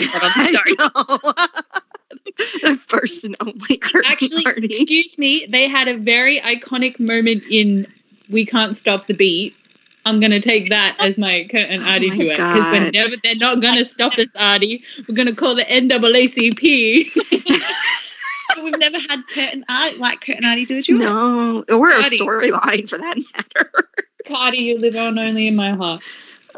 The 2.62 2.80
first 2.88 3.24
and 3.24 3.36
only 3.40 3.78
Kurt 3.78 4.06
Actually, 4.06 4.44
party. 4.44 4.68
excuse 4.68 5.18
me, 5.18 5.46
they 5.50 5.68
had 5.68 5.88
a 5.88 5.98
very 5.98 6.40
iconic 6.40 7.00
moment 7.00 7.44
in 7.50 7.88
We 8.30 8.46
Can't 8.46 8.76
Stop 8.78 9.08
the 9.08 9.14
Beat 9.14 9.56
I'm 10.06 10.20
gonna 10.20 10.42
take 10.42 10.70
that 10.70 10.98
as 11.00 11.18
my 11.18 11.48
Kurt 11.50 11.70
and 11.70 11.84
Oh 11.84 11.88
Artie 11.88 12.10
duet 12.10 12.38
because 12.38 12.72
we're 12.72 12.92
never 12.92 13.16
they're 13.24 13.36
not 13.36 13.62
gonna 13.62 13.86
stop 13.86 14.18
us, 14.18 14.36
Artie. 14.36 14.84
We're 15.08 15.16
gonna 15.16 15.36
call 15.36 15.56
the 15.56 15.64
NAACP. 15.64 16.62
We've 18.64 18.78
never 18.78 18.98
had 19.00 19.24
Kurt 19.28 19.54
and 19.54 19.64
Artie, 19.70 19.98
like 19.98 20.22
Kurt 20.22 20.36
and 20.38 20.46
Artie 20.46 20.66
do 20.66 20.78
a 20.78 20.82
duet. 20.82 21.02
No, 21.02 21.64
or 21.70 21.92
a 21.92 22.04
storyline 22.04 22.90
for 22.90 22.98
that 22.98 23.18
matter. 23.34 23.72
Cardi, 24.26 24.58
you 24.58 24.78
live 24.78 24.96
on 24.96 25.18
only 25.18 25.48
in 25.48 25.56
my 25.56 25.72
heart. 25.72 26.04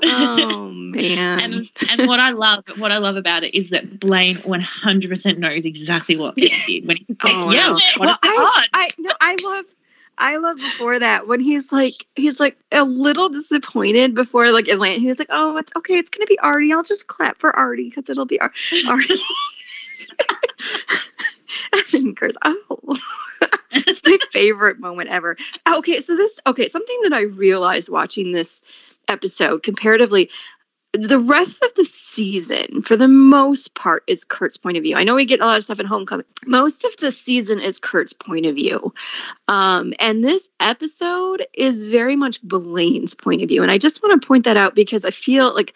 Oh 0.03 0.69
man. 0.71 1.39
And 1.39 1.69
and 1.89 2.07
what 2.07 2.19
I 2.19 2.31
love, 2.31 2.63
what 2.77 2.91
I 2.91 2.97
love 2.97 3.15
about 3.15 3.43
it 3.43 3.55
is 3.55 3.69
that 3.71 3.99
Blaine 3.99 4.37
100% 4.37 5.37
knows 5.37 5.65
exactly 5.65 6.15
what 6.15 6.37
he 6.37 6.49
did 6.65 6.87
when 6.87 6.97
he's 6.97 7.09
like, 7.09 7.19
Oh, 7.23 7.51
"Yeah, 7.51 7.67
no. 7.67 7.73
what 7.97 8.07
well, 8.07 8.17
I. 8.21 8.67
I 8.73 8.89
no, 8.97 9.11
I 9.19 9.35
love 9.43 9.65
I 10.17 10.37
love 10.37 10.57
before 10.57 10.99
that 10.99 11.27
when 11.27 11.39
he's 11.39 11.71
like 11.71 12.05
he's 12.15 12.39
like 12.39 12.57
a 12.71 12.83
little 12.83 13.29
disappointed 13.29 14.15
before 14.15 14.51
like 14.51 14.67
Atlanta. 14.67 14.99
He's 14.99 15.19
like, 15.19 15.29
oh, 15.29 15.57
it's 15.57 15.73
okay. 15.75 15.97
It's 15.97 16.09
gonna 16.09 16.25
be 16.25 16.39
Artie. 16.39 16.71
I'll 16.71 16.83
just 16.83 17.07
clap 17.07 17.37
for 17.37 17.53
Artie 17.55 17.89
because 17.89 18.09
it'll 18.09 18.25
be 18.25 18.39
Ar- 18.39 18.53
Artie. 18.87 19.13
and 21.73 22.15
then 22.15 22.15
oh, 22.43 22.97
it's 23.71 24.01
my 24.05 24.17
favorite 24.31 24.79
moment 24.79 25.09
ever. 25.09 25.35
Okay, 25.67 25.99
so 26.01 26.15
this 26.15 26.39
okay 26.45 26.67
something 26.67 26.99
that 27.03 27.13
I 27.13 27.21
realized 27.21 27.89
watching 27.89 28.31
this 28.31 28.61
episode 29.07 29.63
comparatively. 29.63 30.29
The 30.93 31.19
rest 31.19 31.61
of 31.61 31.73
the 31.75 31.83
season, 31.83 32.81
for 32.81 32.95
the 32.95 33.09
most 33.09 33.75
part, 33.75 34.03
is 34.07 34.23
Kurt's 34.23 34.55
point 34.55 34.77
of 34.77 34.83
view. 34.83 34.95
I 34.95 35.03
know 35.03 35.15
we 35.15 35.25
get 35.25 35.41
a 35.41 35.45
lot 35.45 35.57
of 35.57 35.63
stuff 35.65 35.81
in 35.81 35.85
Homecoming. 35.85 36.25
Most 36.45 36.85
of 36.85 36.95
the 36.97 37.11
season 37.11 37.59
is 37.59 37.79
Kurt's 37.79 38.13
point 38.13 38.45
of 38.45 38.55
view. 38.55 38.93
Um, 39.49 39.93
and 39.99 40.23
this 40.23 40.49
episode 40.57 41.45
is 41.53 41.85
very 41.85 42.15
much 42.15 42.41
Blaine's 42.41 43.13
point 43.13 43.41
of 43.41 43.49
view. 43.49 43.61
And 43.61 43.71
I 43.71 43.77
just 43.77 44.01
want 44.01 44.21
to 44.21 44.25
point 44.25 44.45
that 44.45 44.55
out 44.55 44.73
because 44.73 45.03
I 45.03 45.11
feel 45.11 45.53
like 45.53 45.73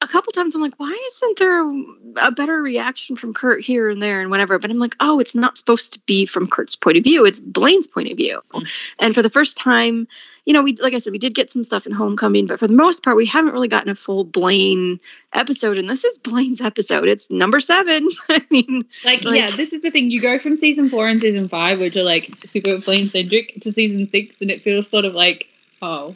a 0.00 0.06
couple 0.06 0.32
times 0.32 0.54
I'm 0.54 0.62
like, 0.62 0.78
why 0.78 0.96
isn't 1.08 1.38
there 1.38 2.26
a 2.26 2.30
better 2.30 2.62
reaction 2.62 3.16
from 3.16 3.34
Kurt 3.34 3.64
here 3.64 3.88
and 3.88 4.00
there 4.00 4.20
and 4.20 4.30
whatever? 4.30 4.58
But 4.58 4.70
I'm 4.70 4.78
like, 4.78 4.94
oh, 5.00 5.18
it's 5.18 5.34
not 5.34 5.58
supposed 5.58 5.94
to 5.94 5.98
be 6.00 6.24
from 6.24 6.46
Kurt's 6.46 6.76
point 6.76 6.98
of 6.98 7.04
view. 7.04 7.24
It's 7.24 7.40
Blaine's 7.40 7.88
point 7.88 8.08
of 8.10 8.16
view. 8.16 8.40
Mm. 8.52 8.68
And 9.00 9.14
for 9.14 9.22
the 9.22 9.30
first 9.30 9.56
time, 9.56 10.06
you 10.46 10.52
know, 10.52 10.62
we 10.62 10.76
like 10.76 10.94
I 10.94 10.98
said, 10.98 11.12
we 11.12 11.18
did 11.18 11.34
get 11.34 11.50
some 11.50 11.64
stuff 11.64 11.84
in 11.84 11.92
Homecoming, 11.92 12.46
but 12.46 12.60
for 12.60 12.68
the 12.68 12.74
most 12.74 13.02
part, 13.02 13.16
we 13.16 13.26
haven't 13.26 13.52
really 13.52 13.66
gotten 13.66 13.90
a 13.90 13.96
full 13.96 14.22
Blaine 14.22 15.00
episode. 15.32 15.78
And 15.78 15.90
this 15.90 16.04
is 16.04 16.16
Blaine's 16.18 16.60
episode. 16.60 17.08
It's 17.08 17.28
number 17.28 17.58
seven. 17.58 18.06
I 18.28 18.46
mean, 18.50 18.84
Like, 19.04 19.24
Like- 19.24 19.36
yeah, 19.36 19.50
this 19.50 19.72
is 19.72 19.82
the 19.82 19.90
thing. 19.90 20.12
You 20.12 20.20
go 20.20 20.38
from 20.38 20.54
season 20.54 20.90
four 20.90 21.08
and 21.08 21.20
season 21.20 21.48
five, 21.48 21.80
which 21.80 21.96
are 21.96 22.04
like 22.04 22.32
super 22.46 22.78
Blaine 22.78 23.08
centric, 23.08 23.60
to 23.62 23.72
season 23.72 24.08
six, 24.10 24.40
and 24.40 24.50
it 24.50 24.62
feels 24.62 24.88
sort 24.88 25.04
of 25.04 25.14
like, 25.14 25.48
oh. 25.82 26.14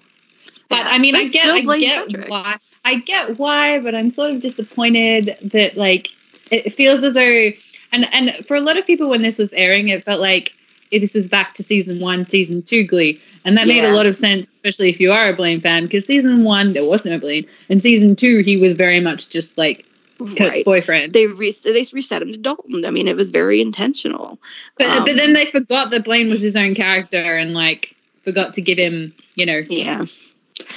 But 0.72 0.86
Yeah, 0.86 0.88
I 0.88 0.98
mean, 0.98 1.12
but 1.12 1.20
I 1.20 1.24
get, 1.26 1.46
I 1.48 1.78
get 1.78 2.28
why. 2.28 2.58
I 2.84 2.96
get 2.96 3.38
why, 3.38 3.78
but 3.78 3.94
I'm 3.94 4.10
sort 4.10 4.30
of 4.30 4.40
disappointed 4.40 5.36
that 5.42 5.76
like 5.76 6.08
it 6.50 6.72
feels 6.72 7.02
as 7.04 7.14
though, 7.14 7.50
and 7.92 8.06
and 8.12 8.46
for 8.46 8.56
a 8.56 8.60
lot 8.60 8.78
of 8.78 8.86
people 8.86 9.08
when 9.10 9.22
this 9.22 9.38
was 9.38 9.52
airing, 9.52 9.88
it 9.88 10.04
felt 10.04 10.20
like 10.20 10.54
this 10.90 11.14
was 11.14 11.28
back 11.28 11.54
to 11.54 11.62
season 11.62 12.00
one, 12.00 12.26
season 12.28 12.62
two 12.62 12.86
Glee, 12.86 13.20
and 13.44 13.56
that 13.56 13.66
made 13.66 13.84
a 13.84 13.94
lot 13.94 14.06
of 14.06 14.16
sense, 14.16 14.48
especially 14.48 14.88
if 14.88 15.00
you 15.00 15.12
are 15.12 15.28
a 15.28 15.36
Blaine 15.36 15.60
fan, 15.60 15.84
because 15.84 16.06
season 16.06 16.44
one 16.44 16.72
there 16.72 16.84
was 16.84 17.04
no 17.04 17.18
Blaine, 17.18 17.46
and 17.68 17.82
season 17.82 18.16
two 18.16 18.38
he 18.38 18.56
was 18.56 18.74
very 18.74 19.00
much 19.00 19.28
just 19.28 19.58
like 19.58 19.86
right. 20.20 20.64
boyfriend. 20.64 21.12
They, 21.12 21.26
re- 21.26 21.54
they 21.64 21.84
reset 21.92 22.22
him 22.22 22.32
to 22.32 22.38
Dalton. 22.38 22.84
I 22.84 22.90
mean, 22.90 23.08
it 23.08 23.16
was 23.16 23.30
very 23.30 23.60
intentional. 23.60 24.38
But 24.78 24.88
Um, 24.88 25.04
but 25.04 25.16
then 25.16 25.32
they 25.32 25.50
forgot 25.50 25.90
that 25.90 26.04
Blaine 26.04 26.30
was 26.30 26.40
his 26.40 26.56
own 26.56 26.74
character 26.74 27.36
and 27.36 27.54
like 27.54 27.94
forgot 28.22 28.54
to 28.54 28.62
give 28.62 28.78
him, 28.78 29.14
you 29.34 29.46
know, 29.46 29.62
Yeah. 29.68 30.04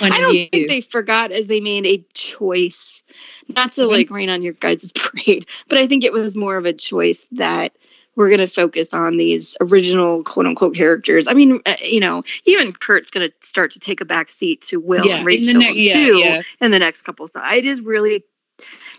I 0.01 0.21
don't 0.21 0.32
view. 0.32 0.47
think 0.51 0.67
they 0.67 0.82
forgot 0.82 1.32
as 1.32 1.47
they 1.47 1.61
made 1.61 1.86
a 1.86 2.05
choice, 2.13 3.03
not 3.47 3.73
to 3.73 3.88
like 3.88 4.09
rain 4.09 4.30
on 4.30 4.41
your 4.41 4.53
guys' 4.53 4.91
parade, 4.95 5.47
but 5.67 5.78
I 5.78 5.88
think 5.88 6.03
it 6.03 6.13
was 6.13 6.36
more 6.36 6.57
of 6.57 6.65
a 6.65 6.73
choice 6.73 7.26
that 7.34 7.73
we're 8.15 8.30
going 8.30 8.39
to 8.39 8.47
focus 8.47 8.93
on 8.93 9.17
these 9.17 9.57
original 9.59 10.23
quote 10.23 10.45
unquote 10.45 10.76
characters. 10.76 11.28
I 11.28 11.34
mean, 11.34 11.61
uh, 11.65 11.76
you 11.82 11.99
know, 11.99 12.23
even 12.45 12.73
Kurt's 12.73 13.11
going 13.11 13.30
to 13.30 13.47
start 13.47 13.71
to 13.71 13.80
take 13.80 14.01
a 14.01 14.05
back 14.05 14.30
seat 14.30 14.61
to 14.63 14.80
Will 14.80 15.05
yeah, 15.05 15.17
and 15.17 15.28
in 15.30 15.43
the 15.43 15.53
Rachel 15.55 15.59
ne- 15.59 15.73
yeah, 15.73 15.93
too 15.93 16.17
yeah. 16.17 16.41
in 16.61 16.71
the 16.71 16.80
next 16.80 17.01
couple. 17.03 17.28
So 17.28 17.41
it 17.43 17.65
is 17.65 17.82
really. 17.82 18.23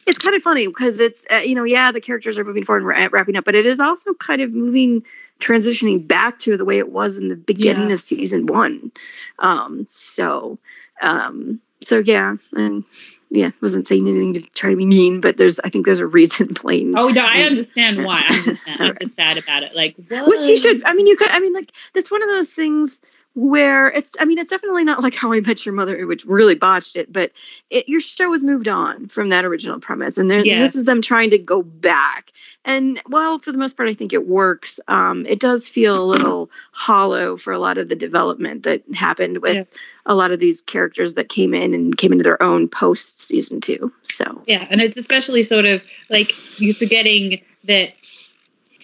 It's 0.07 0.19
kind 0.19 0.37
of 0.37 0.43
funny 0.43 0.67
because 0.67 1.01
it's 1.01 1.27
uh, 1.33 1.37
you 1.37 1.55
know 1.55 1.65
yeah 1.65 1.91
the 1.93 2.01
characters 2.01 2.39
are 2.39 2.45
moving 2.45 2.65
forward 2.65 2.81
and 2.81 2.87
wra- 2.89 3.11
wrapping 3.11 3.37
up, 3.37 3.45
but 3.45 3.55
it 3.55 3.67
is 3.67 3.81
also 3.81 4.15
kind 4.15 4.41
of 4.41 4.53
moving 4.53 5.05
transitioning 5.41 6.07
back 6.07 6.39
to 6.41 6.57
the 6.57 6.65
way 6.65 6.79
it 6.79 6.91
was 6.91 7.19
in 7.19 7.29
the 7.29 7.37
beginning 7.37 7.89
Yeah. 7.89 7.95
of 7.95 8.01
season 8.01 8.47
one. 8.47 8.93
Um, 9.39 9.85
so 9.87 10.59
um, 11.03 11.61
so 11.81 11.99
yeah, 11.99 12.37
and 12.53 12.85
yeah, 13.31 13.51
wasn't 13.61 13.89
saying 13.89 14.09
anything 14.09 14.35
to 14.35 14.41
try 14.43 14.71
to 14.71 14.77
be 14.77 14.87
mean, 14.87 15.21
but 15.21 15.37
there's 15.37 15.59
I 15.61 15.71
think 15.71 15.85
there's 15.87 15.99
a 15.99 16.07
reason 16.07 16.55
plain. 16.55 16.97
Oh 16.97 17.09
no, 17.09 17.23
I 17.25 17.43
understand 17.43 18.05
why. 18.05 18.23
I'm 18.27 18.45
just, 18.45 18.61
I'm 18.67 18.97
just 19.01 19.17
sad 19.17 19.37
about 19.39 19.63
it. 19.65 19.75
Like, 19.75 19.97
what? 20.09 20.29
Which 20.29 20.41
you 20.49 20.57
should. 20.57 20.85
I 20.85 20.95
mean, 20.95 21.07
you 21.09 21.17
could. 21.17 21.29
I 21.29 21.41
mean, 21.41 21.53
like 21.53 21.73
that's 21.95 22.11
one 22.11 22.23
of 22.23 22.29
those 22.29 22.53
things 22.53 23.01
where 23.39 23.89
it's. 23.89 24.15
I 24.19 24.25
mean, 24.25 24.39
it's 24.39 24.49
definitely 24.49 24.85
not 24.85 25.03
like 25.03 25.15
How 25.15 25.31
I 25.35 25.41
Met 25.41 25.67
Your 25.67 25.75
Mother, 25.75 26.07
which 26.07 26.25
really 26.25 26.55
botched 26.55 26.97
it. 26.97 27.13
But 27.13 27.33
it, 27.69 27.87
your 27.87 28.01
show 28.01 28.33
has 28.33 28.43
moved 28.43 28.67
on 28.67 29.09
from 29.09 29.29
that 29.29 29.45
original 29.45 29.79
premise, 29.79 30.17
and, 30.17 30.31
Yeah. 30.31 30.61
this 30.61 30.75
is 30.75 30.87
them 30.87 31.03
trying 31.03 31.31
to 31.31 31.39
go 31.39 31.63
back. 31.63 32.33
And 32.65 32.99
well, 33.09 33.39
for 33.39 33.53
the 33.53 33.59
most 33.59 33.77
part, 33.77 33.91
I 33.91 33.95
think 33.95 34.15
it 34.15 34.27
works. 34.27 34.81
Um, 34.89 35.27
it 35.27 35.39
does 35.39 35.69
feel 35.69 36.03
a 36.03 36.03
little 36.03 36.51
hollow 36.73 37.37
for 37.37 37.53
a 37.53 37.59
lot 37.59 37.77
of 37.77 37.91
the 37.91 37.95
development 37.95 38.63
that 38.63 38.83
happened 38.95 39.39
with 39.43 39.55
Yeah. 39.55 39.65
a 40.07 40.15
lot 40.15 40.33
of 40.33 40.41
these 40.41 40.63
characters 40.63 41.15
that 41.15 41.29
came 41.29 41.53
in 41.53 41.75
and 41.75 41.95
came 41.97 42.13
into 42.13 42.25
their 42.25 42.43
own 42.43 42.69
post 42.69 43.21
season 43.21 43.61
two. 43.61 43.93
So 44.03 44.43
Yeah, 44.47 44.67
and 44.71 44.81
it's 44.81 44.97
especially 44.97 45.43
sort 45.43 45.67
of 45.67 45.83
like 46.09 46.33
you're 46.59 46.75
forgetting 46.75 47.43
that 47.65 47.93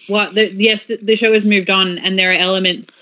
what 0.07 0.35
the, 0.35 0.51
yes, 0.53 0.83
the, 0.83 0.97
the 1.01 1.15
show 1.15 1.33
has 1.33 1.43
moved 1.43 1.71
on, 1.71 1.97
and 1.97 2.19
there 2.19 2.29
are 2.31 2.35
elements 2.35 2.93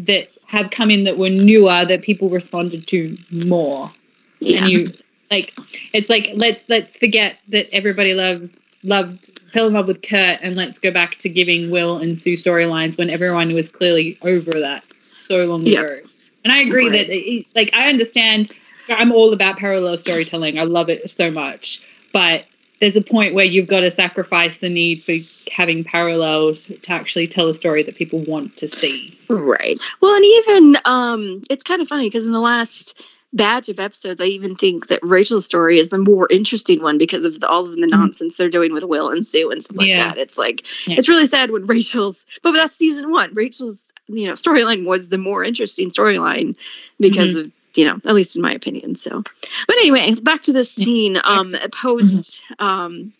that 0.00 0.28
have 0.48 0.70
come 0.70 0.90
in 0.90 1.04
that 1.04 1.18
were 1.18 1.28
newer 1.30 1.84
that 1.84 2.02
people 2.02 2.30
responded 2.30 2.86
to 2.88 3.16
more. 3.30 3.92
yeah, 4.40 4.60
and 4.60 4.70
you 4.70 4.92
like 5.30 5.56
it's 5.92 6.08
like 6.08 6.30
let's 6.34 6.60
let's 6.68 6.98
forget 6.98 7.38
that 7.48 7.66
everybody 7.72 8.14
loves 8.14 8.50
loved 8.82 9.40
fell 9.52 9.66
in 9.66 9.74
love 9.74 9.86
with 9.86 10.02
Kurt 10.02 10.40
and 10.42 10.56
let's 10.56 10.78
go 10.78 10.90
back 10.90 11.18
to 11.18 11.28
giving 11.28 11.70
Will 11.70 11.98
and 11.98 12.18
Sue 12.18 12.34
storylines 12.34 12.96
when 12.98 13.10
everyone 13.10 13.52
was 13.54 13.68
clearly 13.68 14.18
over 14.22 14.50
that 14.52 14.84
so 14.92 15.44
long 15.44 15.66
ago. 15.66 15.98
And 16.44 16.52
I 16.52 16.60
agree 16.60 16.88
Right. 16.88 17.06
that 17.06 17.08
it, 17.10 17.46
like 17.54 17.70
I 17.74 17.88
understand 17.88 18.50
I'm 18.88 19.12
all 19.12 19.32
about 19.34 19.58
parallel 19.58 19.98
storytelling. 19.98 20.58
I 20.58 20.62
love 20.62 20.88
it 20.88 21.10
so 21.10 21.30
much. 21.30 21.82
But 22.12 22.44
there's 22.80 22.96
a 22.96 23.00
point 23.02 23.34
where 23.34 23.44
you've 23.44 23.66
got 23.66 23.80
to 23.80 23.90
sacrifice 23.90 24.58
the 24.58 24.68
need 24.68 25.02
for 25.04 25.14
having 25.50 25.84
parallels 25.84 26.66
to 26.66 26.92
actually 26.92 27.26
tell 27.26 27.48
a 27.48 27.54
story 27.54 27.82
that 27.82 27.96
people 27.96 28.20
want 28.20 28.56
to 28.58 28.68
see. 28.68 29.18
Right. 29.28 29.78
Well, 30.00 30.14
and 30.14 30.24
even 30.24 30.76
um, 30.84 31.42
it's 31.50 31.64
kind 31.64 31.82
of 31.82 31.88
funny 31.88 32.04
because 32.08 32.26
in 32.26 32.32
the 32.32 32.40
last 32.40 33.00
batch 33.32 33.68
of 33.68 33.78
episodes, 33.78 34.20
I 34.20 34.24
even 34.24 34.56
think 34.56 34.86
that 34.88 35.00
Rachel's 35.02 35.44
story 35.44 35.78
is 35.78 35.90
the 35.90 35.98
more 35.98 36.26
interesting 36.30 36.80
one 36.80 36.96
because 36.98 37.24
of 37.24 37.40
the, 37.40 37.48
all 37.48 37.66
of 37.66 37.76
the 37.76 37.86
nonsense 37.86 38.36
they're 38.36 38.48
doing 38.48 38.72
with 38.72 38.84
Will 38.84 39.10
and 39.10 39.26
Sue 39.26 39.50
and 39.50 39.62
stuff 39.62 39.76
like 39.76 39.88
Yeah. 39.88 40.08
that. 40.08 40.18
It's 40.18 40.38
like 40.38 40.64
Yeah. 40.86 40.94
it's 40.96 41.08
really 41.08 41.26
sad 41.26 41.50
when 41.50 41.66
Rachel's, 41.66 42.24
but 42.42 42.52
that's 42.52 42.76
season 42.76 43.10
one. 43.10 43.34
Rachel's 43.34 43.88
you 44.10 44.26
know 44.28 44.32
storyline 44.32 44.86
was 44.86 45.10
the 45.10 45.18
more 45.18 45.44
interesting 45.44 45.90
storyline 45.90 46.56
because 46.98 47.36
of 47.36 47.52
you 47.74 47.84
know 47.86 48.00
at 48.04 48.14
least 48.14 48.36
in 48.36 48.42
my 48.42 48.52
opinion. 48.52 48.94
So, 48.96 49.22
but 49.22 49.76
anyway, 49.76 50.14
back 50.14 50.42
to 50.42 50.52
this 50.52 50.72
scene. 50.72 51.18
Um, 51.22 51.52
post 51.72 52.42
um. 52.58 53.12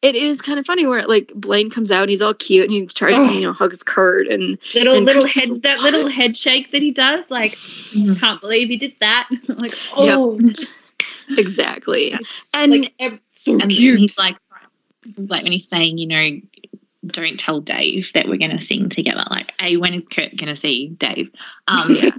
It 0.00 0.14
is 0.14 0.40
kind 0.42 0.60
of 0.60 0.66
funny 0.66 0.86
where 0.86 1.08
like 1.08 1.32
Blaine 1.34 1.70
comes 1.70 1.90
out 1.90 2.02
and 2.02 2.10
he's 2.10 2.22
all 2.22 2.32
cute 2.32 2.62
and 2.66 2.72
he 2.72 2.86
tries 2.86 3.14
Oh. 3.16 3.26
to 3.26 3.34
you 3.34 3.40
know 3.40 3.52
hugs 3.52 3.82
Kurt 3.82 4.28
and 4.28 4.56
Little 4.72 4.94
And 4.94 5.04
little 5.04 5.22
Kristen- 5.22 5.50
head 5.54 5.62
that 5.62 5.80
little 5.80 6.04
What? 6.04 6.12
head 6.12 6.36
shake 6.36 6.70
that 6.70 6.80
he 6.82 6.92
does, 6.92 7.24
like 7.30 7.54
Mhm. 7.56 8.16
can't 8.20 8.40
believe 8.40 8.68
he 8.68 8.76
did 8.76 8.94
that. 9.00 9.28
like 9.48 9.74
oh 9.96 10.38
exactly 11.30 12.12
It's 12.12 12.50
And- 12.54 12.70
like 12.72 12.94
so 13.36 13.52
And 13.58 13.70
cute. 13.70 13.98
he's 14.00 14.16
like, 14.18 14.36
like 15.16 15.42
when 15.42 15.52
he's 15.52 15.66
saying, 15.68 15.98
you 15.98 16.06
know, 16.06 16.40
don't 17.08 17.38
tell 17.38 17.60
Dave 17.60 18.12
that 18.14 18.28
we're 18.28 18.38
going 18.38 18.56
to 18.56 18.60
sing 18.60 18.88
together. 18.88 19.24
Like, 19.30 19.52
A, 19.60 19.76
when 19.76 19.94
is 19.94 20.06
Kurt 20.06 20.36
going 20.36 20.48
to 20.48 20.56
see 20.56 20.88
Dave? 20.88 21.30
Um, 21.66 21.90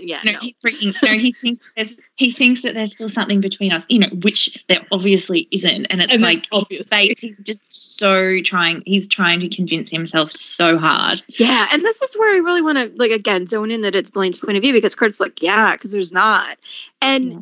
Yeah. 0.00 0.20
No, 0.24 0.32
no. 0.32 0.38
he's 0.40 0.54
freaking. 0.58 1.02
No, 1.02 1.08
he 1.18 1.32
thinks 1.32 1.70
there's, 1.76 1.96
he 2.14 2.32
thinks 2.32 2.62
that 2.62 2.74
there's 2.74 2.94
still 2.94 3.08
something 3.08 3.40
between 3.40 3.72
us. 3.72 3.84
You 3.88 4.00
know, 4.00 4.08
which 4.08 4.62
there 4.68 4.86
obviously 4.90 5.46
isn't. 5.50 5.86
And 5.86 6.00
it's 6.02 6.12
And 6.12 6.22
like 6.22 6.46
obviously. 6.52 6.88
face. 6.88 7.20
He's 7.20 7.38
just 7.38 7.66
so 7.70 8.40
trying. 8.42 8.82
He's 8.86 9.08
trying 9.08 9.40
to 9.40 9.48
convince 9.48 9.90
himself 9.90 10.30
so 10.32 10.78
hard. 10.78 11.22
Yeah, 11.28 11.68
and 11.72 11.82
this 11.82 12.00
is 12.02 12.16
where 12.16 12.34
I 12.34 12.38
really 12.38 12.62
want 12.62 12.78
to 12.78 12.92
like 12.96 13.10
again 13.10 13.46
zone 13.46 13.70
in 13.70 13.82
that 13.82 13.94
it's 13.94 14.10
Blaine's 14.10 14.38
point 14.38 14.56
of 14.56 14.62
view 14.62 14.72
because 14.72 14.94
Kurt's 14.94 15.20
like, 15.20 15.42
yeah, 15.42 15.72
because 15.72 15.92
there's 15.92 16.12
not, 16.12 16.56
and 17.02 17.32
Yeah. 17.32 17.38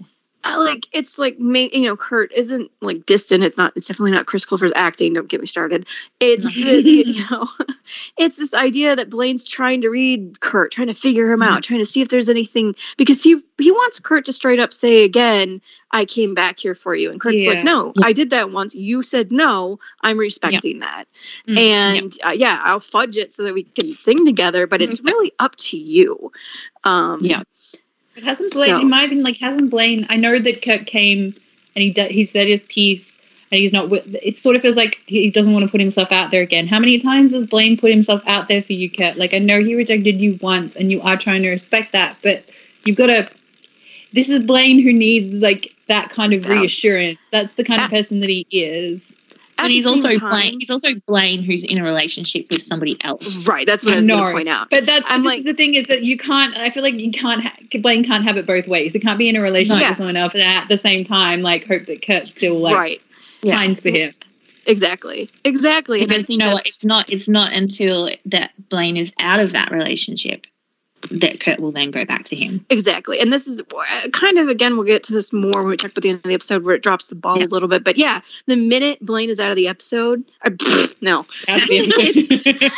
I 0.47 0.57
like 0.57 0.87
it's 0.93 1.19
like 1.19 1.37
you 1.39 1.83
know 1.83 1.97
Kurt 1.97 2.33
isn't 2.33 2.71
like 2.81 3.05
distant. 3.05 3.43
It's 3.43 3.59
not. 3.59 3.73
It's 3.77 3.89
definitely 3.89 4.13
not 4.13 4.27
Chris 4.27 4.45
Colfer's 4.45 4.73
acting. 4.75 5.13
Don't 5.13 5.29
get 5.29 5.41
me 5.41 5.47
started. 5.47 5.87
It's 6.21 6.45
the, 6.55 6.83
you 6.85 7.25
know, 7.31 7.49
it's 8.17 8.39
this 8.39 8.55
idea 8.55 8.97
that 8.97 9.11
Blaine's 9.11 9.47
trying 9.47 9.83
to 9.83 9.89
read 9.89 10.41
Kurt, 10.41 10.73
trying 10.73 10.87
to 10.87 10.95
figure 10.95 11.31
him 11.31 11.43
out, 11.43 11.65
trying 11.65 11.81
to 11.81 11.87
see 11.87 12.01
if 12.01 12.09
there's 12.09 12.29
anything 12.29 12.77
because 12.97 13.23
he 13.23 13.43
he 13.59 13.73
wants 13.73 14.01
Kurt 14.01 14.27
to 14.27 14.33
straight 14.33 14.61
up 14.61 14.73
say 14.73 15.03
again, 15.05 15.61
"I 15.91 16.05
came 16.05 16.35
back 16.35 16.61
here 16.61 16.75
for 16.75 16.95
you," 16.95 17.11
and 17.11 17.21
Kurt's 17.21 17.43
Yeah. 17.43 17.51
like, 17.51 17.65
"No, 17.65 17.93
Yeah. 17.97 18.07
I 18.07 18.13
did 18.13 18.31
that 18.31 18.51
once. 18.51 18.75
You 18.75 19.03
said 19.03 19.33
no. 19.33 19.81
I'm 20.01 20.19
respecting 20.19 20.81
that, 20.81 21.07
Mm, 21.49 21.59
and 21.59 22.19
uh, 22.25 22.31
yeah, 22.31 22.61
I'll 22.63 22.81
fudge 22.81 23.17
it 23.17 23.33
so 23.33 23.43
that 23.45 23.55
we 23.55 23.65
can 23.65 23.95
sing 23.97 24.25
together. 24.25 24.67
But 24.67 24.81
it's 25.01 25.01
really 25.01 25.33
up 25.39 25.57
to 25.57 25.77
you." 25.77 26.31
Um, 26.85 27.25
Yeah. 27.25 27.43
But 28.17 28.25
hasn't 28.25 28.53
Blaine, 28.53 28.71
So- 28.71 28.81
in 28.81 28.89
my 28.89 29.05
opinion, 29.05 29.25
like 29.25 29.37
hasn't 29.37 29.71
Blaine? 29.71 30.07
I 30.11 30.17
know 30.17 30.39
that 30.39 30.63
Kurt 30.63 30.87
came 30.87 31.35
and 31.75 31.83
he 31.83 31.91
did, 31.91 32.11
he 32.11 32.25
said 32.25 32.49
his 32.49 32.63
piece, 32.63 33.15
and 33.53 33.61
he's 33.61 33.73
not. 33.73 33.93
It 33.93 34.39
sort 34.39 34.57
of 34.57 34.63
feels 34.63 34.75
like 34.75 34.99
he 35.07 35.31
doesn't 35.31 35.53
want 35.53 35.67
to 35.67 35.71
put 35.71 35.81
himself 35.81 36.11
out 36.11 36.31
there 36.31 36.41
again. 36.41 36.67
How 36.67 36.81
many 36.81 36.99
times 36.99 37.33
has 37.33 37.47
Blaine 37.47 37.77
put 37.77 37.91
himself 37.91 38.23
out 38.27 38.49
there 38.49 38.63
for 38.63 38.73
you, 38.73 38.91
Kurt? 38.91 39.19
Like 39.19 39.35
I 39.35 39.39
know 39.39 39.63
he 39.63 39.75
rejected 39.75 40.21
you 40.21 40.39
once, 40.41 40.75
and 40.75 40.91
you 40.91 41.03
are 41.03 41.19
trying 41.19 41.43
to 41.43 41.51
respect 41.51 41.93
that, 41.93 42.17
but 42.23 42.45
you've 42.85 42.97
got 42.97 43.07
to. 43.07 43.31
This 44.15 44.31
is 44.31 44.41
Blaine 44.41 44.81
who 44.81 44.95
needs 44.95 45.35
like 45.35 45.75
that 45.89 46.09
kind 46.09 46.33
of 46.33 46.49
reassurance. 46.49 47.19
That's 47.31 47.55
the 47.57 47.65
kind 47.65 47.83
of 47.83 47.89
ah. 47.89 47.91
person 47.91 48.21
that 48.21 48.31
he 48.31 48.47
is. 48.51 49.13
But 49.57 49.71
he's 49.71 49.87
also 49.87 50.11
time- 50.19 50.31
Blaine. 50.31 50.61
He's 50.61 50.71
also 50.71 50.95
Blaine, 51.07 51.43
who's 51.43 51.65
in 51.65 51.81
a 51.81 51.85
relationship 51.85 52.47
with 52.51 52.63
somebody 52.63 52.97
else. 53.03 53.47
Right. 53.47 53.67
That's 53.67 53.85
what 53.85 53.95
I, 53.95 53.97
was 53.99 54.07
going 54.07 54.25
to 54.25 54.33
point 54.33 54.49
out. 54.49 54.71
But 54.71 54.87
that's 54.87 55.09
like- 55.25 55.39
is 55.41 55.45
the 55.45 55.55
thing 55.55 55.75
is 55.75 55.87
that 55.87 56.03
you 56.03 56.17
can't. 56.17 56.57
I 56.57 56.71
feel 56.71 56.83
like 56.83 56.95
you 56.95 57.11
can't. 57.11 57.43
Ha- 57.43 57.57
Blaine 57.81 58.05
can't 58.05 58.25
have 58.25 58.37
it 58.37 58.47
both 58.47 58.67
ways. 58.69 58.93
He 58.93 59.01
can't 59.01 59.19
be 59.19 59.29
in 59.29 59.37
a 59.37 59.41
relationship 59.41 59.83
No. 59.83 59.89
with 59.91 59.97
someone 59.99 60.17
else 60.17 60.35
and 60.35 60.43
at 60.43 60.69
the 60.69 60.77
same 60.77 61.05
time 61.05 61.43
like 61.43 61.67
hope 61.67 61.87
that 61.87 62.05
Kurt 62.05 62.29
still 62.29 62.59
like 62.59 62.75
right. 62.77 63.03
Yeah. 63.43 63.55
finds 63.55 63.81
for 63.81 63.91
him. 63.91 64.15
Exactly. 64.67 65.31
Exactly. 65.45 66.05
Because 66.05 66.29
you 66.29 66.39
know 66.39 66.53
what? 66.53 66.67
It's 66.67 66.85
not. 66.85 67.11
It's 67.11 67.29
not 67.29 67.53
until 67.53 68.11
that 68.27 68.51
Blaine 68.69 68.97
is 68.97 69.13
out 69.19 69.41
of 69.41 69.53
that 69.53 69.71
relationship 69.71 70.47
that 71.11 71.39
Kurt 71.41 71.61
will 71.61 71.73
then 71.73 71.91
go 71.91 72.01
back 72.05 72.25
to 72.27 72.37
him. 72.37 72.65
Exactly. 72.69 73.21
And 73.21 73.33
this 73.33 73.47
is 73.47 73.61
uh, 73.61 74.09
kind 74.13 74.39
of, 74.39 74.49
again, 74.49 74.77
we'll 74.77 74.87
get 74.87 75.05
to 75.05 75.13
this 75.13 75.33
more 75.33 75.63
when 75.63 75.67
we 75.67 75.77
talk 75.77 75.93
about 75.93 76.03
the 76.03 76.09
end 76.09 76.17
of 76.19 76.23
the 76.25 76.35
episode 76.35 76.65
where 76.65 76.75
it 76.75 76.83
drops 76.83 77.09
the 77.09 77.15
ball 77.15 77.39
Yeah. 77.39 77.47
a 77.47 77.49
little 77.49 77.69
bit. 77.69 77.85
But 77.85 77.97
yeah, 77.97 78.23
the 78.47 78.57
minute 78.57 78.99
Blaine 79.01 79.31
is 79.31 79.39
out 79.39 79.51
of 79.51 79.57
the 79.57 79.69
episode, 79.69 80.25
uh, 80.43 80.51
no, 81.01 81.23
the 81.47 82.73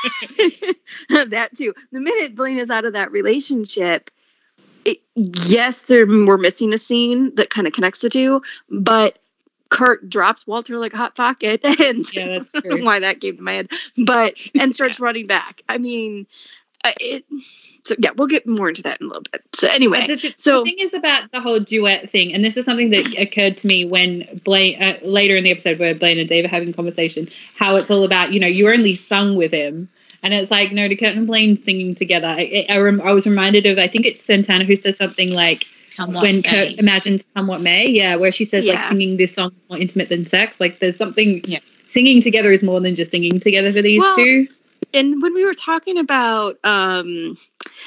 episode. 1.09 1.31
that 1.31 1.57
too. 1.57 1.75
The 1.93 2.01
minute 2.01 2.35
Blaine 2.35 2.59
is 2.59 2.71
out 2.71 2.85
of 2.85 2.93
that 2.95 3.13
relationship, 3.13 4.11
it, 4.85 4.99
yes, 5.15 5.83
there 5.83 6.07
we're 6.07 6.39
missing 6.39 6.73
a 6.73 6.79
scene 6.79 7.35
that 7.37 7.51
kind 7.51 7.67
of 7.67 7.73
connects 7.73 8.01
the 8.01 8.09
two, 8.09 8.43
but 8.71 9.19
Kurt 9.71 10.09
drops 10.09 10.47
Walter 10.47 10.79
like 10.79 10.95
a 10.95 10.97
hot 10.97 11.15
pocket, 11.15 11.61
and 11.81 12.07
yeah, 12.15 12.39
that's 12.39 12.55
I 12.55 12.61
don't 12.61 12.71
know 12.71 12.77
true. 12.77 12.85
why 12.87 13.01
that 13.01 13.21
came 13.21 13.37
to 13.37 13.43
my 13.43 13.53
head, 13.55 13.69
but 13.97 14.39
and 14.59 14.75
starts 14.75 14.99
running 14.99 15.27
back. 15.27 15.63
I 15.69 15.79
mean, 15.79 16.27
uh, 16.85 16.93
it. 17.01 17.25
So 17.85 17.95
yeah, 17.99 18.11
we'll 18.17 18.27
get 18.29 18.47
more 18.47 18.69
into 18.69 18.83
that 18.83 19.01
in 19.01 19.07
a 19.07 19.09
little 19.09 19.23
bit. 19.33 19.43
So 19.55 19.69
anyway, 19.69 20.07
the, 20.07 20.17
the- 20.17 20.35
so- 20.37 20.59
the 20.65 20.71
thing 20.71 20.79
is 20.81 20.93
about 20.95 21.31
the 21.33 21.41
whole 21.41 21.59
duet 21.61 22.11
thing, 22.11 22.33
and 22.35 22.45
this 22.45 22.57
is 22.57 22.65
something 22.65 22.91
that 22.91 23.17
occurred 23.19 23.57
to 23.59 23.67
me 23.67 23.85
when 23.87 24.41
Blaine 24.45 24.81
uh, 24.83 24.99
later 25.03 25.37
in 25.37 25.45
the 25.45 25.51
episode 25.51 25.79
where 25.79 25.95
Blaine 25.95 26.19
and 26.19 26.29
Dave 26.29 26.45
are 26.45 26.49
having 26.49 26.69
a 26.71 26.73
conversation, 26.73 27.29
how 27.57 27.77
it's 27.77 27.91
all 27.91 28.05
about 28.05 28.33
you 28.33 28.41
know 28.41 28.47
you 28.47 28.69
only 28.71 28.95
sung 28.95 29.37
with 29.37 29.53
him, 29.53 29.89
and 30.23 30.35
it's 30.35 30.51
like 30.51 30.73
no, 30.73 30.87
to 30.87 30.97
Kurt 30.97 31.17
and 31.17 31.27
Blaine 31.27 31.63
singing 31.65 31.95
together. 31.95 32.27
I, 32.27 32.67
I, 32.69 32.77
rem- 32.79 33.01
I 33.01 33.13
was 33.13 33.27
reminded 33.27 33.65
of 33.67 33.79
I 33.79 33.89
think 33.89 34.05
it's 34.07 34.23
Santana 34.25 34.65
who 34.65 34.77
says 34.77 34.97
something 34.99 35.33
like 35.33 35.65
Somewhat 35.91 36.23
when 36.23 36.43
gay. 36.43 36.51
Kurt 36.71 36.79
imagines 36.79 37.27
Come 37.35 37.47
What 37.49 37.61
May, 37.61 37.87
yeah, 37.89 38.17
where 38.17 38.31
she 38.33 38.45
says 38.45 38.65
like 38.65 38.85
singing 38.85 39.17
this 39.17 39.35
song 39.35 39.51
is 39.61 39.69
more 39.71 39.79
intimate 39.79 40.09
than 40.11 40.27
sex. 40.27 40.61
Like 40.61 40.79
there's 40.79 40.97
something 40.97 41.43
Yeah. 41.45 41.59
singing 41.89 42.21
together 42.23 42.53
is 42.53 42.63
more 42.63 42.81
than 42.81 42.95
just 42.95 43.11
singing 43.11 43.41
together 43.41 43.73
for 43.73 43.83
these 43.83 44.01
Well, 44.01 44.15
two. 44.15 44.47
And 44.95 45.23
when 45.23 45.35
we 45.35 45.45
were 45.45 45.55
talking 45.55 45.99
about 45.99 46.59
um 46.65 47.37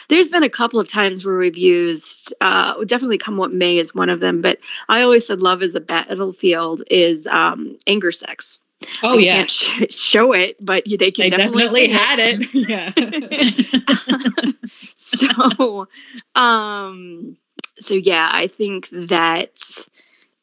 there's 0.09 0.31
been 0.31 0.43
a 0.43 0.49
couple 0.49 0.79
of 0.79 0.89
times 0.89 1.25
where 1.25 1.37
we've 1.37 1.57
used 1.57 2.33
uh 2.41 2.83
definitely 2.85 3.17
come 3.17 3.37
what 3.37 3.51
may 3.51 3.77
is 3.77 3.93
one 3.95 4.09
of 4.09 4.19
them 4.19 4.41
but 4.41 4.59
i 4.89 5.01
always 5.01 5.25
said 5.25 5.41
love 5.41 5.61
is 5.63 5.75
a 5.75 5.79
battlefield 5.79 6.83
is 6.89 7.27
um 7.27 7.77
anger 7.87 8.11
sex. 8.11 8.59
Oh 9.03 9.17
They 9.17 9.25
yeah, 9.25 9.45
can't 9.45 9.51
sh- 9.51 9.93
show 9.95 10.33
it 10.33 10.57
but 10.63 10.83
they 10.85 11.11
can 11.11 11.29
they 11.29 11.29
definitely, 11.29 11.87
definitely 11.87 11.87
had 11.89 12.19
it. 12.19 12.53
yeah. 14.29 14.51
so 14.95 15.87
um 16.35 17.37
so 17.79 17.93
yeah 17.93 18.29
i 18.31 18.47
think 18.47 18.89
that 18.91 19.61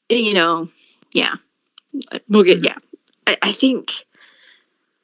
you 0.08 0.34
know 0.34 0.68
yeah. 1.12 1.36
We'll 2.28 2.44
get 2.44 2.62
yeah. 2.64 2.76
I, 3.26 3.38
I 3.42 3.52
think 3.52 3.92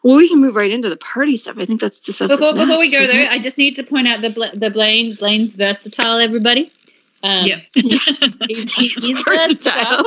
well 0.05 0.17
we 0.17 0.29
can 0.29 0.41
move 0.41 0.55
right 0.55 0.71
into 0.71 0.89
the 0.89 0.97
party 0.97 1.37
stuff 1.37 1.57
i 1.59 1.67
think 1.67 1.81
that's 1.81 1.99
the 2.01 2.13
stuff 2.13 2.29
Before, 2.29 2.55
before 2.55 2.79
we 2.79 2.91
go 2.93 3.01
isn't 3.01 3.19
it? 3.19 3.29
I 3.29 3.41
just 3.41 3.59
need 3.59 3.75
to 3.77 3.83
point 3.83 4.07
out 4.07 4.21
the 4.21 4.31
the 4.55 4.71
Blaine 4.71 5.17
Blaine's 5.17 5.55
versatile. 5.55 6.19
Everybody, 6.21 6.71
um, 7.25 7.47
Yep. 7.47 7.59
he's, 7.75 8.75
He's 8.77 9.05
he's 9.07 9.19
versatile. 9.27 10.05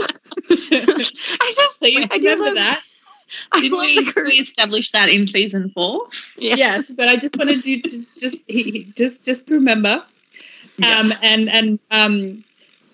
versatile. 0.48 0.94
I 1.41 1.53
just 1.56 1.80
so 1.80 1.86
you 1.88 2.06
I 2.10 2.18
do 2.19 2.30
remember 2.30 2.45
love 2.45 2.56
that? 2.56 2.82
I 3.52 3.60
Did 3.61 3.72
love 3.74 3.82
we, 3.82 4.03
the 4.06 4.22
we 4.26 4.34
establish 4.40 4.91
that 4.91 5.10
in 5.10 5.28
season 5.28 5.72
four? 5.72 6.07
yeah. 6.38 6.56
Yes, 6.56 6.90
but 6.95 7.10
I 7.10 7.18
just 7.18 7.36
wanted 7.36 7.65
you 7.65 7.82
to 7.82 8.06
just 8.18 8.38
he, 8.48 8.64
he- 8.64 8.94
just 8.95 9.22
just 9.24 9.49
remember, 9.49 10.03
um, 10.84 11.11
and 11.22 11.49
and 11.49 11.80
um, 11.91 12.44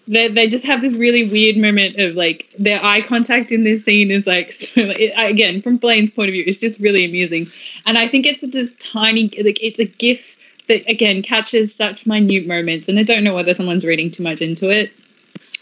they 0.08 0.28
they 0.28 0.48
just 0.48 0.66
have 0.66 0.82
this 0.82 0.96
really 0.96 1.30
weird 1.30 1.58
moment 1.58 2.00
of 2.00 2.16
like 2.16 2.50
their 2.58 2.84
eye 2.84 3.02
contact 3.02 3.52
in 3.52 3.64
this 3.64 3.84
scene 3.86 4.12
is 4.12 4.26
like, 4.28 4.52
so, 4.52 4.68
it, 4.76 5.14
again 5.16 5.62
from 5.62 5.78
Blaine's 5.78 6.12
point 6.12 6.30
of 6.30 6.34
view, 6.34 6.44
it's 6.46 6.60
just 6.60 6.80
really 6.80 7.06
amusing, 7.06 7.52
and 7.86 7.98
I 7.98 8.08
think 8.08 8.26
it's 8.26 8.46
this 8.46 8.72
tiny 8.80 9.32
like 9.44 9.62
it's 9.62 9.80
a 9.80 9.86
gif 9.86 10.36
that 10.68 10.90
again 10.90 11.22
catches 11.22 11.74
such 11.74 12.06
minute 12.06 12.48
moments, 12.48 12.88
and 12.88 13.00
I 13.00 13.04
don't 13.04 13.24
know 13.24 13.36
whether 13.36 13.54
someone's 13.54 13.86
reading 13.86 14.12
too 14.12 14.24
much 14.24 14.42
into 14.42 14.70
it, 14.70 14.92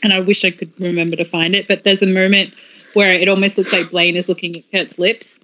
and 0.04 0.12
I 0.14 0.20
wish 0.20 0.44
I 0.44 0.52
could 0.52 0.72
remember 0.80 1.16
to 1.18 1.26
find 1.26 1.56
it, 1.56 1.68
but 1.68 1.84
there's 1.84 2.02
a 2.02 2.08
moment 2.08 2.54
where 2.94 3.14
it 3.14 3.30
almost 3.30 3.58
looks 3.58 3.72
like 3.72 3.92
Blaine 3.92 4.16
is 4.16 4.28
looking 4.28 4.58
at 4.58 4.72
Kurt's 4.72 5.00
lips. 5.00 5.40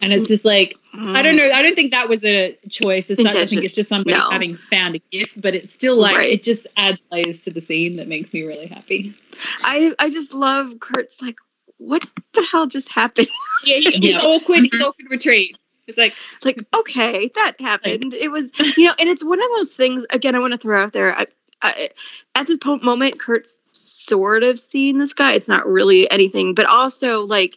And 0.00 0.12
it's 0.12 0.28
just 0.28 0.44
like 0.44 0.74
I 0.92 1.22
don't 1.22 1.36
know. 1.36 1.50
I 1.50 1.62
don't 1.62 1.74
think 1.74 1.92
that 1.92 2.08
was 2.08 2.24
a 2.24 2.58
choice 2.68 3.10
as 3.10 3.20
such. 3.20 3.34
I 3.34 3.46
think 3.46 3.64
it's 3.64 3.74
just 3.74 3.88
somebody 3.88 4.16
No. 4.16 4.30
having 4.30 4.58
found 4.70 4.96
a 4.96 4.98
gift, 5.10 5.40
but 5.40 5.54
it's 5.54 5.72
still 5.72 5.96
like 5.96 6.16
Right. 6.16 6.32
it 6.34 6.42
just 6.42 6.66
adds 6.76 7.06
layers 7.10 7.42
to 7.44 7.50
the 7.50 7.60
scene 7.60 7.96
that 7.96 8.08
makes 8.08 8.32
me 8.32 8.42
really 8.42 8.66
happy. 8.66 9.14
I 9.62 9.94
I 9.98 10.10
just 10.10 10.34
love 10.34 10.78
Kurt's 10.80 11.22
like 11.22 11.36
what 11.78 12.06
the 12.32 12.42
hell 12.42 12.66
just 12.66 12.90
happened? 12.92 13.28
Yeah, 13.64 13.78
he, 13.78 13.90
he's 13.92 14.14
Yeah. 14.16 14.20
awkward. 14.20 14.58
He's 14.60 14.70
mm-hmm. 14.72 14.82
awkward 14.82 15.10
retreat. 15.10 15.56
It's 15.86 15.98
like 15.98 16.14
like 16.44 16.64
okay, 16.74 17.30
that 17.34 17.60
happened. 17.60 18.12
It 18.14 18.30
was 18.30 18.50
you 18.76 18.86
know, 18.86 18.94
and 18.98 19.08
it's 19.08 19.24
one 19.24 19.42
of 19.42 19.48
those 19.56 19.74
things. 19.74 20.04
Again, 20.10 20.34
I 20.34 20.38
want 20.38 20.52
to 20.52 20.58
throw 20.58 20.82
out 20.82 20.92
there. 20.92 21.16
I, 21.16 21.26
I, 21.62 21.90
at 22.34 22.46
this 22.46 22.58
moment, 22.64 23.18
Kurt's 23.18 23.58
sort 23.72 24.42
of 24.42 24.58
seeing 24.58 24.98
this 24.98 25.14
guy. 25.14 25.32
It's 25.32 25.48
not 25.48 25.66
really 25.66 26.10
anything, 26.10 26.54
but 26.54 26.66
also 26.66 27.22
like. 27.26 27.54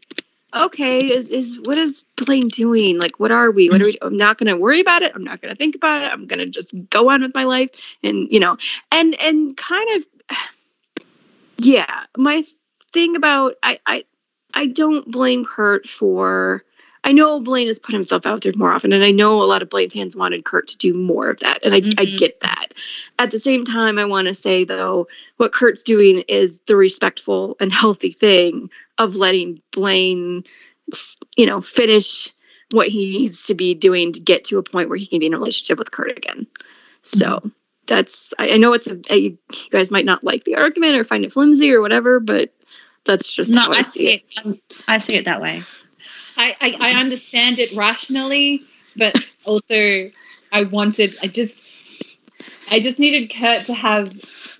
Okay, 0.55 0.99
is, 0.99 1.27
is 1.27 1.59
what 1.65 1.77
is 1.77 2.05
Blaine 2.15 2.47
doing? 2.47 2.99
Like, 2.99 3.19
what 3.19 3.31
are 3.31 3.51
we? 3.51 3.69
What 3.69 3.81
are 3.81 3.85
we? 3.85 3.93
Mm-hmm. 3.93 4.07
I'm 4.07 4.17
not 4.17 4.37
going 4.37 4.47
to 4.47 4.55
worry 4.55 4.79
about 4.79 5.01
it. 5.01 5.11
I'm 5.13 5.23
not 5.23 5.41
going 5.41 5.53
to 5.53 5.57
think 5.57 5.75
about 5.75 6.01
it. 6.01 6.11
I'm 6.11 6.25
going 6.25 6.39
to 6.39 6.45
just 6.45 6.73
go 6.89 7.09
on 7.09 7.21
with 7.21 7.35
my 7.35 7.43
life, 7.43 7.69
and 8.01 8.27
you 8.31 8.39
know, 8.39 8.57
and 8.91 9.19
and 9.21 9.57
kind 9.57 9.89
of, 9.97 10.37
yeah. 11.57 12.05
My 12.17 12.43
thing 12.93 13.15
about 13.17 13.55
I 13.61 13.79
I 13.85 14.05
I 14.53 14.67
don't 14.67 15.11
blame 15.11 15.43
Kurt 15.43 15.87
for. 15.87 16.63
I 17.07 17.13
know 17.13 17.39
Blaine 17.39 17.67
has 17.67 17.79
put 17.79 17.93
himself 17.93 18.25
out 18.25 18.41
there 18.41 18.51
more 18.57 18.69
often, 18.73 18.91
and 18.91 19.01
I 19.01 19.11
know 19.11 19.41
a 19.41 19.45
lot 19.45 19.61
of 19.61 19.69
Blaine 19.69 19.89
fans 19.89 20.13
wanted 20.13 20.43
Kurt 20.43 20.67
to 20.67 20.77
do 20.77 20.93
more 20.93 21.29
of 21.29 21.39
that, 21.39 21.63
and 21.63 21.73
I, 21.73 21.77
I 21.77 22.05
Mhm. 22.05 22.17
get 22.17 22.41
that. 22.41 22.73
At 23.17 23.31
the 23.31 23.39
same 23.39 23.63
time, 23.63 23.97
I 23.97 24.03
want 24.03 24.27
to 24.27 24.33
say 24.33 24.65
though, 24.65 25.07
what 25.37 25.53
Kurt's 25.53 25.83
doing 25.83 26.25
is 26.27 26.59
the 26.67 26.75
respectful 26.75 27.55
and 27.61 27.71
healthy 27.71 28.11
thing 28.11 28.69
of 28.97 29.15
letting 29.15 29.61
Blaine, 29.71 30.43
you 31.37 31.45
know, 31.45 31.61
finish 31.61 32.29
what 32.71 32.89
he 32.89 33.17
needs 33.17 33.43
to 33.43 33.53
be 33.53 33.73
doing 33.73 34.11
to 34.11 34.19
get 34.19 34.43
to 34.45 34.57
a 34.57 34.63
point 34.63 34.89
where 34.89 34.97
he 34.97 35.07
can 35.07 35.19
be 35.19 35.27
in 35.27 35.33
a 35.33 35.37
relationship 35.37 35.79
with 35.79 35.91
Kurt 35.91 36.11
again. 36.17 36.45
So 37.03 37.51
that's 37.85 38.33
I, 38.37 38.49
I 38.49 38.57
know 38.57 38.73
it's 38.73 38.87
a, 38.87 38.99
a 39.09 39.17
you 39.17 39.37
guys 39.71 39.91
might 39.91 40.03
not 40.03 40.25
like 40.25 40.43
the 40.43 40.57
argument 40.57 40.97
or 40.97 41.05
find 41.05 41.23
it 41.23 41.31
flimsy 41.31 41.71
or 41.71 41.79
whatever, 41.79 42.19
but 42.19 42.53
that's 43.05 43.31
just 43.31 43.53
No, 43.53 43.61
how 43.61 43.71
I, 43.71 43.77
I 43.77 43.81
see 43.83 44.09
it. 44.09 44.23
it. 44.43 44.61
I 44.89 44.97
see 44.97 45.15
it 45.15 45.23
that 45.23 45.41
way. 45.41 45.63
I, 46.37 46.55
I 46.61 46.75
I 46.79 46.91
understand 46.99 47.59
it 47.59 47.73
rationally, 47.73 48.63
but 48.95 49.15
also 49.45 50.11
I 50.51 50.63
wanted 50.63 51.17
I 51.21 51.27
just 51.27 51.63
I 52.69 52.79
just 52.79 52.99
needed 52.99 53.33
Kurt 53.33 53.65
to 53.67 53.73
have 53.73 54.13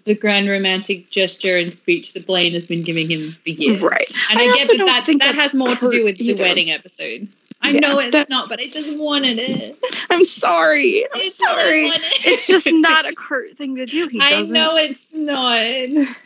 the 0.06 0.16
grand 0.16 0.48
romantic 0.50 1.10
gesture 1.10 1.58
and 1.58 1.74
speech 1.74 2.14
that 2.14 2.26
Blaine 2.26 2.54
has 2.54 2.66
been 2.66 2.84
giving 2.84 3.12
him 3.12 3.36
for 3.44 3.50
years. 3.50 3.82
Right. 3.82 4.10
And 4.32 4.40
I 4.40 4.44
I, 4.44 4.56
get 4.58 4.68
that 4.70 4.78
that, 4.86 5.06
think 5.06 5.22
that 5.22 5.36
has 5.36 5.54
more 5.54 5.76
to 5.76 5.90
do 5.90 6.06
with 6.06 6.18
the 6.18 6.34
wedding 6.36 6.72
episode. 6.72 7.28
I 7.62 7.72
Yeah, 7.72 7.80
know 7.80 8.00
it's 8.00 8.12
that- 8.14 8.30
not, 8.30 8.48
but 8.50 8.60
I 8.60 8.70
just 8.70 8.96
wanted 8.98 9.40
it. 9.40 9.78
I'm 10.10 10.24
sorry. 10.24 11.06
I'm 11.14 11.22
It's 11.22 11.38
sorry. 11.38 11.90
It's 12.24 12.46
just 12.48 12.68
not 12.72 13.06
a 13.06 13.14
Kurt 13.16 13.58
thing 13.58 13.76
to 13.78 13.86
do. 13.86 14.08
He 14.08 14.22
I 14.22 14.42
know 14.44 14.78
it's 14.78 15.00
not. 15.12 15.60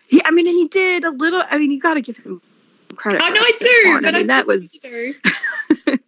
Yeah, 0.09 0.21
I 0.25 0.31
mean, 0.31 0.45
and 0.45 0.55
he 0.55 0.67
did 0.67 1.03
a 1.05 1.09
little. 1.09 1.41
I 1.49 1.57
mean, 1.57 1.71
you 1.71 1.79
got 1.79 1.93
to 1.95 2.01
give 2.01 2.17
him 2.17 2.41
credit. 2.95 3.21
I 3.21 3.29
for 3.29 3.35
know 3.35 3.41
I 3.41 3.51
do, 3.59 3.99
but 4.01 4.15
I 4.15 4.17
mean, 4.19 4.27
that 4.27 4.47
was. 4.47 4.77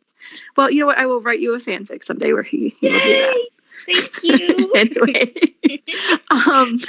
Well, 0.55 0.69
you 0.69 0.79
know 0.79 0.85
what? 0.85 0.97
I 0.97 1.05
will 1.05 1.21
write 1.21 1.39
you 1.39 1.53
a 1.55 1.59
fanfic 1.59 2.03
someday 2.03 2.33
where 2.33 2.43
he, 2.43 2.75
he 2.79 2.89
will 2.89 2.99
do 2.99 3.09
that. 3.09 3.47
Thank 3.85 4.23
you. 4.23 4.73
anyway 4.75 5.33
um 6.47 6.79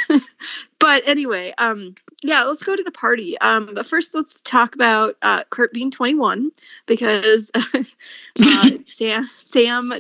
but 0.79 1.09
anyway 1.09 1.53
um 1.59 1.97
yeah 2.25 2.45
let's 2.45 2.63
go 2.63 2.75
to 2.75 2.83
the 2.83 2.91
party 2.91 3.37
um 3.39 3.71
but 3.75 3.85
first 3.87 4.15
let's 4.15 4.41
talk 4.41 4.75
about 4.75 5.17
uh 5.23 5.45
kurt 5.51 5.73
being 5.73 5.91
21 5.91 6.51
because 6.87 7.51
uh 7.55 8.71
sam 8.87 9.25
sam 9.45 9.93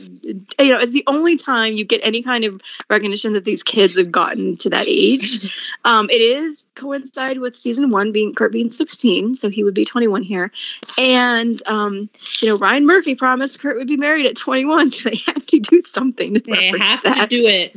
you 0.58 0.72
know 0.72 0.78
it's 0.80 0.92
the 0.92 1.04
only 1.06 1.36
time 1.36 1.74
you 1.74 1.84
get 1.84 2.00
any 2.02 2.22
kind 2.22 2.44
of 2.44 2.60
recognition 2.88 3.34
that 3.34 3.44
these 3.44 3.62
kids 3.62 3.96
have 3.98 4.10
gotten 4.10 4.56
to 4.56 4.70
that 4.70 4.86
age 4.88 5.54
um 5.84 6.08
it 6.10 6.20
is 6.20 6.64
coincide 6.74 7.38
with 7.38 7.54
season 7.56 7.90
one 7.90 8.10
being 8.10 8.34
kurt 8.34 8.52
being 8.52 8.70
16 8.70 9.34
so 9.34 9.50
he 9.50 9.62
would 9.62 9.74
be 9.74 9.84
21 9.84 10.22
here 10.22 10.50
and 10.98 11.62
um 11.66 11.94
you 12.40 12.48
know 12.48 12.56
ryan 12.56 12.86
murphy 12.86 13.14
promised 13.14 13.60
kurt 13.60 13.76
would 13.76 13.86
be 13.86 13.98
married 13.98 14.24
at 14.26 14.34
21 14.36 14.90
so 14.90 15.10
they 15.10 15.16
have 15.26 15.44
to 15.46 15.60
do 15.60 15.82
something 15.82 16.34
to 16.34 16.40
They 16.40 16.78
have 16.78 17.02
that. 17.04 17.28
to 17.28 17.36
do 17.36 17.46
it. 17.46 17.76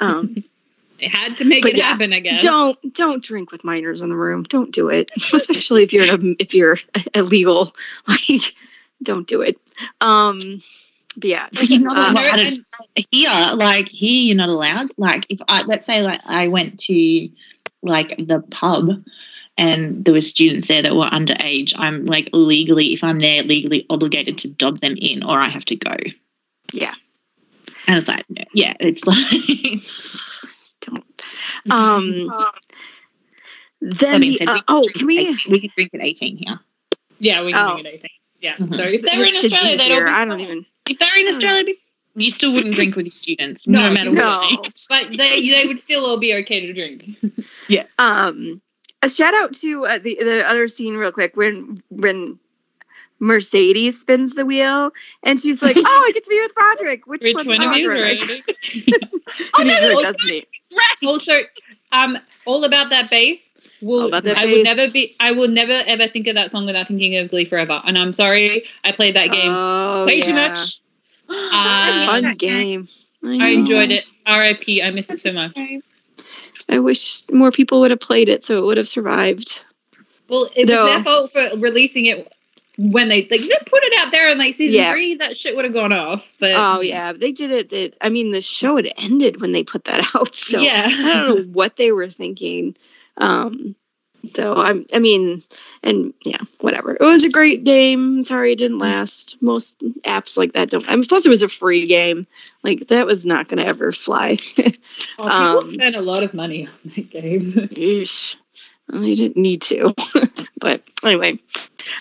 um 0.00 0.42
They 1.00 1.10
had 1.12 1.38
to 1.38 1.44
make 1.44 1.62
But 1.62 1.72
it 1.72 1.78
yeah, 1.78 1.90
happen, 1.90 2.12
I 2.12 2.20
guess. 2.20 2.42
don't 2.42 2.78
don't 2.94 3.22
drink 3.24 3.50
with 3.52 3.64
minors 3.64 4.02
in 4.02 4.08
the 4.08 4.16
room. 4.16 4.42
Don't 4.44 4.70
do 4.72 4.88
it, 4.90 5.10
especially 5.16 5.82
if 5.82 5.92
you're 5.92 6.04
a, 6.04 6.18
if 6.38 6.54
you're 6.54 6.78
illegal. 7.14 7.74
Like, 8.06 8.54
don't 9.02 9.26
do 9.26 9.40
it. 9.40 9.58
Um, 10.02 10.60
but 11.16 11.24
yeah, 11.28 11.48
But 11.52 11.68
you're 11.70 11.80
not 11.80 11.96
Um, 11.96 12.16
allowed 12.16 12.38
and- 12.38 12.64
here, 13.10 13.52
like 13.54 13.88
here, 13.88 14.26
you're 14.26 14.36
not 14.36 14.48
allowed. 14.50 14.90
Like 14.98 15.26
if 15.28 15.40
I 15.48 15.62
let's 15.62 15.86
say 15.86 16.02
like 16.02 16.20
I 16.24 16.48
went 16.48 16.78
to 16.80 17.28
like 17.82 18.14
the 18.18 18.40
pub 18.50 19.02
and 19.56 20.04
there 20.04 20.14
were 20.14 20.20
students 20.20 20.68
there 20.68 20.82
that 20.82 20.94
were 20.94 21.06
underage, 21.06 21.72
I'm 21.76 22.04
like 22.04 22.28
legally, 22.32 22.92
if 22.92 23.02
I'm 23.02 23.18
there, 23.18 23.42
legally 23.42 23.86
obligated 23.90 24.38
to 24.38 24.48
dob 24.48 24.80
them 24.80 24.96
in, 24.96 25.22
or 25.24 25.38
I 25.38 25.48
have 25.48 25.64
to 25.66 25.76
go. 25.76 25.96
Yeah. 26.72 26.94
And 27.86 27.98
it's 27.98 28.06
like, 28.08 28.24
yeah, 28.54 28.74
it's 28.78 29.02
like. 30.44 30.49
Just 30.90 31.02
don't. 31.66 31.72
Um, 31.72 32.52
then 33.80 34.20
the, 34.20 34.36
said, 34.36 34.48
uh, 34.48 34.54
we 34.54 34.60
oh, 34.68 34.84
can 34.94 35.06
we? 35.06 35.18
18 35.18 35.38
we 35.50 35.60
can 35.60 35.70
drink 35.76 35.90
at 35.94 36.00
18 36.02 36.36
here. 36.36 36.60
Yeah, 37.18 37.42
we 37.44 37.52
can 37.52 37.70
Oh. 37.70 37.74
make 37.76 37.86
it 37.86 37.94
18. 38.04 38.10
Yeah. 38.40 38.56
Mhm. 38.56 38.74
So 38.74 38.82
if 38.82 39.02
they 39.02 39.12
it 39.12 39.18
were 39.18 39.24
in 39.24 39.44
Australia, 39.44 39.76
they'd 39.76 39.90
all 39.92 39.96
here. 39.98 40.04
be 40.06 40.10
I 40.10 40.24
don't 40.24 40.40
even. 40.40 40.66
If 40.88 40.98
they 40.98 41.06
were 41.06 41.20
in. 41.28 41.34
Australia, 41.34 41.74
you 42.16 42.30
still 42.30 42.52
wouldn't 42.52 42.74
drink 42.74 42.96
with 42.96 43.06
your 43.06 43.12
students, 43.12 43.66
No, 43.68 43.80
no, 43.88 43.90
matter 43.94 44.10
no. 44.10 44.40
what. 44.40 44.72
But 44.88 45.16
they 45.16 45.48
they 45.48 45.66
would 45.66 45.78
still 45.80 46.04
all 46.06 46.18
be 46.18 46.34
okay 46.34 46.66
to 46.66 46.72
drink. 46.72 47.04
Yeah. 47.68 47.84
Um, 47.98 48.60
a 49.02 49.08
shout 49.08 49.32
out 49.34 49.52
to 49.54 49.86
uh, 49.86 49.98
the 49.98 50.16
the 50.18 50.48
other 50.48 50.66
scene 50.68 50.94
real 50.96 51.12
quick 51.12 51.36
when 51.36 51.78
when. 51.90 52.38
Mercedes 53.20 54.00
spins 54.00 54.34
the 54.34 54.44
wheel 54.46 54.90
and 55.22 55.38
she's 55.38 55.62
like, 55.62 55.76
"Oh, 55.78 55.82
I 56.08 56.10
get 56.12 56.24
to 56.24 56.30
be 56.30 56.40
with 56.40 56.52
Roderick. 56.56 57.06
Which, 57.06 57.22
Which 57.22 57.34
one's 57.36 57.46
one 57.48 57.62
of 57.62 57.76
you 57.76 57.88
Roderick?" 57.88 58.20
already? 58.22 58.42
And 59.58 59.70
he 59.70 59.76
also- 59.94 60.02
doesn't 60.02 60.28
he? 60.30 60.46
Also, 61.06 61.40
um, 61.92 62.18
all 62.46 62.64
about 62.64 62.90
that 62.90 63.10
bass. 63.10 63.52
Will 63.82 64.00
All 64.02 64.06
About 64.08 64.24
That 64.24 64.36
I 64.36 64.44
Bass. 64.44 64.56
would 64.56 64.64
never 64.64 64.90
be. 64.90 65.16
I 65.18 65.32
will 65.32 65.48
never 65.48 65.72
ever 65.72 66.06
think 66.06 66.26
of 66.26 66.34
that 66.34 66.50
song 66.50 66.66
without 66.66 66.86
thinking 66.88 67.16
of 67.16 67.30
Glee 67.30 67.46
Forever. 67.46 67.80
And 67.84 67.96
I'm 67.96 68.12
sorry, 68.12 68.64
I 68.84 68.92
played 68.92 69.16
that 69.16 69.28
game 69.30 69.50
Oh, 69.50 70.04
way 70.06 70.20
too 70.20 70.34
much. 70.34 70.80
What 71.26 71.38
Uh, 71.52 72.06
fun 72.06 72.34
game. 72.34 72.88
I 73.24 73.36
know. 73.38 73.46
enjoyed 73.46 73.90
it. 73.90 74.04
R.I.P. 74.26 74.82
I 74.82 74.90
miss 74.90 75.10
it 75.10 75.20
so 75.20 75.32
much. 75.32 75.56
I 76.68 76.78
wish 76.78 77.22
more 77.30 77.50
people 77.50 77.80
would 77.80 77.90
have 77.90 78.00
played 78.00 78.28
it 78.28 78.44
so 78.44 78.58
it 78.58 78.66
would 78.66 78.76
have 78.76 78.88
survived. 78.88 79.64
Well, 80.28 80.50
it 80.54 80.68
No. 80.68 80.84
was 80.84 80.94
their 80.94 81.02
fault 81.04 81.32
for 81.32 81.50
releasing 81.58 82.06
it 82.06 82.30
when 82.82 83.08
they 83.08 83.28
like 83.30 83.40
they 83.42 83.58
put 83.66 83.82
it 83.82 83.92
out 83.98 84.10
there 84.10 84.30
in 84.30 84.38
like 84.38 84.54
season 84.54 84.74
Yeah. 84.80 84.90
three. 84.92 85.16
That 85.16 85.36
shit 85.36 85.54
would 85.54 85.66
have 85.66 85.74
gone 85.74 85.92
off. 85.92 86.26
But 86.40 86.52
Oh 86.54 86.80
yeah, 86.80 87.12
they 87.12 87.32
did 87.32 87.50
it. 87.50 87.72
It, 87.72 87.96
I 88.00 88.08
mean, 88.08 88.30
the 88.30 88.40
show 88.40 88.76
had 88.76 88.90
ended 88.96 89.40
when 89.40 89.52
they 89.52 89.64
put 89.64 89.84
that 89.84 90.10
out, 90.14 90.34
so 90.34 90.60
yeah. 90.60 90.86
I 90.88 91.02
don't 91.14 91.36
know 91.36 91.42
what 91.52 91.76
they 91.76 91.92
were 91.92 92.08
thinking. 92.08 92.76
Um, 93.16 93.76
so 94.34 94.54
I'm, 94.54 94.86
I 94.92 94.98
mean, 94.98 95.42
and 95.82 96.12
yeah, 96.24 96.40
whatever. 96.60 96.92
It 96.92 97.00
was 97.00 97.24
a 97.24 97.30
great 97.30 97.64
game. 97.64 98.22
Sorry 98.22 98.52
it 98.52 98.56
didn't 98.56 98.78
last. 98.78 99.36
Most 99.40 99.80
apps 100.02 100.36
like 100.36 100.52
that 100.52 100.70
don't. 100.70 100.88
I 100.88 100.94
mean, 100.96 101.04
plus 101.06 101.24
it 101.26 101.30
was 101.30 101.42
a 101.42 101.48
free 101.48 101.84
game. 101.86 102.26
Like 102.62 102.88
that 102.88 103.06
was 103.06 103.24
not 103.26 103.48
going 103.48 103.58
to 103.64 103.66
ever 103.68 103.92
fly. 103.92 104.36
Oh, 105.18 105.24
people 105.24 105.58
Um, 105.68 105.74
spent 105.74 105.96
a 105.96 106.00
lot 106.00 106.22
of 106.22 106.32
money 106.34 106.66
on 106.66 106.92
that 106.96 107.10
game. 107.10 107.52
Yeesh. 107.72 108.36
They 108.92 109.14
didn't 109.14 109.36
need 109.36 109.62
to, 109.62 109.94
but 110.58 110.82
anyway. 111.04 111.38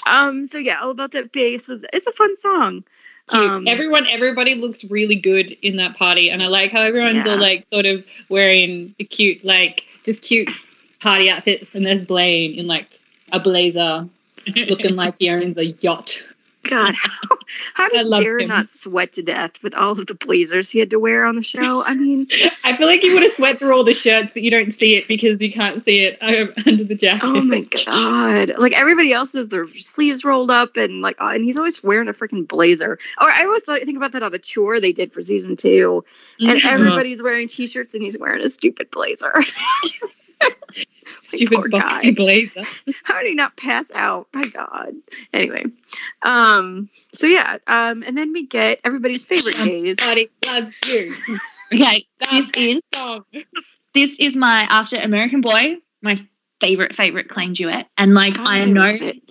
Um. 0.05 0.45
So 0.45 0.57
yeah, 0.57 0.81
all 0.81 0.91
about 0.91 1.11
that 1.13 1.31
bass 1.31 1.67
was. 1.67 1.85
It's 1.93 2.07
a 2.07 2.11
fun 2.11 2.35
song. 2.37 2.83
Um, 3.31 3.67
Everyone, 3.67 4.07
everybody 4.07 4.55
looks 4.55 4.83
really 4.83 5.15
good 5.15 5.55
in 5.61 5.77
that 5.77 5.95
party, 5.97 6.29
and 6.31 6.41
I 6.41 6.47
like 6.47 6.71
how 6.71 6.81
everyone's 6.81 7.25
Yeah. 7.25 7.33
all 7.33 7.37
like 7.39 7.69
sort 7.69 7.85
of 7.85 8.03
wearing 8.27 8.95
the 8.97 9.05
cute, 9.05 9.45
like 9.45 9.83
just 10.03 10.21
cute 10.21 10.49
party 10.99 11.29
outfits, 11.29 11.75
and 11.75 11.85
there's 11.85 12.05
Blaine 12.05 12.57
in 12.57 12.65
like 12.65 12.99
a 13.31 13.39
blazer, 13.39 14.09
looking 14.55 14.95
like 14.95 15.19
he 15.19 15.29
owns 15.29 15.57
a 15.57 15.65
yacht. 15.65 16.23
God, 16.63 16.93
how, 16.95 17.37
how 17.73 17.89
did 17.89 18.07
Darren 18.07 18.41
him. 18.41 18.49
not 18.49 18.67
sweat 18.67 19.13
to 19.13 19.23
death 19.23 19.63
with 19.63 19.73
all 19.73 19.93
of 19.93 20.05
the 20.05 20.13
blazers 20.13 20.69
he 20.69 20.79
had 20.79 20.89
to 20.89 20.99
wear 20.99 21.25
on 21.25 21.35
the 21.35 21.41
show? 21.41 21.83
I 21.83 21.95
mean, 21.95 22.27
I 22.63 22.75
feel 22.75 22.87
like 22.87 23.01
he 23.01 23.13
would 23.13 23.23
have 23.23 23.31
sweat 23.33 23.59
through 23.59 23.75
all 23.75 23.83
the 23.83 23.93
shirts, 23.93 24.31
but 24.33 24.41
you 24.41 24.51
don't 24.51 24.71
see 24.71 24.95
it 24.95 25.07
because 25.07 25.41
you 25.41 25.51
can't 25.51 25.83
see 25.85 25.99
it 25.99 26.17
under 26.21 26.83
the 26.83 26.95
jacket. 26.95 27.25
oh 27.25 27.41
my 27.41 27.61
god! 27.61 28.53
Like 28.57 28.73
everybody 28.73 29.13
else 29.13 29.33
has 29.33 29.47
their 29.49 29.67
sleeves 29.67 30.25
rolled 30.25 30.51
up 30.51 30.75
and 30.75 31.01
like, 31.01 31.19
uh, 31.21 31.31
and 31.33 31.43
he's 31.43 31.57
always 31.57 31.81
wearing 31.81 32.09
a 32.09 32.13
freaking 32.13 32.47
blazer. 32.47 32.99
Or 33.19 33.29
I 33.29 33.45
always 33.45 33.63
thought, 33.63 33.81
think 33.81 33.97
about 33.97 34.11
that 34.11 34.23
on 34.23 34.31
the 34.31 34.39
tour 34.39 34.79
they 34.79 34.91
did 34.91 35.13
for 35.13 35.21
season 35.21 35.55
two, 35.55 36.03
and 36.39 36.61
everybody's 36.63 37.23
wearing 37.23 37.47
t-shirts 37.47 37.93
and 37.93 38.03
he's 38.03 38.17
wearing 38.17 38.43
a 38.43 38.49
stupid 38.49 38.91
blazer. 38.91 39.33
Stupid 41.23 41.71
guy. 41.71 41.79
boxy 41.79 42.15
blazer. 42.15 42.61
How 43.03 43.19
did 43.21 43.29
he 43.29 43.35
not 43.35 43.55
pass 43.57 43.91
out? 43.91 44.27
My 44.33 44.45
God. 44.47 44.93
Anyway, 45.33 45.65
um, 46.21 46.89
so 47.13 47.27
yeah, 47.27 47.57
um, 47.67 48.03
and 48.03 48.17
then 48.17 48.33
we 48.33 48.45
get 48.45 48.79
everybody's 48.83 49.25
favorite 49.25 49.55
days. 49.57 49.95
Everybody 49.99 50.29
loves 50.45 50.71
you. 50.87 51.13
Okay, 51.71 52.07
this 52.31 52.49
is 52.57 52.81
song. 52.95 53.25
this 53.93 54.17
is 54.17 54.35
my 54.35 54.65
after 54.71 54.95
American 54.97 55.41
Boy, 55.41 55.75
my 56.01 56.17
favorite 56.59 56.95
favorite 56.95 57.27
Klaine 57.27 57.53
duet, 57.53 57.87
and 57.95 58.15
like 58.15 58.39
I, 58.39 58.65
know. 58.65 58.85
it. 58.85 59.21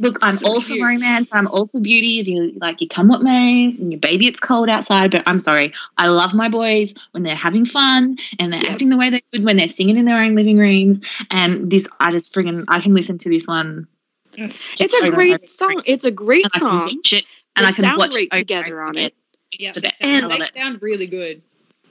Look, 0.00 0.18
I'm 0.22 0.36
So 0.36 0.46
all 0.46 0.60
for 0.60 0.74
romance. 0.74 1.28
I'm 1.32 1.48
all 1.48 1.66
for 1.66 1.80
beauty. 1.80 2.20
If 2.20 2.28
you 2.28 2.52
like, 2.60 2.80
you 2.80 2.86
come 2.88 3.08
what 3.08 3.20
mays, 3.22 3.80
and 3.80 3.90
your 3.90 3.98
baby, 4.00 4.28
it's 4.28 4.38
cold 4.38 4.68
outside. 4.68 5.10
But 5.10 5.24
I'm 5.26 5.38
sorry, 5.40 5.72
I 5.96 6.06
love 6.06 6.34
my 6.34 6.48
boys 6.48 6.94
when 7.10 7.24
they're 7.24 7.34
having 7.34 7.64
fun 7.64 8.16
and 8.38 8.52
they're 8.52 8.62
Yep. 8.62 8.70
acting 8.72 8.88
the 8.90 8.96
way 8.96 9.10
they 9.10 9.22
would 9.32 9.44
when 9.44 9.56
they're 9.56 9.66
singing 9.68 9.96
in 9.96 10.04
their 10.04 10.22
own 10.22 10.34
living 10.36 10.56
rooms. 10.56 11.00
And 11.30 11.70
this, 11.70 11.86
I 11.98 12.12
just 12.12 12.32
friggin' 12.32 12.64
I 12.68 12.80
can 12.80 12.94
listen 12.94 13.18
to 13.18 13.28
this 13.28 13.46
one. 13.46 13.88
Mm. 14.36 14.54
It's 14.78 14.94
a 14.94 15.10
great 15.10 15.50
song. 15.50 15.82
It's 15.84 16.04
a 16.04 16.10
great 16.12 16.44
and 16.44 16.52
I 16.54 16.58
can 16.58 16.68
song. 16.70 16.80
watch 16.80 17.12
it, 17.12 17.24
and 17.56 17.64
They 17.64 17.68
I 17.70 17.72
can 17.72 17.96
watch 17.98 18.14
it 18.14 18.30
together 18.30 18.80
on 18.82 18.90
again. 18.90 19.04
it. 19.06 19.14
Yeah, 19.58 19.72
the 19.72 19.80
best. 19.80 19.96
And- 20.00 20.30
they 20.30 20.36
it. 20.36 20.54
sound 20.54 20.80
really 20.80 21.06
good. 21.08 21.42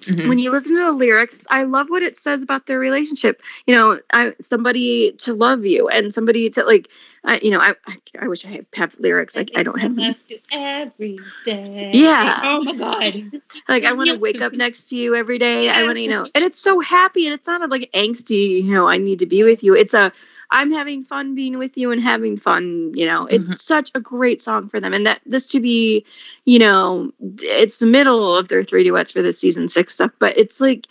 Mhm. 0.08 0.30
when 0.30 0.40
you 0.40 0.52
listen 0.52 0.76
to 0.76 0.84
the 0.86 0.92
lyrics 0.92 1.46
i 1.50 1.64
love 1.64 1.90
what 1.90 2.02
it 2.02 2.16
says 2.16 2.42
about 2.42 2.66
their 2.66 2.80
relationship 2.80 3.42
you 3.66 3.76
know 3.76 4.00
i 4.12 4.34
somebody 4.40 5.12
to 5.14 5.34
love 5.34 5.66
you 5.66 5.90
and 5.90 6.14
somebody 6.14 6.50
to 6.50 6.64
like 6.64 6.90
i 7.24 7.40
you 7.42 7.52
know 7.52 7.60
i 7.60 7.74
i, 7.86 7.98
I 8.22 8.28
wish 8.28 8.46
i 8.46 8.50
had 8.50 8.66
have 8.74 8.96
lyrics 9.00 9.36
like 9.36 9.52
i 9.56 9.64
don't 9.64 9.80
have 9.80 9.96
them. 9.96 10.16
every 10.52 11.20
day. 11.46 11.92
Yeah. 11.94 12.42
Oh 12.44 12.64
my 12.64 12.74
god. 12.74 13.14
like 13.68 13.84
i 13.84 13.94
want 13.94 14.10
to 14.10 14.18
wake 14.18 14.42
up 14.42 14.54
next 14.54 14.86
to 14.90 14.96
you 14.96 15.16
every 15.16 15.40
day 15.40 15.70
i 15.70 15.84
want 15.84 15.96
to 15.98 16.02
you 16.02 16.10
know 16.10 16.28
and 16.36 16.44
it's 16.44 16.60
so 16.60 16.80
happy 16.80 17.26
and 17.26 17.34
it's 17.34 17.48
not 17.48 17.70
like 17.70 17.92
angsty 17.94 18.64
you 18.64 18.72
know 18.72 18.88
i 18.88 18.98
need 18.98 19.20
to 19.20 19.26
be 19.26 19.44
with 19.44 19.64
you 19.64 19.76
it's 19.76 19.94
a 19.94 20.14
i'm 20.52 20.72
having 20.72 21.04
fun 21.04 21.36
being 21.36 21.58
with 21.58 21.78
you 21.78 21.92
and 21.92 22.02
having 22.02 22.38
fun 22.38 22.92
you 22.96 23.06
know. 23.06 23.26
It's 23.26 23.50
mm-hmm. 23.50 23.54
such 23.54 23.92
a 23.96 24.00
great 24.00 24.42
song 24.42 24.70
for 24.70 24.80
them 24.80 24.94
and 24.94 25.06
that 25.06 25.22
this 25.26 25.48
to 25.48 25.60
be 25.60 26.06
you 26.46 26.60
know 26.60 27.12
it's 27.40 27.80
the 27.80 27.86
middle 27.86 28.36
of 28.36 28.48
their 28.48 28.64
three 28.64 28.84
duets 28.84 29.12
for 29.12 29.22
the 29.22 29.34
season 29.34 29.70
six 29.70 29.94
stuff 29.94 30.12
but 30.20 30.38
it's 30.38 30.60
like 30.60 30.88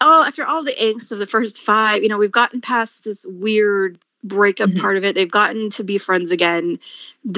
oh 0.00 0.24
after 0.24 0.44
all 0.44 0.64
the 0.64 0.74
angst 0.74 1.12
of 1.12 1.18
the 1.18 1.26
first 1.26 1.62
five 1.62 2.02
you 2.02 2.08
know 2.08 2.18
we've 2.18 2.32
gotten 2.32 2.60
past 2.60 3.04
this 3.04 3.24
weird 3.26 3.98
breakup 4.22 4.70
Mhm. 4.70 4.80
part 4.80 4.96
of 4.96 5.04
it 5.04 5.14
they've 5.14 5.30
gotten 5.30 5.70
to 5.70 5.82
be 5.84 5.98
friends 5.98 6.30
again 6.30 6.78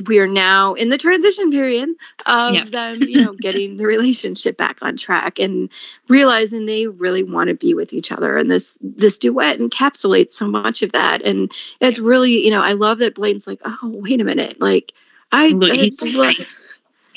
we 0.07 0.19
are 0.19 0.27
now 0.27 0.75
in 0.75 0.89
the 0.89 0.99
transition 0.99 1.51
period 1.51 1.89
of 2.27 2.55
Yeah. 2.55 2.65
them 2.65 3.03
you 3.09 3.21
know 3.21 3.33
getting 3.35 3.77
the 3.77 3.87
relationship 3.87 4.57
back 4.57 4.79
on 4.83 4.97
track 4.97 5.39
and 5.39 5.71
realizing 6.09 6.67
they 6.67 6.87
really 6.87 7.23
want 7.23 7.49
to 7.49 7.55
be 7.55 7.75
with 7.75 7.93
each 7.93 8.11
other 8.13 8.37
and 8.37 8.51
this 8.51 8.77
this 8.81 9.19
duet 9.19 9.59
encapsulates 9.59 10.33
so 10.33 10.47
much 10.47 10.83
of 10.83 10.93
that 10.93 11.23
and 11.23 11.53
it's 11.81 11.99
really 11.99 12.45
you 12.45 12.51
know 12.51 12.61
i 12.61 12.73
love 12.73 12.99
that 12.99 13.15
blaine's 13.15 13.47
like 13.47 13.61
oh 13.65 13.79
wait 13.83 14.21
a 14.21 14.25
minute 14.25 14.61
like 14.61 14.93
i 15.31 15.49
Look, 15.53 15.71
I 15.71 15.77
face. 15.77 16.57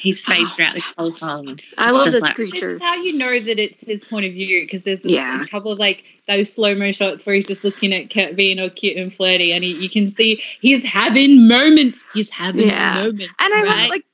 his 0.06 0.22
face 0.22 0.56
throughout 0.56 0.74
the 0.76 0.84
whole 0.98 1.12
song. 1.12 1.60
I 1.78 1.92
love 1.92 2.06
this 2.12 2.22
like- 2.22 2.36
This 2.38 2.52
creature. 2.52 2.76
is 2.76 2.82
how 2.82 2.96
you 2.96 3.18
know 3.18 3.38
that 3.40 3.60
it's 3.60 3.82
his 3.82 4.02
point 4.10 4.26
of 4.26 4.34
view 4.34 4.62
because 4.62 4.82
there's 4.84 5.00
Yeah. 5.04 5.42
a 5.42 5.48
couple 5.48 5.72
of 5.72 5.80
like 5.80 6.04
those 6.28 6.54
slow 6.54 6.76
mo 6.76 6.92
shots 6.92 7.26
where 7.26 7.36
he's 7.36 7.48
just 7.48 7.64
looking 7.64 7.94
at 7.94 8.10
Kurt 8.14 8.36
being 8.36 8.60
all 8.60 8.70
cute 8.70 8.98
and 8.98 9.14
flirty, 9.14 9.52
and 9.52 9.64
he, 9.64 9.72
you 9.74 9.90
can 9.90 10.16
see 10.16 10.42
he's 10.62 10.84
having 10.86 11.48
moments. 11.48 12.00
He's 12.14 12.30
having 12.30 12.68
Yeah. 12.68 12.94
moments, 13.04 13.24
And 13.40 13.54
I 13.54 13.64
right? 13.64 13.66
love 13.82 13.90
like 13.90 14.06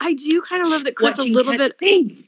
I 0.00 0.14
do 0.14 0.40
kind 0.42 0.62
of 0.62 0.68
love 0.68 0.84
that 0.84 0.96
Kurt's 0.96 1.18
a 1.18 1.22
little 1.22 1.52
Kurt 1.56 1.78
bit 1.78 1.88
sing. 1.88 2.24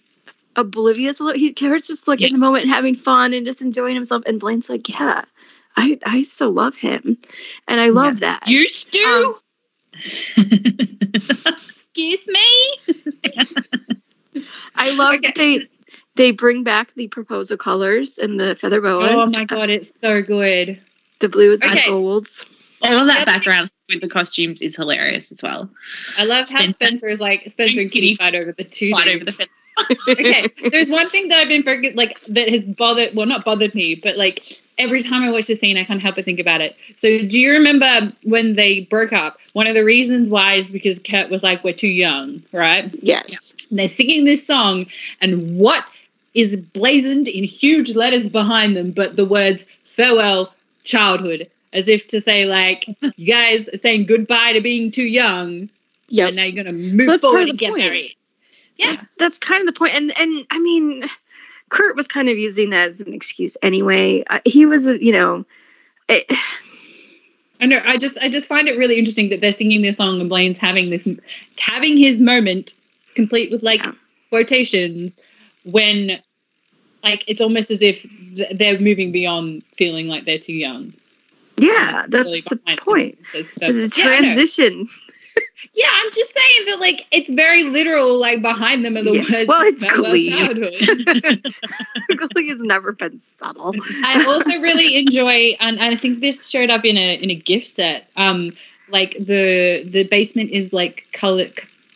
oblivious. 0.57 1.19
A 1.20 1.24
little, 1.24 1.39
he 1.41 1.53
Kurt's 1.53 1.86
just 1.89 2.07
like 2.07 2.20
Yeah. 2.20 2.27
in 2.28 2.32
the 2.35 2.39
moment 2.39 2.69
having 2.69 2.95
fun 2.95 3.32
and 3.32 3.45
just 3.47 3.62
enjoying 3.62 3.95
himself. 3.95 4.23
And 4.27 4.39
Blaine's 4.39 4.69
like, 4.69 4.89
yeah, 4.89 5.24
I 5.77 5.99
I 6.05 6.23
still 6.23 6.53
love 6.53 6.77
him, 6.77 7.19
and 7.69 7.81
I 7.81 7.89
love 7.91 8.20
that. 8.20 8.47
Used 8.47 8.93
to. 8.93 9.01
Um, 9.07 9.35
Excuse 11.97 12.27
me. 12.27 13.45
I 14.75 14.91
love 14.91 15.15
Okay. 15.15 15.29
that 15.29 15.35
they 15.37 15.69
they 16.16 16.33
bring 16.33 16.65
back 16.65 16.93
the 16.95 17.07
proposal 17.07 17.57
colors 17.57 18.19
and 18.19 18.39
the 18.39 18.57
feather 18.57 18.81
boas. 18.81 19.11
Oh 19.12 19.31
my 19.31 19.45
god, 19.45 19.71
it's 19.71 19.89
so 20.01 20.21
good. 20.23 20.81
The 21.21 21.29
blues 21.29 21.62
and 21.62 21.79
Okay. 21.79 21.89
golds. 21.89 22.45
All 22.83 23.01
of 23.01 23.07
that 23.07 23.19
Yep. 23.21 23.27
background 23.27 23.71
with 23.89 24.01
the 24.01 24.09
costumes 24.09 24.61
is 24.61 24.75
hilarious 24.75 25.31
as 25.31 25.41
well. 25.41 25.71
I 26.19 26.25
love 26.25 26.49
how 26.49 26.59
Spencer. 26.62 26.87
Spencer 26.87 27.09
is 27.09 27.21
like 27.21 27.49
Spencer 27.49 27.81
and 27.83 27.93
Kitty 27.93 28.16
fight 28.16 28.35
over 28.35 28.51
the 28.51 28.65
two. 28.65 28.91
Fight 28.91 29.15
over 29.15 29.25
the 29.25 29.33
fence. 29.33 29.51
okay, 30.09 30.49
there's 30.71 30.91
one 30.91 31.09
thing 31.11 31.29
that 31.29 31.39
I've 31.39 31.49
been 31.49 31.62
forget 31.62 31.95
like 31.95 32.21
that 32.25 32.49
has 32.49 32.65
bothered 32.65 33.15
well 33.15 33.27
not 33.27 33.45
bothered 33.45 33.75
me, 33.75 33.95
but 33.95 34.16
like 34.16 34.61
every 34.79 35.03
time 35.03 35.23
I 35.23 35.31
watch 35.31 35.47
the 35.47 35.55
scene 35.55 35.77
I 35.77 35.85
can't 35.85 36.01
help 36.03 36.17
but 36.17 36.25
think 36.25 36.41
about 36.41 36.61
it. 36.61 36.77
So 36.99 37.09
do 37.27 37.41
you 37.41 37.53
remember 37.53 38.13
when 38.25 38.55
they 38.55 38.81
broke 38.81 39.13
up? 39.13 39.39
One 39.53 39.67
of 39.67 39.75
the 39.75 39.85
reasons 39.85 40.29
why 40.29 40.55
is 40.55 40.69
because 40.69 40.99
Kurt 40.99 41.31
was 41.31 41.43
like, 41.43 41.63
We're 41.65 41.75
too 41.75 41.89
young, 41.89 42.43
right? 42.53 42.95
Yes. 43.03 43.53
And 43.71 43.79
they're 43.79 43.89
singing 43.89 44.25
this 44.25 44.47
song, 44.47 44.87
and 45.21 45.59
what 45.59 45.85
is 46.35 46.57
blazoned 46.57 47.29
in 47.29 47.45
huge 47.45 47.95
letters 47.95 48.29
behind 48.29 48.77
them 48.77 48.91
but 48.91 49.15
the 49.17 49.25
words 49.25 49.65
farewell 49.85 50.53
childhood. 50.83 51.49
As 51.73 51.89
if 51.89 52.07
to 52.09 52.21
say, 52.21 52.45
like, 52.45 52.87
you 53.17 53.27
guys 53.27 53.67
are 53.73 53.77
saying 53.79 54.07
goodbye 54.07 54.53
to 54.53 54.61
being 54.61 54.91
too 54.93 55.03
young, 55.03 55.69
Yeah. 56.09 56.29
and 56.29 56.37
now 56.37 56.45
you're 56.45 56.63
gonna 56.65 56.77
move 56.77 57.09
That's 57.09 57.23
forward 57.23 57.49
and 57.49 57.59
get 57.59 57.71
point. 57.71 57.83
married. 57.83 58.17
Yeah. 58.77 58.91
That's 58.93 59.07
that's 59.19 59.39
kind 59.39 59.61
of 59.69 59.75
the 59.75 59.79
point. 59.79 59.95
And 59.95 60.17
and 60.17 60.47
I 60.51 60.59
mean, 60.61 61.05
Kurt 61.75 61.97
was 61.97 62.07
kind 62.07 62.29
of 62.29 62.39
using 62.39 62.71
that 62.71 62.91
as 62.91 63.01
an 63.01 63.13
excuse 63.13 63.57
anyway. 63.61 64.23
Uh, 64.25 64.39
he 64.45 64.65
was, 64.65 64.87
you 64.87 65.11
know, 65.13 65.45
it, 66.09 66.25
I 67.61 67.67
know. 67.67 67.81
I 67.85 67.97
just 67.99 68.17
I 68.19 68.29
just 68.29 68.47
find 68.47 68.69
it 68.69 68.77
really 68.79 68.97
interesting 68.99 69.31
that 69.31 69.41
they're 69.41 69.53
singing 69.53 69.83
this 69.83 69.97
song 69.97 70.21
and 70.21 70.29
Blaine's 70.29 70.59
having 70.59 70.91
this 70.91 71.07
having 71.59 71.97
his 71.99 72.19
moment, 72.21 72.75
complete 73.15 73.51
with 73.51 73.63
like 73.63 73.85
Yeah. 73.85 73.93
quotations, 74.31 75.17
when 75.65 76.21
like 77.03 77.25
it's 77.27 77.41
almost 77.41 77.71
as 77.71 77.83
if 77.83 78.03
th- 78.37 78.57
they're 78.57 78.79
moving 78.79 79.11
beyond 79.13 79.63
feeling 79.77 80.07
like 80.09 80.25
they're 80.27 80.39
too 80.39 80.53
young. 80.53 80.93
yeah, 81.57 82.07
Really 82.09 82.41
that's 82.41 82.45
the 82.45 82.57
point. 82.79 83.19
them. 83.33 83.41
It's, 83.41 83.53
It's 83.61 83.99
a 83.99 84.03
transition. 84.03 84.87
Yeah, 85.73 85.89
I'm 85.93 86.12
just 86.15 86.32
saying 86.35 86.66
that 86.66 86.81
like 86.81 87.06
it's 87.11 87.31
very 87.31 87.65
literal. 87.65 88.19
Like 88.20 88.43
behind 88.43 88.85
them 88.85 88.97
in 88.97 89.05
the 89.06 89.12
Yeah. 89.15 89.23
words. 89.23 89.48
Well, 89.48 89.62
it's 89.62 89.82
Glee. 89.85 90.31
Glee 92.35 92.48
has 92.48 92.61
never 92.61 92.93
been 92.93 93.19
subtle. 93.19 93.74
I 94.05 94.24
also 94.27 94.61
really 94.61 94.97
enjoy, 94.97 95.56
and, 95.61 95.78
and 95.78 95.94
I 95.94 95.97
think 95.97 96.20
this 96.20 96.48
showed 96.48 96.70
up 96.70 96.85
in 96.85 96.97
a 96.97 97.15
in 97.23 97.31
a 97.31 97.35
gift 97.35 97.77
set. 97.77 98.06
Um, 98.16 98.52
like 98.89 99.12
the 99.19 99.85
the 99.89 100.05
basement 100.05 100.51
is 100.51 100.73
like 100.73 101.06
color, 101.12 101.47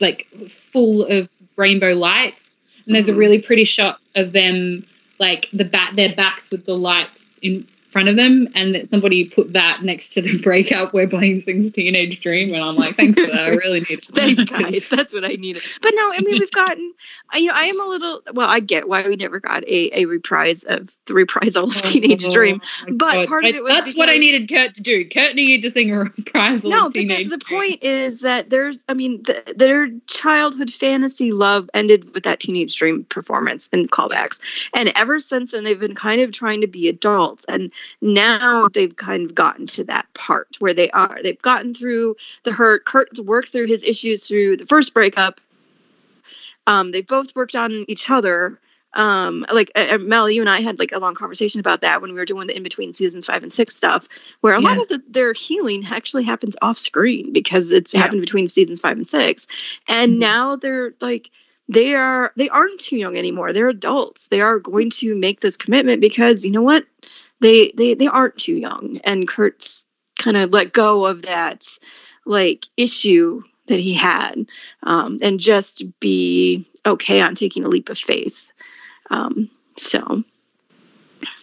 like 0.00 0.26
full 0.72 1.04
of 1.04 1.28
rainbow 1.56 1.92
lights, 1.94 2.54
and 2.86 2.94
there's 2.94 3.08
a 3.08 3.12
Mhm. 3.12 3.18
really 3.18 3.42
pretty 3.42 3.64
shot 3.64 4.00
of 4.14 4.32
them, 4.32 4.84
like 5.18 5.48
the 5.52 5.64
bat 5.64 5.94
their 5.96 6.14
backs 6.14 6.50
with 6.50 6.64
the 6.64 6.74
light 6.74 7.22
in 7.42 7.66
front 7.90 8.08
of 8.08 8.16
them, 8.16 8.48
and 8.54 8.74
that 8.74 8.88
somebody 8.88 9.24
put 9.24 9.52
that 9.54 9.82
next 9.82 10.10
to 10.14 10.22
the 10.22 10.38
breakup 10.42 10.92
where 10.92 11.06
Blaine 11.06 11.40
sings 11.40 11.70
"Teenage 11.72 12.20
Dream," 12.20 12.54
and 12.54 12.62
I'm 12.62 12.76
like, 12.76 12.96
thanks 12.96 13.20
for 13.20 13.26
that. 13.26 13.40
I 13.40 13.48
really 13.50 13.80
need 13.80 14.04
Thanks, 14.14 14.42
guys. 14.44 14.88
That's 14.90 15.12
what 15.12 15.24
I 15.24 15.28
needed. 15.28 15.62
But 15.82 15.92
no, 15.94 16.12
I 16.12 16.20
mean, 16.20 16.38
we've 16.38 16.50
gotten, 16.50 16.92
I- 17.30 17.38
you 17.38 17.48
know, 17.48 17.54
I 17.54 17.64
am 17.64 17.80
a 17.80 17.86
little, 17.86 18.22
well, 18.32 18.48
I 18.48 18.60
get 18.60 18.88
why 18.88 19.06
we 19.08 19.16
never 19.16 19.40
got 19.40 19.64
a, 19.64 20.00
a 20.02 20.04
reprise 20.06 20.64
of 20.64 20.90
the 21.06 21.14
reprisal 21.14 21.64
of 21.64 21.76
oh, 21.76 21.80
Teenage 21.80 22.24
oh 22.24 22.32
Dream. 22.32 22.60
Oh 22.62 22.84
my 22.90 22.96
But 22.96 23.14
God. 23.14 23.28
part 23.28 23.44
of 23.44 23.54
it 23.54 23.62
was 23.62 23.72
that's 23.72 23.96
what 23.96 24.08
I 24.08 24.18
needed 24.18 24.48
Kurt 24.48 24.74
to 24.74 24.82
do. 24.82 25.08
Kurt 25.08 25.34
needed 25.34 25.62
to 25.62 25.70
sing 25.70 25.92
a 25.92 25.98
reprisal 26.00 26.70
No, 26.70 26.86
of 26.86 26.92
but 26.92 26.94
the, 26.94 27.08
Teenage 27.08 27.30
the 27.30 27.38
point 27.38 27.82
is 27.82 28.20
that 28.20 28.50
there's, 28.50 28.84
I 28.88 28.94
mean, 28.94 29.22
the, 29.22 29.42
their 29.56 29.88
childhood 30.06 30.72
fantasy 30.72 31.32
love 31.32 31.68
ended 31.74 32.14
with 32.14 32.24
that 32.24 32.40
Teenage 32.40 32.76
Dream 32.76 33.04
performance 33.04 33.68
and 33.72 33.90
callbacks. 33.90 34.40
And 34.74 34.92
ever 34.94 35.20
since 35.20 35.52
then, 35.52 35.64
they've 35.64 35.78
been 35.78 35.94
kind 35.94 36.20
of 36.20 36.32
trying 36.32 36.60
to 36.60 36.66
be 36.66 36.88
adults. 36.88 37.44
And 37.48 37.72
now 38.00 38.68
they've 38.68 38.94
kind 38.94 39.28
of 39.30 39.34
gotten 39.34 39.66
to 39.68 39.84
that 39.84 40.12
part 40.14 40.56
where 40.58 40.74
they 40.74 40.90
are. 40.90 41.20
They've 41.22 41.40
gotten 41.40 41.74
through 41.74 42.16
the 42.44 42.52
hurt. 42.52 42.84
Kurt's 42.84 43.20
worked 43.20 43.50
through 43.50 43.66
his 43.66 43.82
issues 43.84 44.26
through 44.26 44.56
the 44.58 44.66
first 44.66 44.94
breakup. 44.94 45.40
Um, 46.66 46.92
they 46.92 47.02
both 47.02 47.34
worked 47.34 47.54
on 47.56 47.84
each 47.88 48.10
other. 48.10 48.58
Um, 48.94 49.44
like 49.52 49.70
uh, 49.76 49.86
uh, 49.92 49.98
Mel, 49.98 50.30
you 50.30 50.40
and 50.40 50.48
I 50.48 50.60
had 50.60 50.78
like 50.78 50.92
a 50.92 50.98
long 50.98 51.14
conversation 51.14 51.60
about 51.60 51.82
that 51.82 52.00
when 52.00 52.12
we 52.12 52.18
were 52.18 52.24
doing 52.24 52.46
the 52.46 52.56
in 52.56 52.62
between 52.62 52.94
seasons 52.94 53.26
five 53.26 53.42
and 53.42 53.52
six 53.52 53.76
stuff, 53.76 54.08
where 54.40 54.54
a 54.54 54.60
lot 54.60 54.80
of 54.80 54.88
the, 54.88 55.02
their 55.10 55.34
healing 55.34 55.84
actually 55.90 56.24
happens 56.24 56.56
off 56.62 56.78
screen 56.78 57.32
because 57.32 57.72
it's 57.72 57.92
Yeah. 57.92 58.00
happened 58.00 58.22
between 58.22 58.48
seasons 58.48 58.80
five 58.80 58.96
and 58.96 59.06
six, 59.06 59.46
and 59.88 60.14
Mhm. 60.14 60.18
now 60.18 60.56
they're 60.56 60.94
like 61.02 61.30
they 61.68 61.94
are 61.94 62.32
they 62.36 62.48
aren't 62.48 62.80
too 62.80 62.96
young 62.96 63.16
anymore. 63.18 63.52
They're 63.52 63.68
adults. 63.68 64.28
They 64.28 64.40
are 64.40 64.58
going 64.58 64.88
to 64.92 65.14
make 65.14 65.40
this 65.40 65.58
commitment 65.58 66.00
because 66.00 66.44
you 66.46 66.50
know 66.50 66.62
what 66.62 66.86
they 67.40 67.72
they 67.74 67.94
they 67.94 68.06
aren't 68.06 68.38
too 68.38 68.54
young, 68.54 69.00
and 69.04 69.28
Kurt's 69.28 69.84
kind 70.18 70.36
of 70.36 70.52
let 70.52 70.72
go 70.72 71.06
of 71.06 71.22
that 71.22 71.66
like 72.24 72.66
issue 72.76 73.42
that 73.66 73.78
he 73.78 73.94
had 73.94 74.46
um, 74.82 75.18
and 75.22 75.38
just 75.38 75.82
be 76.00 76.66
okay 76.84 77.20
on 77.20 77.34
taking 77.34 77.64
a 77.64 77.68
leap 77.68 77.88
of 77.88 77.98
faith. 77.98 78.46
Um, 79.10 79.50
so 79.76 80.24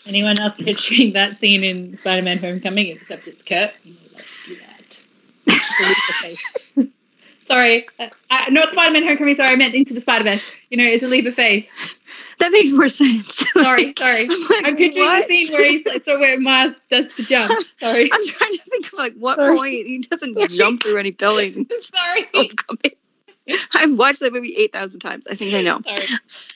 Anyone 0.05 0.39
else 0.39 0.55
picturing 0.55 1.13
that 1.13 1.39
scene 1.39 1.63
in 1.63 1.97
Spider-Man: 1.97 2.37
Homecoming 2.37 2.87
except 2.87 3.27
it's 3.27 3.41
Kurt? 3.43 3.73
You 3.83 3.95
would 4.03 4.13
like 4.13 4.25
to 4.45 4.49
do 4.49 4.57
that. 6.77 6.87
The 7.47 7.53
leap 7.55 7.81
of 7.81 7.87
faith. 7.87 7.87
sorry, 7.87 7.87
uh, 7.99 8.09
uh, 8.29 8.45
not 8.49 8.71
Spider-Man: 8.71 9.03
Homecoming. 9.03 9.35
Sorry, 9.35 9.49
I 9.49 9.55
meant 9.55 9.75
Into 9.75 9.93
the 9.93 9.99
Spider-Verse. 10.01 10.43
You 10.69 10.77
know, 10.77 10.83
it's 10.85 11.03
a 11.03 11.07
leap 11.07 11.25
of 11.25 11.35
faith. 11.35 11.67
that 12.39 12.51
makes 12.51 12.71
more 12.71 12.89
sense. 12.89 13.27
Sorry, 13.51 13.93
sorry. 13.97 14.23
I'm, 14.29 14.29
like, 14.49 14.65
I'm 14.65 14.75
picturing 14.77 15.05
what? 15.05 15.27
the 15.27 15.45
scene 15.45 15.53
where 15.53 15.71
he's 15.71 15.85
like, 15.85 16.03
so 16.05 16.19
where 16.19 16.39
Miles 16.39 16.75
does 16.91 17.13
the 17.15 17.23
jump. 17.23 17.65
Sorry, 17.79 18.09
I'm 18.11 18.27
trying 18.27 18.51
to 18.51 18.57
think 18.69 18.87
of 18.87 18.93
like 18.93 19.13
what 19.15 19.37
Sorry. 19.37 19.57
point 19.57 19.71
he 19.87 19.99
doesn't 19.99 20.33
Sorry. 20.35 20.47
jump 20.49 20.83
through 20.83 20.97
any 20.97 21.11
buildings. 21.11 21.67
sorry, 21.83 22.27
Homecoming. 22.33 22.97
I've 23.73 23.97
watched 23.97 24.19
that 24.21 24.33
movie 24.33 24.55
eight 24.55 24.73
thousand 24.73 24.99
times. 25.01 25.27
I 25.27 25.35
think 25.35 25.53
I 25.53 25.61
know. 25.61 25.79
sorry. 25.81 26.05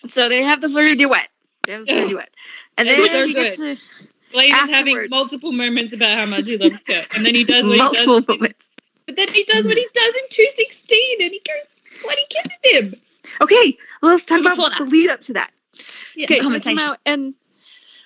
So 0.08 0.28
they 0.30 0.42
have 0.44 0.60
the 0.62 0.70
flirty 0.70 0.96
duet. 0.96 1.30
They 1.66 1.74
have 1.74 1.86
the 1.86 1.92
flirty 1.94 2.10
duet, 2.10 2.30
and 2.78 2.90
then 2.90 3.06
so 3.08 3.24
you 3.24 3.34
get 3.34 3.58
good. 3.58 3.78
to 3.78 3.84
Blaine 4.32 4.56
is 4.56 4.70
having 4.70 5.08
multiple 5.10 5.52
moments 5.52 5.96
about 5.96 6.20
how 6.20 6.26
much 6.26 6.46
he 6.48 6.58
loves 6.58 6.78
Kurt, 6.86 7.16
and 7.16 7.26
then 7.26 7.36
he 7.36 7.44
does 7.44 7.66
what 7.68 7.78
multiple 7.78 8.16
he 8.16 8.22
does. 8.22 8.28
moments. 8.28 8.72
But 9.10 9.16
then 9.16 9.34
he 9.34 9.44
does 9.44 9.66
what 9.66 9.76
he 9.76 9.88
does 9.92 10.16
in 10.16 10.24
216, 10.30 11.16
and 11.22 11.32
he 11.32 11.42
goes, 11.44 12.04
bloody 12.04 12.22
kisses 12.30 12.94
him. 12.94 13.02
Okay, 13.42 13.76
well, 14.04 14.12
let's 14.12 14.24
talk 14.24 14.44
But 14.44 14.54
about 14.54 14.72
before 14.74 14.86
the 14.86 14.92
lead 14.92 15.10
up 15.10 15.22
to 15.22 15.34
that. 15.34 15.52
Yeah, 16.16 16.26
Okay, 16.26 16.38
so 16.38 16.44
conversation. 16.44 16.78
come 16.78 16.92
out 16.92 17.00
and 17.08 17.34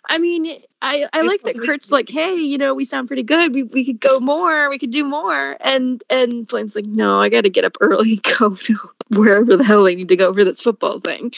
I 0.08 0.18
mean, 0.18 0.62
I 0.82 1.10
I 1.12 1.24
like 1.24 1.42
that 1.42 1.60
Kurt's 1.60 1.92
like, 1.92 2.08
hey, 2.08 2.36
you 2.36 2.58
know, 2.58 2.74
we 2.74 2.86
sound 2.86 3.10
pretty 3.10 3.24
good. 3.24 3.54
We 3.54 3.64
we 3.64 3.84
could 3.84 4.00
go 4.00 4.22
more. 4.22 4.70
We 4.70 4.80
could 4.80 4.92
do 4.92 5.04
more. 5.04 5.58
And 5.60 6.02
and 6.10 6.48
Blaine's 6.48 6.74
like, 6.74 6.86
no, 6.86 7.20
I 7.20 7.28
got 7.28 7.42
to 7.42 7.50
get 7.50 7.66
up 7.66 7.76
early, 7.82 8.16
go 8.40 8.56
to 8.56 8.78
wherever 9.10 9.58
the 9.58 9.64
hell 9.66 9.86
I 9.86 9.96
need 9.96 10.08
to 10.08 10.16
go 10.16 10.34
for 10.34 10.46
this 10.46 10.62
football 10.62 11.02
thing. 11.02 11.34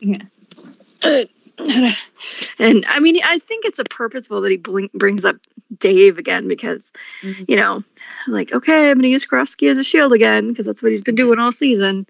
Yeah. 0.00 0.22
Uh, 1.02 1.24
and 2.60 2.86
I 2.86 3.00
mean, 3.00 3.20
I 3.24 3.40
think 3.40 3.64
it's 3.64 3.80
a 3.80 3.84
purposeful 3.84 4.42
that 4.42 4.50
he 4.50 4.58
blink, 4.58 4.92
brings 4.92 5.24
up 5.24 5.36
Dave 5.78 6.18
again 6.18 6.48
because, 6.48 6.92
Mhm. 7.22 7.48
you 7.48 7.56
know, 7.56 7.82
like, 8.28 8.52
okay, 8.52 8.90
I'm 8.90 8.96
going 8.98 9.02
to 9.04 9.08
use 9.08 9.26
Karofsky 9.26 9.70
as 9.70 9.78
a 9.78 9.84
shield 9.84 10.12
again 10.12 10.48
because 10.48 10.66
that's 10.66 10.82
what 10.82 10.92
he's 10.92 11.02
been 11.02 11.14
doing 11.14 11.38
all 11.38 11.52
season. 11.52 12.06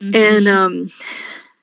Mm-hmm. 0.00 0.14
And 0.16 0.48
um, 0.48 0.90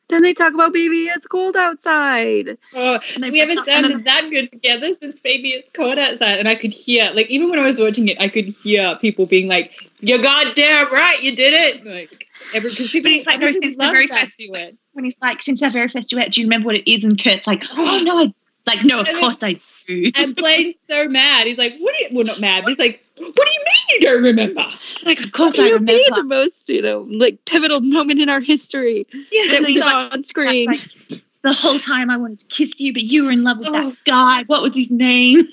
then 0.09 0.21
they 0.23 0.33
talk 0.33 0.53
about 0.53 0.73
baby, 0.73 1.03
it's 1.05 1.27
cold 1.27 1.55
outside. 1.55 2.57
Oh, 2.75 2.99
And 3.15 3.31
we 3.31 3.39
haven't 3.39 3.57
put 3.57 3.65
that- 3.67 3.77
and 3.83 3.85
sounded 3.85 4.05
that 4.05 4.29
good 4.29 4.51
together 4.51 4.95
since 5.01 5.17
Baby 5.23 5.51
It's 5.51 5.69
Cold 5.73 5.97
Outside. 5.97 6.39
And 6.39 6.47
I 6.47 6.55
could 6.55 6.73
hear, 6.73 7.11
like, 7.13 7.27
even 7.29 7.49
when 7.49 7.59
I 7.59 7.69
was 7.69 7.79
watching 7.79 8.07
it, 8.07 8.17
I 8.19 8.27
could 8.27 8.45
hear 8.45 8.97
people 8.99 9.25
being 9.25 9.47
like, 9.47 9.71
You're 10.01 10.19
goddamn 10.19 10.91
right, 10.91 11.21
you 11.21 11.35
did 11.35 11.53
it. 11.53 11.85
Like, 11.85 12.27
every, 12.53 12.69
because 12.69 12.89
people, 12.89 13.11
But 13.11 13.17
it's 13.17 13.27
like, 13.27 13.39
no, 13.39 13.51
since 13.51 13.77
the 13.77 13.91
very 13.91 14.07
first 14.07 14.31
duet. 14.37 14.75
when 14.93 15.05
he's 15.05 15.15
like, 15.21 15.41
since 15.41 15.61
our 15.63 15.69
very 15.69 15.87
first 15.87 16.09
duet, 16.09 16.31
do 16.33 16.41
you 16.41 16.47
remember 16.47 16.65
what 16.67 16.75
it 16.75 16.91
is? 16.91 17.03
And 17.03 17.21
Kurt's 17.21 17.47
like, 17.47 17.63
oh 17.71 18.01
no, 18.03 18.19
I 18.19 18.33
like 18.65 18.83
no, 18.83 18.99
of 19.01 19.07
And 19.07 19.15
then- 19.15 19.23
course 19.23 19.37
I. 19.41 19.59
you? 19.87 20.11
And 20.15 20.35
Blaine's 20.35 20.75
so 20.87 21.07
mad. 21.07 21.47
He's 21.47 21.57
like, 21.57 21.77
"What? 21.77 21.93
Are 21.93 21.97
you, 21.99 22.07
well, 22.11 22.25
not 22.25 22.39
mad. 22.39 22.65
He's 22.67 22.77
like, 22.77 23.03
"What 23.17 23.35
do 23.35 23.43
you 23.53 23.59
mean 23.65 23.89
you 23.89 23.99
don't 24.01 24.23
remember?" 24.23 24.65
like, 25.03 25.19
of 25.23 25.31
course 25.31 25.57
I 25.59 25.63
You 25.67 25.73
remember. 25.75 25.93
made 25.93 26.09
the 26.15 26.23
most, 26.23 26.69
you 26.69 26.81
know, 26.81 27.05
like 27.09 27.45
pivotal 27.45 27.81
moment 27.81 28.19
in 28.21 28.29
our 28.29 28.39
history 28.41 29.07
Yeah, 29.31 29.51
that 29.51 29.61
we 29.61 29.73
he's 29.73 29.79
saw 29.79 30.09
on 30.11 30.23
screen. 30.23 30.67
like, 30.67 31.21
the 31.43 31.53
whole 31.53 31.77
time 31.79 32.09
I 32.09 32.17
wanted 32.17 32.39
to 32.39 32.45
kiss 32.45 32.79
you, 32.79 32.93
but 32.93 33.03
you 33.03 33.25
were 33.25 33.31
in 33.31 33.43
love 33.43 33.59
with 33.59 33.67
Oh. 33.69 33.73
that 33.73 33.97
guy. 34.05 34.43
What 34.43 34.61
was 34.61 34.75
his 34.75 34.89
name? 34.89 35.39
And 35.39 35.47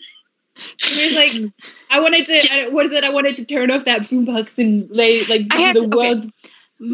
he's 1.00 1.16
like, 1.16 1.50
I 1.90 2.00
wanted 2.00 2.26
to. 2.26 2.52
I, 2.52 2.68
what 2.68 2.86
is 2.86 2.92
it? 2.92 3.02
I 3.02 3.08
wanted 3.10 3.38
to 3.38 3.44
turn 3.46 3.70
off 3.70 3.86
that 3.86 4.02
boombox 4.02 4.50
and 4.58 4.90
lay 4.90 5.24
like 5.24 5.46
I 5.50 5.72
do 5.72 5.80
the 5.80 5.88
to- 5.88 5.96
okay. 5.96 6.14
world's 6.14 6.32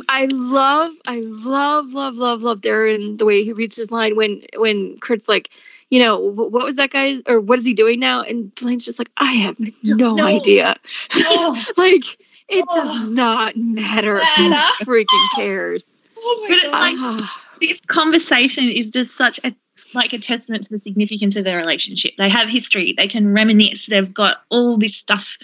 I 0.08 0.26
love, 0.32 0.92
I 1.06 1.20
love, 1.20 1.92
love, 1.92 2.16
love, 2.16 2.42
love 2.42 2.60
Darren 2.60 3.18
the 3.18 3.24
way 3.24 3.44
he 3.44 3.52
reads 3.52 3.76
his 3.76 3.90
line 3.90 4.16
when 4.16 4.42
when 4.56 4.98
Kurt's 4.98 5.28
like, 5.28 5.50
you 5.90 5.98
know, 6.00 6.18
what 6.18 6.52
was 6.52 6.76
that 6.76 6.90
guy 6.90 7.18
or 7.26 7.40
what 7.40 7.58
is 7.58 7.64
he 7.64 7.74
doing 7.74 8.00
now? 8.00 8.22
And 8.22 8.54
Blaine's 8.54 8.84
just 8.84 8.98
like, 8.98 9.10
I 9.16 9.32
have 9.34 9.56
no, 9.84 10.14
No. 10.14 10.24
idea. 10.24 10.76
Oh, 11.14 11.64
like 11.76 12.04
it 12.48 12.64
Oh. 12.68 12.74
does 12.74 13.08
not 13.08 13.56
matter. 13.56 14.18
Who 14.18 14.50
freaking 14.84 15.36
cares? 15.36 15.84
Oh 16.16 16.46
But 16.48 16.58
it, 16.58 16.70
like, 16.72 16.94
Ah, 16.98 17.42
this 17.60 17.80
conversation 17.86 18.68
is 18.68 18.90
just 18.90 19.16
such 19.16 19.38
a 19.44 19.54
like 19.94 20.12
a 20.12 20.18
testament 20.18 20.64
to 20.64 20.70
the 20.70 20.78
significance 20.78 21.36
of 21.36 21.44
their 21.44 21.56
relationship. 21.56 22.12
They 22.18 22.28
have 22.28 22.48
history. 22.48 22.92
They 22.96 23.06
can 23.08 23.32
reminisce. 23.32 23.86
They've 23.86 24.12
got 24.12 24.38
all 24.50 24.76
this 24.76 24.96
stuff 24.96 25.38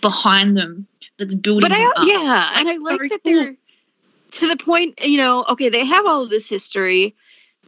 behind 0.00 0.56
them 0.56 0.86
that's 1.18 1.34
building. 1.34 1.68
but 1.68 1.76
I, 1.76 1.84
up. 1.84 1.92
yeah, 2.06 2.52
and 2.58 2.68
I 2.68 2.76
like 2.76 3.00
that 3.10 3.20
cool. 3.24 3.32
they're 3.32 3.56
to 4.32 4.48
the 4.48 4.56
point. 4.56 5.04
You 5.04 5.18
know, 5.18 5.44
okay, 5.50 5.68
they 5.68 5.84
have 5.84 6.06
all 6.06 6.22
of 6.22 6.30
this 6.30 6.48
history, 6.48 7.14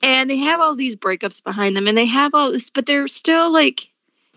and 0.03 0.29
they 0.31 0.37
have 0.39 0.61
all 0.61 0.75
these 0.77 0.97
breakups 0.97 1.43
behind 1.43 1.77
them, 1.77 1.87
and 1.89 1.97
they 1.97 2.07
have 2.07 2.35
all 2.35 2.53
this, 2.53 2.71
but 2.71 2.87
they're 2.87 3.09
still 3.09 3.53
like. 3.53 3.89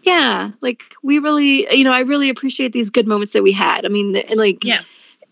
Yeah, 0.01 0.51
like 0.61 0.81
we 1.03 1.19
really, 1.19 1.75
you 1.75 1.83
know, 1.83 1.91
I 1.91 1.99
really 2.01 2.29
appreciate 2.29 2.71
these 2.71 2.89
good 2.89 3.05
moments 3.05 3.33
that 3.33 3.43
we 3.43 3.51
had. 3.51 3.85
I 3.85 3.89
mean, 3.89 4.13
like, 4.33 4.63
Yeah. 4.63 4.79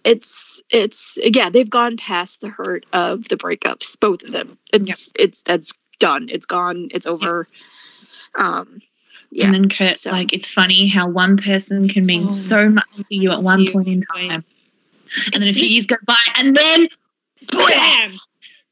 it's 0.04 0.62
it's 0.70 1.18
yeah, 1.24 1.49
they've 1.49 1.70
gone 1.70 1.95
past 1.95 2.41
the 2.41 2.49
hurt 2.49 2.86
of 2.91 3.30
the 3.30 3.38
breakups, 3.38 3.98
both 3.98 4.24
of 4.24 4.34
them. 4.34 4.58
It's 4.74 5.14
it's 5.16 5.41
that's 5.44 5.72
done. 5.99 6.28
It's 6.30 6.45
gone. 6.45 6.90
It's 6.91 7.06
over. 7.08 7.48
Um, 8.36 8.82
yeah, 9.32 9.45
And 9.45 9.54
then 9.54 9.70
Kurt, 9.70 9.95
so- 9.98 10.12
like, 10.12 10.34
it's 10.34 10.49
funny 10.49 10.88
how 10.90 11.08
one 11.08 11.38
person 11.38 11.88
can 11.88 12.06
mean 12.06 12.28
Oh, 12.30 12.36
so 12.36 12.68
much 12.70 12.91
to 12.94 13.16
you 13.16 13.30
at 13.32 13.41
one 13.41 13.62
you, 13.62 13.72
point 13.72 13.88
in 13.88 14.02
time, 14.02 14.44
and 15.34 15.41
then 15.41 15.48
a 15.48 15.54
few 15.54 15.70
years 15.70 15.88
go 15.88 15.95
by, 16.06 16.18
and 16.36 16.58
then 16.58 16.88
bam. 17.54 18.20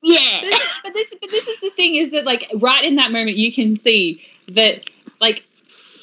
Yeah, 0.06 0.42
This- 0.42 0.60
but 0.84 0.94
this, 0.94 1.08
but 1.20 1.32
this 1.32 1.48
is 1.48 1.60
the 1.62 1.70
thing 1.72 1.96
is 1.96 2.12
that 2.12 2.26
like 2.26 2.50
right 2.56 2.84
in 2.84 2.96
that 2.96 3.12
moment 3.12 3.38
you 3.38 3.52
can 3.54 3.80
see 3.82 4.24
that 4.50 4.90
like 5.20 5.44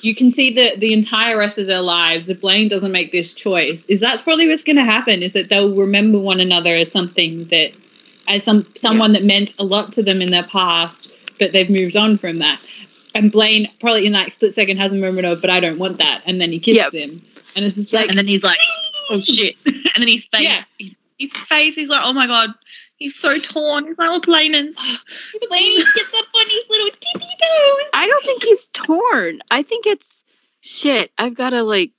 you 0.03 0.15
can 0.17 0.31
see 0.33 0.55
that 0.55 0.81
the 0.81 0.93
entire 0.93 1.39
rest 1.39 1.59
of 1.59 1.67
their 1.69 1.81
lives, 1.81 2.29
if 2.29 2.41
Blaine 2.41 2.67
doesn't 2.69 2.91
make 2.91 3.13
this 3.13 3.33
choice, 3.35 3.85
is 3.85 4.01
that's 4.01 4.21
probably 4.21 4.49
what's 4.49 4.65
going 4.65 4.75
to 4.77 4.85
happen. 4.85 5.23
Is 5.23 5.33
that 5.35 5.49
they'll 5.49 5.77
remember 5.77 6.19
one 6.19 6.41
another 6.41 6.75
as 6.75 6.91
something 6.91 7.45
that, 7.49 7.71
as 8.27 8.43
some 8.43 8.67
someone 8.75 9.13
that 9.13 9.23
meant 9.23 9.55
a 9.61 9.65
lot 9.65 9.93
to 9.93 10.03
them 10.03 10.21
in 10.21 10.31
their 10.33 10.43
past, 10.43 11.09
but 11.39 11.53
they've 11.53 11.71
moved 11.71 11.97
on 11.97 12.19
from 12.19 12.41
that. 12.41 12.61
And 13.15 13.31
Blaine 13.31 13.71
probably 13.79 14.07
in 14.07 14.13
that 14.15 14.33
split 14.33 14.55
second 14.55 14.79
has 14.79 14.91
a 14.91 14.97
moment 14.97 15.27
of, 15.27 15.41
but 15.41 15.51
I 15.51 15.61
don't 15.61 15.79
want 15.79 15.99
that, 15.99 16.23
and 16.27 16.41
then 16.41 16.51
he 16.51 16.59
kisses 16.59 16.79
Yep. 16.79 16.93
him, 16.95 17.23
and 17.55 17.65
it's 17.65 17.77
just 17.77 17.93
like, 17.93 18.09
and 18.09 18.19
then 18.19 18.27
he's 18.27 18.43
like, 18.43 18.59
oh 19.11 19.21
shit, 19.21 19.55
and 19.67 19.77
then 19.99 20.09
his 20.09 20.25
face, 20.25 20.41
Yeah. 20.43 20.65
his, 20.81 20.97
his 21.19 21.33
face, 21.47 21.75
he's 21.77 21.89
like, 21.91 22.01
oh 22.05 22.13
my 22.13 22.27
god, 22.27 22.51
he's 23.03 23.19
so 23.19 23.39
torn. 23.39 23.87
He's 23.87 23.99
like, 23.99 24.11
oh, 24.11 24.21
Blaine, 24.21 24.53
Blaine 25.49 25.77
gets 25.95 26.13
up 26.15 26.27
on 26.35 26.49
his 26.49 26.65
little 26.71 26.91
tippy 27.01 27.27
toes. 27.27 27.89
I 27.95 28.07
don't 28.09 28.25
think 28.25 28.43
he's 28.45 28.67
torn. 28.69 29.41
I 29.51 29.63
think 29.63 29.87
it's 29.87 30.25
shit. 30.61 31.11
I've 31.19 31.35
got 31.35 31.51
to 31.51 31.63
like 31.63 31.93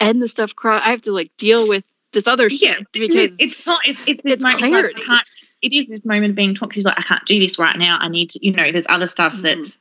end 0.00 0.20
the 0.22 0.28
stuff. 0.28 0.54
Cro- 0.56 0.76
I 0.78 0.90
have 0.90 1.02
to 1.02 1.12
like 1.12 1.30
deal 1.36 1.68
with 1.68 1.84
this 2.12 2.26
other 2.26 2.48
Yeah, 2.48 2.74
shit 2.74 2.86
because 2.92 3.36
it's 3.38 3.66
not. 3.66 3.80
It's, 3.86 4.00
it's 4.06 4.22
this 4.22 4.32
it's 4.34 4.42
moment. 4.42 4.60
Like, 4.62 4.70
clarity. 4.70 5.02
I 5.02 5.04
can't, 5.06 5.28
it 5.62 5.72
is 5.72 5.86
this 5.86 6.04
moment 6.04 6.30
of 6.30 6.36
being 6.36 6.54
talked. 6.54 6.74
He's 6.74 6.84
like, 6.84 6.98
I 6.98 7.02
can't 7.02 7.24
do 7.26 7.38
this 7.38 7.58
right 7.58 7.76
now. 7.76 7.98
I 8.00 8.08
need 8.08 8.30
to. 8.30 8.44
You 8.46 8.52
know, 8.52 8.70
there's 8.70 8.86
other 8.88 9.06
stuff 9.06 9.34
Mhm. 9.34 9.42
that's, 9.42 9.78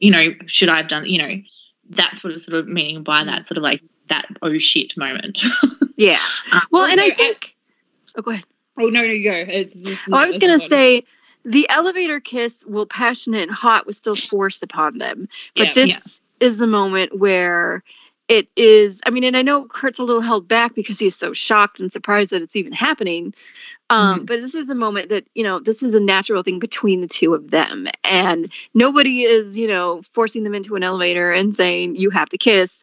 you 0.00 0.10
know, 0.10 0.28
should 0.46 0.68
I 0.68 0.78
have 0.78 0.88
done? 0.88 1.06
You 1.06 1.18
know, 1.18 1.34
that's 1.90 2.22
what 2.22 2.32
it's 2.32 2.44
sort 2.46 2.58
of 2.58 2.68
meaning 2.68 3.02
by 3.02 3.24
that 3.24 3.46
sort 3.46 3.58
of 3.58 3.62
like 3.64 3.82
that 4.08 4.26
oh 4.42 4.58
shit 4.58 4.96
moment. 4.96 5.42
yeah. 5.96 6.18
Well, 6.70 6.84
and 6.84 7.00
I 7.00 7.04
Also, 7.04 7.14
I- 7.14 7.16
think. 7.16 7.56
Oh, 8.16 8.22
go 8.22 8.30
ahead. 8.32 8.44
Oh 8.78 8.86
no, 8.86 9.02
no, 9.02 9.02
you 9.02 9.30
go. 9.30 9.36
It's- 9.36 9.66
it's- 9.74 9.98
Oh, 10.10 10.16
I 10.16 10.26
was 10.26 10.38
gonna 10.38 10.58
say 10.58 11.04
the 11.44 11.68
elevator 11.68 12.20
kiss, 12.20 12.62
while 12.66 12.86
passionate 12.86 13.42
and 13.42 13.50
hot, 13.50 13.86
was 13.86 13.96
still 13.96 14.14
forced 14.14 14.62
upon 14.62 14.98
them. 14.98 15.28
But 15.56 15.68
Yeah, 15.68 15.72
this 15.74 15.88
yeah. 15.90 16.46
is 16.46 16.56
the 16.56 16.66
moment 16.66 17.18
where 17.18 17.82
it 18.28 18.48
is. 18.56 19.00
I 19.04 19.10
mean, 19.10 19.24
and 19.24 19.36
I 19.36 19.42
know 19.42 19.64
Kurt's 19.64 19.98
a 19.98 20.04
little 20.04 20.22
held 20.22 20.48
back 20.48 20.74
because 20.74 20.98
he's 20.98 21.16
so 21.16 21.32
shocked 21.32 21.80
and 21.80 21.92
surprised 21.92 22.30
that 22.30 22.40
it's 22.42 22.56
even 22.56 22.72
happening. 22.72 23.34
Um, 23.90 24.20
Mhm. 24.20 24.26
But 24.26 24.40
this 24.40 24.54
is 24.54 24.68
the 24.68 24.74
moment 24.74 25.10
that 25.10 25.24
you 25.34 25.42
know 25.42 25.58
this 25.58 25.82
is 25.82 25.94
a 25.94 26.00
natural 26.00 26.42
thing 26.42 26.58
between 26.58 27.02
the 27.02 27.08
two 27.08 27.34
of 27.34 27.50
them, 27.50 27.88
and 28.04 28.50
nobody 28.72 29.22
is 29.24 29.58
you 29.58 29.68
know 29.68 30.00
forcing 30.14 30.44
them 30.44 30.54
into 30.54 30.76
an 30.76 30.82
elevator 30.82 31.30
and 31.30 31.54
saying 31.54 31.96
you 31.96 32.08
have 32.10 32.30
to 32.30 32.38
kiss. 32.38 32.82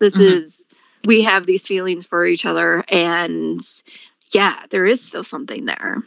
This 0.00 0.16
Mhm. 0.16 0.20
is 0.20 0.64
we 1.06 1.22
have 1.22 1.46
these 1.46 1.66
feelings 1.66 2.04
for 2.04 2.26
each 2.26 2.44
other, 2.44 2.84
and 2.88 3.60
yeah, 4.30 4.64
there 4.70 4.86
is 4.86 5.02
still 5.02 5.24
something 5.24 5.64
there. 5.64 6.02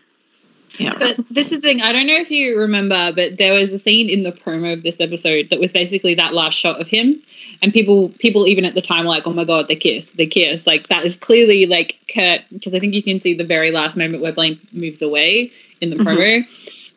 yeah. 0.78 0.96
But 0.98 1.18
this 1.30 1.52
is 1.52 1.60
the 1.60 1.62
thing. 1.62 1.82
I 1.82 1.92
don't 1.92 2.08
know 2.08 2.18
if 2.18 2.32
you 2.32 2.60
remember, 2.60 3.12
but 3.14 3.38
there 3.38 3.54
was 3.54 3.70
a 3.70 3.80
scene 3.80 4.10
in 4.10 4.24
the 4.24 4.32
promo 4.32 4.74
of 4.74 4.84
this 4.84 5.00
episode 5.00 5.50
that 5.50 5.60
was 5.60 5.72
basically 5.72 6.16
that 6.16 6.34
last 6.34 6.56
shot 6.56 6.82
of 6.82 6.88
him, 6.88 7.22
and 7.62 7.72
people, 7.72 8.10
people 8.10 8.48
even 8.48 8.66
at 8.66 8.74
the 8.74 8.82
time 8.82 9.06
were 9.06 9.12
like, 9.12 9.28
"Oh 9.28 9.34
my 9.34 9.46
god, 9.46 9.68
they 9.68 9.76
kiss, 9.76 10.08
they 10.08 10.28
kiss!" 10.28 10.66
Like 10.66 10.88
that 10.88 11.06
is 11.06 11.16
clearly 11.16 11.66
like 11.66 11.98
Kurt, 12.14 12.42
because 12.52 12.74
I 12.74 12.80
think 12.80 12.94
you 12.94 13.04
can 13.04 13.22
see 13.22 13.36
the 13.36 13.44
very 13.44 13.72
last 13.72 13.96
moment 13.96 14.24
where 14.24 14.34
Blaine 14.34 14.60
moves 14.72 15.02
away 15.02 15.52
in 15.82 15.90
the 15.90 15.98
promo, 15.98 16.46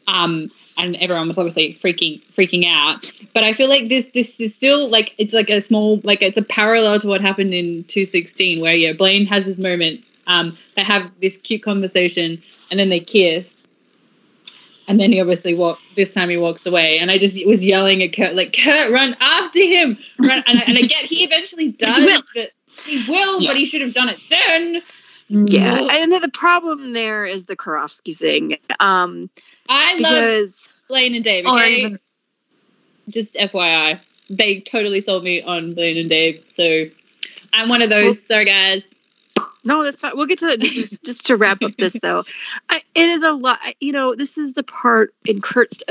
um, 0.07 0.49
and 0.79 0.97
everyone 0.97 1.29
was 1.29 1.39
obviously 1.39 1.75
freaking 1.75 2.23
freaking 2.37 2.65
out. 2.67 3.05
But 3.35 3.45
I 3.45 3.53
feel 3.53 3.69
like 3.69 3.89
this 3.89 4.07
this 4.15 4.41
is 4.41 4.55
still 4.55 4.89
like 4.89 5.15
it's 5.19 5.35
like 5.35 5.51
a 5.51 5.61
small 5.61 6.01
like 6.03 6.23
it's 6.23 6.37
a 6.37 6.43
parallel 6.43 7.01
to 7.01 7.09
what 7.09 7.21
happened 7.21 7.53
in 7.53 7.85
two 7.85 8.05
sixteen, 8.05 8.61
where 8.61 8.75
yeah, 8.75 8.93
Blaine 8.93 9.27
has 9.27 9.45
this 9.45 9.59
moment. 9.59 10.05
Um, 10.27 10.57
they 10.75 10.83
have 10.83 11.11
this 11.21 11.37
cute 11.37 11.63
conversation, 11.63 12.43
and 12.71 12.81
then 12.81 12.89
they 12.89 13.01
kiss 13.01 13.53
and 14.89 15.01
then 15.01 15.13
he 15.13 15.21
obviously 15.21 15.55
walk. 15.55 15.81
This 15.95 16.11
time 16.11 16.29
he 16.31 16.37
walks 16.37 16.67
away, 16.67 16.99
and 16.99 17.11
I 17.11 17.19
just 17.19 17.45
was 17.47 17.65
yelling 17.65 18.03
at 18.03 18.15
Kurt, 18.15 18.35
like 18.35 18.53
Kurt, 18.57 18.93
run 18.93 19.17
after 19.21 19.61
him, 19.61 19.99
run. 20.19 20.43
And 20.47 20.59
I, 20.59 20.63
and 20.63 20.79
I 20.79 20.83
get 20.83 21.05
he 21.07 21.25
eventually 21.25 21.73
does, 21.73 21.99
will. 22.05 22.23
but 22.35 22.51
he 22.85 23.05
will, 23.11 23.41
Yeah. 23.41 23.51
but 23.51 23.57
he 23.57 23.67
should 23.67 23.81
have 23.81 23.95
done 23.95 24.09
it 24.09 24.21
then. 24.31 24.83
Yeah, 25.29 25.89
and 25.91 26.13
the 26.13 26.29
problem 26.33 26.93
there 26.93 27.27
is 27.27 27.47
the 27.47 27.57
Karofsky 27.57 28.17
thing. 28.17 28.59
Um, 28.79 29.29
I 29.69 29.95
love 29.95 29.99
because 29.99 30.69
Blaine 30.89 31.17
and 31.17 31.25
Dave. 31.25 31.47
Okay? 31.47 31.77
even 31.79 31.99
just 33.09 33.35
FYI, 33.35 34.01
they 34.31 34.61
totally 34.61 35.01
sold 35.01 35.25
me 35.25 35.43
on 35.43 35.75
Blaine 35.75 35.99
and 35.99 36.09
Dave. 36.09 36.45
So 36.53 36.85
I'm 37.53 37.69
one 37.69 37.83
of 37.83 37.91
those. 37.91 38.25
sorry, 38.27 38.45
guys. 38.45 38.83
No, 39.67 39.85
that's 39.85 40.01
fine. 40.01 40.13
We'll 40.15 40.27
get 40.27 40.39
to 40.41 40.47
that. 40.47 40.61
Just, 40.61 41.03
just 41.05 41.27
to 41.27 41.37
wrap 41.37 41.63
up 41.63 41.77
this 41.77 41.99
though, 42.01 42.25
I, 42.69 42.83
it 42.95 43.09
is 43.09 43.23
a 43.23 43.33
lot. 43.33 43.59
You 43.81 43.93
know, 43.93 44.15
this 44.15 44.39
is 44.39 44.55
the 44.55 44.63
part 44.63 45.15
in 45.25 45.41
Kurt's. 45.41 45.83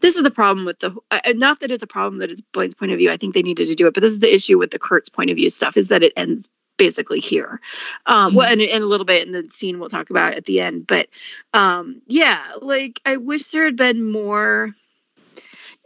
This 0.00 0.16
is 0.16 0.22
the 0.22 0.30
problem 0.30 0.64
with 0.64 0.78
the. 0.78 0.96
Uh, 1.10 1.20
not 1.34 1.60
that 1.60 1.70
it's 1.70 1.82
a 1.82 1.88
problem 1.88 2.20
that 2.20 2.30
it's 2.30 2.40
Blaine's 2.40 2.74
point 2.74 2.92
of 2.92 2.98
view. 2.98 3.10
I 3.10 3.16
think 3.16 3.34
they 3.34 3.42
needed 3.42 3.68
to 3.68 3.74
do 3.74 3.86
it, 3.86 3.94
but 3.94 4.00
this 4.00 4.12
is 4.12 4.20
the 4.20 4.32
issue 4.32 4.58
with 4.58 4.70
the 4.70 4.78
Kurt's 4.78 5.08
point 5.08 5.30
of 5.30 5.36
view 5.36 5.50
stuff 5.50 5.76
is 5.76 5.88
that 5.88 6.02
it 6.02 6.12
ends 6.16 6.48
basically 6.76 7.20
here. 7.20 7.60
Um, 8.06 8.34
Well, 8.34 8.50
and, 8.50 8.60
and 8.60 8.82
a 8.82 8.86
little 8.86 9.06
bit 9.06 9.26
in 9.26 9.32
the 9.32 9.48
scene 9.50 9.78
we'll 9.78 9.88
talk 9.88 10.10
about 10.10 10.34
at 10.34 10.44
the 10.44 10.60
end, 10.60 10.86
but 10.86 11.08
um, 11.52 12.02
yeah, 12.06 12.42
like 12.60 13.00
I 13.04 13.16
wish 13.16 13.48
there 13.48 13.64
had 13.64 13.76
been 13.76 14.10
more. 14.10 14.74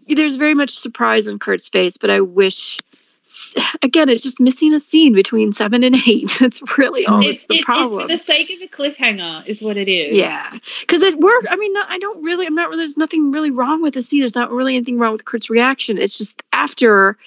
There's 0.07 0.37
very 0.37 0.55
much 0.55 0.71
surprise 0.71 1.29
on 1.29 1.39
Kurt's 1.39 1.69
face, 1.69 1.99
but 1.99 2.11
I 2.11 2.21
wish. 2.23 2.79
Again, 3.83 4.09
it's 4.09 4.23
just 4.23 4.41
missing 4.41 4.73
a 4.73 4.81
scene 4.81 5.13
between 5.13 5.53
seven 5.53 5.85
and 5.85 5.95
eight. 6.07 6.31
That's 6.41 6.63
really 6.79 7.05
all. 7.05 7.21
it's, 7.21 7.45
the 7.45 7.57
it's, 7.57 7.67
it's 7.69 7.95
for 7.95 8.09
the 8.09 8.17
sake 8.17 8.51
of 8.51 8.63
a 8.63 8.69
cliffhanger, 8.69 9.47
is 9.47 9.61
what 9.61 9.77
it 9.77 9.89
is. 9.89 10.17
Yeah, 10.17 10.57
because 10.81 11.03
it 11.03 11.19
worked. 11.19 11.47
I 11.51 11.57
mean, 11.57 11.73
not, 11.75 11.91
I 11.91 11.99
don't 11.99 12.23
really. 12.23 12.47
I'm 12.47 12.55
not. 12.55 12.71
really 12.71 12.79
There's 12.79 12.97
nothing 12.97 13.31
really 13.31 13.51
wrong 13.51 13.83
with 13.83 13.95
the 13.95 14.03
scene. 14.03 14.21
There's 14.21 14.35
not 14.35 14.51
really 14.51 14.77
anything 14.77 14.99
wrong 14.99 15.13
with 15.13 15.25
Kurt's 15.25 15.51
reaction. 15.51 15.99
It's 15.99 16.17
just 16.17 16.43
after, 16.53 17.19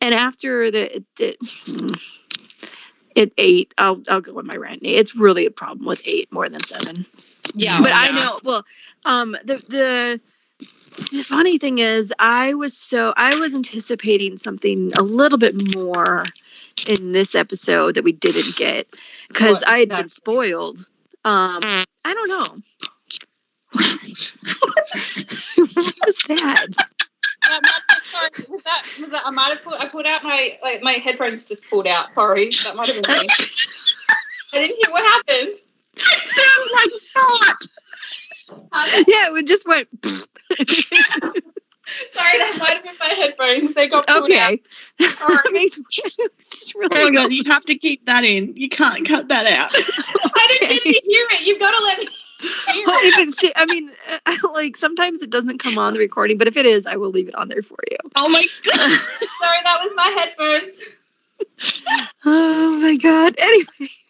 and 0.00 0.14
after 0.14 0.70
the 0.70 1.04
it, 1.18 1.36
it 3.16 3.32
eight. 3.36 3.74
I'll 3.76 4.02
I'll 4.08 4.20
go 4.20 4.32
with 4.32 4.46
my 4.46 4.56
rant. 4.56 4.80
It's 4.82 5.16
really 5.16 5.46
a 5.46 5.50
problem 5.50 5.86
with 5.86 6.02
eight 6.04 6.32
more 6.32 6.48
than 6.48 6.60
seven. 6.60 7.04
Yeah, 7.54 7.80
but 7.80 7.92
I 7.92 8.10
know. 8.10 8.38
Well, 8.44 8.64
um, 9.04 9.36
the 9.44 9.56
the. 9.56 10.20
The 10.96 11.24
funny 11.28 11.58
thing 11.58 11.78
is, 11.78 12.12
I 12.18 12.54
was 12.54 12.76
so 12.76 13.12
I 13.16 13.36
was 13.36 13.54
anticipating 13.54 14.38
something 14.38 14.92
a 14.96 15.02
little 15.02 15.38
bit 15.38 15.54
more 15.76 16.24
in 16.88 17.12
this 17.12 17.34
episode 17.34 17.96
that 17.96 18.04
we 18.04 18.12
didn't 18.12 18.56
get 18.56 18.86
because 19.28 19.62
I 19.62 19.80
had 19.80 19.88
been 19.88 20.08
spoiled. 20.08 20.78
Um, 21.24 21.60
I 22.04 22.14
don't 22.14 22.28
know. 22.28 22.56
what 23.72 23.98
was 26.06 26.18
that? 26.28 26.66
that 27.42 28.00
sorry, 28.04 28.30
was 28.48 28.62
that, 28.64 28.86
was 29.00 29.10
that, 29.10 29.22
I 29.26 29.30
might 29.30 29.50
have 29.54 29.62
put, 29.62 29.74
I 29.74 29.88
pulled 29.88 30.06
out 30.06 30.22
my, 30.22 30.58
like, 30.62 30.82
my 30.82 30.92
headphones 30.92 31.44
just 31.44 31.68
pulled 31.68 31.86
out. 31.86 32.14
Sorry, 32.14 32.50
that 32.64 32.76
might 32.76 32.86
have 32.88 33.02
been 33.02 33.18
me. 33.18 33.26
I 34.54 34.58
didn't 34.58 34.76
hear 34.76 34.92
what 34.92 35.02
happened. 35.02 35.56
Sounds 35.96 36.70
like 36.72 36.90
fart. 37.12 37.62
Yeah, 38.48 39.36
it 39.36 39.46
just 39.46 39.66
went. 39.66 39.88
sorry, 42.12 42.38
that 42.38 42.56
might 42.58 42.74
have 42.74 42.82
been 42.82 42.94
my 42.98 43.08
headphones. 43.08 43.74
They 43.74 43.88
got 43.88 44.06
pulled 44.06 44.30
out. 44.32 44.52
okay. 44.52 44.62
that 44.98 45.50
makes 45.52 45.78
it's 46.18 46.74
really 46.74 46.88
Oh 46.92 47.10
my 47.10 47.22
god, 47.22 47.32
you 47.32 47.44
have 47.46 47.64
to 47.66 47.76
keep 47.76 48.06
that 48.06 48.24
in. 48.24 48.56
You 48.56 48.68
can't 48.68 49.06
cut 49.06 49.28
that 49.28 49.46
out. 49.46 49.70
I 49.74 50.46
didn't 50.60 50.84
get 50.84 50.84
to 50.84 51.00
hear 51.04 51.26
it. 51.32 51.46
You've 51.46 51.60
got 51.60 51.72
to 51.72 51.84
let 51.84 51.98
me 51.98 52.08
Well, 52.86 52.98
if 53.02 53.28
it's, 53.28 53.44
I 53.56 53.66
mean, 53.66 53.90
uh, 54.26 54.36
like 54.52 54.76
sometimes 54.76 55.22
it 55.22 55.30
doesn't 55.30 55.58
come 55.58 55.78
on 55.78 55.92
the 55.92 55.98
recording, 55.98 56.38
but 56.38 56.48
if 56.48 56.56
it 56.56 56.66
is, 56.66 56.86
I 56.86 56.96
will 56.96 57.10
leave 57.10 57.28
it 57.28 57.34
on 57.34 57.48
there 57.48 57.62
for 57.62 57.78
you. 57.90 57.96
Oh 58.14 58.28
my 58.28 58.46
god. 58.64 59.00
Sorry, 59.40 59.58
that 59.64 59.80
was 59.82 59.92
my 59.94 60.08
headphones. 60.08 60.82
Oh 62.24 62.80
my 62.80 62.96
god. 62.96 63.36
Anyway, 63.38 63.66
So 63.78 64.05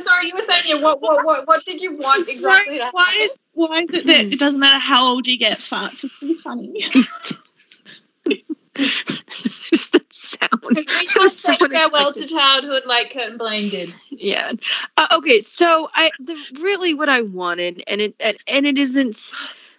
sorry, 0.00 0.28
you 0.28 0.34
were 0.34 0.42
saying 0.42 0.64
yeah, 0.66 0.82
what, 0.82 1.00
what, 1.00 1.24
what, 1.24 1.46
what 1.46 1.64
did 1.64 1.80
you 1.80 1.96
want 1.96 2.28
exactly? 2.28 2.78
to 2.78 2.90
Why 2.92 3.16
is 3.20 3.30
why 3.52 3.80
is 3.80 3.92
it 3.94 4.06
that 4.06 4.32
it 4.32 4.38
doesn't 4.38 4.60
matter 4.60 4.78
how 4.78 5.06
old 5.08 5.26
you 5.26 5.38
get, 5.38 5.58
farts 5.58 6.04
It's 6.04 6.18
pretty 6.18 6.34
funny. 6.34 6.84
just 8.74 9.92
that 9.92 10.12
sound. 10.12 10.50
Because 10.68 10.86
we 10.86 11.02
It 11.02 11.08
can't 11.08 11.22
was 11.22 11.38
so 11.38 11.52
say 11.52 11.58
farewell 11.58 12.12
to 12.12 12.26
childhood 12.28 12.82
like 12.86 13.12
Kurt 13.12 13.30
and 13.30 13.38
Blaine 13.38 13.68
did. 13.68 13.94
Yeah. 14.10 14.52
Uh, 14.96 15.08
okay. 15.12 15.40
So 15.40 15.88
I 15.92 16.10
the 16.18 16.36
really 16.60 16.94
what 16.94 17.08
I 17.08 17.22
wanted, 17.22 17.82
and 17.86 18.00
it 18.00 18.14
and, 18.20 18.36
and 18.46 18.66
it 18.66 18.78
isn't 18.78 19.32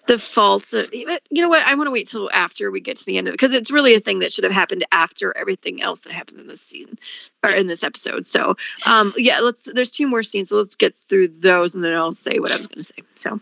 the 0.08 0.18
faults 0.18 0.74
Of, 0.74 0.94
you 0.94 1.20
know 1.32 1.50
what? 1.50 1.66
I 1.66 1.76
want 1.76 1.88
to 1.88 1.92
wait 1.92 2.08
till 2.08 2.30
after 2.32 2.72
we 2.72 2.82
get 2.82 2.98
to 2.98 3.06
the 3.06 3.18
end 3.18 3.28
of 3.28 3.34
it 3.34 3.36
because 3.36 3.54
it's 3.54 3.72
really 3.72 3.96
a 3.96 4.00
thing 4.00 4.20
that 4.20 4.34
should 4.34 4.44
have 4.44 4.54
happened 4.54 4.86
after 4.92 5.36
everything 5.36 5.82
else 5.82 6.02
that 6.02 6.14
happened 6.14 6.40
in 6.40 6.48
this 6.48 6.62
scene 6.62 6.98
or 7.44 7.52
in 7.52 7.68
this 7.68 7.84
episode. 7.84 8.26
So 8.26 8.56
um 8.86 9.14
yeah, 9.18 9.40
let's. 9.40 9.64
There's 9.64 9.92
two 9.92 10.08
more 10.08 10.24
scenes, 10.24 10.50
so 10.50 10.58
let's 10.58 10.76
get 10.76 10.96
through 10.96 11.30
those, 11.30 11.76
and 11.76 11.84
then 11.84 11.94
I'll 11.94 12.14
say 12.14 12.40
what 12.40 12.52
I 12.52 12.58
was 12.58 12.68
going 12.68 12.82
to 12.82 12.84
say. 12.84 13.04
So 13.16 13.40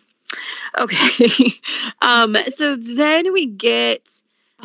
okay. 0.77 1.53
um. 2.01 2.37
So 2.49 2.75
then 2.75 3.33
we 3.33 3.45
get 3.45 4.01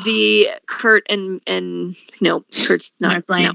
the 0.05 0.49
Kurt 0.67 1.07
and 1.09 1.41
and 1.47 1.97
no 2.21 2.45
Kurt's 2.67 2.93
not 2.99 3.27
Blaine. 3.27 3.45
no 3.45 3.53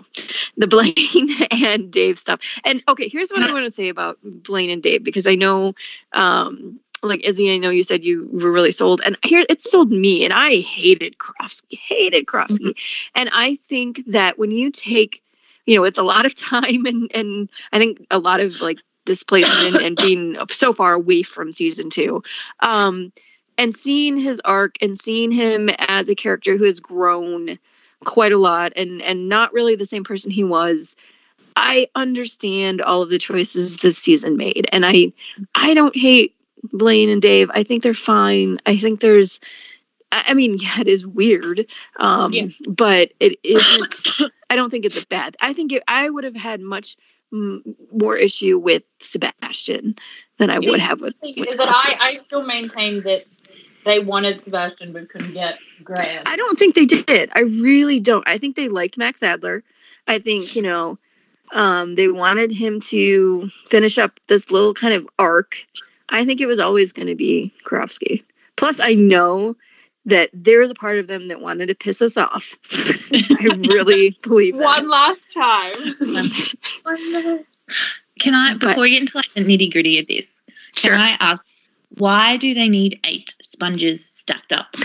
the 0.57 0.67
Blaine 0.67 1.29
and 1.51 1.91
Dave 1.91 2.17
stuff. 2.19 2.39
And 2.63 2.83
okay, 2.87 3.09
here's 3.09 3.29
what 3.29 3.43
I 3.43 3.51
want 3.51 3.65
to 3.65 3.71
say 3.71 3.89
about 3.89 4.19
Blaine 4.23 4.69
and 4.69 4.81
Dave 4.81 5.03
because 5.03 5.27
I 5.27 5.35
know, 5.35 5.73
um, 6.13 6.79
like 7.03 7.25
Izzy, 7.25 7.53
I 7.53 7.57
know 7.57 7.69
you 7.69 7.83
said 7.83 8.03
you 8.03 8.29
were 8.31 8.51
really 8.51 8.71
sold, 8.71 9.01
and 9.03 9.17
here 9.23 9.45
it 9.47 9.61
sold 9.61 9.91
me, 9.91 10.23
and 10.25 10.33
I 10.33 10.61
hated 10.61 11.17
Karofsky, 11.17 11.77
hated 11.77 12.25
Karofsky, 12.25 12.75
and 13.15 13.29
I 13.31 13.59
think 13.67 14.03
that 14.07 14.37
when 14.37 14.51
you 14.51 14.71
take, 14.71 15.23
you 15.65 15.75
know, 15.75 15.83
it's 15.83 15.99
a 15.99 16.03
lot 16.03 16.25
of 16.25 16.35
time, 16.49 16.85
and 16.85 17.11
and 17.13 17.49
I 17.71 17.79
think 17.79 18.05
a 18.11 18.19
lot 18.19 18.39
of 18.39 18.61
like 18.61 18.79
displacement 19.05 19.75
and, 19.75 19.85
and 19.85 19.97
being 20.01 20.37
so 20.51 20.73
far 20.73 20.93
away 20.93 21.23
from 21.23 21.51
season 21.51 21.89
two. 21.89 22.23
Um, 22.59 23.11
and 23.57 23.75
seeing 23.75 24.17
his 24.17 24.41
arc 24.43 24.77
and 24.81 24.97
seeing 24.97 25.31
him 25.31 25.69
as 25.77 26.07
a 26.07 26.15
character 26.15 26.57
who 26.57 26.63
has 26.63 26.79
grown 26.79 27.59
quite 28.05 28.31
a 28.31 28.37
lot 28.37 28.73
and 28.77 29.01
and 29.01 29.27
not 29.27 29.53
really 29.53 29.75
the 29.75 29.85
same 29.85 30.05
person 30.05 30.31
he 30.31 30.45
was 30.45 30.95
i 31.55 31.89
understand 31.93 32.81
all 32.81 33.01
of 33.01 33.09
the 33.09 33.17
choices 33.17 33.77
this 33.77 33.97
season 33.97 34.37
made 34.37 34.69
and 34.71 34.85
i 34.85 35.11
i 35.53 35.73
don't 35.73 35.97
hate 35.97 36.33
blaine 36.63 37.09
and 37.09 37.21
dave 37.21 37.49
i 37.53 37.63
think 37.63 37.83
they're 37.83 37.93
fine 37.93 38.57
i 38.65 38.77
think 38.77 38.99
there's 38.99 39.39
i 40.11 40.33
mean 40.33 40.57
yeah 40.59 40.79
it 40.81 40.87
is 40.87 41.05
weird 41.05 41.67
um 41.97 42.33
Yeah. 42.33 42.45
but 42.67 43.11
it 43.19 43.39
isn't 43.43 44.07
i 44.49 44.55
don't 44.55 44.69
think 44.69 44.85
it's 44.85 45.01
a 45.03 45.07
bad 45.07 45.37
i 45.41 45.53
think 45.53 45.71
it, 45.71 45.83
i 45.87 46.09
would 46.09 46.23
have 46.23 46.35
had 46.35 46.61
much 46.61 46.97
m- 47.31 47.63
more 47.91 48.15
issue 48.15 48.57
with 48.57 48.83
sebastian 48.99 49.95
than 50.37 50.49
i 50.49 50.59
You 50.59 50.71
would 50.71 50.79
have 50.79 51.01
with, 51.01 51.15
with 51.21 51.37
is 51.49 51.57
that 51.57 51.69
I, 51.69 51.97
I 51.99 52.13
still 52.15 52.43
maintain 52.45 53.01
that 53.03 53.25
they 53.83 53.99
wanted 53.99 54.43
Sebastian 54.43 54.93
but 54.93 55.09
couldn't 55.09 55.33
get 55.33 55.57
Graham. 55.83 56.23
I 56.25 56.35
don't 56.35 56.59
think 56.59 56.75
they 56.75 56.85
did. 56.85 57.29
I 57.33 57.41
really 57.41 57.99
don't. 57.99 58.27
I 58.27 58.37
think 58.37 58.55
they 58.55 58.67
liked 58.67 58.97
Max 58.97 59.23
Adler. 59.23 59.63
I 60.07 60.19
think, 60.19 60.55
you 60.55 60.61
know, 60.61 60.97
um, 61.51 61.93
they 61.93 62.07
wanted 62.07 62.51
him 62.51 62.79
to 62.81 63.47
finish 63.47 63.97
up 63.97 64.19
this 64.27 64.51
little 64.51 64.73
kind 64.73 64.93
of 64.93 65.07
arc. 65.17 65.65
I 66.09 66.25
think 66.25 66.41
it 66.41 66.45
was 66.47 66.59
always 66.59 66.93
going 66.93 67.07
to 67.07 67.15
be 67.15 67.53
Karofsky. 67.65 68.23
Plus, 68.55 68.79
I 68.79 68.93
know 68.95 69.55
that 70.05 70.29
there 70.33 70.61
is 70.61 70.71
a 70.71 70.75
part 70.75 70.97
of 70.99 71.07
them 71.07 71.27
that 71.27 71.39
wanted 71.41 71.67
to 71.67 71.75
piss 71.75 72.01
us 72.01 72.17
off. 72.17 72.55
I 73.11 73.55
really 73.67 74.17
believe 74.23 74.55
that. 74.57 74.63
One 74.63 74.89
last 74.89 75.19
time. 75.33 75.95
Can 78.19 78.33
I 78.35 78.53
But- 78.55 78.59
before 78.69 78.81
we 78.83 78.89
get 78.91 79.01
into 79.01 79.17
like 79.17 79.31
the 79.33 79.41
nitty 79.41 79.71
gritty 79.71 79.99
of 79.99 80.07
this, 80.07 80.41
can 80.75 80.91
Sure. 80.91 80.95
I 80.97 81.17
ask 81.19 81.41
why 81.97 82.37
do 82.37 82.53
they 82.53 82.69
need 82.69 82.99
eight 83.03 83.33
sponges 83.41 84.05
stacked 84.11 84.51
up? 84.53 84.75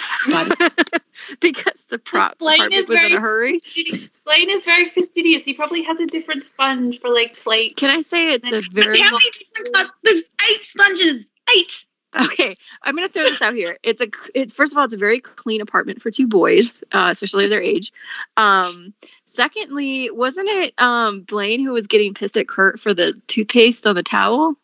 By 1.14 1.20
the- 1.30 1.36
because 1.40 1.84
the 1.88 1.98
prop 1.98 2.38
Blaine 2.38 2.56
department 2.56 2.82
is 2.82 2.88
was 2.88 2.96
in 2.96 3.02
very 3.02 3.14
a 3.14 3.20
hurry. 3.20 3.58
fastidious. 3.60 4.08
Blaine 4.24 4.50
is 4.50 4.64
very 4.64 4.88
fastidious. 4.88 5.44
He 5.44 5.54
probably 5.54 5.82
has 5.82 6.00
a 6.00 6.06
different 6.06 6.44
sponge 6.44 7.00
for 7.00 7.10
like 7.10 7.36
plate. 7.42 7.76
Can 7.76 7.90
I 7.90 8.00
say 8.02 8.32
it's 8.32 8.50
a 8.52 8.62
very 8.70 9.00
how 9.00 9.10
many 9.10 9.30
different? 9.30 9.90
There's 10.02 10.22
eight 10.50 10.64
sponges. 10.64 11.26
Eight. 11.56 11.84
Okay, 12.16 12.56
I'm 12.82 12.94
gonna 12.94 13.08
throw 13.08 13.24
this 13.24 13.42
out 13.42 13.54
here. 13.54 13.76
It's 13.82 14.00
a 14.00 14.06
it's 14.34 14.52
first 14.52 14.72
of 14.72 14.78
all, 14.78 14.84
it's 14.84 14.94
a 14.94 14.96
very 14.98 15.18
clean 15.20 15.60
apartment 15.60 16.00
for 16.00 16.10
two 16.12 16.28
boys, 16.28 16.82
uh, 16.92 17.08
especially 17.10 17.48
their 17.48 17.60
age. 17.60 17.92
Um, 18.36 18.94
secondly, 19.26 20.10
wasn't 20.12 20.48
it 20.48 20.74
um 20.80 21.22
Blaine 21.22 21.64
who 21.64 21.72
was 21.72 21.86
getting 21.88 22.14
pissed 22.14 22.36
at 22.36 22.46
Kurt 22.48 22.78
for 22.78 22.94
the 22.94 23.20
toothpaste 23.26 23.84
on 23.86 23.96
the 23.96 24.02
towel, 24.04 24.54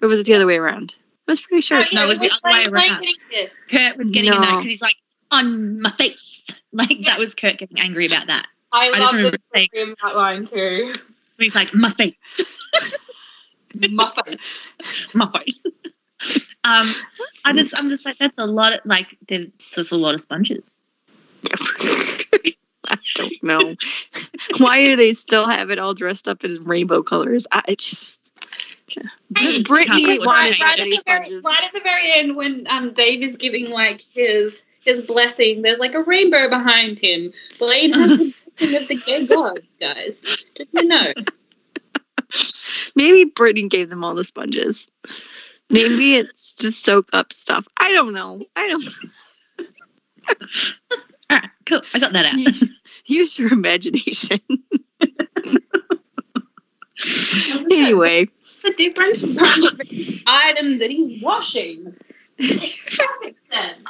or 0.00 0.08
was 0.08 0.20
it 0.20 0.26
the 0.26 0.34
other 0.34 0.46
way 0.46 0.56
around? 0.56 0.94
I 1.28 1.32
was 1.32 1.40
pretty 1.40 1.60
sure. 1.60 1.78
Oh, 1.78 1.80
it's- 1.82 1.94
No, 1.94 2.04
it 2.04 2.06
was 2.06 2.18
the 2.20 2.30
other 2.30 2.54
way 2.54 2.64
around. 2.66 3.06
Kurt 3.70 3.96
was 3.98 4.10
getting 4.10 4.30
No. 4.30 4.36
annoyed 4.38 4.50
because 4.58 4.64
he's 4.70 4.82
like 4.82 4.96
on 5.30 5.80
my 5.80 5.90
face. 5.92 6.30
Like 6.76 6.90
Yeah. 6.90 7.10
that 7.12 7.18
was 7.20 7.34
Kurt 7.36 7.56
getting 7.56 7.78
angry 7.78 8.06
about 8.06 8.26
that. 8.26 8.46
I, 8.72 8.88
just 8.88 9.00
love 9.00 9.10
the 9.12 9.16
remember 9.18 9.38
saying- 9.54 9.94
that 10.02 10.16
line 10.16 10.44
too. 10.44 10.92
He's 11.38 11.54
like 11.54 11.72
my 11.72 11.90
face, 11.92 12.14
Muffin. 13.90 14.38
my 15.14 15.30
face. 15.30 16.54
um, 16.64 16.92
I 17.44 17.52
just 17.52 17.78
I'm 17.78 17.88
just 17.90 18.04
like 18.04 18.18
that's 18.18 18.34
a 18.38 18.46
lot. 18.46 18.72
Of, 18.72 18.80
like 18.84 19.16
there's 19.28 19.48
just 19.72 19.92
a 19.92 19.96
lot 19.96 20.14
of 20.14 20.20
sponges. 20.20 20.82
I 21.52 22.98
don't 23.14 23.42
know 23.42 23.76
why 24.58 24.84
do 24.84 24.96
they 24.96 25.14
still 25.14 25.48
have 25.48 25.70
it 25.70 25.78
all 25.78 25.94
dressed 25.94 26.26
up 26.28 26.44
in 26.44 26.64
rainbow 26.64 27.02
colors. 27.02 27.46
I 27.52 27.62
it 27.68 27.78
just. 27.78 28.20
Hey, 29.36 29.62
Brittany 29.62 30.04
can't 30.18 30.26
right- 30.26 30.60
right, 30.60 30.78
at 30.80 30.84
the 30.84 31.00
very, 31.06 31.40
right 31.40 31.64
at 31.64 31.72
the 31.72 31.80
very 31.80 32.12
end 32.12 32.36
when 32.36 32.66
um 32.68 32.92
Dave 32.92 33.22
is 33.22 33.36
giving 33.36 33.70
like 33.70 34.02
his 34.12 34.54
his 34.84 35.02
blessing, 35.02 35.62
there's 35.62 35.78
like 35.78 35.94
a 35.94 36.02
rainbow 36.02 36.48
behind 36.48 36.98
him. 36.98 37.32
Blaine 37.58 37.92
has 37.92 38.18
the 38.18 38.34
blessing 38.58 38.82
of 38.82 38.88
the 38.88 38.96
gay 38.96 39.26
god, 39.26 39.60
guys. 39.80 40.20
Did 40.54 40.68
you 40.72 40.84
know? 40.84 41.12
Maybe 42.96 43.24
Brittany 43.24 43.68
gave 43.68 43.90
them 43.90 44.04
all 44.04 44.14
the 44.14 44.24
sponges. 44.24 44.88
Maybe 45.70 46.16
it's 46.16 46.54
to 46.56 46.72
soak 46.72 47.10
up 47.12 47.32
stuff. 47.32 47.66
I 47.78 47.92
don't 47.92 48.12
know. 48.12 48.38
I 48.54 48.68
don't 48.68 48.84
All 51.30 51.38
right, 51.38 51.50
cool. 51.66 51.80
I 51.94 51.98
got 51.98 52.12
that 52.12 52.26
out. 52.26 52.68
use 53.06 53.38
your 53.38 53.52
imagination. 53.52 54.40
anyway, 57.70 58.26
the 58.62 58.74
difference 58.76 59.20
from 59.20 59.34
the 59.34 60.22
item 60.26 60.78
that 60.78 60.90
he's 60.90 61.22
washing. 61.22 61.96
Makes 62.38 62.96
perfect 62.96 63.38
sense. 63.50 63.88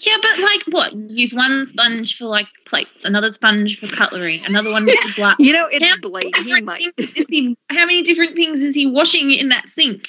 Yeah, 0.00 0.16
but 0.20 0.38
like 0.38 0.62
what? 0.70 0.94
Use 0.94 1.34
one 1.34 1.66
sponge 1.66 2.16
for 2.16 2.26
like 2.26 2.46
plates, 2.66 3.04
another 3.04 3.30
sponge 3.30 3.78
for 3.78 3.94
cutlery, 3.94 4.42
another 4.46 4.70
one 4.70 4.86
for 4.88 5.14
glass. 5.16 5.36
you 5.38 5.52
know 5.52 5.68
it's 5.70 5.86
How 5.86 5.96
Blaine. 5.96 6.32
He 6.34 6.60
might. 6.62 6.82
he- 7.28 7.56
how 7.70 7.86
many 7.86 8.02
different 8.02 8.36
things 8.36 8.62
is 8.62 8.74
he 8.74 8.86
washing 8.86 9.32
in 9.32 9.48
that 9.48 9.68
sink? 9.68 10.08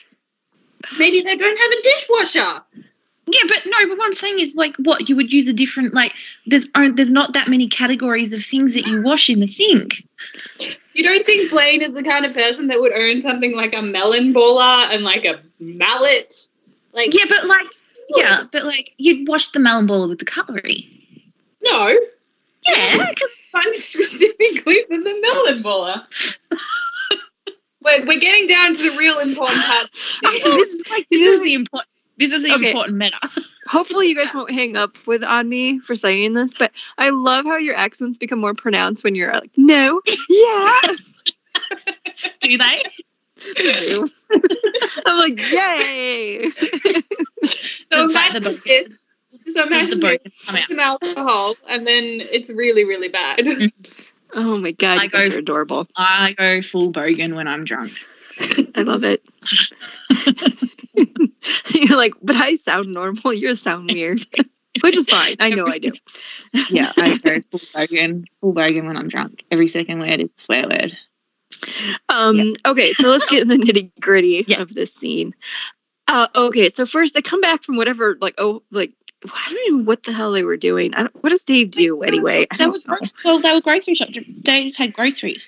Maybe 0.98 1.22
they 1.22 1.36
don't 1.36 1.58
have 1.58 1.72
a 1.72 1.82
dishwasher. 1.82 2.62
Yeah, 3.32 3.42
but 3.48 3.60
no. 3.66 3.88
But 3.88 3.98
what 3.98 4.06
I'm 4.06 4.14
saying 4.14 4.40
is 4.40 4.56
like, 4.56 4.76
what 4.78 5.08
you 5.08 5.16
would 5.16 5.32
use 5.32 5.48
a 5.48 5.54
different 5.54 5.94
like. 5.94 6.14
There's 6.46 6.68
aren't 6.74 6.96
there's 6.96 7.12
not 7.12 7.34
that 7.34 7.48
many 7.48 7.68
categories 7.68 8.34
of 8.34 8.44
things 8.44 8.74
that 8.74 8.88
you 8.88 9.02
wash 9.02 9.30
in 9.30 9.40
the 9.40 9.48
sink. 9.48 10.04
You 10.94 11.04
don't 11.04 11.26
think 11.26 11.52
Blaine 11.52 11.82
is 11.82 11.94
the 11.94 12.04
kind 12.04 12.26
of 12.26 12.34
person 12.34 12.68
that 12.68 12.80
would 12.80 12.92
own 12.92 13.22
something 13.22 13.56
like 13.56 13.74
a 13.76 13.82
melon 13.82 14.34
baller 14.34 14.94
and 14.94 15.04
like 15.04 15.26
a 15.26 15.42
mallet? 15.60 16.48
Like 16.94 17.14
Yeah, 17.14 17.26
but 17.30 17.46
like, 17.46 17.68
yeah, 18.16 18.44
but 18.52 18.66
like 18.66 18.94
you'd 18.98 19.28
wash 19.28 19.50
the 19.50 19.60
melon 19.60 19.88
baller 19.88 20.10
with 20.10 20.20
the 20.20 20.26
cutlery. 20.26 20.88
no, 21.62 21.88
Yeah, 22.68 23.06
because 23.10 23.30
sponge 23.50 23.76
specifically 23.78 24.84
for 24.88 24.98
the 24.98 25.20
melon 25.22 25.64
baller. 25.64 26.04
we're, 27.84 28.06
we're 28.06 28.20
getting 28.20 28.48
down 28.48 28.74
to 28.76 28.92
the 28.92 28.98
real 28.98 29.20
important 29.20 29.62
part. 29.64 29.90
this 30.22 30.46
is 30.46 30.82
like 30.90 31.08
this 31.10 31.22
is 31.38 31.44
the 31.44 31.54
important. 31.54 31.90
This 32.18 32.34
is 32.34 32.44
the 32.44 32.54
Okay. 32.56 32.70
important 32.72 32.98
meta. 32.98 33.18
hopefully 33.66 34.08
you 34.08 34.16
guys 34.16 34.34
won't 34.34 34.52
hang 34.52 34.76
up 34.76 34.98
with 35.08 35.24
on 35.24 35.48
me 35.48 35.80
for 35.80 35.96
saying 35.96 36.34
this, 36.34 36.54
but 36.60 36.72
I 36.98 37.12
love 37.12 37.46
how 37.46 37.56
your 37.56 37.76
accents 37.76 38.18
become 38.18 38.40
more 38.40 38.54
pronounced 38.54 39.06
when 39.06 39.16
you're 39.16 39.32
like, 39.32 39.52
no, 39.56 40.02
yeah. 40.30 40.82
Do 42.42 42.58
they? 42.58 42.84
they 43.56 43.80
do. 43.80 44.10
I'm 45.06 45.18
like, 45.18 45.40
yay. 45.52 46.50
So 47.92 48.08
Just 48.08 48.16
like 48.16 48.32
the 48.34 48.38
imagine 48.38 48.62
this. 48.66 48.88
So 48.90 49.38
Just 49.46 49.56
the 49.56 49.64
imagine 49.64 50.00
book 50.02 50.22
this, 50.24 50.46
come 50.46 50.56
out. 50.58 50.68
some 50.68 50.80
alcohol, 50.80 51.56
and 51.68 51.88
then 51.88 52.04
it's 52.04 52.50
really, 52.52 52.84
really 52.86 53.08
bad. 53.10 53.40
Mm-hmm. 53.40 53.68
Oh 54.34 54.58
my 54.60 54.72
god, 54.72 55.00
I 55.00 55.04
you 55.06 55.10
guys 55.10 55.30
go- 55.30 55.36
are 55.36 55.40
adorable. 55.40 55.88
I 55.96 56.34
go 56.38 56.62
full 56.62 56.92
bogan 56.92 57.36
when 57.36 57.48
I'm 57.48 57.66
drunk. 57.66 57.94
I 58.76 58.82
love 58.84 59.04
it. 59.04 59.24
you're 61.74 61.98
like, 61.98 62.14
but 62.22 62.36
I 62.36 62.56
sound 62.58 62.94
normal. 62.94 63.34
You 63.34 63.56
sound 63.56 63.90
weird, 63.92 64.26
which 64.82 64.96
is 64.98 65.08
fine. 65.08 65.38
I 65.40 65.50
know 65.52 65.66
I 65.68 65.80
do. 65.80 65.92
Yeah, 66.70 66.92
I 66.98 67.18
go 67.18 67.42
full 67.50 67.60
bogan, 67.74 68.26
full 68.42 68.54
bogan 68.54 68.86
when 68.86 68.98
I'm 68.98 69.08
drunk. 69.08 69.44
Every 69.50 69.68
second 69.68 70.00
word 70.00 70.20
is 70.20 70.30
a 70.38 70.42
swear 70.42 70.68
word. 70.68 70.98
Um, 72.08 72.38
Yeah. 72.38 72.54
Okay, 72.66 72.94
so 72.94 73.10
let's 73.10 73.28
get 73.28 73.42
in 73.42 73.48
the 73.48 73.58
nitty 73.58 73.92
gritty 74.00 74.46
Yes. 74.48 74.62
of 74.62 74.74
this 74.74 74.94
scene. 74.94 75.34
Uh, 76.08 76.28
okay, 76.34 76.70
so 76.70 76.86
first 76.86 77.14
they 77.14 77.22
come 77.22 77.42
back 77.42 77.64
from 77.64 77.78
whatever, 77.78 78.18
like, 78.20 78.36
oh, 78.38 78.64
like, 78.72 78.94
I 79.26 79.50
don't 79.50 79.68
even 79.68 79.78
know 79.80 79.84
what 79.84 80.04
the 80.04 80.14
hell 80.14 80.32
they 80.32 80.44
were 80.44 80.58
doing. 80.58 80.94
I 80.96 81.04
don't, 81.04 81.24
what 81.24 81.30
does 81.30 81.44
Dave 81.44 81.72
do 81.72 82.02
anyway? 82.04 82.48
I 82.50 82.58
don't 82.58 82.72
were 82.88 82.98
know. 82.98 83.08
well, 83.26 83.40
they 83.40 83.54
were 83.54 83.62
grocery 83.62 83.96
shop. 83.96 84.10
Dave 84.42 84.76
had 84.76 84.94
groceries, 84.94 85.46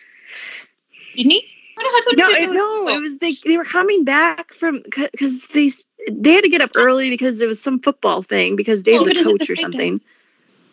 didn't 1.15 1.31
he? 1.31 1.47
I 1.77 1.83
know 1.83 2.27
No, 2.27 2.29
it, 2.29 2.51
no, 2.51 2.87
it 2.89 3.01
was 3.01 3.17
they. 3.17 3.33
They 3.33 3.57
were 3.57 3.63
coming 3.63 4.03
back 4.03 4.53
from 4.53 4.83
because 4.83 5.47
they 5.47 5.69
they 6.11 6.33
had 6.33 6.43
to 6.43 6.49
get 6.49 6.61
up 6.61 6.71
early 6.75 7.09
because 7.09 7.39
there 7.39 7.47
was 7.47 7.61
some 7.61 7.79
football 7.79 8.21
thing 8.21 8.55
because 8.55 8.83
Dave's 8.83 9.05
but 9.05 9.17
a 9.17 9.23
coach 9.23 9.49
or 9.49 9.55
something. 9.55 10.01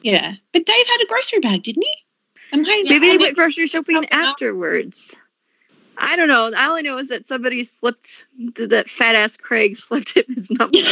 Yeah, 0.02 0.34
but 0.52 0.66
Dave 0.66 0.86
had 0.86 1.00
a 1.02 1.06
grocery 1.06 1.40
bag, 1.40 1.62
didn't 1.62 1.84
he? 1.84 1.92
Am 2.52 2.64
I 2.64 2.82
Yeah, 2.84 2.90
Maybe 2.94 3.10
they 3.10 3.18
went 3.18 3.34
grocery 3.36 3.66
shopping 3.66 4.04
afterwards. 4.10 5.14
I 5.96 6.16
don't 6.16 6.28
know. 6.28 6.44
All 6.44 6.54
I 6.76 6.80
know 6.82 6.98
is 6.98 7.08
that 7.08 7.26
somebody 7.26 7.64
slipped 7.64 8.26
that 8.54 8.88
fat 8.88 9.16
ass 9.16 9.36
Craig 9.36 9.76
slipped 9.76 10.16
him 10.16 10.24
his 10.28 10.50
number. 10.50 10.78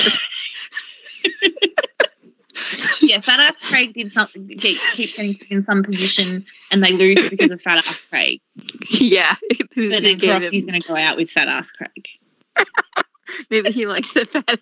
yeah, 3.01 3.21
fat 3.21 3.41
ass 3.41 3.55
Craig 3.63 3.95
did 3.95 4.13
something. 4.13 4.49
Keep, 4.49 4.79
keep 4.95 5.15
getting 5.15 5.39
in 5.51 5.63
some 5.63 5.83
position, 5.85 6.47
and 6.71 6.83
they 6.83 6.93
lose 6.93 7.29
because 7.29 7.53
of 7.53 7.61
fat 7.61 7.79
ass 7.79 8.03
Craig. 8.03 8.41
yeah, 8.91 9.35
But 9.59 9.69
then 9.77 10.19
going 10.19 10.43
to 10.43 10.81
go 10.81 10.97
out 10.97 11.17
with 11.17 11.31
fat 11.31 11.49
ass 11.49 11.71
Craig. 11.71 12.07
maybe 13.51 13.71
he 13.73 13.87
likes 13.87 14.13
the 14.13 14.25
fat 14.27 14.45
ass. 14.49 14.59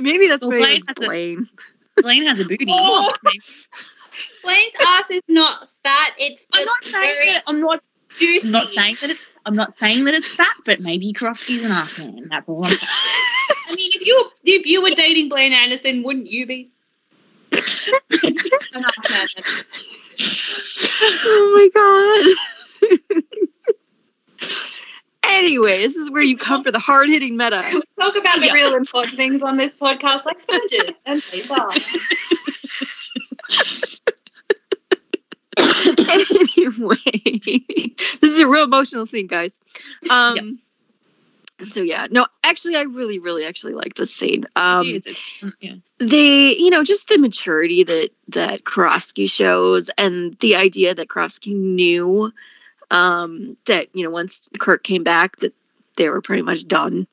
maybe 0.00 0.28
that's 0.28 0.42
Well, 0.46 0.58
what 0.58 0.66
Blaine 0.66 0.76
he 0.76 0.82
has 0.88 0.96
a- 0.96 1.00
Blaine. 1.00 1.48
Blaine 2.00 2.26
has 2.26 2.40
a 2.40 2.44
booty. 2.44 2.66
Oh. 2.68 3.12
Maybe- 4.44 4.70
Blaine's 4.72 4.74
ass 4.86 5.10
is 5.10 5.22
not 5.28 5.68
fat. 5.82 6.12
It's 6.18 6.44
just 6.46 6.60
I'm 6.60 6.64
not 6.64 6.84
saying 6.84 7.14
very 7.16 7.26
that. 7.32 7.42
I'm 7.46 7.60
not. 7.60 7.82
juicy. 8.18 8.46
I'm 8.48 8.52
not 8.52 8.68
saying 8.68 8.96
that 9.00 9.10
it's. 9.10 9.26
I'm 9.46 9.54
not 9.56 9.76
saying 9.78 10.04
that 10.04 10.14
it's 10.14 10.28
fat, 10.28 10.54
but 10.64 10.80
maybe 10.80 11.12
Karofsky's 11.12 11.64
an 11.64 11.70
ass 11.72 11.98
man. 11.98 12.26
That's 12.30 12.48
all 12.48 12.64
I'm 12.64 12.70
saying. 12.70 12.80
I 13.68 13.74
mean, 13.74 13.90
if 13.94 14.02
you 14.06 14.30
if 14.44 14.66
you 14.66 14.82
were 14.82 14.90
dating 14.90 15.28
Blaine 15.28 15.52
Anderson, 15.52 16.02
wouldn't 16.02 16.26
you 16.26 16.46
be? 16.46 16.70
An 17.52 18.84
ass 18.84 19.10
man. 19.10 19.28
oh 21.24 21.52
my 21.54 21.68
god. 21.74 22.26
anyway, 25.24 25.78
this 25.78 25.96
is 25.96 26.10
where 26.10 26.22
you 26.22 26.36
come 26.36 26.62
for 26.62 26.70
the 26.72 26.78
hard 26.78 27.08
hitting 27.08 27.36
meta. 27.36 27.64
We 27.72 27.80
talk 27.98 28.16
about 28.16 28.40
the 28.40 28.46
Yeah. 28.46 28.52
real 28.52 28.74
important 28.74 29.14
things 29.16 29.42
on 29.42 29.56
this 29.56 29.72
podcast, 29.74 30.24
like 30.26 30.40
sponges 30.40 30.90
and 31.06 31.22
paper. 31.22 31.56
anyway, 36.08 36.96
this 38.20 38.32
is 38.32 38.40
a 38.40 38.48
real 38.48 38.64
emotional 38.64 39.06
scene, 39.06 39.26
guys. 39.26 39.52
Um, 40.08 40.58
so 41.60 41.82
yeah, 41.82 42.06
no, 42.10 42.26
actually, 42.44 42.76
I 42.76 42.82
really, 42.82 43.18
really, 43.18 43.44
actually 43.44 43.74
like 43.74 43.94
this 43.94 44.14
scene. 44.14 44.46
Um, 44.54 44.86
mm, 44.86 45.52
yeah. 45.60 45.74
they, 45.98 46.56
you 46.56 46.70
know, 46.70 46.84
just 46.84 47.08
the 47.08 47.18
maturity 47.18 47.82
that 47.82 48.10
that 48.28 48.64
Karofsky 48.64 49.30
shows, 49.30 49.90
and 49.98 50.38
the 50.38 50.56
idea 50.56 50.94
that 50.94 51.08
Karofsky 51.08 51.54
knew 51.54 52.32
um, 52.90 53.56
that 53.66 53.88
you 53.92 54.04
know 54.04 54.10
once 54.10 54.48
Kurt 54.58 54.84
came 54.84 55.02
back 55.02 55.36
that 55.38 55.54
they 55.96 56.08
were 56.08 56.20
pretty 56.20 56.42
much 56.42 56.66
done. 56.66 57.06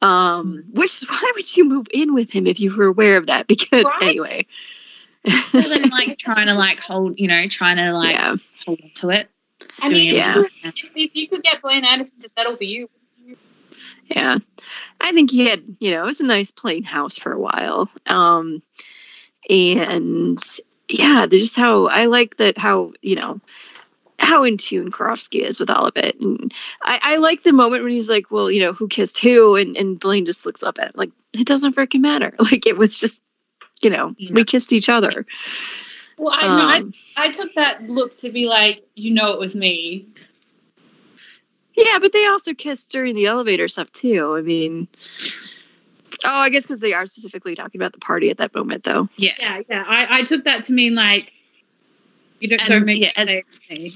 Um, 0.00 0.64
which 0.72 1.00
why 1.08 1.32
would 1.34 1.56
you 1.56 1.64
move 1.64 1.86
in 1.92 2.14
with 2.14 2.30
him 2.30 2.46
if 2.46 2.60
you 2.60 2.76
were 2.76 2.86
aware 2.86 3.16
of 3.16 3.26
that? 3.26 3.46
Because 3.46 3.84
anyway, 4.02 4.46
Well, 5.52 5.62
then, 5.68 5.88
like 5.90 6.18
trying 6.18 6.46
to 6.46 6.54
like 6.54 6.80
hold, 6.80 7.18
you 7.18 7.28
know, 7.28 7.46
trying 7.48 7.76
to 7.76 7.92
like 7.92 8.14
yeah, 8.14 8.36
hold 8.66 8.80
on 8.82 8.90
to 8.96 9.10
it. 9.10 9.28
I 9.80 9.88
mean, 9.88 10.14
Yeah. 10.14 10.42
if, 10.64 10.74
if 10.94 11.10
you 11.14 11.28
could 11.28 11.42
get 11.42 11.62
Blaine 11.62 11.84
Anderson 11.84 12.20
to 12.20 12.28
settle 12.28 12.56
for 12.56 12.64
you, 12.64 12.88
Yeah. 14.06 14.38
I 15.00 15.12
think 15.12 15.30
he 15.30 15.46
had, 15.46 15.62
you 15.80 15.90
know, 15.90 16.02
it 16.02 16.06
was 16.06 16.20
a 16.20 16.26
nice 16.26 16.50
plain 16.50 16.82
house 16.84 17.18
for 17.18 17.32
a 17.32 17.38
while. 17.40 17.88
Um 18.06 18.62
and 19.50 20.42
yeah, 20.88 21.26
there's 21.26 21.42
just 21.42 21.56
how 21.56 21.86
I 21.86 22.06
like 22.06 22.36
that 22.38 22.58
how, 22.58 22.92
you 23.02 23.16
know, 23.16 23.40
how 24.18 24.42
in 24.44 24.56
tune 24.58 24.90
Karofsky 24.90 25.42
is 25.42 25.60
with 25.60 25.70
all 25.70 25.86
of 25.86 25.96
it. 25.96 26.18
And 26.20 26.52
I, 26.82 26.98
I 27.02 27.16
like 27.18 27.42
the 27.42 27.52
moment 27.52 27.82
when 27.84 27.92
he's 27.92 28.08
like, 28.08 28.30
Well, 28.30 28.50
you 28.50 28.60
know, 28.60 28.72
who 28.72 28.88
kissed 28.88 29.18
who? 29.18 29.56
And 29.56 29.76
and 29.76 29.98
Blaine 30.00 30.24
just 30.26 30.44
looks 30.46 30.62
up 30.62 30.78
at 30.78 30.88
him 30.88 30.92
like, 30.96 31.10
it 31.32 31.46
doesn't 31.46 31.76
freaking 31.76 32.00
matter. 32.00 32.34
Like 32.40 32.66
it 32.66 32.76
was 32.78 32.98
just, 32.98 33.20
you 33.82 33.90
know, 33.90 34.14
Yeah. 34.18 34.32
we 34.34 34.44
kissed 34.44 34.72
each 34.72 34.88
other. 34.88 35.26
well, 36.16 36.34
I, 36.36 36.46
no, 36.46 36.62
Um, 36.64 36.94
I 37.16 37.28
I 37.28 37.32
took 37.32 37.54
that 37.54 37.88
look 37.88 38.18
to 38.20 38.30
be 38.30 38.46
like, 38.46 38.84
you 38.94 39.12
know, 39.12 39.32
it 39.32 39.38
was 39.38 39.54
me. 39.54 40.06
yeah, 41.76 41.98
but 42.00 42.12
they 42.12 42.26
also 42.26 42.54
kissed 42.54 42.90
during 42.90 43.14
the 43.14 43.26
elevator 43.26 43.68
stuff 43.68 43.90
too. 43.92 44.34
I 44.36 44.42
mean 44.42 44.88
Oh, 46.24 46.30
I 46.30 46.48
guess 46.48 46.64
because 46.66 46.80
they 46.80 46.94
are 46.94 47.06
specifically 47.06 47.54
talking 47.54 47.80
about 47.80 47.92
the 47.92 48.00
party 48.00 48.30
at 48.30 48.38
that 48.38 48.52
moment, 48.52 48.82
though. 48.82 49.08
Yeah. 49.16 49.34
Yeah, 49.38 49.60
yeah. 49.70 49.84
I, 49.86 50.18
I 50.18 50.22
took 50.24 50.44
that 50.44 50.66
to 50.66 50.72
mean 50.72 50.96
like, 50.96 51.32
you 52.40 52.48
don't, 52.48 52.58
And, 52.58 52.68
don't 52.68 52.84
make 52.84 52.98
yeah, 53.00 53.12
it 53.16 53.44
as- 53.70 53.70
me. 53.70 53.92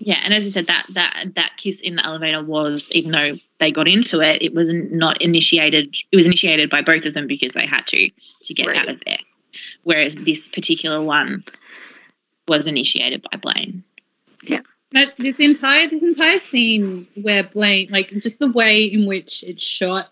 Yeah, 0.00 0.18
and 0.22 0.32
as 0.32 0.46
I 0.46 0.50
said, 0.50 0.66
that 0.66 0.86
that 0.90 1.34
that 1.34 1.52
kiss 1.56 1.80
in 1.80 1.96
the 1.96 2.04
elevator 2.04 2.42
was, 2.42 2.90
even 2.92 3.12
though 3.12 3.36
they 3.58 3.70
got 3.70 3.86
into 3.86 4.20
it, 4.20 4.42
it 4.42 4.54
was 4.54 4.70
not 4.72 5.20
initiated. 5.22 5.94
It 6.10 6.16
was 6.16 6.26
initiated 6.26 6.70
by 6.70 6.82
both 6.82 7.04
of 7.04 7.14
them 7.14 7.26
because 7.26 7.52
they 7.52 7.66
had 7.66 7.86
to 7.88 8.10
to 8.44 8.54
get 8.54 8.66
Right. 8.66 8.76
out 8.76 8.88
of 8.88 9.02
there. 9.04 9.18
Whereas 9.82 10.14
this 10.14 10.48
particular 10.48 11.02
one 11.02 11.44
was 12.48 12.66
initiated 12.66 13.24
by 13.30 13.36
Blaine. 13.36 13.84
Yeah 14.42 14.60
that 14.92 15.16
this 15.16 15.36
entire 15.38 15.88
this 15.88 16.02
entire 16.02 16.38
scene 16.38 17.06
where 17.14 17.44
Blaine, 17.44 17.88
like 17.90 18.10
just 18.22 18.38
the 18.38 18.50
way 18.50 18.84
in 18.84 19.06
which 19.06 19.42
it's 19.44 19.62
shot, 19.62 20.08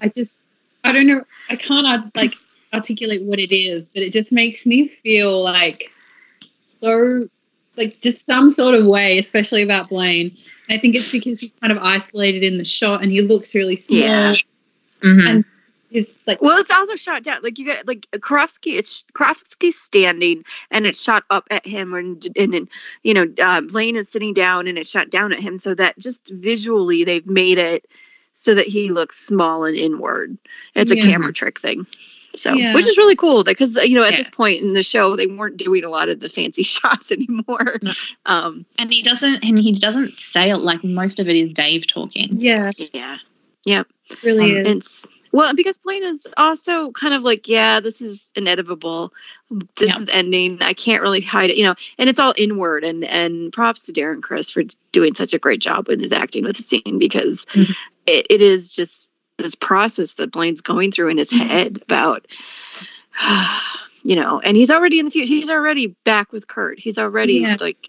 I 0.00 0.08
just 0.08 0.48
I 0.84 0.92
don't 0.92 1.06
know 1.06 1.24
I 1.48 1.56
can't 1.56 2.14
like 2.14 2.34
articulate 2.72 3.22
what 3.22 3.38
it 3.38 3.54
is, 3.54 3.84
but 3.86 4.02
it 4.02 4.12
just 4.12 4.32
makes 4.32 4.66
me 4.66 4.88
feel 4.88 5.42
like 5.42 5.90
so 6.66 7.28
like 7.76 8.00
just 8.00 8.26
some 8.26 8.50
sort 8.50 8.74
of 8.74 8.86
way, 8.86 9.18
especially 9.18 9.62
about 9.62 9.88
Blaine. 9.88 10.36
I 10.68 10.78
think 10.78 10.94
it's 10.94 11.10
because 11.10 11.40
he's 11.40 11.52
kind 11.60 11.72
of 11.72 11.78
isolated 11.78 12.42
in 12.42 12.58
the 12.58 12.64
shot 12.64 13.02
and 13.02 13.10
he 13.10 13.22
looks 13.22 13.54
really 13.54 13.76
small. 13.76 13.98
Yeah. 13.98 14.34
Mhm. 15.02 15.28
And 15.28 15.44
he's 15.90 16.14
like 16.26 16.40
Well, 16.40 16.58
it's 16.60 16.70
also 16.70 16.96
shot 16.96 17.22
down. 17.22 17.42
Like 17.42 17.58
you 17.58 17.66
got 17.66 17.86
like 17.86 18.06
Karofsky. 18.12 18.78
It's 18.78 19.04
Karofsky's 19.14 19.78
standing, 19.80 20.44
and 20.70 20.86
it's 20.86 21.02
shot 21.02 21.24
up 21.30 21.46
at 21.50 21.66
him, 21.66 21.94
and 21.94 22.24
and, 22.36 22.54
and 22.54 22.68
you 23.02 23.14
know 23.14 23.26
uh, 23.38 23.60
Blaine 23.62 23.96
is 23.96 24.08
sitting 24.08 24.34
down, 24.34 24.68
and 24.68 24.78
it's 24.78 24.90
shot 24.90 25.10
down 25.10 25.32
at 25.32 25.40
him, 25.40 25.58
so 25.58 25.74
that 25.74 25.98
just 25.98 26.28
visually 26.28 27.04
they've 27.04 27.26
made 27.26 27.58
it 27.58 27.84
so 28.32 28.54
that 28.54 28.66
he 28.66 28.90
looks 28.90 29.18
small 29.18 29.64
and 29.64 29.76
inward. 29.76 30.38
It's 30.74 30.90
a 30.90 30.96
camera 30.96 31.32
trick 31.32 31.60
thing. 31.60 31.86
So, 32.34 32.54
Yeah. 32.54 32.74
which 32.74 32.86
is 32.86 32.96
really 32.96 33.16
cool 33.16 33.44
because 33.44 33.76
you 33.76 33.94
know 33.94 34.02
at 34.04 34.12
Yeah. 34.12 34.16
this 34.18 34.30
point 34.30 34.62
in 34.62 34.72
the 34.72 34.82
show 34.82 35.16
they 35.16 35.26
weren't 35.26 35.56
doing 35.56 35.84
a 35.84 35.90
lot 35.90 36.08
of 36.08 36.20
the 36.20 36.28
fancy 36.28 36.62
shots 36.76 37.12
anymore. 37.12 37.78
No. 37.82 37.92
Um, 38.26 38.64
and 38.78 38.90
he 38.92 39.02
doesn't, 39.02 39.44
and 39.44 39.58
he 39.58 39.72
doesn't 39.72 40.14
say 40.18 40.50
it 40.50 40.56
like 40.58 40.82
most 40.84 41.20
of 41.20 41.28
it 41.28 41.36
is 41.36 41.52
Dave 41.52 41.86
talking. 41.86 42.28
yeah, 42.32 42.70
yeah, 43.64 43.82
it 44.10 44.22
really 44.22 44.52
Um, 44.52 44.56
is. 44.58 44.68
It's 44.76 45.08
well 45.30 45.54
because 45.54 45.78
Blaine 45.78 46.04
is 46.04 46.26
also 46.36 46.90
kind 46.92 47.14
of 47.14 47.22
like, 47.22 47.48
yeah, 47.48 47.80
this 47.80 48.00
is 48.02 48.30
inevitable. 48.34 49.12
This 49.50 49.88
Yeah. 49.88 49.98
is 50.02 50.08
ending. 50.10 50.58
I 50.62 50.72
can't 50.72 51.02
really 51.02 51.20
hide 51.20 51.50
it, 51.50 51.56
you 51.56 51.64
know. 51.64 51.74
And 51.98 52.08
it's 52.10 52.20
all 52.20 52.34
inward. 52.36 52.84
And 52.84 53.04
and 53.04 53.52
props 53.52 53.82
to 53.84 53.92
Darren 53.92 54.22
Criss 54.22 54.50
for 54.50 54.62
doing 54.92 55.14
such 55.14 55.32
a 55.34 55.38
great 55.38 55.60
job 55.60 55.88
with 55.88 56.00
his 56.00 56.12
acting 56.12 56.44
with 56.44 56.56
the 56.56 56.62
scene 56.62 56.98
because 56.98 57.46
Mhm. 57.52 57.74
it, 58.06 58.26
it 58.30 58.42
is 58.42 58.74
just 58.74 59.08
this 59.38 59.54
process 59.54 60.14
that 60.14 60.30
Blaine's 60.32 60.60
going 60.60 60.92
through 60.92 61.08
in 61.08 61.18
his 61.18 61.30
head 61.30 61.80
about. 61.82 62.26
You 64.04 64.16
know, 64.16 64.40
and 64.40 64.56
he's 64.56 64.72
already 64.72 64.98
in 64.98 65.04
the 65.04 65.12
future. 65.12 65.28
He's 65.28 65.48
already 65.48 65.94
back 66.02 66.32
with 66.32 66.48
Kurt. 66.48 66.80
He's 66.80 66.98
already 66.98 67.34
Yeah. 67.34 67.56
like, 67.60 67.88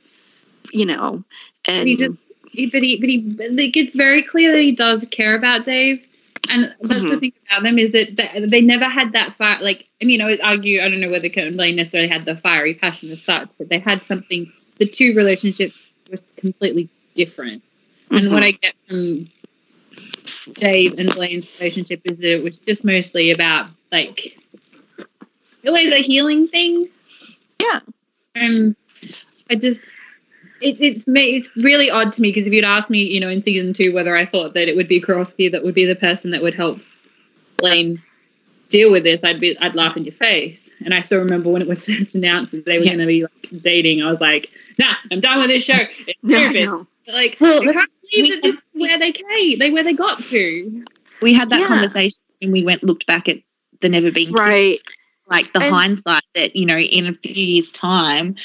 you 0.72 0.86
know, 0.86 1.24
and 1.66 1.88
He 1.90 1.96
just- 1.96 2.12
He- 2.52 2.68
but 2.68 2.84
he 2.84 2.98
but 3.00 3.10
he 3.10 3.36
it 3.66 3.74
gets 3.74 3.96
very 3.96 4.22
clear 4.22 4.52
that 4.52 4.62
he 4.62 4.74
does 4.74 5.08
care 5.10 5.34
about 5.34 5.66
Dave 5.66 6.04
And 6.50 6.72
that's 6.82 7.02
the 7.02 7.08
Mhm. 7.16 7.20
thing 7.20 7.34
about 7.50 7.64
them 7.64 7.80
is 7.80 7.94
that 7.94 8.16
th- 8.16 8.48
they 8.52 8.62
never 8.62 8.86
had 8.86 9.14
that 9.14 9.38
fire. 9.40 9.58
Like, 9.60 9.88
I 10.00 10.06
mean, 10.06 10.22
I'd 10.22 10.40
argue, 10.40 10.82
I 10.82 10.90
don't 10.90 11.00
know 11.02 11.10
whether 11.10 11.30
Kurt 11.30 11.48
and 11.48 11.56
Blaine 11.58 11.78
necessarily 11.78 12.10
had 12.10 12.26
the 12.26 12.36
fiery 12.36 12.76
passion 12.76 13.10
as 13.12 13.24
such, 13.24 13.50
but 13.58 13.70
they 13.70 13.80
had 13.80 14.04
something. 14.04 14.52
The 14.78 14.86
two 14.86 15.16
relationships 15.16 15.74
was 16.12 16.22
completely 16.38 16.90
different. 17.16 17.64
And 18.12 18.32
what 18.32 18.44
I 18.44 18.52
get 18.52 18.76
from 18.88 19.30
Dave 20.54 20.98
and 20.98 21.10
Blaine's 21.14 21.50
relationship 21.60 22.02
is 22.06 22.18
that 22.18 22.32
it 22.38 22.44
was 22.44 22.58
just 22.58 22.84
mostly 22.84 23.32
about 23.32 23.70
like 23.92 24.38
it 25.64 25.70
was 25.70 25.94
a 25.94 26.02
healing 26.02 26.48
thing. 26.48 26.90
Yeah. 27.60 27.80
And 28.36 28.76
I 29.50 29.56
just 29.56 29.94
it, 30.62 30.80
it's 30.82 31.06
it's 31.08 31.56
really 31.58 31.90
odd 31.90 32.14
to 32.14 32.22
me 32.22 32.32
because 32.32 32.48
if 32.48 32.54
you'd 32.54 32.64
asked 32.64 32.90
me, 32.90 33.04
you 33.04 33.20
know, 33.20 33.30
in 33.30 33.44
season 33.44 33.74
two 33.74 33.94
whether 33.94 34.16
I 34.16 34.26
thought 34.26 34.54
that 34.54 34.68
it 34.70 34.76
would 34.76 34.88
be 34.88 35.02
Karofsky 35.02 35.52
that 35.52 35.64
would 35.64 35.76
be 35.76 35.86
the 35.86 35.96
person 35.96 36.32
that 36.32 36.42
would 36.42 36.54
help 36.56 36.80
Blaine 37.58 38.02
deal 38.70 38.92
with 38.92 39.04
this, 39.04 39.24
I'd 39.24 39.40
be 39.40 39.58
I'd 39.60 39.76
laugh 39.76 39.96
in 39.98 40.04
your 40.04 40.14
face. 40.16 40.72
And 40.84 40.94
I 40.94 41.02
still 41.02 41.20
remember 41.20 41.50
when 41.50 41.62
it 41.62 41.68
was 41.68 41.86
first 41.86 42.16
announced 42.16 42.54
that 42.54 42.66
they 42.66 42.80
were 42.80 42.86
Yeah. 42.86 42.96
going 42.96 43.00
to 43.02 43.08
be 43.08 43.22
like, 43.24 43.62
dating. 43.62 44.02
I 44.02 44.12
was 44.12 44.20
like, 44.20 44.50
Nah, 44.80 44.96
I'm 45.12 45.20
done 45.22 45.40
with 45.40 45.50
this 45.50 45.64
show. 45.64 45.78
It's 45.80 46.20
stupid. 46.26 46.88
Like, 47.08 47.38
Well, 47.40 47.62
I 47.62 47.74
can't 47.74 47.92
believe 48.12 48.34
that 48.34 48.42
this 48.44 48.56
is 48.56 48.62
where 48.74 48.98
they 49.00 49.12
came, 49.12 49.60
they 49.60 49.72
where 49.72 49.84
they 49.84 49.94
got 49.94 50.20
to. 50.24 50.86
We 51.22 51.34
had 51.34 51.50
that 51.50 51.60
Yeah. 51.60 51.68
conversation 51.68 52.20
and 52.42 52.52
we 52.52 52.64
went 52.64 52.84
looked 52.84 53.06
back 53.06 53.28
at 53.30 53.40
the 53.82 53.90
Never 53.90 54.12
Been 54.12 54.28
Kissed 54.28 54.38
Right. 54.40 54.78
like 55.30 55.52
the 55.54 55.62
And- 55.62 55.74
hindsight 55.74 56.24
that 56.36 56.56
you 56.56 56.66
know 56.66 56.78
in 56.78 57.06
a 57.08 57.14
few 57.14 57.44
years 57.44 57.72
time 57.72 58.36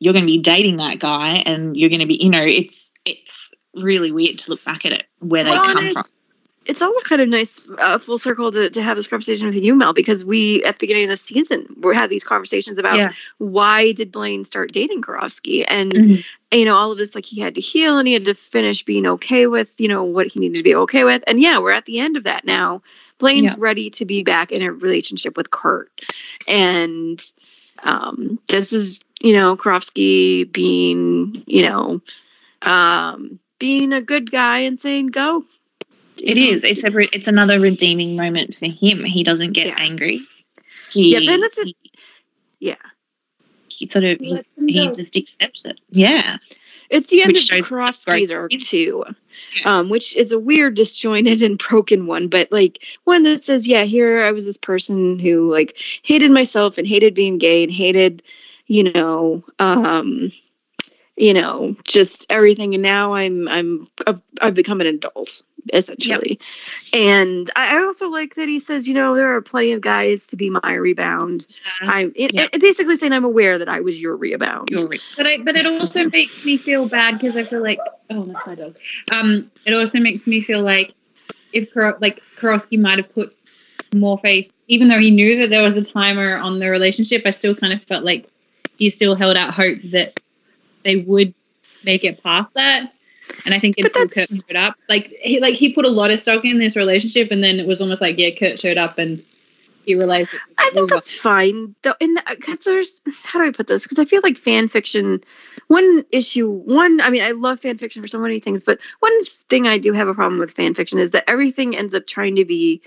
you're 0.00 0.12
going 0.12 0.24
to 0.24 0.30
be 0.30 0.38
dating 0.38 0.76
that 0.76 0.98
guy 0.98 1.42
and 1.46 1.76
you're 1.76 1.88
going 1.88 2.00
to 2.00 2.06
be 2.06 2.16
you 2.22 2.28
know 2.30 2.42
it's 2.44 2.90
it's 3.04 3.50
really 3.74 4.10
weird 4.12 4.38
to 4.38 4.50
look 4.50 4.64
back 4.64 4.84
at 4.84 4.92
it 4.92 5.04
where 5.20 5.44
Well, 5.44 5.64
they 5.66 5.72
come 5.72 5.92
from 5.92 6.04
it's 6.66 6.80
all 6.80 6.92
kind 7.04 7.20
of 7.20 7.28
nice 7.28 7.60
uh, 7.78 7.98
full 7.98 8.18
circle 8.18 8.50
to, 8.50 8.70
to 8.70 8.82
have 8.82 8.96
this 8.96 9.06
conversation 9.08 9.46
with 9.48 9.56
you 9.56 9.74
mel 9.74 9.92
because 9.92 10.24
we 10.24 10.64
at 10.64 10.76
the 10.76 10.86
beginning 10.86 11.04
of 11.04 11.10
the 11.10 11.16
season 11.16 11.66
we 11.82 11.94
had 11.94 12.10
these 12.10 12.24
conversations 12.24 12.78
about 12.78 12.96
Yeah. 12.98 13.10
why 13.38 13.92
did 13.92 14.10
blaine 14.12 14.44
start 14.44 14.72
dating 14.72 15.02
Karofsky 15.02 15.64
and 15.66 15.92
Mhm. 15.92 16.24
you 16.52 16.64
know 16.64 16.74
all 16.76 16.92
of 16.92 16.98
this 16.98 17.14
like 17.14 17.24
he 17.26 17.40
had 17.40 17.56
to 17.56 17.60
heal 17.60 17.98
and 17.98 18.06
he 18.06 18.14
had 18.14 18.24
to 18.26 18.34
finish 18.34 18.84
being 18.84 19.06
okay 19.06 19.46
with 19.46 19.72
you 19.78 19.88
know 19.88 20.04
what 20.04 20.26
he 20.26 20.40
needed 20.40 20.56
to 20.58 20.62
be 20.62 20.74
okay 20.74 21.04
with 21.04 21.22
and 21.26 21.40
yeah 21.40 21.58
we're 21.58 21.72
at 21.72 21.84
the 21.86 21.98
end 21.98 22.16
of 22.16 22.24
that 22.24 22.44
now 22.44 22.82
blaine's 23.18 23.52
Yeah. 23.52 23.56
ready 23.58 23.90
to 23.90 24.04
be 24.04 24.22
back 24.22 24.52
in 24.52 24.62
a 24.62 24.72
relationship 24.72 25.36
with 25.36 25.50
kurt 25.50 25.90
and 26.48 27.20
um 27.82 28.38
this 28.48 28.72
is 28.72 29.00
you 29.20 29.32
know 29.34 29.56
Karofsky 29.56 30.50
being 30.50 31.42
you 31.46 31.62
know 31.68 32.00
um 32.62 33.38
being 33.58 33.92
a 33.92 34.00
good 34.02 34.30
guy 34.30 34.60
and 34.60 34.78
saying 34.80 35.08
go 35.08 35.44
it 36.26 36.38
is 36.38 36.64
it's 36.64 36.84
a 36.84 36.90
re- 36.90 37.08
it's 37.12 37.28
another 37.28 37.60
redeeming 37.60 38.16
moment 38.16 38.54
for 38.54 38.66
him 38.66 39.04
he 39.04 39.22
doesn't 39.22 39.52
get 39.52 39.68
Yeah. 39.68 39.74
angry 39.78 40.20
he, 40.90 41.12
Yeah, 41.12 41.20
then 41.26 41.40
that's 41.40 41.58
it. 41.58 41.66
he, 41.66 41.76
Yeah. 42.60 42.76
he 43.68 43.86
sort 43.86 44.04
of 44.04 44.18
He 44.18 44.26
he, 44.26 44.32
lets 44.34 44.46
them 44.48 44.68
he 44.68 44.86
go. 44.86 44.92
just 44.92 45.16
accepts 45.16 45.64
it 45.64 45.80
yeah 45.90 46.38
It's 46.90 47.08
the 47.08 47.22
end 47.22 47.28
Which 47.32 47.38
of 47.50 47.56
shows 47.56 47.64
Karofsky's 47.66 48.04
great- 48.04 48.30
arc 48.32 48.52
too, 48.60 49.04
um, 49.64 49.88
which 49.88 50.14
is 50.14 50.32
a 50.32 50.38
weird, 50.38 50.74
disjointed, 50.76 51.42
and 51.42 51.58
broken 51.58 52.06
one. 52.06 52.28
But 52.28 52.52
like 52.52 52.78
one 53.04 53.22
that 53.24 53.42
says, 53.42 53.66
"Yeah, 53.66 53.84
here 53.84 54.22
I 54.22 54.32
was 54.32 54.44
this 54.44 54.58
person 54.58 55.18
who 55.18 55.50
like 55.50 55.78
hated 56.02 56.30
myself 56.30 56.76
and 56.78 56.86
hated 56.86 57.14
being 57.14 57.38
gay 57.38 57.62
and 57.64 57.72
hated, 57.72 58.22
you 58.66 58.92
know, 58.92 59.42
um, 59.58 60.30
you 61.16 61.34
know, 61.34 61.76
just 61.84 62.26
everything. 62.30 62.74
And 62.74 62.82
now 62.82 63.14
I'm 63.14 63.48
I'm 63.48 63.86
I've, 64.06 64.20
I've 64.40 64.54
become 64.54 64.80
an 64.80 64.86
adult 64.88 65.42
essentially. 65.72 66.40
And 66.92 67.50
I, 67.56 67.78
I 67.78 67.84
also 67.84 68.08
like 68.10 68.34
that 68.34 68.48
he 68.48 68.60
says, 68.60 68.86
you 68.86 68.94
know, 68.94 69.14
there 69.14 69.34
are 69.34 69.42
plenty 69.42 69.72
of 69.72 69.80
guys 69.80 70.26
to 70.28 70.36
be 70.36 70.50
my 70.50 70.74
rebound. 70.74 71.46
I'm 71.80 72.12
it, 72.14 72.34
Yeah. 72.34 72.48
it- 72.52 72.60
basically 72.60 72.96
saying 72.96 73.12
I'm 73.12 73.24
aware 73.24 73.58
that 73.58 73.68
I 73.68 73.80
was 73.80 74.00
your 74.00 74.16
rebound. 74.16 74.68
But 75.16 75.26
I, 75.26 75.38
but 75.42 75.56
it 75.56 75.66
also 75.66 76.04
makes 76.08 76.44
me 76.44 76.56
feel 76.56 76.88
bad 76.88 77.18
because 77.18 77.36
I 77.36 77.44
feel 77.44 77.62
like 77.62 77.78
oh 78.10 78.24
that's 78.24 78.46
my 78.46 78.54
dog. 78.54 78.76
Um, 79.10 79.50
it 79.64 79.72
also 79.72 80.00
makes 80.00 80.26
me 80.26 80.40
feel 80.40 80.62
like 80.62 80.92
if 81.52 81.74
like 81.76 82.20
Karofsky 82.36 82.78
might 82.78 82.98
have 82.98 83.14
put 83.14 83.34
more 83.94 84.18
faith, 84.18 84.50
even 84.68 84.88
though 84.88 84.98
he 84.98 85.10
knew 85.10 85.38
that 85.40 85.50
there 85.50 85.62
was 85.62 85.76
a 85.76 85.82
timer 85.82 86.36
on 86.36 86.58
the 86.58 86.68
relationship, 86.68 87.22
I 87.24 87.30
still 87.30 87.54
kind 87.54 87.72
of 87.72 87.82
felt 87.82 88.04
like 88.04 88.28
he 88.76 88.90
still 88.90 89.14
held 89.14 89.36
out 89.36 89.54
hope 89.54 89.78
that 89.92 90.18
they 90.84 90.96
would 90.96 91.34
make 91.84 92.04
it 92.04 92.22
past 92.22 92.52
that. 92.54 92.92
And 93.44 93.54
I 93.54 93.58
think 93.58 93.76
until 93.78 94.06
Kurt 94.08 94.28
showed 94.28 94.56
up, 94.56 94.76
like 94.88 95.06
he 95.20 95.40
like 95.40 95.54
he 95.54 95.72
put 95.72 95.86
a 95.86 95.90
lot 95.90 96.10
of 96.10 96.20
stock 96.20 96.44
in 96.44 96.58
this 96.58 96.76
relationship, 96.76 97.30
and 97.30 97.42
then 97.42 97.58
it 97.58 97.66
was 97.66 97.80
almost 97.80 98.00
like 98.00 98.18
yeah, 98.18 98.30
Kurt 98.38 98.60
showed 98.60 98.76
up 98.76 98.98
and 98.98 99.24
he 99.84 99.94
realized. 99.94 100.30
I 100.58 100.70
think 100.70 100.90
that's 100.90 101.12
fine 101.12 101.74
though. 101.82 101.94
In 102.00 102.16
because 102.28 102.60
there's 102.60 103.00
how 103.22 103.40
do 103.40 103.46
I 103.46 103.50
put 103.50 103.66
this? 103.66 103.84
Because 103.84 103.98
I 103.98 104.04
feel 104.04 104.20
like 104.22 104.38
fan 104.38 104.68
fiction. 104.68 105.22
One 105.68 106.04
issue, 106.10 106.50
one. 106.50 107.00
I 107.00 107.10
mean, 107.10 107.22
I 107.22 107.32
love 107.32 107.60
fan 107.60 107.78
fiction 107.78 108.02
for 108.02 108.08
so 108.08 108.18
many 108.18 108.40
things, 108.40 108.64
but 108.64 108.78
one 109.00 109.24
thing 109.24 109.66
I 109.66 109.78
do 109.78 109.92
have 109.92 110.08
a 110.08 110.14
problem 110.14 110.40
with 110.40 110.52
fan 110.52 110.74
fiction 110.74 110.98
is 110.98 111.12
that 111.12 111.24
everything 111.26 111.76
ends 111.76 111.94
up 111.94 112.06
trying 112.06 112.36
to 112.36 112.44
be. 112.44 112.82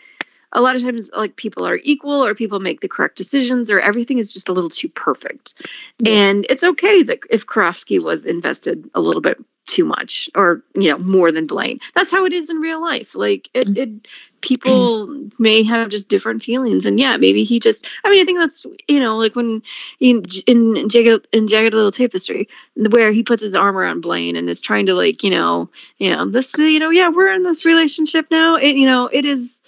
A 0.53 0.61
lot 0.61 0.75
of 0.75 0.81
times, 0.81 1.09
like 1.15 1.35
people 1.35 1.67
are 1.67 1.79
equal, 1.81 2.25
or 2.25 2.33
people 2.33 2.59
make 2.59 2.81
the 2.81 2.87
correct 2.87 3.17
decisions, 3.17 3.69
or 3.69 3.79
everything 3.79 4.17
is 4.17 4.33
just 4.33 4.49
a 4.49 4.53
little 4.53 4.69
too 4.69 4.89
perfect. 4.89 5.61
And 6.05 6.45
it's 6.49 6.63
okay 6.63 7.03
that 7.03 7.19
if 7.29 7.45
Karofsky 7.45 8.03
was 8.03 8.25
invested 8.25 8.89
a 8.95 9.01
little 9.01 9.21
bit 9.21 9.37
too 9.67 9.85
much, 9.85 10.29
or 10.33 10.63
you 10.75 10.91
know, 10.91 10.97
more 10.97 11.31
than 11.31 11.45
Blaine. 11.45 11.79
That's 11.93 12.09
how 12.09 12.25
it 12.25 12.33
is 12.33 12.49
in 12.49 12.57
real 12.57 12.81
life. 12.81 13.13
Like 13.13 13.49
it, 13.53 13.77
it 13.77 14.07
people 14.41 15.07
mm-hmm. 15.07 15.43
may 15.43 15.63
have 15.63 15.89
just 15.89 16.09
different 16.09 16.43
feelings 16.43 16.85
and 16.85 16.99
yeah 16.99 17.17
maybe 17.17 17.43
he 17.43 17.59
just 17.59 17.85
i 18.03 18.09
mean 18.09 18.21
i 18.21 18.25
think 18.25 18.37
that's 18.37 18.65
you 18.87 18.99
know 18.99 19.17
like 19.17 19.35
when 19.35 19.63
in 19.99 20.23
in 20.45 20.89
jagged 20.89 21.27
in 21.33 21.47
jagged 21.47 21.73
little 21.73 21.91
tapestry 21.91 22.47
where 22.75 23.11
he 23.11 23.23
puts 23.23 23.41
his 23.41 23.55
arm 23.55 23.75
around 23.75 24.01
blaine 24.01 24.35
and 24.35 24.47
is 24.47 24.61
trying 24.61 24.85
to 24.85 24.93
like 24.93 25.23
you 25.23 25.31
know 25.31 25.69
you 25.97 26.11
know 26.11 26.29
this 26.29 26.55
you 26.57 26.79
know 26.79 26.91
yeah 26.91 27.09
we're 27.09 27.33
in 27.33 27.41
this 27.41 27.65
relationship 27.65 28.27
now 28.29 28.55
it 28.55 28.75
you 28.75 28.85
know 28.85 29.07
it 29.07 29.25
is 29.25 29.59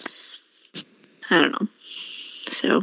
i 1.30 1.40
don't 1.40 1.52
know. 1.52 1.68
So 2.48 2.80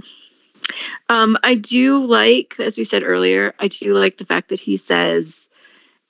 um 1.10 1.38
i 1.44 1.56
do 1.56 2.04
like 2.04 2.56
as 2.60 2.78
we 2.78 2.86
said 2.86 3.04
earlier 3.04 3.54
i 3.60 3.68
do 3.68 3.94
like 3.98 4.18
the 4.18 4.26
fact 4.26 4.50
that 4.50 4.60
he 4.60 4.78
says 4.78 5.48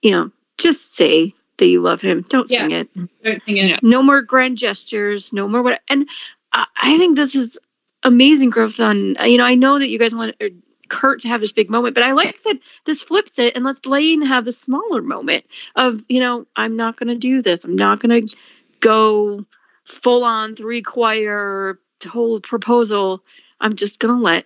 you 0.02 0.12
know 0.12 0.32
just 0.58 0.96
say 0.96 1.34
that 1.58 1.68
you 1.68 1.82
love 1.82 2.02
him. 2.02 2.24
Don't 2.30 2.48
sing 2.48 2.72
it. 2.72 2.90
Don't 2.96 3.44
think 3.44 3.58
it. 3.58 3.84
no 3.84 4.04
more 4.04 4.22
grand 4.22 4.58
gestures. 4.58 5.34
No 5.34 5.48
more 5.48 5.64
what 5.64 5.82
and 5.90 6.08
I, 6.54 6.66
I 6.76 6.98
think 6.98 7.16
this 7.16 7.36
is 7.36 7.58
amazing 8.04 8.52
growth 8.52 8.80
on 8.80 9.16
you 9.26 9.38
know 9.38 9.44
i 9.44 9.56
know 9.56 9.80
that 9.80 9.90
you 9.90 9.98
guys 9.98 10.14
want 10.14 10.36
uh, 10.40 10.46
kurt 10.88 11.22
to 11.22 11.28
have 11.28 11.42
this 11.42 11.52
big 11.52 11.70
moment 11.70 11.96
but 11.96 12.04
i 12.04 12.14
like 12.14 12.42
that 12.44 12.60
this 12.86 13.02
flips 13.02 13.40
it 13.40 13.56
and 13.56 13.66
lets 13.66 13.80
blaine 13.80 14.22
have 14.22 14.46
the 14.46 14.52
smaller 14.52 15.02
moment 15.02 15.44
of 15.76 16.02
you 16.08 16.20
know 16.20 16.46
i'm 16.56 16.78
not 16.78 16.96
going 16.96 17.08
to 17.08 17.16
do 17.16 17.42
this. 17.42 17.66
I'm 17.66 17.76
not 17.76 18.00
going 18.00 18.28
to 18.28 18.36
go 18.80 19.46
full 19.84 20.24
on 20.24 20.56
three 20.56 20.82
choir 20.82 21.80
whole 22.06 22.40
proposal 22.40 23.22
i'm 23.62 23.76
just 23.76 24.00
going 24.00 24.16
to 24.16 24.22
let 24.22 24.46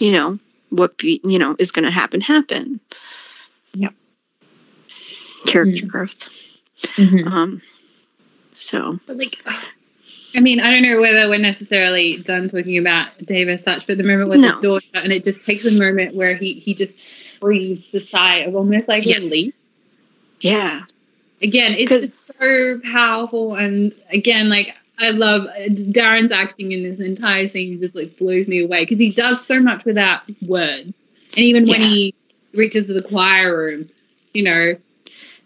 you 0.00 0.12
know 0.12 0.38
what 0.70 0.96
be 0.98 1.20
you 1.24 1.38
know 1.38 1.56
is 1.58 1.72
going 1.72 1.84
to 1.84 1.90
happen 1.90 2.20
happen 2.20 2.80
Yep. 3.74 3.94
character 5.46 5.86
growth 5.86 6.28
Mhm. 6.96 7.26
um 7.26 7.62
so 8.52 8.98
But 9.06 9.16
like, 9.16 9.38
I 10.34 10.40
mean, 10.40 10.60
I 10.60 10.70
don't 10.70 10.82
know 10.82 11.00
whether 11.00 11.28
we're 11.28 11.38
necessarily 11.38 12.18
done 12.18 12.48
talking 12.48 12.78
about 12.78 13.16
Dave 13.18 13.48
as 13.48 13.62
such, 13.62 13.86
but 13.86 13.96
the 13.96 14.02
moment 14.04 14.28
with 14.30 14.42
No. 14.42 14.52
his 14.52 14.60
daughter, 14.62 14.86
and 14.94 15.12
it 15.12 15.24
just 15.24 15.44
takes 15.46 15.64
a 15.64 15.72
moment 15.72 16.14
where 16.14 16.34
he 16.34 16.54
he 16.54 16.74
just 16.74 16.92
breathes 17.40 17.90
the 17.90 18.00
sigh 18.00 18.38
of 18.38 18.54
almost 18.54 18.88
like 18.88 19.04
Yeah. 19.06 19.18
relief. 19.18 19.54
yeah 20.40 20.82
Again, 21.42 21.72
it's 21.72 21.90
just 21.90 22.26
so 22.38 22.80
powerful, 22.92 23.54
and 23.56 23.92
again, 24.10 24.48
like 24.48 24.76
I 25.02 25.10
love 25.10 25.48
Darren's 25.68 26.32
acting 26.32 26.72
in 26.72 26.82
this 26.82 27.00
entire 27.00 27.48
scene 27.48 27.80
just 27.80 27.94
like 27.94 28.16
blows 28.18 28.48
me 28.48 28.62
away 28.64 28.82
because 28.82 28.98
he 28.98 29.10
does 29.10 29.44
so 29.46 29.60
much 29.60 29.84
without 29.84 30.22
words, 30.42 30.98
and 31.36 31.44
even 31.44 31.66
when 31.66 31.80
he 31.80 32.14
reaches 32.54 32.86
the 32.86 33.02
choir 33.02 33.56
room, 33.56 33.88
you 34.34 34.42
know, 34.44 34.76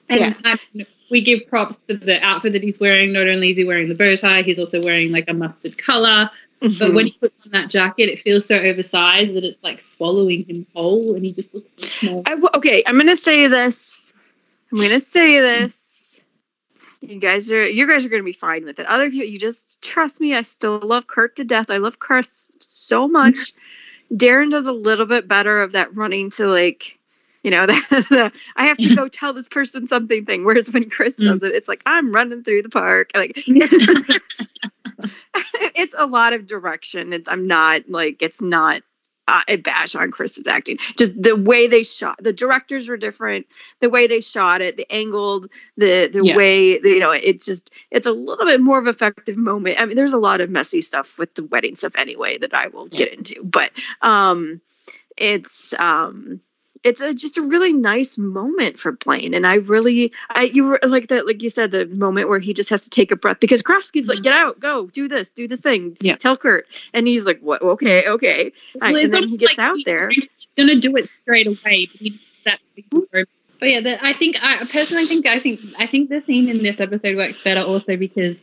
and 0.08 0.36
Yeah. 0.74 0.84
We 1.08 1.20
give 1.20 1.46
props 1.46 1.84
for 1.84 1.94
the 1.94 2.20
outfit 2.20 2.52
that 2.54 2.64
he's 2.64 2.80
wearing. 2.80 3.12
Not 3.12 3.28
only 3.28 3.50
is 3.50 3.56
he 3.56 3.64
wearing 3.64 3.88
the 3.88 3.94
bow 3.94 4.16
tie, 4.16 4.42
he's 4.42 4.58
also 4.58 4.82
wearing 4.82 5.12
like 5.12 5.26
a 5.28 5.34
mustard 5.34 5.78
color. 5.78 6.30
But 6.60 6.70
Mhm. 6.70 6.94
when 6.94 7.06
he 7.06 7.12
puts 7.12 7.34
on 7.44 7.52
that 7.52 7.70
jacket, 7.70 8.08
it 8.08 8.22
feels 8.22 8.44
so 8.46 8.56
oversized 8.56 9.34
that 9.34 9.44
it's 9.44 9.62
like 9.62 9.80
swallowing 9.80 10.44
him 10.44 10.66
whole, 10.74 11.14
and 11.14 11.24
he 11.24 11.30
just 11.32 11.54
looks 11.54 11.76
so 11.78 11.86
small. 11.86 12.22
I 12.26 12.30
w- 12.30 12.48
okay, 12.54 12.82
I'm 12.86 12.96
gonna 12.96 13.14
say 13.14 13.46
this. 13.46 14.12
I'm 14.72 14.78
gonna 14.78 14.98
say 14.98 15.38
this. 15.40 15.85
You 17.08 17.20
guys 17.20 17.50
are 17.52 17.68
you 17.68 17.86
guys 17.86 18.04
are 18.04 18.08
gonna 18.08 18.22
be 18.22 18.32
fine 18.32 18.64
with 18.64 18.78
it. 18.80 18.86
Other 18.86 19.10
people, 19.10 19.28
you 19.28 19.38
just 19.38 19.80
trust 19.82 20.20
me. 20.20 20.34
I 20.34 20.42
still 20.42 20.80
love 20.80 21.06
Kurt 21.06 21.36
to 21.36 21.44
death. 21.44 21.70
I 21.70 21.76
love 21.78 21.98
Chris 21.98 22.50
so 22.58 23.06
much. 23.06 23.52
Darren 24.12 24.50
does 24.50 24.66
a 24.66 24.72
little 24.72 25.06
bit 25.06 25.26
better 25.28 25.62
of 25.62 25.72
that 25.72 25.96
running 25.96 26.30
to 26.32 26.46
like, 26.46 26.98
you 27.42 27.50
know, 27.50 27.66
I 27.70 28.30
have 28.56 28.78
to 28.78 28.94
go 28.94 29.08
tell 29.12 29.32
this 29.32 29.48
person 29.48 29.88
something 29.88 30.24
thing. 30.24 30.44
Whereas 30.44 30.72
when 30.72 30.90
Chris 30.90 31.16
mm. 31.16 31.24
does 31.24 31.42
it, 31.42 31.54
it's 31.54 31.68
like 31.68 31.82
I'm 31.86 32.12
running 32.12 32.44
through 32.44 32.62
the 32.62 32.68
park. 32.68 33.10
Like 33.14 33.32
it's 35.76 35.94
a 35.96 36.06
lot 36.06 36.32
of 36.32 36.46
direction. 36.46 37.12
It's, 37.12 37.28
I'm 37.28 37.46
not 37.46 37.88
like 37.88 38.22
it's 38.22 38.42
not 38.42 38.82
uh, 39.28 39.42
a 39.48 39.56
bash 39.56 39.94
on 39.94 40.10
Chris's 40.10 40.46
acting. 40.46 40.78
Just 40.96 41.20
the 41.20 41.36
way 41.36 41.66
they 41.66 41.82
shot. 41.82 42.16
The 42.22 42.32
directors 42.32 42.88
were 42.88 42.96
different. 42.96 43.46
The 43.80 43.90
way 43.90 44.06
they 44.06 44.20
shot 44.20 44.60
it, 44.62 44.76
the 44.76 44.90
angled, 44.92 45.48
the 45.76 46.08
the 46.12 46.24
Yeah. 46.24 46.36
way 46.36 46.78
you 46.78 46.98
know. 46.98 47.10
It's 47.10 47.44
just 47.44 47.70
it's 47.90 48.06
a 48.06 48.12
little 48.12 48.46
bit 48.46 48.60
more 48.60 48.78
of 48.78 48.86
effective 48.86 49.36
moment. 49.36 49.80
I 49.80 49.86
mean, 49.86 49.96
there's 49.96 50.12
a 50.12 50.18
lot 50.18 50.40
of 50.40 50.50
messy 50.50 50.82
stuff 50.82 51.18
with 51.18 51.34
the 51.34 51.44
wedding 51.44 51.74
stuff 51.74 51.92
anyway 51.96 52.38
that 52.38 52.54
I 52.54 52.68
will 52.68 52.86
get 52.86 53.12
into, 53.12 53.42
but 53.44 53.70
um, 54.02 54.60
it's 55.16 55.74
um. 55.78 56.40
It's 56.86 57.00
a, 57.00 57.12
just 57.12 57.36
a 57.36 57.42
really 57.42 57.72
nice 57.72 58.16
moment 58.16 58.78
for 58.78 58.92
Blaine, 58.92 59.34
and 59.34 59.44
I 59.44 59.56
really, 59.56 60.12
I 60.30 60.42
you 60.42 60.64
were 60.64 60.80
like 60.86 61.08
that, 61.08 61.26
like 61.26 61.42
you 61.42 61.50
said, 61.50 61.72
the 61.72 61.84
moment 61.86 62.28
where 62.28 62.38
he 62.38 62.54
just 62.54 62.70
has 62.70 62.84
to 62.84 62.90
take 62.90 63.10
a 63.10 63.16
breath 63.16 63.40
because 63.40 63.62
Karofsky's 63.62 64.06
like, 64.06 64.18
mm-hmm. 64.18 64.22
"Get 64.22 64.32
out, 64.32 64.60
go, 64.60 64.86
do 64.86 65.08
this, 65.08 65.32
do 65.32 65.48
this 65.48 65.60
thing, 65.60 65.96
Yeah. 66.00 66.14
tell 66.14 66.36
Kurt," 66.36 66.66
and 66.94 67.06
he's 67.08 67.26
like, 67.26 67.40
"What? 67.40 67.60
Okay, 67.60 68.08
okay," 68.08 68.52
Well, 68.80 68.94
and 68.94 69.12
then 69.12 69.26
he 69.28 69.36
gets 69.36 69.58
like 69.58 69.66
out 69.66 69.78
he- 69.78 69.84
there. 69.84 70.10
He's 70.10 70.28
gonna 70.56 70.76
do 70.76 70.96
it 70.96 71.10
straight 71.22 71.48
away, 71.48 71.88
but 71.92 72.12
that. 72.44 72.60
But 73.58 73.68
yeah, 73.70 73.80
the, 73.80 74.04
I 74.04 74.12
think 74.12 74.36
I 74.42 74.58
personally 74.64 75.06
think 75.06 75.26
I 75.26 75.38
think 75.40 75.60
I 75.78 75.86
think 75.86 76.08
the 76.08 76.20
scene 76.20 76.48
in 76.48 76.62
this 76.62 76.80
episode 76.80 77.16
works 77.16 77.42
better 77.42 77.62
also 77.62 77.96
because 77.96 78.36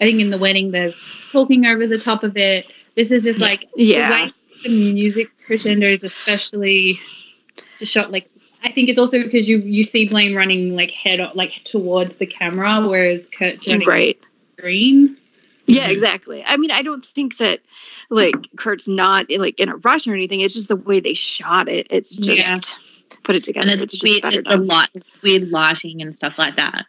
I 0.00 0.04
think 0.04 0.20
in 0.20 0.30
the 0.30 0.38
wedding 0.38 0.70
there's 0.70 0.94
talking 1.32 1.66
over 1.66 1.86
the 1.86 1.98
top 1.98 2.24
of 2.24 2.36
it. 2.36 2.70
This 2.94 3.10
is 3.10 3.24
just 3.24 3.38
like 3.38 3.68
Yeah. 3.74 4.30
the 4.62 4.68
music 4.92 5.28
crescendos, 5.46 6.02
especially 6.04 6.94
the 6.94 6.98
shot. 7.86 8.10
Like 8.10 8.30
I 8.62 8.70
think 8.70 8.88
it's 8.88 8.98
also 8.98 9.22
because 9.22 9.48
you 9.48 9.58
you 9.58 9.84
see 9.84 10.06
Blaine 10.08 10.34
running 10.34 10.76
like 10.76 10.90
head 10.90 11.20
on, 11.20 11.32
like 11.34 11.62
towards 11.64 12.16
the 12.18 12.26
camera, 12.26 12.86
whereas 12.86 13.26
Kurt's 13.36 13.66
running 13.66 13.86
Right. 13.86 14.18
green. 14.58 15.16
Yeah, 15.66 15.88
exactly. 15.88 16.42
I 16.44 16.56
mean, 16.56 16.70
I 16.72 16.82
don't 16.82 17.04
think 17.04 17.36
that 17.38 17.60
like 18.08 18.34
Kurt's 18.56 18.88
not 18.88 19.26
like 19.30 19.60
in 19.60 19.68
a 19.68 19.76
rush 19.76 20.06
or 20.08 20.14
anything. 20.14 20.40
It's 20.40 20.54
just 20.54 20.68
the 20.68 20.76
way 20.76 21.00
they 21.00 21.14
shot 21.14 21.68
it. 21.68 21.86
It's 21.90 22.16
just 22.16 22.38
Yeah. 22.38 22.60
put 23.22 23.36
it 23.36 23.44
together. 23.44 23.62
and 23.62 23.70
it's 23.70 23.82
it's, 23.82 23.92
just 23.94 24.02
weird, 24.02 24.22
better 24.22 24.40
it's 24.40 24.48
the 24.48 24.56
done. 24.56 24.66
light, 24.66 24.88
it's 24.94 25.12
weird 25.22 25.50
lighting 25.50 26.02
and 26.02 26.14
stuff 26.14 26.38
like 26.38 26.56
that. 26.56 26.86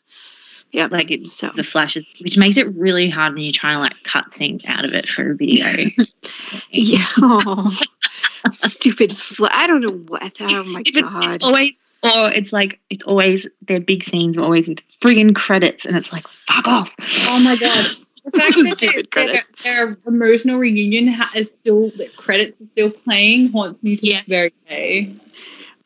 Yeah. 0.72 0.88
Like 0.89 1.11
it's 1.11 1.35
So 1.35 1.49
the 1.53 1.64
flashes, 1.64 2.06
which 2.22 2.38
makes 2.38 2.57
it 2.57 2.76
really 2.76 3.10
hard 3.10 3.34
when 3.34 3.43
you're 3.43 3.53
trying 3.53 3.76
to 3.76 3.80
like 3.81 4.03
cut 4.03 4.34
scenes 4.34 4.64
out 4.68 4.85
of 4.85 4.93
it 4.93 5.07
for 5.07 5.31
a 5.31 5.35
video. 5.35 5.65
yeah. 6.72 7.06
Oh, 7.18 7.77
stupid. 8.52 9.15
Fl- 9.15 9.48
I 9.52 9.68
don't 9.68 9.81
know 9.81 9.91
what. 9.91 10.35
Oh 10.41 10.64
my 10.65 10.81
If 10.85 10.95
it's, 10.95 11.02
god. 11.02 11.35
it's 11.35 11.43
always, 11.45 11.73
or 12.03 12.31
it's 12.31 12.52
like 12.53 12.80
it's 12.89 13.03
always 13.03 13.48
their 13.68 13.80
big 13.80 14.03
scenes 14.03 14.38
are 14.38 14.41
always 14.41 14.68
with 14.68 14.80
friggin' 14.99 15.35
credits, 15.35 15.85
and 15.85 15.95
it's 15.98 16.11
like 16.11 16.26
fuck 16.48 16.68
off. 16.68 16.93
Oh 17.27 17.39
my 17.43 17.56
god. 17.57 17.85
The 18.23 18.30
fact 18.38 18.53
that 18.56 18.77
Stupid 18.77 19.07
their, 19.15 19.41
their, 19.64 19.98
emotional 20.06 20.60
reunion 20.60 21.07
ha- 21.07 21.31
is 21.34 21.49
still 21.57 21.89
the 21.89 22.07
credits 22.15 22.61
are 22.61 22.68
still 22.73 22.91
playing 22.91 23.52
haunts 23.52 23.81
me 23.81 23.95
to 23.95 24.06
Yes. 24.06 24.19
this 24.19 24.27
very 24.27 24.53
day. 24.69 25.15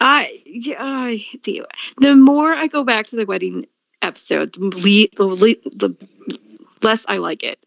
I 0.01 0.41
yeah, 0.45 0.75
I 0.79 1.25
the 1.43 1.63
the 1.97 2.13
more 2.13 2.53
I 2.53 2.67
go 2.67 2.83
back 2.83 3.05
to 3.07 3.15
the 3.15 3.25
wedding 3.25 3.67
episode, 4.01 4.53
the, 4.53 4.59
le- 4.59 5.15
the, 5.15 5.87
the 5.87 6.39
less 6.81 7.05
I 7.07 7.17
like 7.17 7.43
it. 7.43 7.59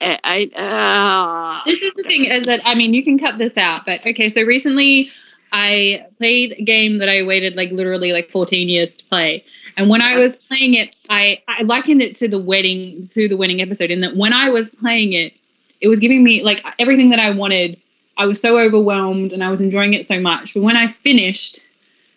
I, 0.00 0.18
I 0.54 1.62
uh, 1.62 1.64
This 1.64 1.80
is 1.80 1.92
the 1.96 2.02
thing 2.02 2.24
is 2.26 2.46
that 2.46 2.60
I 2.64 2.74
mean 2.74 2.92
you 2.92 3.02
can 3.02 3.18
cut 3.18 3.38
this 3.38 3.56
out, 3.56 3.86
but 3.86 4.04
okay. 4.06 4.28
So 4.28 4.42
recently 4.42 5.10
I 5.52 6.06
played 6.18 6.56
a 6.58 6.62
game 6.62 6.98
that 6.98 7.08
I 7.08 7.22
waited 7.22 7.56
like 7.56 7.70
literally 7.70 8.12
like 8.12 8.30
14 8.30 8.68
years 8.68 8.94
to 8.96 9.04
play, 9.06 9.44
and 9.76 9.88
when 9.88 10.02
I 10.02 10.18
was 10.18 10.36
playing 10.48 10.74
it, 10.74 10.94
I 11.08 11.42
I 11.48 11.62
likened 11.62 12.02
it 12.02 12.16
to 12.16 12.28
the 12.28 12.38
wedding 12.38 13.06
to 13.12 13.28
the 13.28 13.36
wedding 13.36 13.62
episode 13.62 13.90
in 13.90 14.00
that 14.02 14.16
when 14.16 14.32
I 14.32 14.50
was 14.50 14.68
playing 14.68 15.14
it, 15.14 15.32
it 15.80 15.88
was 15.88 15.98
giving 15.98 16.22
me 16.22 16.42
like 16.42 16.64
everything 16.78 17.10
that 17.10 17.18
I 17.18 17.30
wanted. 17.30 17.80
I 18.18 18.26
was 18.26 18.40
so 18.40 18.58
overwhelmed 18.58 19.34
and 19.34 19.44
I 19.44 19.50
was 19.50 19.60
enjoying 19.60 19.92
it 19.92 20.06
so 20.08 20.18
much. 20.18 20.54
But 20.54 20.62
when 20.62 20.74
I 20.74 20.88
finished, 20.88 21.60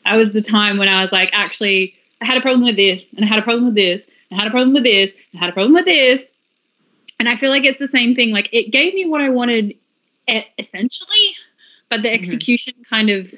that 0.05 0.15
was 0.15 0.31
the 0.31 0.41
time 0.41 0.77
when 0.77 0.87
I 0.87 1.01
was 1.01 1.11
like, 1.11 1.29
actually, 1.33 1.93
I 2.21 2.25
had 2.25 2.37
a 2.37 2.41
problem 2.41 2.65
with 2.65 2.75
this, 2.75 3.05
and 3.15 3.23
I 3.23 3.27
had 3.27 3.39
a 3.39 3.41
problem 3.43 3.65
with 3.65 3.75
this, 3.75 4.01
and 4.29 4.39
I 4.39 4.43
had 4.43 4.47
a 4.47 4.51
problem 4.51 4.73
with 4.73 4.83
this, 4.83 5.11
and 5.31 5.39
I 5.41 5.45
had 5.45 5.49
a 5.49 5.53
problem 5.53 5.73
with 5.73 5.85
this. 5.85 6.23
And 7.19 7.27
I 7.27 7.35
feel 7.35 7.49
like 7.49 7.63
it's 7.65 7.79
the 7.79 7.87
same 7.89 8.15
thing. 8.15 8.31
Like 8.31 8.47
it 8.53 8.71
gave 8.71 8.93
me 8.93 9.05
what 9.05 9.19
I 9.21 9.29
wanted 9.29 9.75
essentially, 10.57 11.35
but 11.89 12.01
the 12.01 12.11
execution 12.13 12.73
kind 12.89 13.09
of 13.09 13.33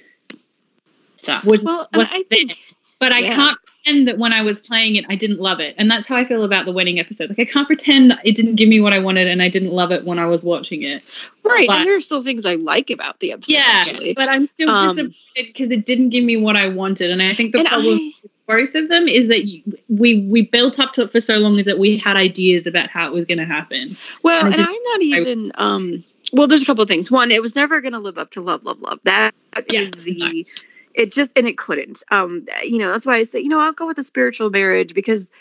was, 1.46 1.62
well, 1.62 1.88
was 1.96 2.08
I 2.12 2.24
there. 2.30 2.40
think 2.40 2.58
But 3.00 3.12
I 3.12 3.20
yeah. 3.20 3.36
can't 3.36 3.58
pretend 3.66 4.08
that 4.08 4.18
when 4.20 4.34
I 4.34 4.42
was 4.44 4.60
playing 4.60 4.98
it, 4.98 5.06
I 5.10 5.16
didn't 5.16 5.40
love 5.40 5.60
it. 5.60 5.74
And 5.80 5.90
that's 5.90 6.06
how 6.06 6.16
I 6.16 6.26
feel 6.26 6.44
about 6.44 6.66
the 6.66 6.72
wedding 6.72 7.00
episode. 7.00 7.30
Like 7.30 7.40
I 7.40 7.46
can't 7.46 7.66
pretend 7.66 8.14
it 8.24 8.36
didn't 8.36 8.56
give 8.56 8.70
me 8.70 8.80
what 8.82 8.94
I 8.94 9.00
wanted 9.00 9.28
and 9.28 9.42
I 9.42 9.50
didn't 9.50 9.72
love 9.72 9.92
it 9.92 10.06
when 10.06 10.20
I 10.20 10.26
was 10.28 10.44
watching 10.44 10.84
it. 10.84 11.02
right, 11.44 11.66
but- 11.68 11.78
and 11.78 11.86
there 11.88 11.96
are 11.96 12.02
still 12.02 12.24
things 12.24 12.46
I 12.46 12.56
like 12.56 12.90
about 12.92 13.20
the 13.20 13.32
episode. 13.32 13.54
Yeah, 13.54 13.64
actually. 13.66 14.14
but 14.14 14.30
I'm 14.30 14.46
still 14.46 14.70
Um, 14.70 14.90
disappointed 14.96 15.16
because 15.36 15.72
it 15.72 15.86
didn't 15.88 16.10
give 16.10 16.24
me 16.24 16.38
what 16.38 16.56
I 16.56 16.68
wanted. 16.68 17.10
And 17.10 17.22
I 17.22 17.34
think 17.34 17.54
the 17.54 17.64
problem 17.64 17.98
I, 17.98 18.14
both 18.58 18.76
of 18.76 18.90
them 18.90 19.08
is 19.08 19.28
that 19.30 19.46
you, 19.46 19.62
we 19.88 20.22
we 20.28 20.44
built 20.44 20.80
up 20.80 20.94
to 20.94 21.04
it 21.04 21.12
for 21.12 21.22
so 21.22 21.36
long 21.36 21.58
is 21.60 21.66
that 21.66 21.80
we 21.80 21.98
had 21.98 22.16
ideas 22.18 22.68
about 22.68 22.90
how 22.90 23.08
it 23.08 23.14
was 23.14 23.26
going 23.26 23.38
to 23.38 23.46
happen. 23.46 23.98
well, 24.24 24.46
and 24.46 24.54
and 24.54 24.62
I'm 24.62 24.84
not 24.86 25.02
even. 25.02 25.52
um 25.56 26.04
Well, 26.34 26.48
there's 26.48 26.64
a 26.64 26.66
couple 26.66 26.84
of 26.84 26.90
things. 26.90 27.10
One, 27.12 27.32
it 27.32 27.42
was 27.42 27.56
never 27.56 27.82
going 27.82 27.94
to 27.94 28.00
live 28.00 28.18
up 28.18 28.32
to 28.32 28.42
love, 28.42 28.64
love, 28.64 28.82
love. 28.82 29.00
That 29.04 29.34
is 29.74 29.92
Yes. 29.92 29.92
the. 30.04 30.48
It 30.94 31.14
just 31.14 31.32
and 31.38 31.48
it 31.48 31.58
couldn't. 31.58 32.04
Um, 32.12 32.46
you 32.64 32.78
know 32.80 32.92
that's 32.92 33.06
why 33.06 33.16
I 33.16 33.24
say 33.24 33.40
you 33.40 33.50
know 33.50 33.60
I'll 33.60 33.74
go 33.74 33.88
with 33.88 33.98
a 33.98 34.04
spiritual 34.04 34.50
marriage 34.50 34.94
because 34.94 35.32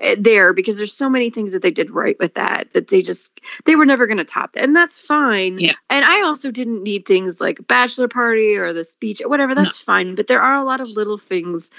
uh, 0.00 0.14
there 0.18 0.52
because 0.52 0.78
there's 0.78 0.92
so 0.92 1.10
many 1.10 1.30
things 1.30 1.52
that 1.52 1.62
they 1.62 1.70
did 1.72 1.90
right 1.90 2.16
with 2.20 2.34
that 2.34 2.72
that 2.74 2.88
they 2.88 3.02
just 3.02 3.40
they 3.64 3.74
were 3.76 3.84
never 3.84 4.06
going 4.06 4.18
to 4.18 4.24
top 4.24 4.52
that 4.52 4.62
and 4.62 4.74
that's 4.74 4.98
fine 4.98 5.58
Yeah. 5.58 5.74
and 5.90 6.04
i 6.04 6.22
also 6.22 6.50
didn't 6.50 6.84
need 6.84 7.06
things 7.06 7.40
like 7.40 7.58
a 7.58 7.62
bachelor 7.64 8.08
party 8.08 8.56
or 8.56 8.72
the 8.72 8.84
speech 8.84 9.20
or 9.20 9.28
whatever 9.28 9.54
that's 9.54 9.76
fine 9.76 10.14
but 10.14 10.26
there 10.28 10.40
are 10.40 10.54
a 10.60 10.64
lot 10.64 10.80
of 10.80 10.88
little 10.90 11.18
things 11.18 11.70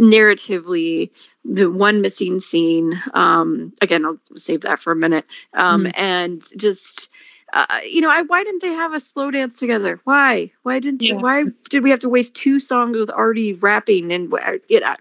narratively 0.00 1.10
the 1.44 1.70
one 1.70 2.00
missing 2.00 2.40
scene 2.40 3.00
um 3.14 3.72
again 3.82 4.04
i'll 4.04 4.18
save 4.36 4.62
that 4.62 4.80
for 4.80 4.92
a 4.92 4.96
minute 4.96 5.26
um 5.54 5.86
and 5.94 6.42
just 6.56 7.08
uh, 7.52 7.80
you 7.84 8.00
know, 8.00 8.10
I 8.10 8.22
why 8.22 8.44
didn't 8.44 8.62
they 8.62 8.72
have 8.72 8.94
a 8.94 9.00
slow 9.00 9.30
dance 9.30 9.58
together? 9.58 10.00
Why? 10.04 10.52
Why 10.62 10.78
didn't? 10.78 11.02
Yeah. 11.02 11.14
Why 11.14 11.44
did 11.68 11.82
we 11.82 11.90
have 11.90 12.00
to 12.00 12.08
waste 12.08 12.34
two 12.34 12.60
songs 12.60 12.96
with 12.96 13.10
Artie 13.10 13.54
rapping 13.54 14.12
and 14.12 14.32
you 14.68 14.80
know, 14.80 14.94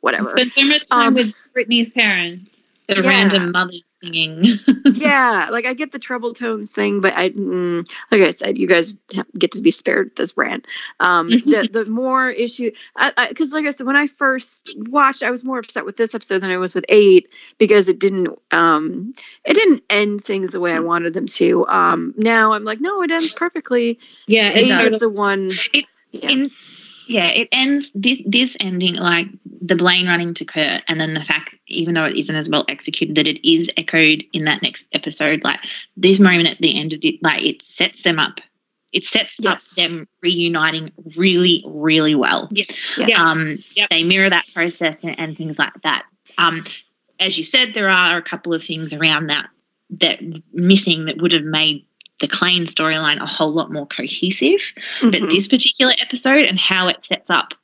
whatever? 0.00 0.30
Spent 0.30 0.52
so 0.52 0.64
much 0.64 0.86
time 0.86 1.08
Um, 1.08 1.14
with 1.14 1.34
Brittany's 1.52 1.90
parents. 1.90 2.55
The 2.88 3.02
yeah. 3.02 3.08
random 3.08 3.50
mothers 3.52 3.82
singing. 3.84 4.44
yeah, 4.84 5.48
like 5.50 5.66
I 5.66 5.74
get 5.74 5.92
the 5.92 5.98
treble 5.98 6.34
tones 6.34 6.72
thing, 6.72 7.00
but 7.00 7.14
I, 7.14 7.30
mm, 7.30 7.88
like 8.10 8.22
I 8.22 8.30
said, 8.30 8.58
you 8.58 8.66
guys 8.66 8.94
get 9.36 9.52
to 9.52 9.62
be 9.62 9.70
spared 9.70 10.14
this 10.16 10.36
rant. 10.36 10.66
Um, 11.00 11.28
the 11.30 11.68
the 11.70 11.84
more 11.84 12.28
issue, 12.28 12.70
because 13.28 13.52
like 13.52 13.66
I 13.66 13.70
said, 13.70 13.86
when 13.86 13.96
I 13.96 14.06
first 14.06 14.76
watched, 14.76 15.22
I 15.22 15.30
was 15.30 15.42
more 15.42 15.58
upset 15.58 15.84
with 15.84 15.96
this 15.96 16.14
episode 16.14 16.40
than 16.42 16.50
I 16.50 16.58
was 16.58 16.74
with 16.74 16.84
eight 16.88 17.28
because 17.58 17.88
it 17.88 17.98
didn't, 17.98 18.38
um, 18.52 19.14
it 19.44 19.54
didn't 19.54 19.82
end 19.90 20.22
things 20.22 20.52
the 20.52 20.60
way 20.60 20.72
I 20.72 20.80
wanted 20.80 21.12
them 21.12 21.26
to. 21.26 21.66
Um, 21.66 22.14
now 22.16 22.52
I'm 22.52 22.64
like, 22.64 22.80
no, 22.80 23.02
it 23.02 23.10
ends 23.10 23.32
perfectly. 23.32 23.98
Yeah, 24.26 24.50
Eight 24.52 24.92
is 24.92 25.00
the 25.00 25.08
one. 25.08 25.52
It- 25.72 25.86
yeah. 26.12 26.30
in 26.30 26.50
yeah, 27.06 27.28
it 27.28 27.48
ends 27.52 27.90
this 27.94 28.20
this 28.26 28.56
ending 28.60 28.94
like 28.94 29.26
the 29.60 29.76
Blaine 29.76 30.06
running 30.06 30.34
to 30.34 30.44
Kurt, 30.44 30.82
and 30.88 31.00
then 31.00 31.14
the 31.14 31.22
fact, 31.24 31.56
even 31.66 31.94
though 31.94 32.04
it 32.04 32.16
isn't 32.16 32.34
as 32.34 32.48
well 32.48 32.64
executed, 32.68 33.16
that 33.16 33.26
it 33.26 33.48
is 33.48 33.70
echoed 33.76 34.24
in 34.32 34.44
that 34.44 34.62
next 34.62 34.88
episode. 34.92 35.44
Like 35.44 35.60
this 35.96 36.18
moment 36.20 36.48
at 36.48 36.58
the 36.58 36.78
end 36.78 36.92
of 36.92 37.00
it, 37.02 37.22
like 37.22 37.42
it 37.42 37.62
sets 37.62 38.02
them 38.02 38.18
up. 38.18 38.40
It 38.92 39.04
sets 39.04 39.36
Yes. 39.40 39.72
up 39.72 39.76
them 39.76 40.08
reuniting 40.22 40.92
really, 41.16 41.62
really 41.66 42.14
well. 42.14 42.48
Yes. 42.50 42.70
Yes. 42.96 43.20
Um, 43.20 43.58
Yep. 43.74 43.90
They 43.90 44.04
mirror 44.04 44.30
that 44.30 44.46
process 44.54 45.04
and, 45.04 45.18
and 45.18 45.36
things 45.36 45.58
like 45.58 45.74
that. 45.82 46.04
Um, 46.38 46.64
as 47.20 47.36
you 47.36 47.44
said, 47.44 47.74
there 47.74 47.88
are 47.88 48.16
a 48.16 48.22
couple 48.22 48.54
of 48.54 48.62
things 48.62 48.92
around 48.92 49.28
that 49.28 49.48
that 49.90 50.20
missing 50.52 51.06
that 51.06 51.20
would 51.20 51.32
have 51.32 51.44
made 51.44 51.86
the 52.20 52.28
Klaine 52.28 52.64
storyline 52.66 53.20
a 53.20 53.26
whole 53.26 53.52
lot 53.52 53.72
more 53.72 53.86
cohesive. 53.86 54.72
But 55.02 55.22
Mhm. 55.22 55.30
this 55.30 55.46
particular 55.46 55.94
episode 55.98 56.44
and 56.44 56.58
how 56.58 56.88
it 56.88 57.04
sets 57.04 57.30
up 57.30 57.54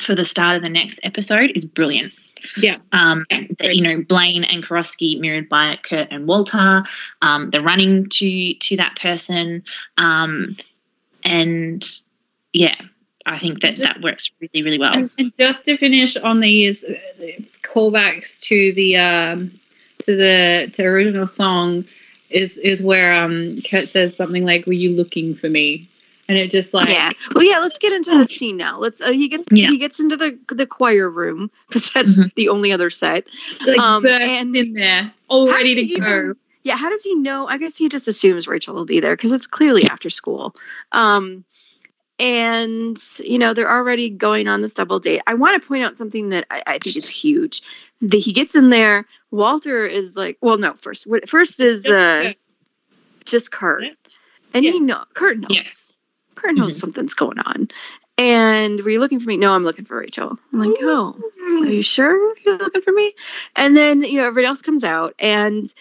for 0.00 0.14
the 0.14 0.24
start 0.24 0.56
of 0.56 0.62
the 0.62 0.68
next 0.68 1.00
episode 1.02 1.52
is 1.54 1.64
brilliant. 1.64 2.12
Yeah. 2.56 2.78
Um, 2.92 3.26
that, 3.30 3.74
you 3.74 3.82
know, 3.82 4.02
Blaine 4.08 4.44
and 4.44 4.64
Karofsky 4.64 5.18
mirrored 5.20 5.48
by 5.48 5.78
Kurt 5.82 6.08
and 6.10 6.26
Walter, 6.26 6.82
um, 7.20 7.50
the 7.50 7.60
running 7.60 8.08
to 8.10 8.54
to 8.54 8.76
that 8.76 8.98
person, 8.98 9.62
um, 9.98 10.56
and 11.22 11.86
yeah, 12.54 12.76
I 13.26 13.38
think 13.38 13.60
that 13.60 13.76
that 13.76 14.00
works 14.00 14.30
really, 14.40 14.62
really 14.62 14.78
well. 14.78 14.94
And, 14.94 15.10
and 15.18 15.36
just 15.36 15.66
to 15.66 15.76
finish 15.76 16.16
on 16.16 16.40
these 16.40 16.82
uh, 16.82 16.94
callbacks 17.62 18.40
to 18.42 18.72
the 18.72 18.96
um, 18.96 19.60
to 20.04 20.16
the 20.16 20.70
to 20.72 20.84
original 20.84 21.26
song 21.26 21.84
is 22.30 22.56
is 22.56 22.80
where 22.82 23.12
um 23.22 23.60
Kurt 23.62 23.88
says 23.88 24.16
something 24.16 24.44
like, 24.44 24.66
"Were 24.66 24.72
you 24.72 24.90
looking 24.96 25.34
for 25.34 25.48
me?" 25.48 25.88
And 26.28 26.38
it 26.38 26.52
just 26.52 26.72
like 26.72 26.88
yeah. 26.88 27.10
Well, 27.34 27.42
yeah. 27.44 27.58
Let's 27.58 27.78
get 27.78 27.92
into 27.92 28.16
the 28.16 28.26
scene 28.26 28.56
now. 28.56 28.78
Let's. 28.78 29.00
Uh, 29.00 29.10
he 29.10 29.28
gets. 29.28 29.46
Yeah. 29.50 29.68
He 29.68 29.78
gets 29.78 29.98
into 29.98 30.16
the 30.16 30.38
the 30.48 30.66
choir 30.66 31.10
room 31.10 31.50
because 31.68 31.92
that's 31.92 32.16
Mhm. 32.18 32.34
the 32.34 32.50
only 32.50 32.70
other 32.72 32.88
set. 32.90 33.26
like 33.66 33.78
Um, 33.78 34.06
and- 34.06 34.54
in 34.56 34.72
there, 34.74 35.12
all 35.28 35.48
ready 35.48 35.74
to 35.74 35.98
go. 36.00 36.06
even- 36.06 36.36
yeah, 36.62 36.76
how 36.76 36.90
does 36.90 37.02
he 37.02 37.14
know? 37.14 37.48
I 37.48 37.56
guess 37.56 37.76
he 37.76 37.88
just 37.88 38.06
assumes 38.06 38.46
Rachel 38.46 38.74
will 38.74 38.84
be 38.84 39.00
there 39.00 39.16
because 39.16 39.32
it's 39.32 39.46
clearly 39.46 39.84
after 39.84 40.10
school. 40.10 40.54
Um, 40.92 41.44
and 42.18 42.98
you 43.18 43.38
know 43.38 43.54
they're 43.54 43.70
already 43.70 44.10
going 44.10 44.46
on 44.46 44.60
this 44.62 44.74
double 44.74 45.00
date. 45.00 45.22
I 45.26 45.34
want 45.34 45.60
to 45.60 45.66
point 45.66 45.84
out 45.84 45.98
something 45.98 46.28
that 46.30 46.46
I, 46.50 46.62
I 46.66 46.78
think 46.78 46.96
is 46.96 47.08
huge. 47.08 47.62
That 48.02 48.18
he 48.18 48.32
gets 48.32 48.54
in 48.54 48.68
there. 48.70 49.06
Walter 49.30 49.84
is 49.86 50.16
like, 50.16 50.38
well, 50.40 50.58
no, 50.58 50.74
first, 50.74 51.06
what- 51.06 51.28
first 51.28 51.60
is 51.60 51.86
uh, 51.86 52.32
just 53.24 53.52
Kurt, 53.52 53.84
and 54.54 54.64
Yeah. 54.64 54.72
he 54.72 54.80
know 54.80 55.04
Kurt 55.14 55.38
knows. 55.38 55.48
Yes. 55.50 55.92
Kurt 56.34 56.54
knows 56.54 56.76
Mhm. 56.76 56.80
something's 56.80 57.14
going 57.14 57.38
on. 57.38 57.68
And 58.18 58.80
were 58.80 58.90
you 58.90 59.00
looking 59.00 59.20
for 59.20 59.28
me? 59.28 59.36
No, 59.38 59.54
I'm 59.54 59.64
looking 59.64 59.84
for 59.84 59.98
Rachel. 59.98 60.38
I'm 60.52 60.58
like, 60.58 60.76
oh, 60.82 61.16
are 61.62 61.66
you 61.66 61.82
sure 61.82 62.36
you're 62.44 62.58
looking 62.58 62.82
for 62.82 62.92
me? 62.92 63.14
And 63.56 63.76
then, 63.76 64.02
you 64.02 64.16
know, 64.18 64.24
everybody 64.26 64.46
else 64.46 64.62
comes 64.62 64.84
out 64.84 65.14
and 65.18 65.72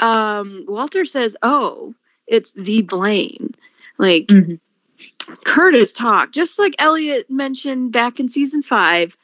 um 0.00 0.64
Walter 0.66 1.04
says, 1.04 1.36
Oh, 1.42 1.94
it's 2.26 2.52
the 2.52 2.82
Blaine. 2.82 3.54
Like 3.98 4.26
Mhm. 4.26 4.60
Curtis 5.44 5.92
talk, 5.92 6.32
just 6.32 6.58
like 6.58 6.74
Elliot 6.78 7.30
mentioned 7.30 7.92
back 7.92 8.20
in 8.20 8.28
season 8.28 8.62
five. 8.62 9.16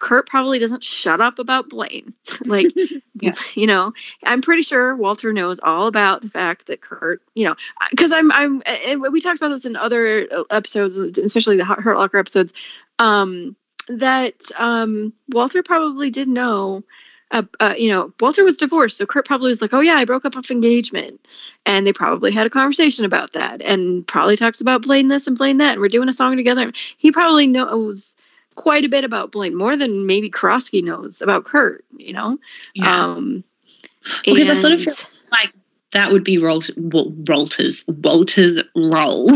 Kurt 0.00 0.28
probably 0.28 0.58
doesn't 0.58 0.82
shut 0.82 1.20
up 1.20 1.38
about 1.38 1.68
Blaine. 1.68 2.14
like, 2.44 2.66
Yeah. 3.20 3.32
you 3.54 3.66
know, 3.66 3.92
I'm 4.24 4.42
pretty 4.42 4.62
sure 4.62 4.94
Walter 4.96 5.32
knows 5.32 5.60
all 5.62 5.86
about 5.86 6.22
the 6.22 6.28
fact 6.28 6.66
that 6.66 6.80
Kurt, 6.80 7.22
you 7.34 7.44
know, 7.44 7.54
because 7.90 8.12
I'm, 8.12 8.32
I'm, 8.32 8.62
and 8.66 9.02
we 9.02 9.20
talked 9.20 9.38
about 9.38 9.50
this 9.50 9.66
in 9.66 9.76
other 9.76 10.26
uh, 10.30 10.44
episodes, 10.50 10.96
especially 10.96 11.56
the 11.56 11.64
Hurt 11.64 11.96
Locker 11.96 12.18
episodes, 12.18 12.52
um, 12.98 13.56
that 13.88 14.34
um, 14.56 15.12
Walter 15.28 15.62
probably 15.62 16.10
did 16.10 16.28
know. 16.28 16.84
Uh, 17.32 17.44
uh, 17.60 17.74
you 17.78 17.88
know, 17.90 18.12
Walter 18.18 18.42
was 18.42 18.56
divorced, 18.56 18.98
so 18.98 19.06
Kurt 19.06 19.24
probably 19.24 19.50
was 19.50 19.62
like, 19.62 19.72
"Oh 19.72 19.78
yeah, 19.78 19.94
I 19.94 20.04
broke 20.04 20.24
up 20.24 20.36
off 20.36 20.50
engagement," 20.50 21.24
and 21.64 21.86
they 21.86 21.92
probably 21.92 22.32
had 22.32 22.48
a 22.48 22.50
conversation 22.50 23.04
about 23.04 23.34
that, 23.34 23.62
and 23.62 24.04
probably 24.04 24.36
talks 24.36 24.60
about 24.60 24.82
Blaine 24.82 25.06
this 25.06 25.28
and 25.28 25.38
Blaine 25.38 25.58
that, 25.58 25.74
and 25.74 25.80
we're 25.80 25.88
doing 25.88 26.08
a 26.08 26.12
song 26.12 26.36
together. 26.36 26.72
He 26.98 27.12
probably 27.12 27.46
knows 27.46 28.16
quite 28.62 28.84
a 28.84 28.88
bit 28.88 29.04
about 29.04 29.32
Blaine, 29.32 29.54
more 29.56 29.76
than 29.76 30.06
maybe 30.06 30.30
Karofsky 30.30 30.82
knows 30.84 31.22
about 31.22 31.44
Kurt. 31.44 31.84
You 31.96 32.12
know, 32.12 32.38
Yeah. 32.74 33.04
um, 33.12 33.44
Because 34.24 34.48
I 34.48 34.60
sort 34.60 34.72
of 34.72 34.80
and- 34.80 34.90
feel 34.92 35.08
like 35.32 35.52
that 35.92 36.12
would 36.12 36.22
be 36.24 36.38
Walter, 36.38 36.72
Walter's 36.76 37.82
Walter's 37.88 38.60
role. 38.76 39.30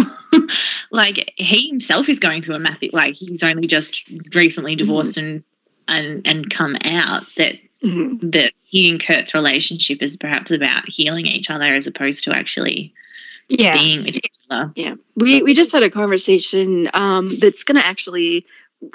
like 0.90 1.32
he 1.36 1.68
himself 1.68 2.08
is 2.08 2.18
going 2.20 2.42
through 2.42 2.54
a 2.54 2.60
massive 2.60 2.90
like 2.92 3.14
he's 3.14 3.42
only 3.42 3.66
just 3.66 4.02
recently 4.34 4.76
divorced 4.76 5.16
and 5.16 5.42
and 5.88 6.22
and 6.24 6.50
come 6.50 6.76
out 6.84 7.24
that 7.36 7.56
Mhm. 7.82 8.32
that 8.32 8.52
he 8.62 8.88
and 8.88 9.04
Kurt's 9.04 9.34
relationship 9.34 10.02
is 10.02 10.16
perhaps 10.16 10.50
about 10.50 10.88
healing 10.88 11.26
each 11.26 11.50
other 11.50 11.74
as 11.74 11.86
opposed 11.86 12.24
to 12.24 12.34
actually 12.34 12.94
yeah, 13.50 13.74
being 13.74 14.04
with 14.04 14.16
each 14.16 14.32
other. 14.48 14.72
Yeah, 14.74 14.94
we 15.16 15.42
we 15.42 15.52
just 15.52 15.72
had 15.72 15.82
a 15.82 15.90
conversation 15.90 16.88
um, 16.94 17.26
that's 17.40 17.64
going 17.64 17.76
to 17.76 17.84
actually 17.86 18.46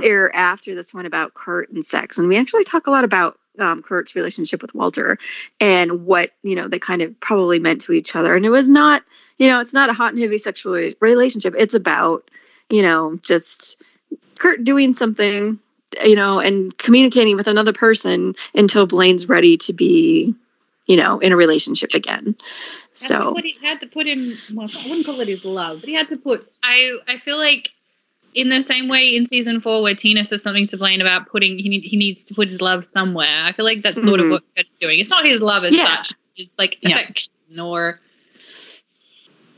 air 0.01 0.33
after 0.35 0.75
this 0.75 0.93
one 0.93 1.05
about 1.05 1.33
Kurt 1.33 1.69
and 1.69 1.85
sex, 1.85 2.17
and 2.17 2.27
we 2.27 2.37
actually 2.37 2.63
talk 2.63 2.87
a 2.87 2.91
lot 2.91 3.03
about 3.03 3.37
um, 3.59 3.81
Kurt's 3.81 4.15
relationship 4.15 4.61
with 4.61 4.73
Walter 4.73 5.17
and 5.59 6.05
what 6.05 6.31
you 6.43 6.55
know 6.55 6.67
they 6.67 6.79
kind 6.79 7.01
of 7.01 7.19
probably 7.19 7.59
meant 7.59 7.81
to 7.81 7.93
each 7.93 8.15
other. 8.15 8.35
And 8.35 8.45
it 8.45 8.49
was 8.49 8.69
not, 8.69 9.03
you 9.37 9.47
know, 9.47 9.59
it's 9.59 9.73
not 9.73 9.89
a 9.89 9.93
hot 9.93 10.13
and 10.13 10.21
heavy 10.21 10.37
sexual 10.37 10.91
relationship. 10.99 11.55
It's 11.57 11.73
about, 11.73 12.29
you 12.69 12.81
know, 12.81 13.17
just 13.21 13.81
Kurt 14.37 14.63
doing 14.63 14.93
something, 14.93 15.59
you 16.03 16.15
know, 16.15 16.39
and 16.39 16.75
communicating 16.77 17.35
with 17.35 17.47
another 17.47 17.73
person 17.73 18.35
until 18.53 18.87
Blaine's 18.87 19.27
ready 19.27 19.57
to 19.57 19.73
be, 19.73 20.35
you 20.85 20.97
know, 20.97 21.19
in 21.19 21.31
a 21.31 21.37
relationship 21.37 21.93
again. 21.93 22.35
So. 22.93 23.31
what 23.31 23.45
he 23.45 23.57
had 23.61 23.79
to 23.81 23.87
put 23.87 24.07
in. 24.07 24.33
Well, 24.53 24.67
I 24.67 24.87
wouldn't 24.87 25.05
call 25.05 25.19
it 25.21 25.27
his 25.27 25.45
love, 25.45 25.81
but 25.81 25.89
he 25.89 25.95
had 25.95 26.09
to 26.09 26.17
put. 26.17 26.51
I 26.61 26.97
I 27.07 27.17
feel 27.17 27.37
like 27.37 27.71
in 28.33 28.49
the 28.49 28.61
same 28.61 28.87
way 28.87 29.15
in 29.15 29.27
season 29.27 29.59
four 29.59 29.81
where 29.81 29.95
Tina 29.95 30.23
says 30.23 30.43
something 30.43 30.67
to 30.67 30.77
Blaine 30.77 31.01
about 31.01 31.27
putting 31.27 31.57
he 31.57 31.69
need, 31.69 31.83
he 31.83 31.97
needs 31.97 32.23
to 32.25 32.33
put 32.33 32.47
his 32.47 32.61
love 32.61 32.85
somewhere. 32.93 33.43
I 33.43 33.51
feel 33.51 33.65
like 33.65 33.81
that's 33.81 34.03
sort 34.03 34.19
of 34.19 34.27
Mhm. 34.27 34.31
what 34.31 34.43
Kurt's 34.55 34.69
doing. 34.79 34.99
It's 34.99 35.09
not 35.09 35.25
his 35.25 35.41
love 35.41 35.63
as 35.63 35.75
Yeah. 35.75 35.97
such. 36.03 36.13
It's 36.35 36.51
like 36.57 36.77
Yeah. 36.81 36.99
affection 36.99 37.59
or 37.59 37.99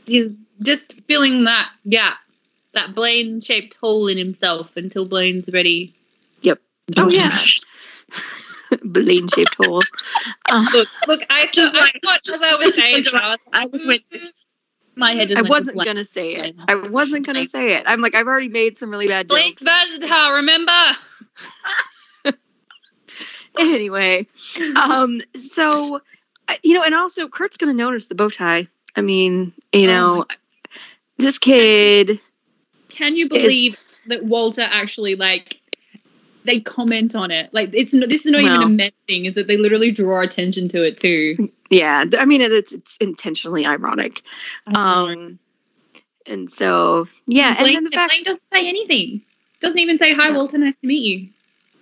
he's 0.06 0.28
just 0.62 0.94
filling 1.06 1.44
that 1.44 1.70
gap, 1.88 2.18
that 2.74 2.94
Blaine 2.94 3.40
shaped 3.40 3.74
hole 3.80 4.08
in 4.08 4.16
himself 4.16 4.76
until 4.76 5.04
Blaine's 5.06 5.48
ready. 5.52 5.94
Yep. 6.42 6.60
Oh 6.96 7.08
yeah. 7.08 7.38
Blaine 8.82 9.28
shaped 9.28 9.54
hole. 9.62 9.82
Uh, 10.50 10.64
Look, 10.72 10.88
look, 11.06 11.20
I 11.28 11.46
thought, 11.54 11.74
I 11.74 11.90
thought 12.02 12.20
as 12.32 12.40
I 12.42 12.54
was 12.56 12.74
saying, 12.74 13.04
I 13.12 13.30
was 13.30 13.38
I 13.52 13.68
just 13.68 13.86
went. 13.86 14.02
My 14.94 15.12
head. 15.14 15.28
Just 15.28 15.38
I 15.38 15.48
wasn't 15.48 15.76
blank. 15.76 15.86
gonna 15.86 16.04
say 16.04 16.34
it. 16.34 16.54
I 16.68 16.74
wasn't 16.74 17.24
gonna 17.26 17.46
say 17.48 17.76
it. 17.76 17.84
I'm 17.86 18.00
like, 18.02 18.14
I've 18.14 18.26
already 18.26 18.48
made 18.48 18.78
some 18.78 18.90
really 18.90 19.08
bad 19.08 19.26
Blake 19.28 19.58
jokes. 19.58 19.62
versus 19.62 20.04
her, 20.04 20.34
remember? 20.36 20.72
Anyway, 23.58 24.26
um, 24.76 25.20
so 25.50 26.00
you 26.62 26.72
know, 26.72 26.82
and 26.82 26.94
also 26.94 27.28
Kurt's 27.28 27.58
gonna 27.58 27.74
notice 27.74 28.06
the 28.06 28.14
bow 28.14 28.30
tie. 28.30 28.66
I 28.96 29.02
mean, 29.02 29.52
you 29.74 29.82
Oh 29.90 29.92
know, 29.92 30.26
this 31.18 31.38
kid. 31.38 32.18
Can 32.88 33.14
you 33.14 33.26
It's- 33.26 33.42
believe 33.42 33.76
that 34.06 34.24
Walter 34.24 34.62
actually 34.62 35.16
like 35.16 35.60
they 36.44 36.60
comment 36.60 37.14
on 37.14 37.30
it? 37.30 37.52
Like 37.52 37.70
it's 37.74 37.92
no, 37.92 38.06
this 38.06 38.24
is 38.24 38.32
not 38.32 38.40
even 38.40 38.62
a 38.62 38.68
mess 38.70 38.92
thing. 39.06 39.26
Is 39.26 39.34
that 39.34 39.46
they 39.48 39.58
literally 39.58 39.90
draw 39.92 40.22
attention 40.22 40.68
to 40.68 40.82
it 40.82 40.96
too? 40.98 41.50
Yeah, 41.72 42.04
I 42.18 42.24
mean, 42.26 42.42
it's 42.42 42.72
it's 42.72 42.96
intentionally 42.98 43.64
ironic. 43.66 44.20
Um, 44.66 45.38
and 46.26 46.50
so 46.52 47.08
yeah, 47.26 47.48
and 47.48 47.58
Blaine, 47.58 47.74
then 47.74 47.84
the 47.84 47.90
fact 47.90 48.10
Blaine 48.10 48.24
doesn't 48.24 48.42
say 48.52 48.68
anything. 48.68 49.22
Doesn't 49.60 49.78
even 49.78 49.98
say 49.98 50.12
hi, 50.12 50.28
No. 50.28 50.34
Walter. 50.38 50.58
Nice 50.58 50.74
to 50.82 50.86
meet 50.86 51.02
you. 51.02 51.28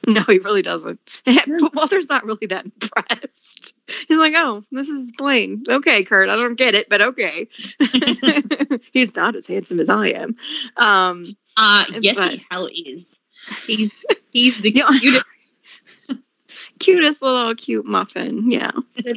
No, 0.07 0.23
he 0.29 0.39
really 0.39 0.63
doesn't. 0.63 0.99
but 1.27 1.75
Walter's 1.75 2.09
not 2.09 2.25
really 2.25 2.47
that 2.47 2.65
impressed. 2.65 3.75
He's 4.09 4.17
like, 4.19 4.33
oh, 4.37 4.65
this 4.73 4.89
is 4.89 5.13
Blaine. 5.13 5.65
Okay, 5.69 6.05
Kurt, 6.05 6.31
I 6.31 6.37
don't 6.37 6.55
get 6.57 6.75
it, 6.75 6.89
but 6.89 7.03
okay. 7.03 7.49
He's 8.93 9.15
not 9.15 9.37
as 9.37 9.47
handsome 9.47 9.79
as 9.81 9.91
I 9.91 10.09
am. 10.09 10.37
Um, 10.77 11.37
Uh, 11.57 11.85
yes, 12.01 12.17
But- 12.17 12.33
he 12.33 12.45
hell 12.51 12.67
is. 12.73 13.05
He's 13.67 13.91
he's 14.31 14.59
the 14.61 14.71
cutest. 15.01 15.27
Cutest 16.81 17.23
little 17.23 17.55
cute 17.55 17.87
muffin. 17.87 18.51
Yeah. 18.51 18.73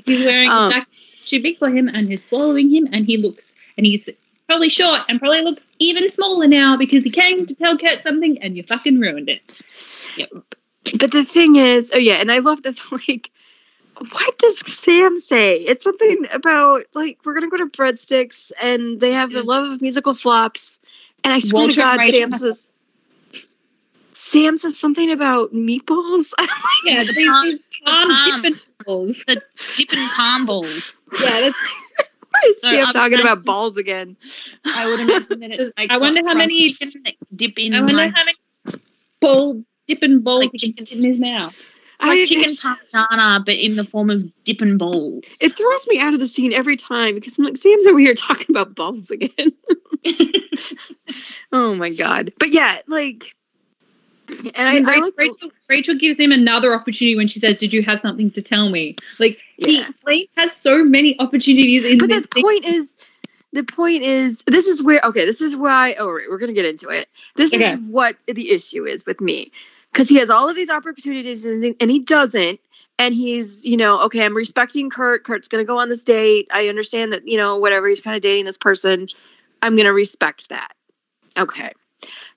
He's 0.05 0.25
wearing 0.25 0.49
Um, 0.49 0.67
exactly 0.67 0.97
too 1.25 1.41
big 1.41 1.57
for 1.57 1.69
him, 1.69 1.87
and 1.87 2.07
he's 2.09 2.23
swallowing 2.23 2.69
him, 2.69 2.87
and 2.91 3.05
he 3.05 3.17
looks 3.17 3.55
and 3.77 3.85
he's 3.85 4.09
probably 4.47 4.69
short 4.69 5.01
and 5.09 5.19
probably 5.19 5.41
looks 5.41 5.63
even 5.79 6.09
smaller 6.09 6.47
now 6.47 6.77
because 6.77 7.03
he 7.03 7.09
came 7.09 7.45
to 7.45 7.55
tell 7.55 7.77
Kurt 7.77 8.03
something, 8.03 8.41
and 8.41 8.55
you 8.55 8.63
fucking 8.63 8.99
ruined 8.99 9.29
it. 9.29 9.41
Yep. 10.17 10.29
But 10.99 11.11
the 11.11 11.23
thing 11.23 11.55
is, 11.55 11.91
oh 11.93 11.97
yeah, 11.97 12.15
and 12.15 12.31
I 12.31 12.39
love 12.39 12.61
this. 12.61 12.79
Like, 13.07 13.31
what 14.11 14.39
does 14.39 14.59
Sam 14.59 15.19
say? 15.19 15.55
It's 15.55 15.83
something 15.83 16.25
about 16.33 16.85
like 16.93 17.19
we're 17.23 17.33
gonna 17.33 17.49
go 17.49 17.57
to 17.57 17.67
Breadstix, 17.67 18.51
and 18.61 18.99
they 18.99 19.11
have 19.11 19.31
the 19.31 19.43
love 19.43 19.71
of 19.71 19.81
musical 19.81 20.13
flops. 20.13 20.79
And 21.23 21.33
I 21.33 21.39
swear 21.39 21.61
Walter 21.61 21.75
to 21.75 21.79
God, 21.79 21.99
Rachel 21.99 22.19
Sam 22.19 22.31
says. 22.31 22.67
Sam 24.33 24.57
says 24.57 24.77
something 24.79 25.11
about 25.11 25.53
meatballs. 25.53 26.33
I'm 26.39 26.49
Yeah, 26.85 27.03
these, 27.03 27.15
these 27.15 27.59
palm 27.85 28.09
palm. 28.09 28.41
dipping 28.41 28.59
balls. 28.85 29.23
The 29.27 29.41
dipping 29.77 30.07
palm 30.09 30.45
balls. 30.45 30.93
Yeah, 31.13 31.39
that's 31.41 31.55
why 32.29 32.53
So 32.61 32.69
Sam 32.71 32.85
I'm 32.87 32.93
talking 32.93 33.19
about 33.19 33.45
balls 33.45 33.77
again? 33.77 34.17
I 34.65 34.89
would 34.89 34.99
imagine 34.99 35.39
that 35.41 35.51
it's 35.59 35.77
like 35.77 35.91
I 35.91 35.97
wonder 35.99 36.21
how 36.27 36.33
many- 36.33 36.73
chicken 36.73 37.03
that 37.05 37.13
dip 37.35 37.57
in 37.59 37.73
I 37.75 37.79
wonder 37.79 37.93
like, 37.93 38.13
how 38.15 38.23
many 38.25 38.37
ball 39.19 39.63
dipping 39.87 40.21
balls 40.21 40.45
Like 40.51 40.51
chicken- 40.59 40.85
fit 40.87 40.97
in 40.97 41.03
his 41.11 41.19
mouth. 41.19 41.55
like 42.01 42.19
I- 42.19 42.25
chicken 42.25 42.51
parmigiana, 42.55 43.45
but 43.45 43.55
in 43.55 43.75
the 43.75 43.83
form 43.83 44.09
of 44.09 44.23
dipping 44.43 44.77
balls. 44.79 45.37
It 45.41 45.55
throws 45.55 45.85
me 45.87 45.99
out 45.99 46.13
of 46.15 46.19
the 46.19 46.27
scene 46.27 46.53
every 46.53 46.75
time 46.77 47.13
because 47.15 47.37
I'm 47.37 47.45
like, 47.45 47.57
Sam's 47.57 47.85
over 47.87 47.99
here 47.99 48.15
talking 48.15 48.47
about 48.49 48.73
balls 48.75 49.11
again. 49.11 49.53
oh 51.51 51.75
my 51.75 51.89
god! 51.91 52.33
But 52.39 52.49
yeah, 52.51 52.79
like, 52.87 53.35
and 54.55 54.67
I, 54.67 54.75
And 54.75 54.87
I 54.87 54.91
Rachel, 54.91 55.01
like 55.01 55.13
Rachel, 55.17 55.51
Rachel 55.69 55.95
gives 55.95 56.19
him 56.19 56.31
another 56.31 56.73
opportunity 56.73 57.15
when 57.15 57.27
she 57.27 57.39
says, 57.39 57.57
"Did 57.57 57.73
you 57.73 57.83
have 57.83 57.99
something 57.99 58.31
to 58.31 58.41
tell 58.41 58.69
me?" 58.69 58.95
Like 59.19 59.39
Yeah. 59.57 59.89
he, 60.05 60.29
has 60.35 60.55
so 60.55 60.83
many 60.83 61.19
opportunities 61.19 61.85
in 61.85 61.97
but 61.97 62.09
the 62.09 62.21
thing. 62.21 62.43
point 62.43 62.65
is 62.65 62.95
the 63.51 63.63
point 63.63 64.03
is 64.03 64.43
this 64.47 64.65
is 64.67 64.81
where 64.81 65.01
okay 65.03 65.25
this 65.25 65.41
is 65.41 65.55
why 65.55 65.93
oh 65.93 66.09
right, 66.09 66.29
we're 66.29 66.37
gonna 66.37 66.53
get 66.53 66.65
into 66.65 66.89
it. 66.89 67.07
This 67.35 67.53
Okay. 67.53 67.73
is 67.73 67.79
what 67.87 68.17
the 68.25 68.51
issue 68.51 68.85
is 68.85 69.05
with 69.05 69.21
me. 69.21 69.51
Because 69.91 70.09
he 70.09 70.17
has 70.17 70.29
all 70.31 70.49
of 70.49 70.55
these 70.55 70.71
opportunities 70.71 71.45
and, 71.45 71.75
and 71.79 71.91
he 71.91 71.99
doesn't. 71.99 72.59
And 72.99 73.13
he's 73.13 73.65
you 73.65 73.77
know 73.77 74.01
okay 74.01 74.23
i'm 74.23 74.35
respecting 74.35 74.89
kurt. 74.89 75.23
Kurt's 75.23 75.47
gonna 75.47 75.65
go 75.65 75.79
on 75.79 75.89
this 75.89 76.03
date. 76.03 76.47
I 76.51 76.67
understand 76.67 77.13
that 77.13 77.27
you 77.27 77.37
know 77.37 77.57
whatever 77.57 77.87
he's 77.87 78.01
kind 78.01 78.15
of 78.15 78.21
dating 78.21 78.45
this 78.45 78.57
person. 78.57 79.07
I'm 79.61 79.75
gonna 79.75 79.93
respect 79.93 80.49
that. 80.49 80.73
Okay. 81.37 81.71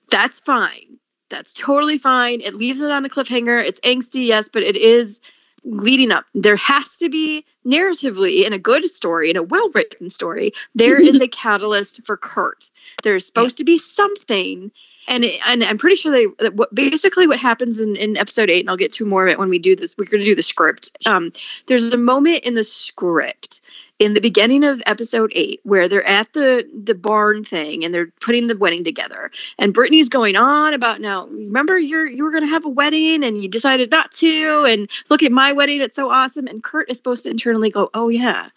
That's 0.09 0.39
fine 0.39 0.99
that's 1.29 1.53
totally 1.53 1.97
fine 1.97 2.41
it 2.41 2.55
leaves 2.55 2.81
it 2.81 2.91
on 2.91 3.05
a 3.05 3.09
cliffhanger 3.09 3.63
it's 3.63 3.79
angsty 3.81 4.25
yes 4.27 4.49
but 4.49 4.63
it 4.63 4.75
is 4.75 5.19
leading 5.63 6.11
up. 6.11 6.25
There 6.33 6.55
has 6.55 6.97
to 6.97 7.09
be 7.09 7.45
narratively 7.65 8.45
in 8.45 8.53
a 8.53 8.59
good 8.59 8.85
story, 8.89 9.29
in 9.29 9.35
a 9.35 9.43
well 9.43 9.69
written 9.71 10.09
story, 10.09 10.53
there 10.75 10.97
is 10.99 11.19
a 11.21 11.27
catalyst 11.27 12.05
for 12.05 12.15
Kurt. 12.15 12.69
There's 13.03 13.25
supposed 13.25 13.57
to 13.57 13.63
be 13.65 13.77
something. 13.77 14.71
And, 15.09 15.23
it- 15.25 15.39
and 15.45 15.63
I'm 15.63 15.77
pretty 15.77 15.97
sure 15.97 16.11
they 16.11 16.27
that 16.43 16.53
what 16.53 16.73
basically 16.73 17.27
what 17.27 17.39
happens 17.39 17.79
in, 17.79 17.95
in 17.97 18.17
episode 18.17 18.49
eight, 18.49 18.61
and 18.61 18.69
I'll 18.69 18.77
get 18.77 18.93
to 18.93 19.05
more 19.05 19.27
of 19.27 19.31
it 19.31 19.39
when 19.39 19.49
we 19.49 19.59
do 19.59 19.75
this. 19.75 19.95
We're 19.97 20.05
going 20.05 20.19
to 20.23 20.25
do 20.25 20.35
the 20.35 20.43
script. 20.43 20.91
Um, 21.05 21.31
there's 21.65 21.91
a 21.91 21.97
moment 21.97 22.43
in 22.43 22.53
the 22.53 22.63
script 22.63 23.61
in 23.99 24.13
the 24.13 24.21
beginning 24.21 24.63
of 24.63 24.81
episode 24.85 25.31
eight 25.35 25.59
where 25.63 25.87
they're 25.87 26.03
at 26.03 26.31
the 26.33 26.69
the 26.83 26.93
barn 26.93 27.43
thing 27.43 27.83
and 27.83 27.93
they're 27.93 28.11
putting 28.19 28.47
the 28.47 28.57
wedding 28.57 28.83
together. 28.83 29.31
And 29.57 29.73
Brittany's 29.73 30.09
going 30.09 30.35
on 30.35 30.73
about 30.73 31.01
now 31.01 31.27
remember 31.27 31.77
you're 31.77 32.07
you 32.07 32.23
were 32.23 32.31
going 32.31 32.43
to 32.43 32.49
have 32.49 32.65
a 32.65 32.69
wedding 32.69 33.23
and 33.23 33.41
you 33.41 33.49
decided 33.49 33.89
not 33.91 34.11
to 34.13 34.65
and 34.65 34.89
look 35.09 35.23
at 35.23 35.31
my 35.31 35.53
wedding 35.53 35.81
it's 35.81 35.95
so 35.95 36.11
awesome. 36.11 36.47
And 36.47 36.63
Kurt 36.63 36.89
is 36.89 36.97
supposed 36.97 37.23
to 37.23 37.29
internally 37.29 37.71
go 37.71 37.89
oh 37.93 38.09
yeah 38.09 38.49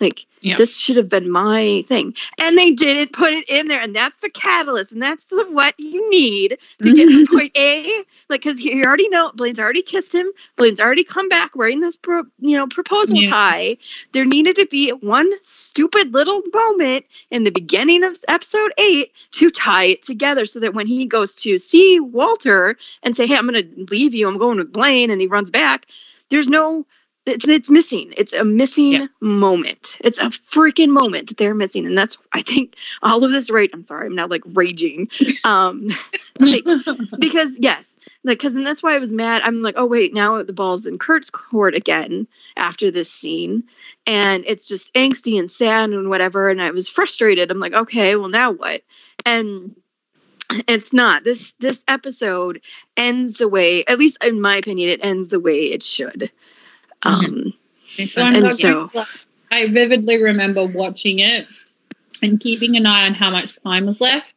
like 0.00 0.26
Yeah. 0.40 0.56
this 0.56 0.76
should 0.76 0.96
have 0.96 1.08
been 1.08 1.30
my 1.30 1.84
thing 1.88 2.14
and 2.38 2.56
they 2.56 2.70
didn't 2.72 3.12
put 3.12 3.32
it 3.32 3.48
in 3.48 3.68
there 3.68 3.80
and 3.80 3.94
that's 3.94 4.16
the 4.18 4.30
catalyst 4.30 4.92
and 4.92 5.02
that's 5.02 5.24
the 5.26 5.44
what 5.50 5.74
you 5.78 6.08
need 6.10 6.58
to 6.82 6.94
get 6.94 7.08
to 7.08 7.26
point 7.30 7.52
A 7.56 7.84
like 8.28 8.42
because 8.42 8.60
you 8.60 8.84
already 8.84 9.08
know 9.08 9.32
Blaine's 9.34 9.58
already 9.58 9.82
kissed 9.82 10.14
him 10.14 10.26
Blaine's 10.56 10.80
already 10.80 11.04
come 11.04 11.28
back 11.28 11.56
wearing 11.56 11.80
this 11.80 11.96
pro, 11.96 12.22
you 12.38 12.56
know 12.56 12.66
proposal 12.66 13.20
Yeah. 13.22 13.30
tie 13.30 13.76
there 14.12 14.24
needed 14.24 14.56
to 14.56 14.66
be 14.66 14.90
one 14.90 15.30
stupid 15.42 16.12
little 16.14 16.42
moment 16.52 17.04
in 17.30 17.44
the 17.44 17.50
beginning 17.50 18.04
of 18.04 18.16
episode 18.28 18.72
eight 18.78 19.12
to 19.32 19.50
tie 19.50 19.84
it 19.84 20.02
together 20.04 20.44
so 20.46 20.60
that 20.60 20.74
when 20.74 20.86
he 20.86 21.06
goes 21.06 21.34
to 21.36 21.58
see 21.58 22.00
Walter 22.00 22.76
and 23.02 23.16
say, 23.16 23.26
Hey, 23.26 23.36
I'm 23.36 23.46
going 23.48 23.62
to 23.62 23.86
leave 23.90 24.14
you, 24.14 24.28
I'm 24.28 24.38
going 24.38 24.58
with 24.58 24.72
Blaine, 24.72 25.10
and 25.10 25.20
he 25.20 25.26
runs 25.26 25.50
back, 25.50 25.86
there's 26.30 26.48
no. 26.48 26.86
It's, 27.28 27.46
it's 27.48 27.70
missing. 27.70 28.14
It's 28.16 28.32
a 28.32 28.44
missing 28.44 28.92
Yeah. 28.92 29.06
moment. 29.20 29.98
It's 30.00 30.18
a 30.18 30.26
freaking 30.30 30.88
moment 30.88 31.28
that 31.28 31.36
they're 31.36 31.54
missing, 31.54 31.86
and 31.86 31.96
that's 31.96 32.18
I 32.32 32.42
think 32.42 32.74
all 33.02 33.22
of 33.24 33.30
this. 33.30 33.50
Right? 33.50 33.70
I'm 33.72 33.82
sorry. 33.82 34.06
I'm 34.06 34.14
now 34.14 34.26
like 34.26 34.42
raging, 34.46 35.08
um, 35.44 35.86
like, 36.40 36.64
because 37.18 37.58
yes, 37.58 37.96
like 38.24 38.38
because 38.38 38.54
and 38.54 38.66
that's 38.66 38.82
why 38.82 38.94
I 38.94 38.98
was 38.98 39.12
mad. 39.12 39.42
I'm 39.44 39.62
like, 39.62 39.74
oh 39.76 39.86
wait, 39.86 40.14
now 40.14 40.42
the 40.42 40.52
ball's 40.52 40.86
in 40.86 40.98
Kurt's 40.98 41.30
court 41.30 41.74
again 41.74 42.26
after 42.56 42.90
this 42.90 43.12
scene, 43.12 43.64
and 44.06 44.44
it's 44.46 44.66
just 44.66 44.92
angsty 44.94 45.38
and 45.38 45.50
sad 45.50 45.90
and 45.90 46.08
whatever. 46.08 46.48
And 46.50 46.60
I 46.62 46.70
was 46.70 46.88
frustrated. 46.88 47.50
I'm 47.50 47.58
like, 47.58 47.74
okay, 47.74 48.16
well 48.16 48.28
now 48.28 48.52
what? 48.52 48.82
And 49.26 49.76
it's 50.66 50.92
not 50.92 51.24
this 51.24 51.52
this 51.58 51.84
episode 51.86 52.62
ends 52.96 53.34
the 53.34 53.48
way 53.48 53.84
at 53.84 53.98
least 53.98 54.16
in 54.22 54.40
my 54.40 54.56
opinion 54.56 54.88
it 54.88 55.04
ends 55.04 55.28
the 55.28 55.40
way 55.40 55.66
it 55.72 55.82
should 55.82 56.30
um 57.02 57.52
This 57.96 58.12
So 58.12 58.22
And 58.22 58.50
so- 58.50 59.06
I 59.50 59.66
vividly 59.68 60.22
remember 60.22 60.66
watching 60.66 61.20
it 61.20 61.46
and 62.22 62.38
keeping 62.38 62.76
an 62.76 62.84
eye 62.86 63.06
on 63.06 63.14
how 63.14 63.30
much 63.30 63.58
time 63.62 63.86
was 63.86 64.00
left, 64.00 64.32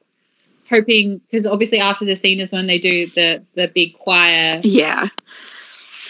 hoping 0.70 1.20
because 1.30 1.46
obviously 1.46 1.80
after 1.80 2.06
the 2.06 2.16
scene 2.16 2.40
is 2.40 2.52
when 2.52 2.68
they 2.68 2.80
do 2.80 3.08
the 3.08 3.44
the 3.56 3.68
big 3.74 3.94
choir, 3.98 4.62
yeah 4.64 5.10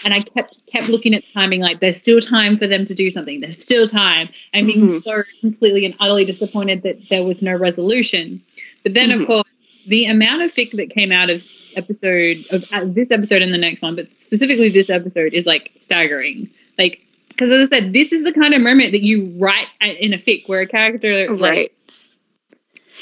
and 0.04 0.12
I 0.14 0.20
kept 0.20 0.66
kept 0.66 0.88
looking 0.88 1.14
at 1.14 1.24
timing 1.34 1.60
like 1.60 1.80
there's 1.80 1.96
still 1.96 2.20
time 2.20 2.58
for 2.58 2.66
them 2.66 2.84
to 2.86 2.94
do 2.94 3.10
something. 3.10 3.40
There's 3.40 3.62
still 3.62 3.86
time, 3.86 4.28
and 4.52 4.66
being 4.66 4.86
Mhm. 4.88 5.02
so 5.02 5.22
completely 5.40 5.84
and 5.86 5.94
utterly 6.00 6.24
disappointed 6.24 6.82
that 6.82 7.08
there 7.08 7.22
was 7.24 7.42
no 7.42 7.54
resolution. 7.54 8.42
But 8.82 8.94
then, 8.94 9.10
Mhm. 9.10 9.20
of 9.20 9.26
course, 9.26 9.48
the 9.86 10.06
amount 10.06 10.42
of 10.42 10.52
fic 10.54 10.72
that 10.72 10.90
came 10.90 11.12
out 11.12 11.30
of 11.30 11.46
episode 11.76 12.44
of 12.50 12.72
uh, 12.72 12.84
this 12.86 13.10
episode 13.10 13.42
and 13.42 13.52
the 13.52 13.58
next 13.58 13.82
one, 13.82 13.96
but 13.96 14.12
specifically 14.12 14.68
this 14.68 14.90
episode, 14.90 15.32
is 15.34 15.46
like 15.46 15.72
staggering. 15.80 16.50
Like, 16.78 17.00
because 17.28 17.50
as 17.52 17.72
I 17.72 17.78
said, 17.78 17.92
this 17.92 18.12
is 18.12 18.22
the 18.24 18.32
kind 18.32 18.54
of 18.54 18.60
moment 18.60 18.92
that 18.92 19.02
you 19.02 19.34
write 19.38 19.66
at- 19.80 19.96
in 19.96 20.12
a 20.12 20.18
fic 20.18 20.48
where 20.48 20.60
a 20.60 20.66
character 20.66 21.30
like, 21.30 21.40
right 21.40 21.72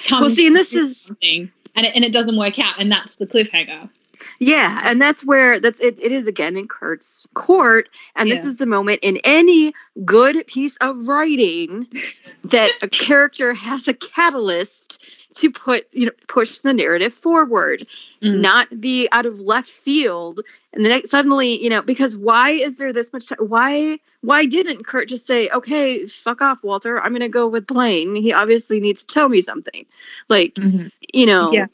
comes 0.06 0.20
well 0.20 0.30
see 0.30 0.46
and 0.46 0.56
this 0.56 0.72
is 0.72 1.00
something 1.00 1.50
and 1.76 1.86
it, 1.86 1.92
and 1.94 2.04
it 2.04 2.12
doesn't 2.12 2.36
work 2.36 2.58
out, 2.58 2.80
and 2.80 2.90
that's 2.90 3.14
the 3.14 3.26
cliffhanger. 3.26 3.88
yeah 4.38 4.80
and 4.84 5.00
that's 5.00 5.24
where 5.24 5.60
that's 5.60 5.80
it 5.80 5.98
it 6.00 6.12
is 6.12 6.26
again 6.26 6.56
in 6.56 6.68
kurt's 6.68 7.26
court 7.34 7.88
and 8.16 8.30
this 8.30 8.44
is 8.44 8.56
the 8.56 8.66
moment 8.66 9.00
in 9.02 9.18
any 9.24 9.72
good 10.04 10.46
piece 10.46 10.76
of 10.78 11.06
writing 11.06 11.86
that 12.44 12.70
a 12.82 12.88
character 12.88 13.52
has 13.54 13.88
a 13.88 13.94
catalyst 13.94 14.98
to 15.40 15.50
put 15.50 15.86
you 15.92 16.06
know 16.06 16.12
push 16.28 16.60
the 16.60 16.72
narrative 16.72 17.12
forward 17.14 17.86
Mm. 18.22 18.40
not 18.42 18.80
be 18.80 19.08
out 19.10 19.24
of 19.24 19.40
left 19.40 19.70
field 19.70 20.40
and 20.74 20.84
then 20.84 21.06
suddenly 21.06 21.62
you 21.62 21.70
know 21.70 21.80
because 21.80 22.14
why 22.14 22.50
is 22.50 22.76
there 22.76 22.92
this 22.92 23.12
much 23.14 23.28
time 23.28 23.38
why 23.40 23.98
why 24.20 24.44
didn't 24.44 24.84
kurt 24.84 25.08
just 25.08 25.26
say 25.26 25.48
okay 25.48 26.04
fuck 26.06 26.42
off 26.42 26.62
walter 26.62 27.00
i'm 27.00 27.12
gonna 27.12 27.30
go 27.30 27.48
with 27.48 27.66
blaine 27.66 28.14
he 28.14 28.34
obviously 28.34 28.78
needs 28.78 29.06
to 29.06 29.14
tell 29.14 29.28
me 29.28 29.40
something 29.40 29.86
like 30.28 30.58
you 31.14 31.24
know 31.26 31.50
Yeah. 31.52 31.66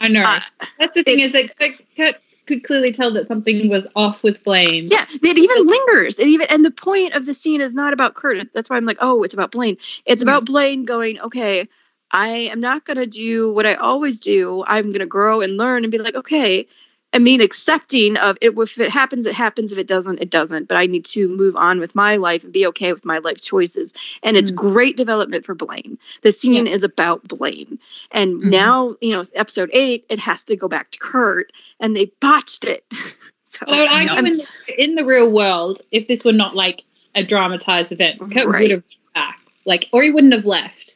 I 0.00 0.08
know. 0.08 0.22
uh, 0.22 0.40
That's 0.78 0.94
the 0.94 1.02
thing 1.02 1.20
is 1.20 1.32
that 1.32 1.56
Kurt, 1.58 1.72
Kurt 1.96 2.14
could 2.46 2.62
clearly 2.64 2.92
tell 2.92 3.12
that 3.14 3.28
something 3.28 3.68
was 3.68 3.86
off 3.96 4.22
with 4.22 4.42
Blaine. 4.44 4.86
yeah 4.86 5.04
it 5.10 5.38
even 5.38 5.66
lingers 5.66 6.18
it 6.18 6.28
even 6.28 6.46
and 6.48 6.64
the 6.64 6.70
point 6.70 7.14
of 7.14 7.26
the 7.26 7.34
scene 7.34 7.60
is 7.60 7.74
not 7.74 7.92
about 7.92 8.14
kurt 8.14 8.52
that's 8.54 8.70
why 8.70 8.76
i'm 8.76 8.84
like 8.86 8.98
oh 9.00 9.22
it's 9.24 9.34
about 9.34 9.50
blaine 9.50 9.76
it's 10.06 10.22
Mm-hmm. 10.22 10.28
about 10.28 10.44
blaine 10.46 10.84
going 10.84 11.20
okay 11.20 11.68
i 12.10 12.28
am 12.28 12.60
not 12.60 12.84
going 12.84 12.96
to 12.96 13.06
do 13.06 13.52
what 13.52 13.66
i 13.66 13.74
always 13.74 14.20
do 14.20 14.64
i'm 14.66 14.86
going 14.86 15.00
to 15.00 15.06
grow 15.06 15.40
and 15.40 15.56
learn 15.56 15.84
and 15.84 15.90
be 15.90 15.98
like 15.98 16.14
okay 16.14 16.66
I 17.12 17.18
mean, 17.18 17.40
accepting 17.40 18.18
of 18.18 18.36
it. 18.42 18.52
If 18.58 18.78
it 18.78 18.90
happens, 18.90 19.24
it 19.24 19.32
happens. 19.34 19.72
If 19.72 19.78
it 19.78 19.86
doesn't, 19.86 20.20
it 20.20 20.28
doesn't. 20.28 20.68
But 20.68 20.76
I 20.76 20.84
need 20.84 21.06
to 21.06 21.28
move 21.28 21.56
on 21.56 21.80
with 21.80 21.94
my 21.94 22.16
life 22.16 22.44
and 22.44 22.52
be 22.52 22.66
okay 22.66 22.92
with 22.92 23.06
my 23.06 23.18
life 23.18 23.40
choices. 23.40 23.94
And 24.22 24.36
it's 24.36 24.50
Mm. 24.50 24.56
great 24.56 24.96
development 24.98 25.46
for 25.46 25.54
Blaine. 25.54 25.98
The 26.20 26.30
scene 26.32 26.66
is 26.66 26.84
about 26.84 27.26
Blaine. 27.26 27.78
And 28.10 28.42
Mhm. 28.42 28.50
now, 28.50 28.96
you 29.00 29.12
know, 29.12 29.20
it's 29.20 29.32
episode 29.34 29.70
eight, 29.72 30.04
it 30.10 30.18
has 30.18 30.44
to 30.44 30.56
go 30.56 30.68
back 30.68 30.90
to 30.90 30.98
Kurt, 30.98 31.52
and 31.80 31.96
they 31.96 32.10
botched 32.20 32.64
it. 32.64 32.84
so 33.44 33.64
But 33.64 33.74
I 33.74 33.78
would 33.78 33.88
argue 33.88 34.10
I'm 34.10 34.26
in 34.26 34.36
the, 34.36 34.46
in 34.84 34.94
the 34.96 35.04
real 35.04 35.32
world, 35.32 35.80
if 35.90 36.08
this 36.08 36.22
were 36.22 36.32
not 36.32 36.54
like 36.54 36.82
a 37.14 37.22
dramatized 37.22 37.92
event, 37.92 38.18
Kurt 38.20 38.46
Right. 38.46 38.62
would 38.62 38.70
have 38.72 38.84
back, 39.14 39.40
like, 39.64 39.88
or 39.92 40.02
he 40.02 40.10
wouldn't 40.10 40.34
have 40.34 40.44
left. 40.44 40.95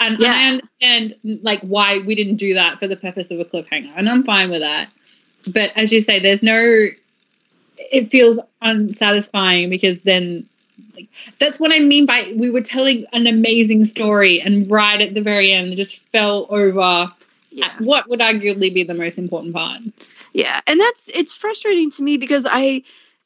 And 0.00 0.18
Yeah. 0.18 0.32
I 0.32 0.46
understand 0.48 1.42
like 1.42 1.60
why 1.60 1.98
we 1.98 2.14
didn't 2.14 2.36
do 2.36 2.54
that 2.54 2.80
for 2.80 2.88
the 2.88 2.96
purpose 2.96 3.30
of 3.30 3.38
a 3.38 3.44
cliffhanger, 3.44 3.92
and 3.94 4.08
I'm 4.08 4.24
fine 4.24 4.50
with 4.50 4.62
that. 4.62 4.88
But 5.46 5.70
as 5.76 5.92
you 5.92 6.00
say, 6.00 6.20
there's 6.20 6.42
no. 6.42 6.86
It 7.76 8.08
feels 8.08 8.38
unsatisfying 8.60 9.70
because 9.70 10.00
then, 10.00 10.46
like, 10.94 11.08
that's 11.38 11.58
what 11.58 11.72
I 11.72 11.78
mean 11.78 12.06
by 12.06 12.32
we 12.36 12.50
were 12.50 12.60
telling 12.60 13.04
an 13.12 13.26
amazing 13.26 13.84
story, 13.84 14.40
and 14.40 14.70
right 14.70 15.00
at 15.00 15.14
the 15.14 15.20
very 15.20 15.52
end, 15.52 15.76
just 15.76 15.96
fell 16.10 16.46
over 16.48 17.12
yeah. 17.50 17.72
what 17.78 18.08
would 18.08 18.20
arguably 18.20 18.72
be 18.72 18.84
the 18.84 18.94
most 18.94 19.18
important 19.18 19.54
part. 19.54 19.82
Yeah, 20.32 20.60
and 20.66 20.80
that's 20.80 21.10
it's 21.12 21.34
frustrating 21.34 21.90
to 21.92 22.02
me 22.02 22.16
because 22.16 22.46
I, 22.48 22.84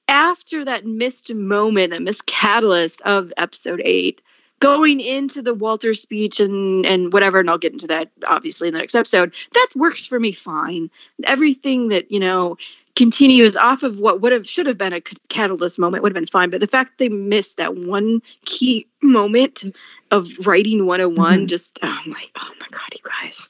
after 0.08 0.64
that 0.64 0.86
missed 0.86 1.32
moment, 1.32 1.90
that 1.90 2.02
missed 2.02 2.26
catalyst 2.26 3.00
of 3.02 3.32
episode 3.36 3.82
eight, 3.84 4.22
going 4.64 5.00
into 5.00 5.42
the 5.42 5.54
Walter 5.54 5.94
speech 5.94 6.40
and 6.40 6.86
and 6.86 7.12
whatever, 7.12 7.40
and 7.40 7.50
I'll 7.50 7.58
get 7.58 7.72
into 7.72 7.88
that 7.88 8.10
obviously 8.26 8.68
in 8.68 8.74
the 8.74 8.80
next 8.80 8.94
episode. 8.94 9.34
That 9.52 9.68
works 9.74 10.06
for 10.06 10.18
me 10.18 10.32
fine. 10.32 10.90
Everything 11.22 11.88
that 11.88 12.10
you 12.10 12.20
know 12.20 12.56
continues 12.96 13.56
off 13.56 13.82
of 13.82 13.98
what 13.98 14.20
would 14.20 14.32
have 14.32 14.48
should 14.48 14.66
have 14.66 14.78
been 14.78 14.92
a 14.92 15.00
catalyst 15.28 15.78
moment 15.78 16.02
would 16.02 16.10
have 16.12 16.20
been 16.22 16.26
fine, 16.26 16.50
but 16.50 16.60
the 16.60 16.68
fact 16.68 16.98
they 16.98 17.08
missed 17.08 17.56
that 17.56 17.74
one 17.76 18.22
key 18.44 18.86
moment 19.02 19.64
of 20.10 20.46
writing 20.46 20.86
101 20.86 21.40
Mhm. 21.40 21.48
just 21.48 21.78
oh, 21.82 22.00
I'm 22.04 22.12
like 22.12 22.30
oh 22.40 22.52
my 22.60 22.66
god 22.70 22.94
you 22.94 23.00
guys 23.02 23.48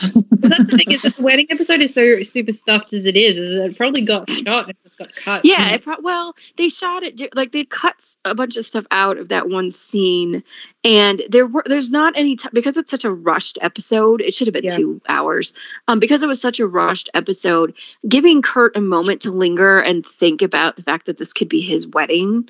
But 0.00 0.50
that's 0.50 0.64
the 0.70 0.76
thing 0.78 0.92
is 0.92 1.02
that 1.02 1.16
the 1.16 1.22
wedding 1.22 1.46
episode 1.50 1.80
is 1.80 1.92
so 1.94 2.22
super 2.22 2.52
stuffed 2.52 2.92
as 2.92 3.06
it 3.06 3.16
is. 3.16 3.36
Is 3.38 3.52
it 3.54 3.76
probably 3.76 4.02
got 4.02 4.30
shot 4.30 4.64
and 4.64 4.70
it 4.70 4.76
just 4.84 4.98
got 4.98 5.14
cut. 5.14 5.44
Yeah, 5.44 5.70
it 5.74 5.82
pro- 5.82 6.00
well, 6.00 6.34
they 6.56 6.68
shot 6.68 7.02
it 7.02 7.34
like 7.34 7.52
they 7.52 7.64
cut 7.64 8.04
a 8.24 8.34
bunch 8.34 8.56
of 8.56 8.64
stuff 8.64 8.86
out 8.90 9.18
of 9.18 9.28
that 9.28 9.48
one 9.48 9.70
scene, 9.70 10.44
and 10.84 11.22
there 11.28 11.46
were 11.46 11.64
there's 11.66 11.90
not 11.90 12.16
any 12.16 12.36
time 12.36 12.52
because 12.54 12.76
it's 12.76 12.90
such 12.90 13.04
a 13.04 13.12
rushed 13.12 13.58
episode. 13.60 14.20
It 14.20 14.34
should 14.34 14.46
have 14.46 14.54
been 14.54 14.64
Yeah. 14.64 14.76
two 14.76 15.00
hours, 15.08 15.54
um, 15.88 15.98
because 15.98 16.22
it 16.22 16.28
was 16.28 16.40
such 16.40 16.60
a 16.60 16.66
rushed 16.66 17.10
episode. 17.14 17.74
Giving 18.08 18.42
Kurt 18.42 18.76
a 18.76 18.80
moment 18.80 19.22
to 19.22 19.32
linger 19.32 19.80
and 19.80 20.04
think 20.06 20.42
about 20.42 20.76
the 20.76 20.82
fact 20.82 21.06
that 21.06 21.18
this 21.18 21.32
could 21.32 21.48
be 21.48 21.60
his 21.60 21.86
wedding 21.86 22.48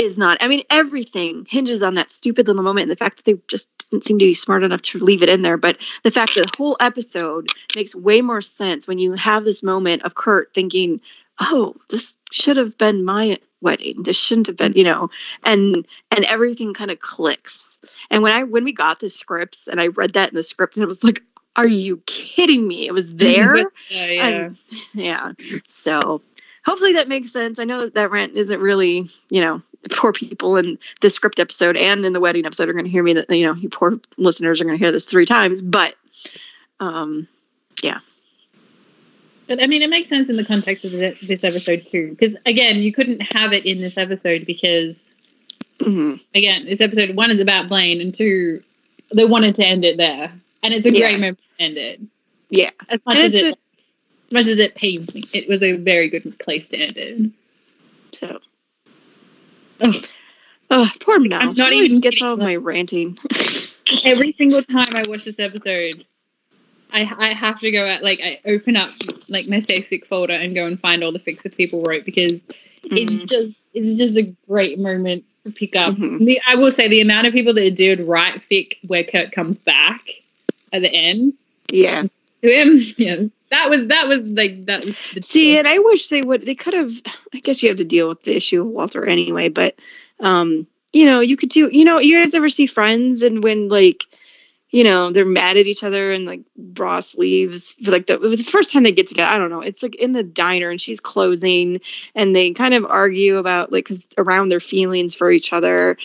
is 0.00 0.16
not. 0.16 0.38
I 0.40 0.48
mean, 0.48 0.62
everything 0.70 1.46
hinges 1.48 1.82
on 1.82 1.94
that 1.94 2.10
stupid 2.10 2.46
little 2.46 2.62
moment, 2.62 2.84
and 2.84 2.90
the 2.90 2.96
fact 2.96 3.18
that 3.18 3.24
they 3.24 3.40
just 3.46 3.68
didn't 3.90 4.04
seem 4.04 4.18
to 4.18 4.24
be 4.24 4.34
smart 4.34 4.62
enough 4.62 4.82
to 4.82 4.98
leave 4.98 5.22
it 5.22 5.28
in 5.28 5.42
there. 5.42 5.56
But 5.56 5.78
the 6.02 6.10
fact 6.10 6.34
that 6.34 6.46
the 6.46 6.56
whole 6.56 6.76
episode 6.80 7.48
makes 7.76 7.94
way 7.94 8.22
more 8.22 8.40
sense 8.40 8.88
when 8.88 8.98
you 8.98 9.12
have 9.12 9.44
this 9.44 9.62
moment 9.62 10.02
of 10.02 10.14
Kurt 10.14 10.54
thinking 10.54 11.00
oh 11.40 11.74
this 11.88 12.16
should 12.30 12.58
have 12.58 12.76
been 12.76 13.04
my 13.04 13.38
wedding 13.62 14.02
this 14.02 14.16
shouldn't 14.16 14.46
have 14.46 14.56
been 14.56 14.74
you 14.74 14.84
know 14.84 15.08
and 15.42 15.86
and 16.10 16.24
everything 16.26 16.74
kind 16.74 16.90
of 16.90 17.00
clicks 17.00 17.78
and 18.10 18.22
when 18.22 18.32
i 18.32 18.42
when 18.42 18.64
we 18.64 18.72
got 18.72 19.00
the 19.00 19.08
scripts 19.08 19.66
and 19.66 19.80
i 19.80 19.86
read 19.86 20.14
that 20.14 20.28
in 20.28 20.34
the 20.34 20.42
script 20.42 20.76
and 20.76 20.82
it 20.82 20.86
was 20.86 21.02
like 21.02 21.22
are 21.56 21.66
you 21.66 21.98
kidding 22.06 22.66
me 22.66 22.86
it 22.86 22.92
was 22.92 23.14
there 23.14 23.70
yeah, 23.88 24.06
yeah. 24.06 24.50
Yeah 24.92 25.32
so 25.66 26.20
hopefully 26.64 26.94
that 26.94 27.08
makes 27.08 27.32
sense. 27.32 27.58
I 27.58 27.64
know 27.64 27.80
that 27.80 27.94
that 27.94 28.10
rant 28.10 28.34
isn't 28.34 28.60
really, 28.60 29.10
you 29.28 29.40
know, 29.40 29.62
poor 29.90 30.12
people 30.12 30.56
in 30.56 30.78
the 31.00 31.10
script 31.10 31.38
episode 31.38 31.76
and 31.76 32.04
in 32.04 32.12
the 32.12 32.20
wedding 32.20 32.44
episode 32.44 32.68
are 32.68 32.72
going 32.72 32.84
to 32.84 32.90
hear 32.90 33.02
me 33.02 33.14
that, 33.14 33.30
you 33.30 33.46
know, 33.46 33.54
you 33.54 33.68
poor 33.68 33.98
listeners 34.18 34.60
are 34.60 34.64
going 34.64 34.78
to 34.78 34.82
hear 34.84 34.92
this 34.92 35.06
three 35.06 35.26
times, 35.26 35.62
but, 35.62 35.94
um, 36.80 37.26
yeah. 37.82 38.00
But 39.46 39.62
I 39.62 39.66
mean, 39.66 39.82
it 39.82 39.90
makes 39.90 40.08
sense 40.08 40.28
in 40.28 40.36
the 40.36 40.44
context 40.44 40.84
of 40.84 40.92
this 40.92 41.42
episode 41.44 41.86
too, 41.90 42.10
because 42.10 42.36
again, 42.46 42.76
you 42.76 42.92
couldn't 42.92 43.20
have 43.20 43.52
it 43.52 43.66
in 43.66 43.80
this 43.80 43.96
episode 43.96 44.46
because 44.46 45.12
mhm. 45.80 46.20
again, 46.34 46.66
this 46.66 46.80
episode 46.80 47.16
one 47.16 47.30
is 47.32 47.40
about 47.40 47.68
Blaine, 47.68 48.00
and 48.00 48.14
two, 48.14 48.62
they 49.12 49.24
wanted 49.24 49.56
to 49.56 49.66
end 49.66 49.84
it 49.84 49.96
there, 49.96 50.32
and 50.62 50.72
it's 50.74 50.86
a 50.86 50.92
Yeah. 50.92 51.00
great 51.00 51.14
moment 51.20 51.38
to 51.58 51.64
end 51.64 51.78
it. 51.78 52.00
yeah. 52.48 52.70
As 52.88 53.00
much 53.04 53.16
as 53.18 53.34
it, 53.34 53.44
as 54.26 54.32
much 54.32 54.46
as 54.46 54.58
it 54.60 54.76
pains 54.76 55.12
me, 55.14 55.24
it 55.32 55.48
was 55.48 55.62
a 55.62 55.72
very 55.76 56.08
good 56.10 56.38
place 56.38 56.66
to 56.68 56.76
end 56.76 56.96
it. 56.96 57.30
So. 58.12 58.38
Oh, 60.70 60.90
poor 61.00 61.18
Mel. 61.18 61.40
I'm 61.40 61.54
not 61.54 61.72
always 61.72 61.90
even 61.90 62.00
gets 62.00 62.22
all 62.22 62.36
my 62.36 62.56
ranting. 62.56 63.18
Every 64.04 64.32
single 64.38 64.62
time 64.62 64.94
I 64.94 65.02
watch 65.08 65.24
this 65.24 65.38
episode, 65.38 66.04
I 66.92 67.00
I 67.18 67.34
have 67.34 67.60
to 67.60 67.70
go 67.70 67.84
at 67.86 68.02
like 68.02 68.20
I 68.22 68.40
open 68.46 68.76
up 68.76 68.90
like 69.28 69.48
my 69.48 69.60
Facebook 69.60 70.06
folder 70.06 70.34
and 70.34 70.54
go 70.54 70.66
and 70.66 70.78
find 70.78 71.02
all 71.02 71.12
the 71.12 71.18
fics 71.18 71.42
that 71.42 71.56
people 71.56 71.82
wrote 71.82 72.04
because 72.04 72.32
it's 72.84 73.12
Mhm. 73.12 73.26
just 73.28 73.54
it's 73.74 73.94
just 73.98 74.16
a 74.16 74.34
great 74.48 74.78
moment 74.78 75.24
to 75.44 75.50
pick 75.50 75.76
up. 75.76 75.94
Mhm. 75.94 76.24
The, 76.24 76.40
I 76.46 76.56
will 76.56 76.70
say 76.70 76.88
the 76.88 77.00
amount 77.00 77.26
of 77.26 77.32
people 77.32 77.54
that 77.54 77.74
did 77.76 78.00
write 78.00 78.42
fic 78.50 78.76
where 78.86 79.04
Kurt 79.04 79.32
comes 79.32 79.58
back 79.58 80.08
at 80.72 80.82
the 80.82 80.92
end 80.92 81.32
Yeah. 81.72 82.04
To 82.42 82.48
him, 82.48 82.78
yes, 82.96 83.30
that 83.50 83.70
was 83.70 83.88
that 83.88 84.08
was 84.08 84.22
like 84.24 84.66
that. 84.66 84.84
Was 84.84 85.26
See, 85.26 85.58
and 85.58 85.66
I 85.66 85.78
wish 85.78 86.08
they 86.08 86.22
would. 86.22 86.42
They 86.42 86.54
could 86.54 86.74
have. 86.74 86.92
I 87.34 87.40
guess 87.40 87.62
you 87.62 87.68
have 87.68 87.78
to 87.78 87.84
deal 87.84 88.08
with 88.08 88.22
the 88.22 88.36
issue 88.36 88.62
of 88.62 88.68
Walter 88.68 89.04
anyway. 89.04 89.48
But, 89.48 89.76
um, 90.20 90.66
you 90.92 91.06
know, 91.06 91.20
you 91.20 91.36
could 91.36 91.50
do. 91.50 91.68
You 91.70 91.84
know, 91.84 91.98
you 91.98 92.18
guys 92.18 92.34
ever 92.34 92.48
see 92.48 92.66
Friends 92.66 93.22
and 93.22 93.42
when 93.42 93.68
like, 93.68 94.04
you 94.70 94.84
know, 94.84 95.10
they're 95.10 95.24
mad 95.24 95.56
at 95.56 95.66
each 95.66 95.82
other 95.82 96.12
and 96.12 96.24
like 96.26 96.42
Ross 96.56 97.14
leaves. 97.16 97.74
for, 97.84 97.90
Like 97.90 98.06
the, 98.06 98.14
it 98.14 98.20
was 98.20 98.44
the 98.44 98.50
first 98.50 98.72
time 98.72 98.84
they 98.84 98.92
get 98.92 99.08
together. 99.08 99.28
I 99.30 99.38
don't 99.38 99.50
know. 99.50 99.62
It's 99.62 99.82
like 99.82 99.96
in 99.96 100.12
the 100.12 100.22
diner 100.22 100.70
and 100.70 100.80
she's 100.80 101.00
closing 101.00 101.80
and 102.14 102.34
they 102.36 102.52
kind 102.52 102.74
of 102.74 102.84
argue 102.84 103.36
about 103.38 103.72
like 103.72 103.84
because 103.84 104.06
around 104.16 104.48
their 104.48 104.60
feelings 104.60 105.14
for 105.14 105.30
each 105.30 105.52
other. 105.52 105.96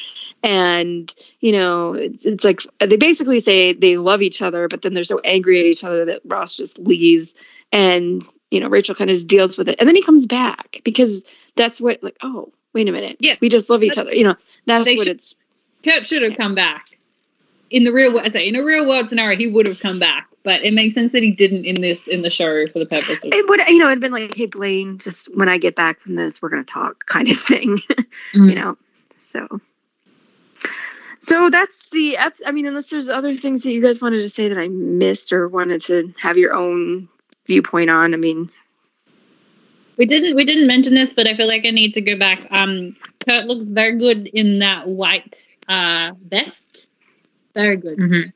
And 0.44 1.14
you 1.40 1.52
know, 1.52 1.94
it's, 1.94 2.26
it's 2.26 2.44
like 2.44 2.62
they 2.80 2.98
basically 2.98 3.40
say 3.40 3.74
they 3.74 3.98
love 3.98 4.22
each 4.22 4.42
other, 4.42 4.68
but 4.68 4.82
then 4.82 4.94
they're 4.94 5.04
so 5.04 5.20
angry 5.24 5.60
at 5.60 5.66
each 5.66 5.84
other 5.84 6.06
that 6.06 6.22
Ross 6.26 6.56
just 6.58 6.78
leaves 6.80 7.36
and 7.72 8.24
you 8.52 8.60
know 8.60 8.70
rachel 8.70 8.94
kind 8.94 9.10
of 9.10 9.16
just 9.16 9.26
deals 9.28 9.58
with 9.58 9.68
it 9.68 9.78
and 9.80 9.88
then 9.90 9.96
he 9.96 10.04
comes 10.04 10.28
back 10.28 10.80
because 10.84 11.24
that's 11.56 11.82
what 11.82 12.04
like 12.04 12.16
oh 12.22 12.54
wait 12.74 12.88
a 12.88 12.92
minute 12.92 13.18
Yeah. 13.20 13.36
we 13.42 13.50
just 13.50 13.72
love 13.72 13.82
each 13.82 13.98
other 13.98 14.14
you 14.14 14.24
know 14.24 14.36
that's 14.68 14.86
what 14.86 15.00
should- 15.00 15.08
it's 15.08 15.36
Kurt 15.84 16.06
should 16.08 16.22
have 16.22 16.38
come 16.38 16.54
back. 16.56 16.95
In 17.72 17.84
the 17.84 17.92
real, 17.92 18.18
I 18.20 18.30
say 18.30 18.48
in 18.48 18.56
a 18.56 18.64
real 18.64 18.88
world 18.88 19.10
scenario, 19.10 19.38
he 19.38 19.48
would 19.48 19.68
have 19.68 19.80
come 19.80 20.00
back, 20.00 20.28
but 20.44 20.62
it 20.62 20.74
makes 20.74 20.94
sense 20.94 21.12
that 21.12 21.24
he 21.24 21.32
didn't 21.32 21.66
in 21.66 21.82
this 21.82 22.08
in 22.08 22.22
the 22.22 22.30
show 22.30 22.68
for 22.68 22.80
the 22.80 22.86
purpose 22.86 23.18
of 23.24 23.34
it 23.34 23.48
would 23.50 23.60
you 23.68 23.80
know 23.80 23.88
it'd 23.88 24.00
been 24.00 24.12
like 24.14 24.34
hey 24.36 24.46
blaine 24.46 25.00
just 25.00 25.36
when 25.36 25.50
i 25.50 25.58
get 25.58 25.76
back 25.76 26.00
from 26.00 26.16
this 26.16 26.42
we're 26.42 26.50
gonna 26.50 26.64
talk 26.64 27.06
kind 27.08 27.28
of 27.30 27.38
thing 27.38 27.78
Mm. 28.34 28.50
you 28.50 28.56
know 28.56 28.78
so 29.18 29.60
so 31.20 31.50
that's 31.50 31.90
the 31.90 32.18
ep- 32.18 32.38
i 32.46 32.52
mean 32.52 32.68
unless 32.68 32.90
there's 32.90 33.10
other 33.10 33.34
things 33.34 33.64
that 33.64 33.72
you 33.72 33.82
guys 33.82 34.00
wanted 34.00 34.20
to 34.20 34.30
say 34.30 34.48
that 34.50 34.58
i 34.58 34.68
missed 34.68 35.34
or 35.34 35.48
wanted 35.50 35.82
to 35.82 36.14
have 36.20 36.38
your 36.38 36.54
own 36.54 37.10
viewpoint 37.48 37.90
on 37.90 38.14
i 38.14 38.18
mean 38.18 38.50
We 39.98 40.06
didn't 40.06 40.36
we 40.36 40.44
didn't 40.46 40.68
mention 40.68 40.94
this, 40.94 41.14
but 41.14 41.26
I 41.26 41.38
feel 41.38 41.48
like 41.48 41.64
I 41.66 41.72
need 41.72 41.94
to 41.94 42.02
go 42.02 42.18
back. 42.18 42.46
Um, 42.52 42.98
Kurt 43.26 43.46
looks 43.46 43.70
very 43.70 43.98
good 43.98 44.28
in 44.28 44.60
that 44.60 44.88
white 44.88 45.38
uh 45.70 46.12
vest. 46.22 46.54
Very 47.56 47.78
good. 47.78 47.98
Mm-hmm. 47.98 48.30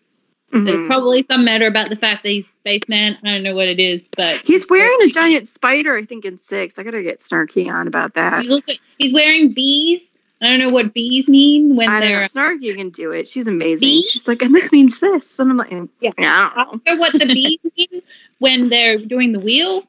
There's 0.65 0.79
mhm. 0.79 0.87
probably 0.87 1.23
some 1.29 1.45
matter 1.45 1.67
about 1.67 1.91
the 1.91 1.95
fact 1.95 2.23
that 2.23 2.29
he's 2.29 2.47
spaceman. 2.61 3.17
I 3.23 3.31
don't 3.33 3.43
know 3.43 3.53
what 3.53 3.67
it 3.67 3.79
is, 3.79 4.01
but 4.17 4.41
he's 4.43 4.67
wearing 4.67 4.97
a 5.03 5.07
giant 5.07 5.47
spider 5.47 5.95
i 5.95 6.03
think 6.03 6.25
in 6.25 6.37
six 6.37 6.79
i 6.79 6.83
gotta 6.83 7.03
get 7.03 7.19
snarky 7.19 7.71
on 7.71 7.87
about 7.87 8.15
that 8.15 8.41
He's 8.41 8.51
also 8.51 8.73
he's 8.97 9.13
wearing 9.13 9.53
bees. 9.53 10.09
I 10.41 10.47
don't 10.47 10.59
know 10.59 10.69
what 10.69 10.93
bees 10.93 11.27
mean 11.27 11.75
when 11.75 11.89
I 11.89 11.99
don't 11.99 12.09
know. 12.11 12.15
they're. 12.15 12.25
Snarky 12.25 12.73
can 12.75 12.89
do 12.89 13.11
it. 13.11 13.27
She's 13.27 13.47
amazing. 13.47 13.89
See? 13.89 14.03
She's 14.03 14.25
like, 14.25 14.41
and 14.41 14.55
this 14.55 14.71
means 14.71 14.97
this. 14.97 15.37
And 15.37 15.51
I'm 15.51 15.57
like, 15.57 15.69
Yeah. 15.99 16.11
yeah. 16.17 16.49
I 16.55 16.63
don't 16.63 16.75
Ask 16.75 16.81
her 16.87 16.97
what 16.97 17.11
the 17.11 17.25
bees 17.25 17.59
mean 17.77 18.01
when 18.37 18.69
they're 18.69 18.97
doing 18.97 19.33
the 19.33 19.39
wheel, 19.39 19.83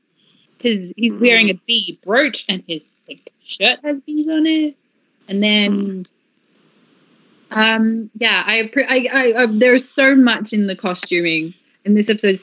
because 0.58 0.92
he's 0.96 1.16
wearing 1.16 1.50
a 1.50 1.54
bee 1.54 2.00
brooch 2.04 2.46
and 2.48 2.64
his 2.66 2.82
like, 3.08 3.32
shirt 3.40 3.78
has 3.84 4.00
bees 4.00 4.28
on 4.28 4.46
it, 4.46 4.76
and 5.28 5.42
then. 5.42 6.04
Um. 7.50 8.10
Yeah, 8.14 8.42
I, 8.46 8.70
I, 8.76 9.08
I, 9.12 9.42
I. 9.42 9.46
There's 9.46 9.88
so 9.88 10.14
much 10.14 10.52
in 10.52 10.66
the 10.66 10.76
costuming 10.76 11.54
in 11.84 11.94
this 11.94 12.08
episode, 12.08 12.38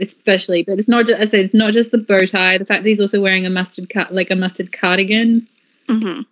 especially. 0.00 0.62
But 0.62 0.78
it's 0.78 0.88
not. 0.88 1.06
Just, 1.06 1.20
I 1.20 1.24
said 1.24 1.40
it's 1.40 1.54
not 1.54 1.72
just 1.72 1.90
the 1.90 1.98
bow 1.98 2.20
tie. 2.26 2.58
The 2.58 2.64
fact 2.64 2.82
that 2.82 2.88
he's 2.88 3.00
also 3.00 3.20
wearing 3.20 3.46
a 3.46 3.50
mustard 3.50 3.88
cut, 3.90 4.14
like 4.14 4.30
a 4.30 4.36
mustard 4.36 4.72
cardigan. 4.72 5.46
Mhm. 5.88 6.24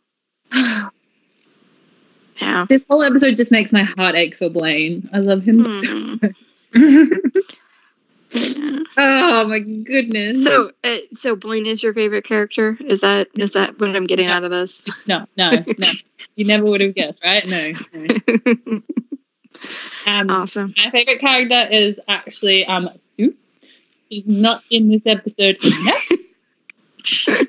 Yeah. 2.41 2.67
This 2.69 2.85
whole 2.91 3.03
episode 3.05 3.37
just 3.37 3.53
makes 3.53 3.71
my 3.73 3.85
heart 3.85 4.17
ache 4.17 4.37
for 4.37 4.49
Blaine. 4.51 5.09
I 5.13 5.19
love 5.21 5.45
him 5.45 5.65
so 5.65 5.71
Mhm. 5.71 6.23
much. 6.23 7.45
oh 8.97 9.47
my 9.49 9.59
goodness. 9.61 10.43
So, 10.43 10.71
uh, 10.83 10.97
so 11.13 11.37
Blaine 11.37 11.67
is 11.67 11.83
your 11.83 11.95
favorite 11.95 12.25
character? 12.25 12.77
Is 12.81 13.03
that 13.03 13.29
is 13.37 13.53
that 13.53 13.79
what 13.79 13.95
I'm 13.95 14.07
getting 14.07 14.29
Yeah. 14.29 14.37
out 14.37 14.45
of 14.45 14.51
this? 14.51 14.87
no, 15.09 15.27
no, 15.37 15.51
no. 15.51 15.65
You 16.37 16.47
never 16.47 16.65
would 16.65 16.81
have 16.81 16.95
guessed, 16.95 17.23
right? 17.23 17.47
No. 17.47 17.73
no. 17.93 18.83
Um, 20.07 20.31
awesome. 20.31 20.75
My 20.77 20.91
favorite 20.91 21.21
character 21.21 21.67
is 21.71 21.99
actually 22.09 22.67
um 22.67 22.91
Sue. 23.17 23.35
She's 24.09 24.27
not 24.27 24.63
in 24.71 24.89
this 24.91 25.03
episode 25.07 25.57
enough. 25.65 26.09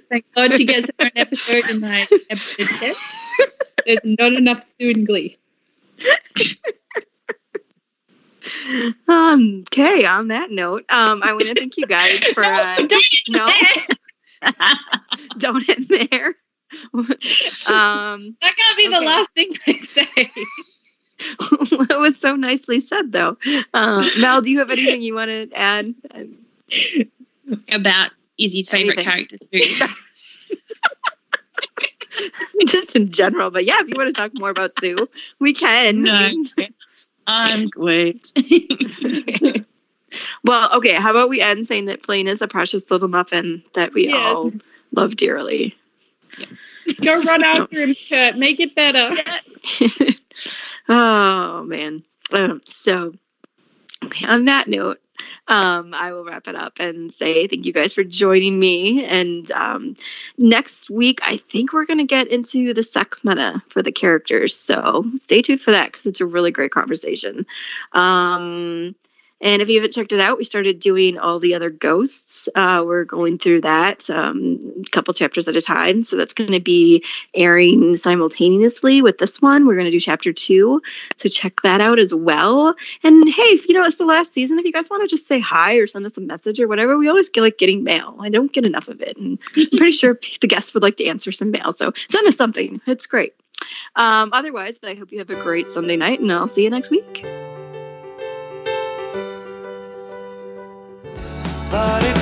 Thank 0.10 0.26
God 0.36 0.54
she 0.54 0.66
gets 0.66 0.88
her 0.88 1.06
own 1.06 1.12
episode 1.16 1.70
in 1.70 1.80
my 1.80 2.08
episode 2.30 2.68
10. 2.68 2.96
There's 3.86 4.00
not 4.04 4.34
enough 4.34 4.62
Sue 4.80 4.90
in 4.90 5.06
Glee. 5.06 5.38
Um, 9.08 9.64
okay. 9.68 10.06
On 10.06 10.28
that 10.30 10.52
note, 10.52 10.86
um, 10.90 11.22
I 11.24 11.34
want 11.34 11.46
to 11.46 11.54
thank 11.56 11.78
you 11.78 11.88
guys 11.88 12.20
for 12.34 12.44
uh, 12.44 12.78
no, 13.30 13.50
don't 15.38 15.68
end 15.70 15.88
there. 15.90 16.36
um, 16.94 18.36
That 18.42 18.56
can't 18.56 18.78
be 18.78 18.88
the 18.90 19.02
last 19.02 19.32
thing 19.34 19.54
I 19.68 19.80
say. 19.80 20.30
it 21.20 22.00
was 22.00 22.20
so 22.20 22.36
nicely 22.36 22.82
said, 22.82 23.12
though. 23.12 23.38
Um, 23.74 24.06
Mel, 24.20 24.42
do 24.42 24.52
you 24.52 24.60
have 24.60 24.72
anything 24.72 25.02
you 25.02 25.16
want 25.16 25.30
to 25.30 25.50
add? 25.54 25.94
About 27.70 28.10
Izzy's 28.38 28.68
favorite 28.70 28.98
Anything. 29.00 29.06
character 29.06 29.38
too. 29.38 29.88
just 32.68 32.96
in 32.96 33.12
general. 33.12 33.52
But 33.52 33.66
yeah, 33.66 33.80
if 33.82 33.88
you 33.88 33.94
want 33.96 34.14
to 34.14 34.20
talk 34.22 34.32
more 34.34 34.50
about 34.50 34.72
Sue, 34.80 34.98
we 35.40 35.54
can. 35.54 36.04
No, 36.04 36.30
I'm 37.28 37.68
great. 37.70 38.32
well, 40.44 40.76
okay. 40.78 40.94
How 40.94 41.12
about 41.12 41.30
we 41.30 41.42
end 41.42 41.68
saying 41.68 41.86
that 41.86 42.04
Blaine 42.06 42.28
is 42.28 42.42
a 42.42 42.48
precious 42.48 42.90
little 42.92 43.08
muffin 43.08 43.64
that 43.74 43.94
we 43.94 44.08
Yes. 44.08 44.36
all 44.36 44.54
love 44.92 45.16
dearly. 45.16 45.76
Go 47.02 47.22
run 47.24 47.44
after 47.44 47.82
him, 47.82 47.96
Kurt. 48.10 48.38
Make 48.38 48.60
it 48.60 48.76
better. 48.76 49.16
oh 50.90 51.64
man. 51.64 52.04
Um, 52.32 52.62
so 52.66 53.14
okay, 54.04 54.28
on 54.28 54.46
that 54.46 54.68
note, 54.68 55.00
um, 55.48 55.94
I 55.94 56.14
will 56.14 56.24
wrap 56.24 56.48
it 56.48 56.56
up 56.56 56.80
and 56.80 57.14
say 57.14 57.48
thank 57.48 57.66
you 57.66 57.74
guys 57.74 57.94
for 57.94 58.04
joining 58.04 58.60
me. 58.60 59.06
And 59.06 59.50
um, 59.52 59.96
next 60.38 60.90
week, 60.90 61.20
I 61.24 61.38
think 61.38 61.74
we're 61.74 61.86
going 61.86 62.00
to 62.00 62.06
get 62.06 62.28
into 62.28 62.74
the 62.74 62.84
sex 62.84 63.24
meta 63.24 63.62
for 63.70 63.82
the 63.82 63.92
characters. 63.92 64.56
So 64.56 65.06
stay 65.18 65.42
tuned 65.42 65.62
for 65.62 65.72
that 65.72 65.92
because 65.92 66.06
it's 66.06 66.22
a 66.22 66.26
really 66.26 66.52
great 66.52 66.72
conversation. 66.72 67.46
Um, 67.92 68.96
and 69.46 69.62
if 69.62 69.70
you 69.70 69.76
haven't 69.76 69.94
checked 69.94 70.12
it 70.12 70.20
out, 70.20 70.40
we 70.40 70.44
started 70.44 70.80
doing 70.80 71.20
all 71.20 71.38
the 71.38 71.54
other 71.54 71.70
ghosts. 71.70 72.50
Uh, 72.56 72.84
we're 72.84 73.04
going 73.04 73.38
through 73.38 73.62
that 73.62 74.10
um, 74.10 74.60
a 74.84 74.90
couple 74.90 75.14
chapters 75.14 75.48
at 75.48 75.56
a 75.56 75.62
time. 75.62 76.02
So 76.02 76.18
that's 76.18 76.34
going 76.34 76.54
to 76.54 76.60
be 76.60 77.06
airing 77.32 77.96
simultaneously 77.96 79.04
with 79.04 79.20
this 79.20 79.40
one. 79.40 79.68
We're 79.68 79.76
going 79.76 79.86
to 79.86 79.92
do 79.92 80.00
chapter 80.00 80.34
two. 80.34 80.82
So 81.18 81.30
check 81.30 81.62
that 81.62 81.80
out 81.80 82.00
as 82.00 82.12
well. 82.12 82.76
And 83.04 83.30
hey, 83.30 83.44
if 83.44 83.70
you 83.70 83.76
know 83.76 83.86
it's 83.86 83.98
the 83.98 84.06
last 84.06 84.34
season, 84.34 84.58
if 84.58 84.66
you 84.66 84.74
guys 84.74 84.90
want 84.90 85.04
to 85.04 85.08
just 85.08 85.28
say 85.28 85.40
hi 85.40 85.76
or 85.76 85.86
send 85.86 86.08
us 86.08 86.18
a 86.18 86.22
message 86.22 86.60
or 86.60 86.68
whatever, 86.68 86.98
we 86.98 87.08
always 87.08 87.30
get 87.30 87.42
like 87.42 87.60
getting 87.60 87.84
mail. 87.84 88.18
I 88.20 88.30
don't 88.30 88.52
get 88.52 88.66
enough 88.66 88.88
of 88.88 89.00
it. 89.00 89.16
And 89.16 89.38
I'm 89.56 89.78
pretty 89.78 89.92
sure 89.92 90.20
the 90.42 90.48
guests 90.48 90.74
would 90.74 90.82
like 90.82 90.98
to 90.98 91.06
answer 91.06 91.32
some 91.32 91.52
mail. 91.52 91.72
So 91.72 91.94
send 92.10 92.28
us 92.28 92.36
something. 92.36 92.82
It's 92.88 93.06
great. 93.06 93.36
Um, 93.96 94.32
otherwise, 94.34 94.80
I 94.84 94.96
hope 94.96 95.12
you 95.12 95.20
have 95.20 95.30
a 95.30 95.40
great 95.44 95.70
Sunday 95.70 95.98
night 95.98 96.20
and 96.20 96.32
I'll 96.32 96.48
see 96.48 96.64
you 96.64 96.72
next 96.72 96.90
week. 96.90 97.24
But 101.72 102.15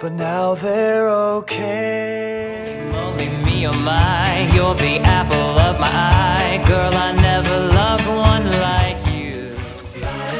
but 0.00 0.12
now 0.12 0.54
they're 0.54 1.08
okay. 1.08 2.90
Only 2.94 3.28
me, 3.44 3.66
oh 3.66 3.72
my, 3.72 4.50
you're 4.54 4.74
the 4.74 4.98
apple 5.00 5.58
of 5.58 5.80
my 5.80 5.88
eye. 5.88 6.62
Girl, 6.66 6.94
I 6.94 7.12
never 7.12 7.56
loved 7.58 8.06
one 8.06 8.44
like 8.60 9.06
you. 9.06 9.52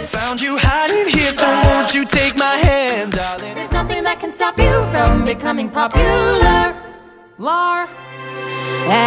Found 0.07 0.43
you 0.43 0.59
hiding 0.61 1.09
here, 1.09 1.33
so 1.33 1.47
won't 1.65 1.95
you 1.95 2.05
take 2.05 2.37
my 2.37 2.57
hand, 2.57 3.13
darling? 3.13 3.55
There's 3.55 3.73
nothing 3.73 4.05
that 4.05 4.21
can 4.21 4.31
stop 4.31 4.59
you 4.59 4.85
from 4.91 5.25
becoming 5.25 5.71
popular. 5.71 6.75
Lar. 7.39 7.89
At 8.89 9.01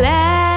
last. 0.00 0.55